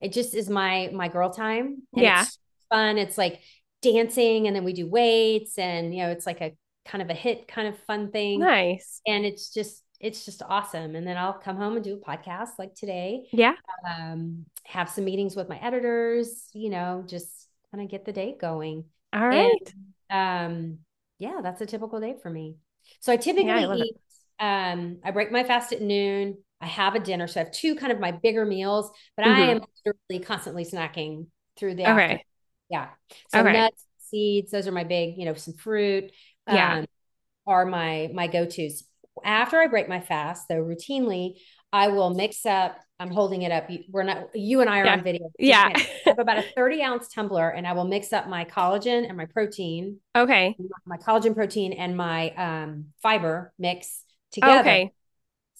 it 0.00 0.12
just 0.12 0.34
is 0.34 0.48
my 0.48 0.90
my 0.92 1.08
girl 1.08 1.30
time. 1.30 1.82
And 1.94 2.02
Yeah. 2.02 2.22
it's 2.22 2.38
fun. 2.70 2.98
It's 2.98 3.18
like 3.18 3.40
dancing 3.82 4.46
and 4.46 4.54
then 4.54 4.62
we 4.64 4.72
do 4.72 4.86
weights 4.86 5.58
and 5.58 5.94
you 5.94 6.02
know, 6.04 6.10
it's 6.10 6.26
like 6.26 6.40
a 6.40 6.52
kind 6.84 7.02
of 7.02 7.10
a 7.10 7.14
HIIT 7.14 7.48
kind 7.48 7.68
of 7.68 7.78
fun 7.80 8.10
thing. 8.12 8.40
Nice. 8.40 9.00
And 9.06 9.24
it's 9.24 9.52
just 9.52 9.81
it's 10.02 10.24
just 10.24 10.42
awesome. 10.42 10.96
And 10.96 11.06
then 11.06 11.16
I'll 11.16 11.32
come 11.34 11.56
home 11.56 11.76
and 11.76 11.84
do 11.84 11.94
a 11.94 11.98
podcast 12.10 12.50
like 12.58 12.74
today. 12.74 13.26
Yeah. 13.32 13.54
Um, 13.88 14.46
have 14.64 14.90
some 14.90 15.04
meetings 15.04 15.36
with 15.36 15.48
my 15.48 15.58
editors, 15.58 16.48
you 16.52 16.70
know, 16.70 17.04
just 17.06 17.48
kind 17.70 17.82
of 17.82 17.90
get 17.90 18.04
the 18.04 18.12
day 18.12 18.36
going. 18.40 18.84
All 19.12 19.20
right. 19.28 19.72
And, 20.10 20.10
um, 20.10 20.78
yeah, 21.18 21.40
that's 21.42 21.60
a 21.60 21.66
typical 21.66 22.00
day 22.00 22.16
for 22.22 22.30
me. 22.30 22.56
So 23.00 23.12
I 23.12 23.16
typically 23.16 23.64
I 23.64 23.66
eat, 23.72 23.96
um, 24.38 24.98
I 25.04 25.10
break 25.10 25.32
my 25.32 25.44
fast 25.44 25.72
at 25.72 25.80
noon. 25.82 26.38
I 26.60 26.66
have 26.66 26.94
a 26.94 27.00
dinner. 27.00 27.26
So 27.26 27.40
I 27.40 27.44
have 27.44 27.52
two 27.52 27.74
kind 27.74 27.92
of 27.92 28.00
my 28.00 28.12
bigger 28.12 28.44
meals, 28.44 28.90
but 29.16 29.24
I 29.26 29.38
Mhm. 29.38 29.50
am 29.52 29.60
literally 29.86 30.24
constantly 30.24 30.64
snacking 30.64 31.26
through 31.56 31.74
the 31.76 31.84
Okay. 31.86 31.92
afternoon. 31.94 32.22
Yeah. 32.68 32.88
So 33.28 33.42
Okay. 33.42 33.52
nuts, 33.52 33.84
seeds, 33.98 34.50
those 34.50 34.66
are 34.68 34.72
my 34.72 34.84
big, 34.84 35.16
you 35.16 35.24
know, 35.24 35.34
some 35.34 35.54
fruit. 35.54 36.10
Yeah. 36.48 36.80
um, 36.80 36.86
are 37.46 37.66
my 37.66 38.10
my 38.14 38.26
go-tos. 38.28 38.84
After 39.24 39.58
I 39.58 39.66
break 39.66 39.88
my 39.88 40.00
fast, 40.00 40.48
though, 40.48 40.62
routinely 40.62 41.34
I 41.72 41.88
will 41.88 42.14
mix 42.14 42.44
up. 42.44 42.78
I'm 43.00 43.10
holding 43.10 43.42
it 43.42 43.50
up. 43.50 43.68
We're 43.90 44.02
not. 44.02 44.28
You 44.34 44.60
and 44.60 44.70
I 44.70 44.80
are 44.80 44.84
Yeah. 44.84 44.92
on 44.92 45.02
video. 45.02 45.30
Yeah. 45.38 45.72
I 45.74 45.86
have 46.06 46.18
about 46.18 46.38
a 46.38 46.44
30 46.54 46.82
ounce 46.82 47.08
tumbler, 47.08 47.48
and 47.48 47.66
I 47.66 47.72
will 47.72 47.86
mix 47.86 48.12
up 48.12 48.28
my 48.28 48.44
collagen 48.44 49.06
and 49.08 49.16
my 49.16 49.26
protein, 49.26 49.98
Okay. 50.16 50.56
my 50.86 50.96
collagen 50.98 51.34
protein 51.34 51.72
and 51.72 51.96
my 51.96 52.30
um, 52.30 52.86
fiber 53.02 53.52
mix 53.58 54.04
together. 54.30 54.60
Okay. 54.60 54.92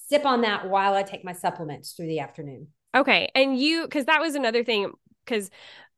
Sip 0.09 0.25
on 0.27 0.43
that 0.43 0.69
while 0.69 0.95
I 0.95 1.03
take 1.03 1.25
my 1.25 1.33
supplements 1.33 1.93
through 1.93 2.09
the 2.09 2.21
afternoon. 2.21 2.69
Okay. 2.95 3.31
And 3.35 3.59
you, 3.59 3.85
because 3.85 4.05
that 4.05 4.21
was 4.21 4.35
another 4.35 4.63
thing, 4.63 4.93
because 5.25 5.51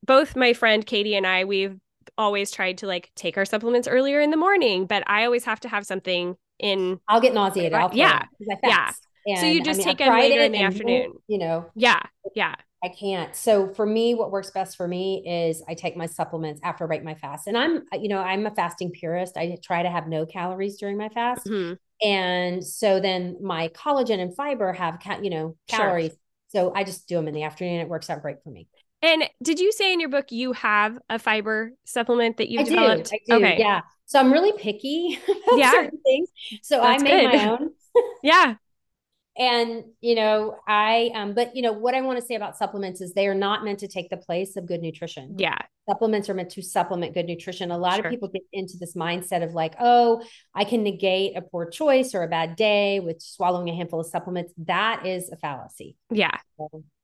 both 0.04 0.36
my 0.36 0.52
friend 0.52 0.86
Katie 0.86 1.16
and 1.16 1.26
I, 1.26 1.44
we've 1.44 1.76
always 2.16 2.52
tried 2.52 2.78
to 2.78 2.86
like 2.86 3.10
take 3.16 3.36
our 3.36 3.44
supplements 3.44 3.88
earlier 3.88 4.20
in 4.20 4.30
the 4.30 4.36
morning, 4.36 4.86
but 4.86 5.02
I 5.08 5.24
always 5.24 5.44
have 5.44 5.60
to 5.60 5.68
have 5.68 5.84
something 5.84 6.36
in. 6.58 7.00
I'll 7.08 7.20
get 7.20 7.34
nauseated. 7.34 7.74
I'll 7.74 7.90
Yeah. 7.94 8.24
I 8.24 8.28
Yeah. 8.62 8.86
fast. 8.86 9.06
So 9.40 9.46
you 9.46 9.62
just 9.62 9.80
I've 9.80 9.84
take 9.86 10.00
'em 10.00 10.08
tried 10.08 10.22
later 10.30 10.42
it 10.42 10.46
in 10.46 10.52
the 10.52 10.58
and, 10.58 10.66
afternoon. 10.74 11.14
You 11.28 11.38
know, 11.38 11.66
Yeah. 11.74 12.00
Yeah. 12.34 12.54
I 12.82 12.88
can't. 12.88 13.34
So 13.34 13.72
for 13.72 13.86
me, 13.86 14.14
what 14.14 14.30
works 14.30 14.50
best 14.50 14.76
for 14.76 14.86
me 14.86 15.22
is 15.26 15.62
I 15.66 15.72
take 15.72 15.96
my 15.96 16.04
supplements 16.04 16.60
after 16.62 16.84
I 16.84 16.86
break 16.86 17.02
my 17.02 17.14
fast. 17.14 17.46
And 17.46 17.56
I'm, 17.56 17.84
you 17.94 18.08
know, 18.08 18.18
I'm 18.18 18.44
a 18.44 18.50
fasting 18.54 18.90
purist. 18.90 19.38
I 19.38 19.56
try 19.62 19.82
to 19.82 19.88
have 19.88 20.06
no 20.06 20.26
calories 20.26 20.76
during 20.76 20.98
my 20.98 21.08
fast. 21.08 21.46
Mhm. 21.46 21.78
And 22.02 22.62
so 22.66 23.00
then 23.00 23.38
my 23.40 23.68
collagen 23.68 24.20
and 24.20 24.36
fiber 24.36 24.74
have, 24.74 25.00
ca- 25.00 25.20
you 25.22 25.30
know, 25.30 25.56
Sure. 25.70 25.78
calories. 25.78 26.12
So 26.48 26.72
I 26.74 26.84
just 26.84 27.08
do 27.08 27.14
them 27.14 27.26
in 27.26 27.32
the 27.34 27.44
afternoon. 27.44 27.80
It 27.80 27.88
works 27.88 28.10
out 28.10 28.20
great 28.20 28.42
for 28.44 28.50
me. 28.50 28.68
And 29.00 29.24
did 29.42 29.60
you 29.60 29.72
say 29.72 29.92
in 29.92 30.00
your 30.00 30.10
book 30.10 30.26
you 30.30 30.52
have 30.52 30.98
a 31.08 31.18
fiber 31.18 31.72
supplement 31.84 32.36
that 32.36 32.50
you 32.50 32.60
I 32.60 32.62
do. 32.64 32.70
developed? 32.70 33.12
I 33.14 33.18
do. 33.26 33.34
Okay. 33.36 33.58
Yeah. 33.58 33.80
So 34.06 34.18
I'm 34.20 34.32
really 34.32 34.52
picky 34.52 35.18
about 35.28 35.58
Yeah. 35.58 35.70
certain 35.72 35.98
things. 36.04 36.28
So 36.62 36.80
That's 36.80 37.02
I 37.02 37.04
made 37.04 37.22
good. 37.22 37.34
my 37.34 37.48
own. 37.50 37.70
Yeah. 38.22 38.56
And, 39.36 39.84
you 40.00 40.14
know, 40.14 40.56
I, 40.66 41.10
um, 41.14 41.34
but, 41.34 41.56
you 41.56 41.62
know, 41.62 41.72
what 41.72 41.94
I 41.94 42.00
want 42.02 42.20
to 42.20 42.24
say 42.24 42.36
about 42.36 42.56
supplements 42.56 43.00
is 43.00 43.12
they 43.14 43.26
are 43.26 43.34
not 43.34 43.64
meant 43.64 43.80
to 43.80 43.88
take 43.88 44.08
the 44.08 44.16
place 44.16 44.56
of 44.56 44.66
good 44.66 44.80
nutrition. 44.80 45.34
Yeah. 45.38 45.58
Supplements 45.88 46.28
are 46.28 46.34
meant 46.34 46.50
to 46.50 46.62
supplement 46.62 47.14
good 47.14 47.26
nutrition. 47.26 47.70
A 47.70 47.78
lot 47.78 47.96
Sure. 47.96 48.06
of 48.06 48.10
people 48.10 48.28
get 48.28 48.42
into 48.52 48.76
this 48.78 48.94
mindset 48.94 49.42
of 49.42 49.52
like, 49.52 49.74
oh, 49.80 50.22
I 50.54 50.64
can 50.64 50.82
negate 50.82 51.36
a 51.36 51.42
poor 51.42 51.68
choice 51.68 52.14
or 52.14 52.22
a 52.22 52.28
bad 52.28 52.56
day 52.56 53.00
with 53.00 53.20
swallowing 53.20 53.68
a 53.68 53.74
handful 53.74 54.00
of 54.00 54.06
supplements. 54.06 54.52
That 54.58 55.06
is 55.06 55.30
a 55.30 55.36
fallacy. 55.36 55.96
Yeah. 56.10 56.36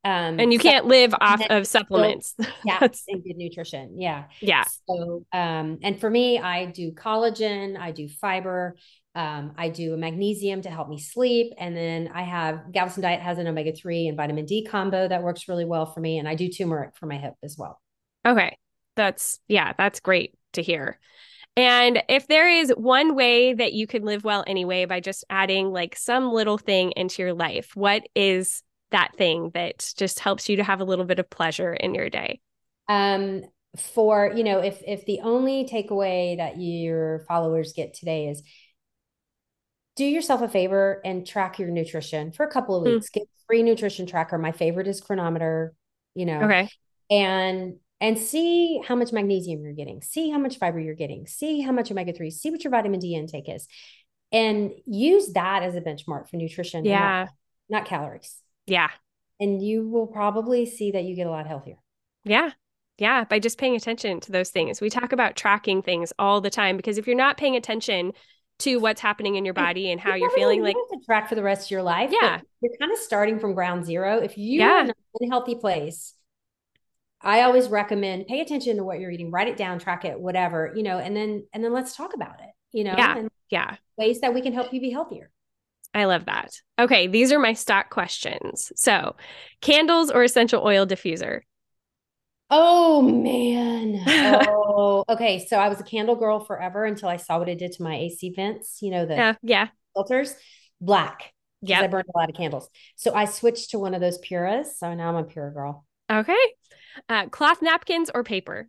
Um, 0.03 0.41
And 0.41 0.51
you 0.53 0.59
can't 0.59 0.87
live 0.87 1.15
off 1.21 1.43
of 1.51 1.67
supplements. 1.67 2.35
yeah, 2.65 2.87
in 3.09 3.21
good 3.21 3.37
nutrition. 3.37 4.01
Yeah. 4.01 4.25
yeah. 4.41 4.65
So, 4.89 5.25
um, 5.33 5.79
and 5.83 6.01
for 6.01 6.09
me, 6.09 6.39
I 6.39 6.67
do 6.67 6.93
collagen, 6.93 7.79
I 7.79 7.91
do 7.91 8.09
fiber, 8.09 8.77
um, 9.15 9.53
I 9.59 9.69
do 9.69 9.93
a 9.93 9.97
magnesium 9.99 10.63
to 10.63 10.71
help 10.71 10.89
me 10.89 10.99
sleep. 10.99 11.53
And 11.59 11.77
then 11.77 12.11
I 12.15 12.23
have 12.23 12.73
Galveston 12.73 13.03
Diet 13.03 13.21
has 13.21 13.37
an 13.39 13.47
omega 13.47 13.73
3 13.73 14.09
and 14.09 14.17
vitamin 14.17 14.47
D 14.47 14.65
combo 14.65 15.07
that 15.07 15.23
works 15.23 15.49
really 15.49 15.67
well 15.67 15.85
for 15.85 16.01
me. 16.01 16.19
And 16.19 16.27
I 16.27 16.35
do 16.35 16.49
turmeric 16.49 16.97
for 16.97 17.05
my 17.07 17.19
hip 17.19 17.35
as 17.43 17.57
well. 17.59 17.79
Okay. 18.27 18.57
That's, 19.01 19.41
yeah, 19.49 19.73
that's 19.77 20.01
great 20.01 20.35
to 20.53 20.63
hear. 20.63 20.99
And 21.57 22.03
if 22.09 22.27
there 22.27 22.49
is 22.49 22.71
one 22.77 23.15
way 23.15 23.55
that 23.55 23.73
you 23.73 23.87
can 23.87 24.05
live 24.05 24.25
well 24.25 24.45
anyway 24.47 24.85
by 24.85 25.01
just 25.01 25.25
adding 25.31 25.73
like 25.73 25.97
some 25.97 26.31
little 26.33 26.59
thing 26.59 26.93
into 26.97 27.23
your 27.23 27.33
life, 27.35 27.75
what 27.75 28.03
is 28.15 28.63
that 28.91 29.17
thing 29.17 29.51
that 29.55 29.93
just 29.97 30.21
helps 30.21 30.49
you 30.49 30.57
to 30.57 30.65
have 30.65 30.81
a 30.81 30.85
little 30.85 31.05
bit 31.05 31.19
of 31.19 31.31
pleasure 31.31 31.73
in 31.73 31.95
your 31.95 32.11
day? 32.11 32.41
um 32.89 33.43
for 33.77 34.33
you 34.35 34.43
know 34.43 34.59
if 34.59 34.83
if 34.87 35.07
the 35.07 35.21
only 35.23 35.65
takeaway 35.65 36.37
that 36.37 36.61
your 36.61 37.21
followers 37.29 37.73
get 37.73 37.95
today 37.95 38.27
is 38.29 38.43
do 39.97 40.05
yourself 40.05 40.43
a 40.43 40.49
favor 40.49 41.01
and 41.05 41.27
track 41.27 41.59
your 41.59 41.69
nutrition 41.69 42.33
for 42.33 42.45
a 42.45 42.51
couple 42.51 42.75
of 42.75 42.83
Hmm. 42.83 42.95
weeks 42.95 43.09
get 43.11 43.23
a 43.23 43.27
free 43.47 43.63
nutrition 43.63 44.07
tracker 44.07 44.39
my 44.39 44.53
favorite 44.53 44.89
is 44.89 45.01
Cronometer 45.01 45.75
you 46.15 46.27
know 46.27 46.45
Okay. 46.45 46.69
and 47.11 47.75
and 48.01 48.19
see 48.19 48.81
how 48.87 48.95
much 48.97 49.13
magnesium 49.13 49.63
you're 49.63 49.73
getting 49.75 50.01
see 50.03 50.31
how 50.31 50.39
much 50.39 50.57
fiber 50.59 50.81
you're 50.81 50.95
getting 50.95 51.27
see 51.27 51.61
how 51.61 51.73
much 51.73 51.91
omega-3 51.91 52.33
see 52.33 52.51
what 52.51 52.63
your 52.65 52.71
vitamin 52.71 53.01
d 53.01 53.15
intake 53.15 53.49
is 53.49 53.67
and 54.33 54.73
use 54.87 55.33
that 55.33 55.63
as 55.63 55.75
a 55.75 55.81
benchmark 55.81 56.29
for 56.29 56.37
nutrition 56.37 56.79
and 56.79 56.87
not- 56.89 56.93
Yeah. 56.93 57.27
not 57.69 57.85
calories 57.87 58.43
Yeah. 58.67 58.91
and 59.39 59.63
you 59.63 59.89
will 59.89 60.07
probably 60.07 60.67
see 60.67 60.93
that 60.93 61.05
you 61.05 61.15
get 61.17 61.27
a 61.27 61.31
lot 61.31 61.47
healthier 61.47 61.77
Yeah. 62.25 62.51
Yeah. 62.99 63.25
By 63.25 63.39
just 63.39 63.57
paying 63.57 63.75
attention 63.77 64.21
to 64.21 64.31
those 64.33 64.51
things. 64.51 64.83
We 64.83 64.91
talk 64.91 65.13
about 65.15 65.35
tracking 65.35 65.81
things 65.81 66.13
all 66.19 66.43
the 66.43 66.51
time 66.51 66.77
because 66.77 66.99
if 66.99 67.07
you're 67.07 67.17
not 67.17 67.39
paying 67.39 67.57
attention 67.57 68.13
to 68.59 68.77
what's 68.77 69.01
happening 69.01 69.37
in 69.37 69.45
your 69.47 69.55
body 69.55 69.91
and 69.91 69.99
how 69.99 70.15
You 70.15 70.21
you're 70.25 70.31
feeling, 70.33 70.63
like, 70.63 70.77
have 70.77 71.01
to 71.01 71.05
track 71.07 71.27
for 71.31 71.35
the 71.35 71.43
rest 71.43 71.69
of 71.69 71.71
your 71.71 71.83
life. 71.83 72.11
Yeah. 72.13 72.43
you're 72.61 72.77
kind 72.79 72.93
of 72.93 72.99
starting 72.99 73.39
from 73.39 73.55
ground 73.55 73.87
zero. 73.87 74.19
If 74.19 74.37
you 74.37 74.61
Yeah. 74.61 74.83
are 74.83 74.85
in 74.85 75.29
a 75.29 75.31
healthy 75.31 75.55
place, 75.55 76.13
I 77.23 77.43
always 77.43 77.69
recommend 77.69 78.27
pay 78.27 78.41
attention 78.41 78.77
to 78.77 78.85
what 78.85 78.99
you're 79.01 79.11
eating, 79.11 79.31
write 79.31 79.49
it 79.49 79.57
down, 79.57 79.79
track 79.79 80.05
it, 80.05 80.19
whatever, 80.19 80.73
you 80.75 80.83
know, 80.83 80.99
and 80.99 81.17
then 81.17 81.47
and 81.53 81.63
then 81.63 81.73
let's 81.73 81.95
talk 81.97 82.15
about 82.15 82.41
it, 82.41 82.51
you 82.73 82.85
know, 82.85 82.95
Yeah. 82.97 83.19
and 83.19 83.31
yeah, 83.51 83.77
ways 83.97 84.21
that 84.21 84.33
we 84.35 84.41
can 84.43 84.53
help 84.53 84.73
you 84.73 84.81
be 84.81 84.91
healthier. 84.91 85.31
I 85.93 86.05
love 86.05 86.27
that. 86.27 86.53
Okay. 86.79 87.09
These 87.09 87.33
are 87.33 87.39
my 87.41 87.53
stock 87.53 87.91
questions. 87.91 88.71
So, 88.77 89.17
candles 89.61 90.11
or 90.11 90.23
essential 90.23 90.63
oil 90.65 90.87
diffuser? 90.87 91.41
Oh 92.49 93.03
man. 93.03 94.01
Oh, 94.83 95.05
okay. 95.09 95.45
So 95.47 95.57
I 95.59 95.69
was 95.69 95.79
a 95.81 95.85
candle 95.85 96.17
girl 96.17 96.41
forever 96.41 96.85
until 96.85 97.09
I 97.09 97.17
saw 97.17 97.39
what 97.39 97.49
it 97.49 97.59
did 97.59 97.73
to 97.73 97.83
my 97.83 97.95
AC 97.97 98.33
vents, 98.35 98.79
you 98.83 98.91
know, 98.91 99.05
the 99.07 99.15
Yeah. 99.15 99.35
Yeah. 99.43 99.69
filters, 99.95 100.35
black. 100.81 101.33
Yeah. 101.61 101.81
I 101.83 101.87
burned 101.87 102.07
a 102.15 102.19
lot 102.19 102.29
of 102.31 102.35
candles. 102.35 102.69
So 102.97 103.13
I 103.15 103.27
switched 103.27 103.71
to 103.71 103.79
one 103.79 103.95
of 103.95 104.01
those 104.01 104.19
Puras. 104.19 104.79
So 104.79 104.95
now 104.95 105.11
I'm 105.11 105.17
a 105.17 105.25
Pura 105.25 105.53
girl. 105.53 105.85
Okay. 106.11 106.37
Uh, 107.09 107.27
cloth 107.29 107.63
napkins 107.63 108.11
or 108.15 108.23
paper? 108.25 108.69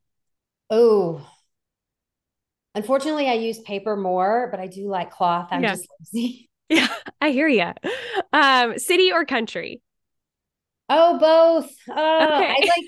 Oh, 0.71 1.29
unfortunately, 2.75 3.27
I 3.27 3.33
use 3.33 3.59
paper 3.59 3.95
more, 3.95 4.47
but 4.51 4.59
I 4.59 4.67
do 4.67 4.87
like 4.87 5.11
cloth. 5.11 5.47
I'm 5.51 5.65
Yeah. 5.65 5.67
just 5.67 5.87
lazy. 6.13 6.49
Yeah. 6.69 6.87
I 7.21 7.31
hear 7.31 7.47
you. 7.47 7.71
Um, 8.33 8.79
city 8.79 9.11
or 9.11 9.25
country? 9.25 9.81
Oh, 10.89 11.17
both. 11.19 11.75
Oh, 11.89 12.45
I 12.49 12.63
like, 12.67 12.85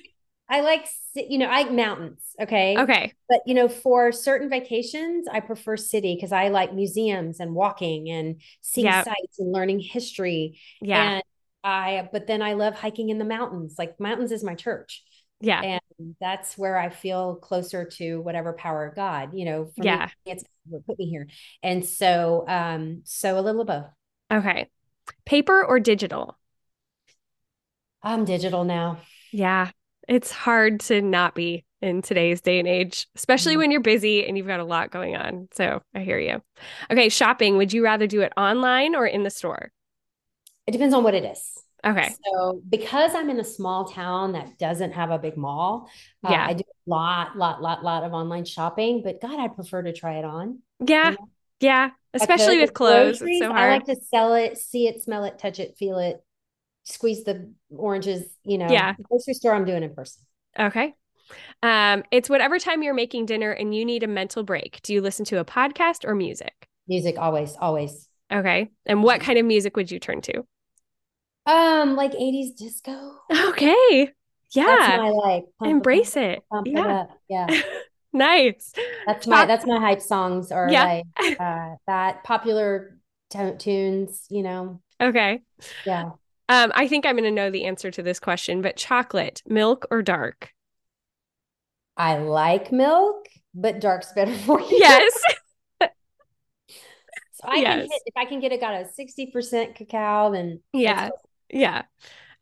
I 0.50 0.62
like, 0.62 0.88
you 1.16 1.38
know, 1.38 1.48
I 1.48 1.64
like 1.64 1.72
mountains. 1.72 2.36
Okay. 2.42 2.90
Okay. 2.90 3.14
But, 3.30 3.40
you 3.46 3.54
know, 3.54 3.70
for 3.70 4.12
certain 4.12 4.50
vacations, 4.50 5.28
I 5.28 5.40
prefer 5.40 5.78
city 5.78 6.16
because 6.16 6.32
I 6.34 6.50
like 6.50 6.74
museums 6.74 7.40
and 7.40 7.56
walking 7.56 8.10
and 8.10 8.42
seeing 8.62 8.92
Yeah. 8.92 9.06
sights 9.06 9.40
and 9.40 9.52
learning 9.54 9.80
history. 9.80 10.60
Yeah. 10.82 11.14
And 11.14 11.24
I, 11.64 12.10
but 12.12 12.28
then 12.28 12.42
I 12.42 12.54
love 12.54 12.76
hiking 12.76 13.10
in 13.10 13.18
the 13.18 13.26
mountains. 13.26 13.76
Like 13.80 14.00
mountains 14.00 14.32
is 14.34 14.44
my 14.44 14.56
church. 14.56 15.04
Yeah. 15.44 15.62
And 16.00 16.16
that's 16.20 16.58
where 16.58 16.78
I 16.78 16.90
feel 16.90 17.36
closer 17.36 17.86
to 17.86 18.22
whatever 18.22 18.54
power 18.54 18.86
of 18.86 18.96
God, 18.96 19.32
you 19.34 19.46
know, 19.46 19.66
for 19.66 19.84
Yeah. 19.84 20.10
me, 20.26 20.32
it's 20.32 20.44
put 20.88 20.98
me 20.98 21.10
here. 21.10 21.28
And 21.62 21.86
so, 21.86 22.46
um, 22.48 23.02
so 23.04 23.38
a 23.38 23.42
little 23.42 23.62
of 23.62 23.68
both. 23.68 23.86
Okay. 24.32 24.70
Paper 25.26 25.64
or 25.64 25.80
digital? 25.80 26.38
I'm 28.02 28.26
digital 28.26 28.64
now. 28.64 29.00
Yeah. 29.32 29.72
It's 30.08 30.32
hard 30.32 30.80
to 30.82 31.02
not 31.02 31.36
be 31.36 31.66
in 31.82 32.02
today's 32.02 32.42
day 32.42 32.60
and 32.60 32.68
age, 32.68 33.08
especially 33.16 33.56
Mhm. 33.56 33.58
when 33.58 33.72
you're 33.72 33.82
busy 33.82 34.26
and 34.26 34.38
you've 34.38 34.48
got 34.48 34.60
a 34.62 34.66
lot 34.66 34.92
going 34.92 35.16
on. 35.16 35.50
So 35.54 35.82
I 35.94 36.00
hear 36.00 36.20
you. 36.20 36.42
Okay. 36.90 37.10
Shopping. 37.10 37.58
Would 37.58 37.74
you 37.74 37.84
rather 37.84 38.08
do 38.08 38.22
it 38.22 38.34
online 38.38 38.96
or 38.96 39.06
in 39.06 39.24
the 39.24 39.30
store? 39.30 39.72
It 40.66 40.72
depends 40.72 40.94
on 40.94 41.04
what 41.04 41.14
it 41.14 41.26
is. 41.26 41.60
Okay. 41.86 42.14
So 42.26 42.62
because 42.70 43.14
I'm 43.14 43.30
in 43.30 43.40
a 43.40 43.44
small 43.44 43.86
town 43.86 44.34
that 44.34 44.58
doesn't 44.58 44.94
have 44.94 45.12
a 45.12 45.20
big 45.20 45.36
mall, 45.36 45.90
uh, 46.24 46.30
Yeah. 46.32 46.46
I 46.48 46.54
do 46.54 46.64
a 46.64 46.90
lot, 46.90 47.38
lot, 47.38 47.62
lot, 47.62 47.84
lot 47.84 48.04
of 48.04 48.14
online 48.14 48.46
shopping, 48.46 49.02
but 49.04 49.22
God, 49.22 49.40
I'd 49.40 49.56
prefer 49.56 49.82
to 49.84 49.94
try 49.94 50.14
it 50.20 50.26
on. 50.26 50.60
Yeah. 50.86 51.12
know? 51.12 51.30
Yeah. 51.60 51.90
Especially 52.14 52.60
with 52.60 52.74
clothes. 52.74 53.20
groceries, 53.20 53.40
so 53.42 53.52
I 53.52 53.70
like 53.70 53.86
to 53.86 53.96
sell 53.96 54.36
it, 54.36 54.58
see 54.58 54.88
it, 54.88 55.02
smell 55.04 55.24
it, 55.26 55.40
touch 55.40 55.60
it, 55.60 55.76
feel 55.78 55.98
it. 55.98 56.24
squeeze 56.84 57.24
the 57.24 57.52
oranges, 57.70 58.26
you 58.44 58.58
know. 58.58 58.70
Yeah. 58.70 58.94
Grocery 59.10 59.34
store, 59.34 59.54
I'm 59.56 59.66
doing 59.66 59.84
in 59.84 59.94
person. 59.94 60.24
Okay. 60.60 60.94
Um, 61.64 62.04
it's 62.12 62.30
whatever 62.30 62.60
time 62.60 62.84
you're 62.84 62.94
making 62.94 63.26
dinner 63.26 63.52
and 63.52 63.74
you 63.74 63.86
need 63.86 64.04
a 64.04 64.08
mental 64.08 64.44
break. 64.44 64.82
Do 64.84 64.94
you 64.94 65.02
listen 65.02 65.26
to 65.26 65.40
a 65.40 65.46
podcast 65.46 66.06
or 66.06 66.14
music? 66.14 66.68
Music, 66.88 67.18
always, 67.18 67.56
always. 67.60 68.10
Okay. 68.32 68.70
And 68.86 69.02
what 69.02 69.22
kind 69.22 69.40
of 69.40 69.46
music 69.46 69.76
would 69.78 69.90
you 69.90 70.00
turn 70.00 70.22
to? 70.24 70.46
Um, 71.46 71.96
like 71.96 72.14
80s 72.14 72.56
disco. 72.56 73.16
Okay. 73.32 74.12
Yeah. 74.52 74.66
That's 74.66 74.98
my 75.02 75.10
like 75.10 75.46
pump- 75.60 75.72
Embrace 75.72 76.16
it. 76.16 76.44
pump 76.52 76.68
Yeah. 76.68 76.86
up. 76.88 77.10
Yeah. 77.30 77.48
Nice. 78.16 78.72
That's 79.08 79.26
my 79.26 79.46
that's 79.48 79.66
my 79.66 79.80
hype 79.80 80.00
songs 80.00 80.52
or 80.52 80.68
Yeah. 80.70 81.02
like 81.18 81.40
uh 81.40 81.76
that 81.88 82.24
popular 82.24 82.96
t- 83.32 83.56
tunes, 83.58 84.28
you 84.30 84.44
know. 84.44 84.82
Okay. 85.02 85.42
Yeah. 85.84 86.12
Um, 86.48 86.72
I 86.76 86.88
think 86.88 87.08
I'm 87.08 87.16
going 87.16 87.24
to 87.24 87.32
know 87.32 87.50
the 87.50 87.64
answer 87.66 87.90
to 87.90 88.04
this 88.04 88.20
question, 88.20 88.62
but 88.62 88.76
chocolate, 88.78 89.42
milk 89.48 89.88
or 89.90 90.04
dark? 90.04 90.52
I 91.98 92.18
like 92.18 92.72
milk, 92.72 93.26
but 93.56 93.80
dark's 93.82 94.12
better 94.14 94.36
for 94.46 94.62
you. 94.62 94.68
Yes. 94.78 95.20
So 95.82 95.88
I 97.46 97.56
can 97.64 97.80
Yes. 97.80 97.88
hit, 97.92 98.02
if 98.06 98.14
I 98.16 98.26
can 98.26 98.40
get 98.40 98.52
it 98.52 98.60
got 98.62 98.76
a 98.76 98.86
60% 98.86 99.76
cacao, 99.76 100.32
then 100.32 100.62
Yeah. 100.72 101.10
Yeah. 101.54 101.84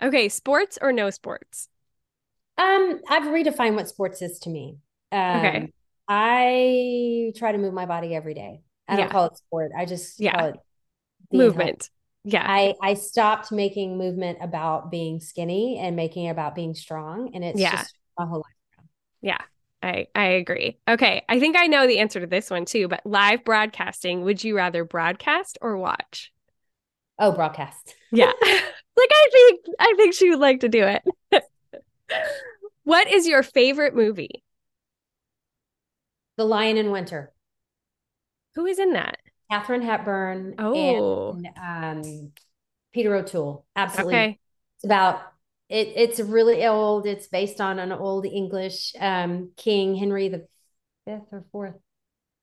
Okay. 0.01 0.29
Sports 0.29 0.79
or 0.81 0.91
no 0.93 1.09
sports? 1.09 1.69
Um, 2.57 3.01
I've 3.09 3.23
redefined 3.23 3.75
what 3.75 3.87
sports 3.89 4.21
is 4.21 4.39
to 4.39 4.49
me. 4.49 4.77
Um, 5.11 5.67
Okay. 5.67 5.71
I 6.07 7.31
try 7.37 7.51
to 7.51 7.57
move 7.57 7.73
my 7.73 7.85
body 7.85 8.13
every 8.15 8.33
day. 8.33 8.61
I 8.87 8.97
don't 8.97 9.07
Yeah. 9.07 9.11
call 9.11 9.25
it 9.25 9.37
sport. 9.37 9.71
I 9.77 9.85
just 9.85 10.19
Yeah. 10.19 10.31
call 10.31 10.45
it. 10.45 10.55
Movement. 11.31 11.89
Yeah. 12.23 12.43
I 12.47 12.75
I 12.81 12.95
stopped 12.95 13.51
making 13.51 13.97
movement 13.97 14.39
about 14.41 14.91
being 14.91 15.19
skinny 15.19 15.77
and 15.79 15.95
making 15.95 16.25
it 16.25 16.29
about 16.31 16.55
being 16.55 16.73
strong, 16.75 17.31
and 17.35 17.43
it's 17.43 17.59
Yeah. 17.59 17.71
just 17.71 17.95
my 18.19 18.25
whole 18.25 18.39
life. 18.39 18.55
Yeah. 19.21 19.41
I, 19.83 20.07
I 20.13 20.25
agree. 20.25 20.77
Okay. 20.87 21.23
I 21.27 21.39
think 21.39 21.57
I 21.57 21.65
know 21.67 21.87
the 21.87 21.99
answer 21.99 22.19
to 22.19 22.27
this 22.27 22.51
one 22.51 22.65
too, 22.65 22.87
but 22.87 23.01
live 23.05 23.43
broadcasting, 23.43 24.21
would 24.23 24.43
you 24.43 24.55
rather 24.55 24.83
broadcast 24.85 25.57
or 25.61 25.75
watch? 25.77 26.31
Oh, 27.19 27.31
broadcast. 27.31 27.95
Yeah. 28.11 28.31
like 29.01 29.09
I 29.13 29.27
think 29.31 29.65
I 29.79 29.93
think 29.97 30.13
she 30.13 30.29
would 30.29 30.39
like 30.39 30.61
to 30.61 30.69
do 30.69 30.83
it. 30.85 31.03
what 32.83 33.07
is 33.09 33.27
your 33.27 33.43
favorite 33.43 33.95
movie? 33.95 34.43
The 36.37 36.45
Lion 36.45 36.77
in 36.77 36.91
Winter. 36.91 37.31
Who 38.55 38.65
is 38.65 38.79
in 38.79 38.93
that? 38.93 39.17
Katharine 39.49 39.81
Hepburn 39.81 40.55
Oh. 40.59 41.33
and 41.35 41.49
um, 41.57 42.31
Peter 42.93 43.15
O'Toole. 43.15 43.65
Absolutely. 43.75 44.13
Okay. 44.15 44.39
It's 44.77 44.85
about 44.85 45.21
it. 45.69 45.89
It's 45.95 46.19
really 46.19 46.65
old. 46.65 47.05
It's 47.05 47.27
based 47.27 47.59
on 47.61 47.79
an 47.79 47.91
old 47.91 48.25
English 48.25 48.93
um, 48.99 49.51
king, 49.57 49.95
Henry 49.95 50.29
the 50.29 50.47
fifth 51.05 51.27
or 51.31 51.45
fourth. 51.51 51.75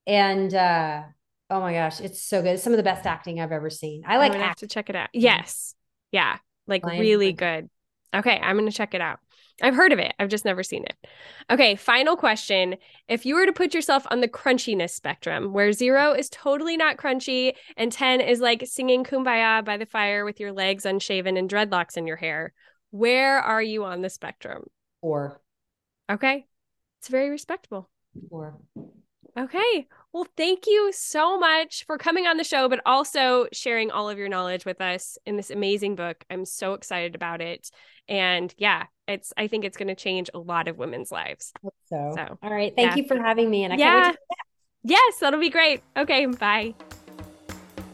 And 0.07 0.53
uh, 0.55 1.03
oh 1.51 1.61
my 1.61 1.73
gosh, 1.73 2.01
it's 2.01 2.23
so 2.23 2.43
good. 2.43 2.51
It's 2.55 2.63
some 2.63 2.73
of 2.73 2.79
the 2.79 2.83
best 2.83 3.07
acting 3.07 3.41
I've 3.41 3.53
ever 3.53 3.71
seen. 3.71 4.03
I 4.07 4.17
like 4.19 4.33
I'm 4.33 4.39
gonna 4.39 4.49
have 4.49 4.57
to 4.57 4.67
check 4.67 4.89
it 4.91 4.97
out. 4.97 5.11
Yes. 5.13 5.75
Yeah. 6.13 6.39
Like 6.69 6.85
Lion 6.85 7.01
really 7.01 7.35
King. 7.35 7.37
good. 7.37 7.71
Okay, 8.15 8.39
I'm 8.39 8.57
gonna 8.57 8.71
check 8.71 8.95
it 8.95 9.01
out. 9.01 9.19
I've 9.61 9.75
heard 9.75 9.93
of 9.93 9.99
it. 9.99 10.15
I've 10.19 10.29
just 10.29 10.45
never 10.45 10.63
seen 10.63 10.85
it. 10.85 10.97
Okay, 11.51 11.75
final 11.75 12.17
question. 12.17 12.77
If 13.09 13.27
you 13.27 13.35
were 13.35 13.47
to 13.47 13.53
put 13.53 13.75
yourself 13.75 14.07
on 14.11 14.21
the 14.21 14.29
crunchiness 14.29 14.91
spectrum, 14.91 15.53
where 15.53 15.73
zero 15.73 16.13
is 16.13 16.29
totally 16.29 16.77
not 16.77 16.97
crunchy 16.97 17.55
and 17.77 17.91
10 17.91 18.21
is 18.21 18.41
like 18.41 18.63
singing 18.67 19.03
kumbaya 19.03 19.65
by 19.65 19.77
the 19.77 19.87
fire 19.87 20.25
with 20.25 20.39
your 20.39 20.53
legs 20.53 20.87
unshaven 20.87 21.37
and 21.37 21.51
dreadlocks 21.51 21.97
in 21.97 22.07
your 22.07 22.17
hair, 22.17 22.53
where 22.91 23.41
are 23.41 23.63
you 23.63 23.85
on 23.85 24.01
the 24.01 24.11
spectrum? 24.11 24.65
Four. 25.01 25.41
Okay, 26.11 26.47
it's 27.01 27.09
very 27.09 27.31
respectable. 27.31 27.91
Four. 28.31 28.59
Okay. 29.37 29.87
Well, 30.19 30.27
thank 30.37 30.67
you 30.67 30.91
so 30.93 31.39
much 31.39 31.87
for 31.87 31.97
coming 31.97 32.27
on 32.27 32.39
the 32.39 32.43
show, 32.43 32.69
but 32.69 32.81
also 32.85 33.47
sharing 33.53 33.93
all 33.93 34.11
of 34.11 34.19
your 34.19 34.29
knowledge 34.29 34.65
with 34.65 34.81
us 34.81 35.17
in 35.25 35.37
this 35.37 35.49
amazing 35.49 35.95
book. 35.95 36.25
I'm 36.29 36.45
so 36.45 36.75
excited 36.75 37.15
about 37.15 37.41
it. 37.41 37.71
And 38.09 38.53
yeah, 38.59 38.87
it's 39.07 39.33
I 39.37 39.47
think 39.47 39.65
it's 39.65 39.77
going 39.77 39.87
to 39.87 39.95
change 39.95 40.29
a 40.35 40.41
lot 40.41 40.67
of 40.67 40.77
women's 40.77 41.13
lives. 41.13 41.53
So, 41.89 42.15
So, 42.17 42.39
all 42.43 42.51
right. 42.51 42.75
Thank 42.75 42.97
yeah. 42.97 42.97
you 42.97 43.07
for 43.07 43.17
having 43.17 43.49
me. 43.49 43.63
And 43.63 43.73
I 43.73 43.77
Yeah. 43.77 43.91
can't 43.91 44.07
wait 44.07 44.13
to 44.13 44.19
Yes, 44.83 45.19
that'll 45.21 45.39
be 45.39 45.51
great. 45.51 45.85
Okay, 45.97 46.27
bye. 46.27 46.75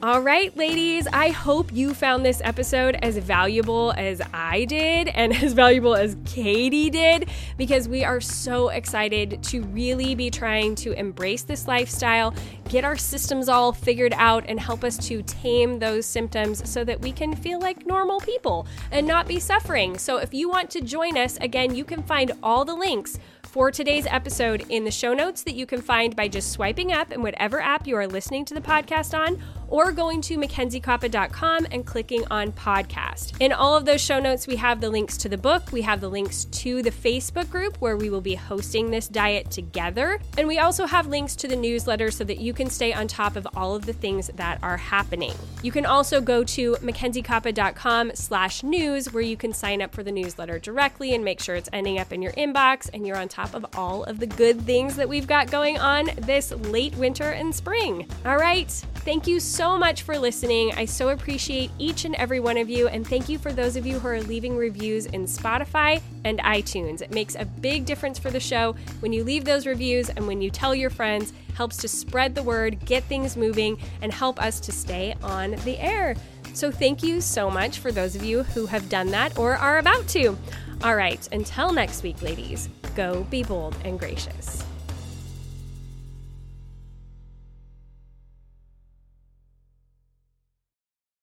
All 0.05 0.21
right, 0.21 0.55
ladies, 0.55 1.07
I 1.15 1.31
hope 1.31 1.73
you 1.73 1.95
found 1.95 2.27
this 2.27 2.43
episode 2.45 2.95
as 3.01 3.17
valuable 3.17 3.95
as 3.97 4.21
I 4.35 4.67
did 4.67 5.09
and 5.09 5.35
as 5.43 5.55
valuable 5.55 5.95
as 5.95 6.15
Katie 6.27 6.91
did 6.91 7.31
because 7.57 7.89
we 7.89 8.05
are 8.05 8.21
so 8.21 8.69
excited 8.69 9.43
to 9.45 9.63
really 9.63 10.15
be 10.15 10.29
trying 10.29 10.75
to 10.75 10.93
embrace 10.93 11.45
this 11.45 11.67
lifestyle, 11.67 12.35
get 12.69 12.85
our 12.85 12.99
systems 12.99 13.49
all 13.49 13.73
figured 13.73 14.13
out, 14.19 14.45
and 14.47 14.61
help 14.61 14.85
us 14.85 14.99
to 15.09 15.23
tame 15.23 15.79
those 15.79 16.05
symptoms 16.05 16.69
so 16.69 16.85
that 16.85 17.01
we 17.01 17.11
can 17.11 17.35
feel 17.35 17.59
like 17.59 17.87
normal 17.87 18.21
people 18.21 18.67
and 18.91 19.07
not 19.07 19.27
be 19.27 19.41
suffering. 19.41 19.97
So, 19.97 20.19
if 20.19 20.35
you 20.35 20.51
want 20.51 20.69
to 20.73 20.83
join 20.83 21.17
us, 21.17 21.39
again, 21.39 21.75
you 21.75 21.83
can 21.87 22.03
find 22.03 22.31
all 22.43 22.67
the 22.67 22.75
links 22.75 23.19
for 23.55 23.71
today's 23.71 24.05
episode 24.07 24.65
in 24.69 24.83
the 24.83 24.91
show 24.91 25.15
notes 25.15 25.45
that 25.45 25.55
you 25.55 25.65
can 25.65 25.81
find 25.81 26.17
by 26.17 26.27
just 26.27 26.51
swiping 26.51 26.91
up 26.91 27.13
in 27.13 27.23
whatever 27.23 27.61
app 27.61 27.87
you 27.87 27.95
are 27.95 28.09
listening 28.09 28.45
to 28.45 28.53
the 28.53 28.61
podcast 28.61 29.17
on 29.17 29.41
or 29.69 29.93
going 29.93 30.21
to 30.21 30.37
mackenziekoppa.com 30.37 31.67
and 31.71 31.87
clicking 31.87 32.25
on 32.31 32.53
podcast. 32.53 33.33
In 33.41 33.53
all 33.53 33.77
of 33.77 33.85
those 33.85 34.01
show 34.01 34.21
notes, 34.21 34.47
we 34.47 34.57
have 34.57 34.81
the 34.81 34.91
links 34.91 35.17
to 35.19 35.29
the 35.29 35.39
book, 35.39 35.73
we 35.73 35.83
have 35.83 36.01
the 36.01 36.09
links 36.09 36.45
to 36.47 36.83
the 36.83 36.91
Facebook 36.91 37.51
group 37.51 37.77
where 37.79 37.97
we 37.97 38.11
will 38.11 38.21
be 38.21 38.35
hosting 38.35 38.91
this 38.91 39.09
diet 39.09 39.51
together, 39.51 40.21
and 40.37 40.47
we 40.47 40.59
also 40.59 40.87
have 40.87 41.07
links 41.07 41.35
to 41.37 41.49
the 41.49 41.57
newsletter 41.57 42.11
so 42.11 42.25
that 42.25 42.39
you 42.39 42.53
can 42.53 42.69
stay 42.71 42.93
on 42.93 43.09
top 43.09 43.37
of 43.37 43.47
all 43.57 43.75
of 43.75 43.87
the 43.87 43.93
things 43.93 44.31
that 44.35 44.59
are 44.63 44.77
happening. 44.77 45.35
You 45.63 45.73
can 45.73 45.87
also 45.87 46.21
go 46.21 46.45
to 46.45 46.75
mackenziekoppa.com 46.75 48.13
slash 48.15 48.63
news 48.63 49.13
where 49.13 49.23
you 49.23 49.37
can 49.37 49.53
sign 49.53 49.83
up 49.83 49.95
for 49.95 50.03
the 50.03 50.13
newsletter 50.13 50.59
directly 50.59 51.15
and 51.15 51.25
make 51.25 51.41
sure 51.41 51.55
it's 51.55 51.71
ending 51.73 51.99
up 51.99 52.13
in 52.13 52.23
your 52.23 52.33
inbox 52.33 52.91
and 52.93 53.07
you're 53.07 53.17
on 53.17 53.29
top 53.45 53.55
of 53.55 53.67
all 53.77 54.05
of 54.05 54.19
the 54.19 54.27
good 54.27 54.61
things 54.63 54.97
that 54.97 55.09
we've 55.09 55.27
got 55.27 55.51
going 55.51 55.79
on 55.79 56.11
this 56.19 56.51
late 56.51 56.95
winter 56.97 57.31
and 57.31 57.55
spring. 57.55 58.07
All 58.25 58.37
right. 58.37 58.71
Thank 59.05 59.27
you 59.27 59.39
so 59.39 59.77
much 59.77 60.03
for 60.03 60.19
listening. 60.19 60.73
I 60.77 60.87
so 60.87 61.11
appreciate 61.11 61.71
each 61.79 62.07
and 62.07 62.15
every 62.15 62.41
one 62.41 62.57
of 62.57 62.71
you. 62.71 62.89
And 62.89 63.07
thank 63.07 63.29
you 63.29 63.39
for 63.39 63.53
those 63.53 63.77
of 63.77 63.85
you 63.85 63.99
who 63.99 64.09
are 64.09 64.23
leaving 64.23 64.57
reviews 64.57 65.07
in 65.07 65.25
Spotify 65.27 66.01
and 66.25 66.39
iTunes. 66.39 67.03
It 67.03 67.11
makes 67.11 67.35
a 67.35 67.45
big 67.45 67.85
difference 67.85 68.19
for 68.19 68.31
the 68.31 68.41
show 68.41 68.75
when 69.01 69.13
you 69.13 69.25
leave 69.25 69.45
those 69.45 69.67
reviews 69.67 70.09
and 70.09 70.27
when 70.27 70.41
you 70.41 70.51
tell 70.51 70.75
your 70.75 70.91
friends, 70.91 71.35
helps 71.55 71.77
to 71.79 71.89
spread 71.89 72.35
the 72.35 72.43
word, 72.43 72.85
get 72.87 73.05
things 73.05 73.37
moving, 73.37 73.77
and 74.01 74.13
help 74.13 74.41
us 74.41 74.59
to 74.61 74.73
stay 74.73 75.15
on 75.23 75.53
the 75.65 75.79
air. 75.79 76.17
So 76.55 76.71
thank 76.71 77.03
you 77.03 77.21
so 77.21 77.51
much 77.51 77.79
for 77.79 77.93
those 77.93 78.15
of 78.15 78.25
you 78.25 78.45
who 78.45 78.67
have 78.67 78.89
done 78.89 79.11
that 79.11 79.37
or 79.39 79.57
are 79.57 79.79
about 79.79 80.07
to. 80.09 80.39
All 80.83 80.97
right, 80.97 81.27
until 81.33 81.73
next 81.73 82.03
week, 82.03 82.21
ladies, 82.23 82.69
go 82.95 83.25
be 83.31 83.43
bold 83.43 83.77
and 83.85 83.99
gracious. 83.99 84.64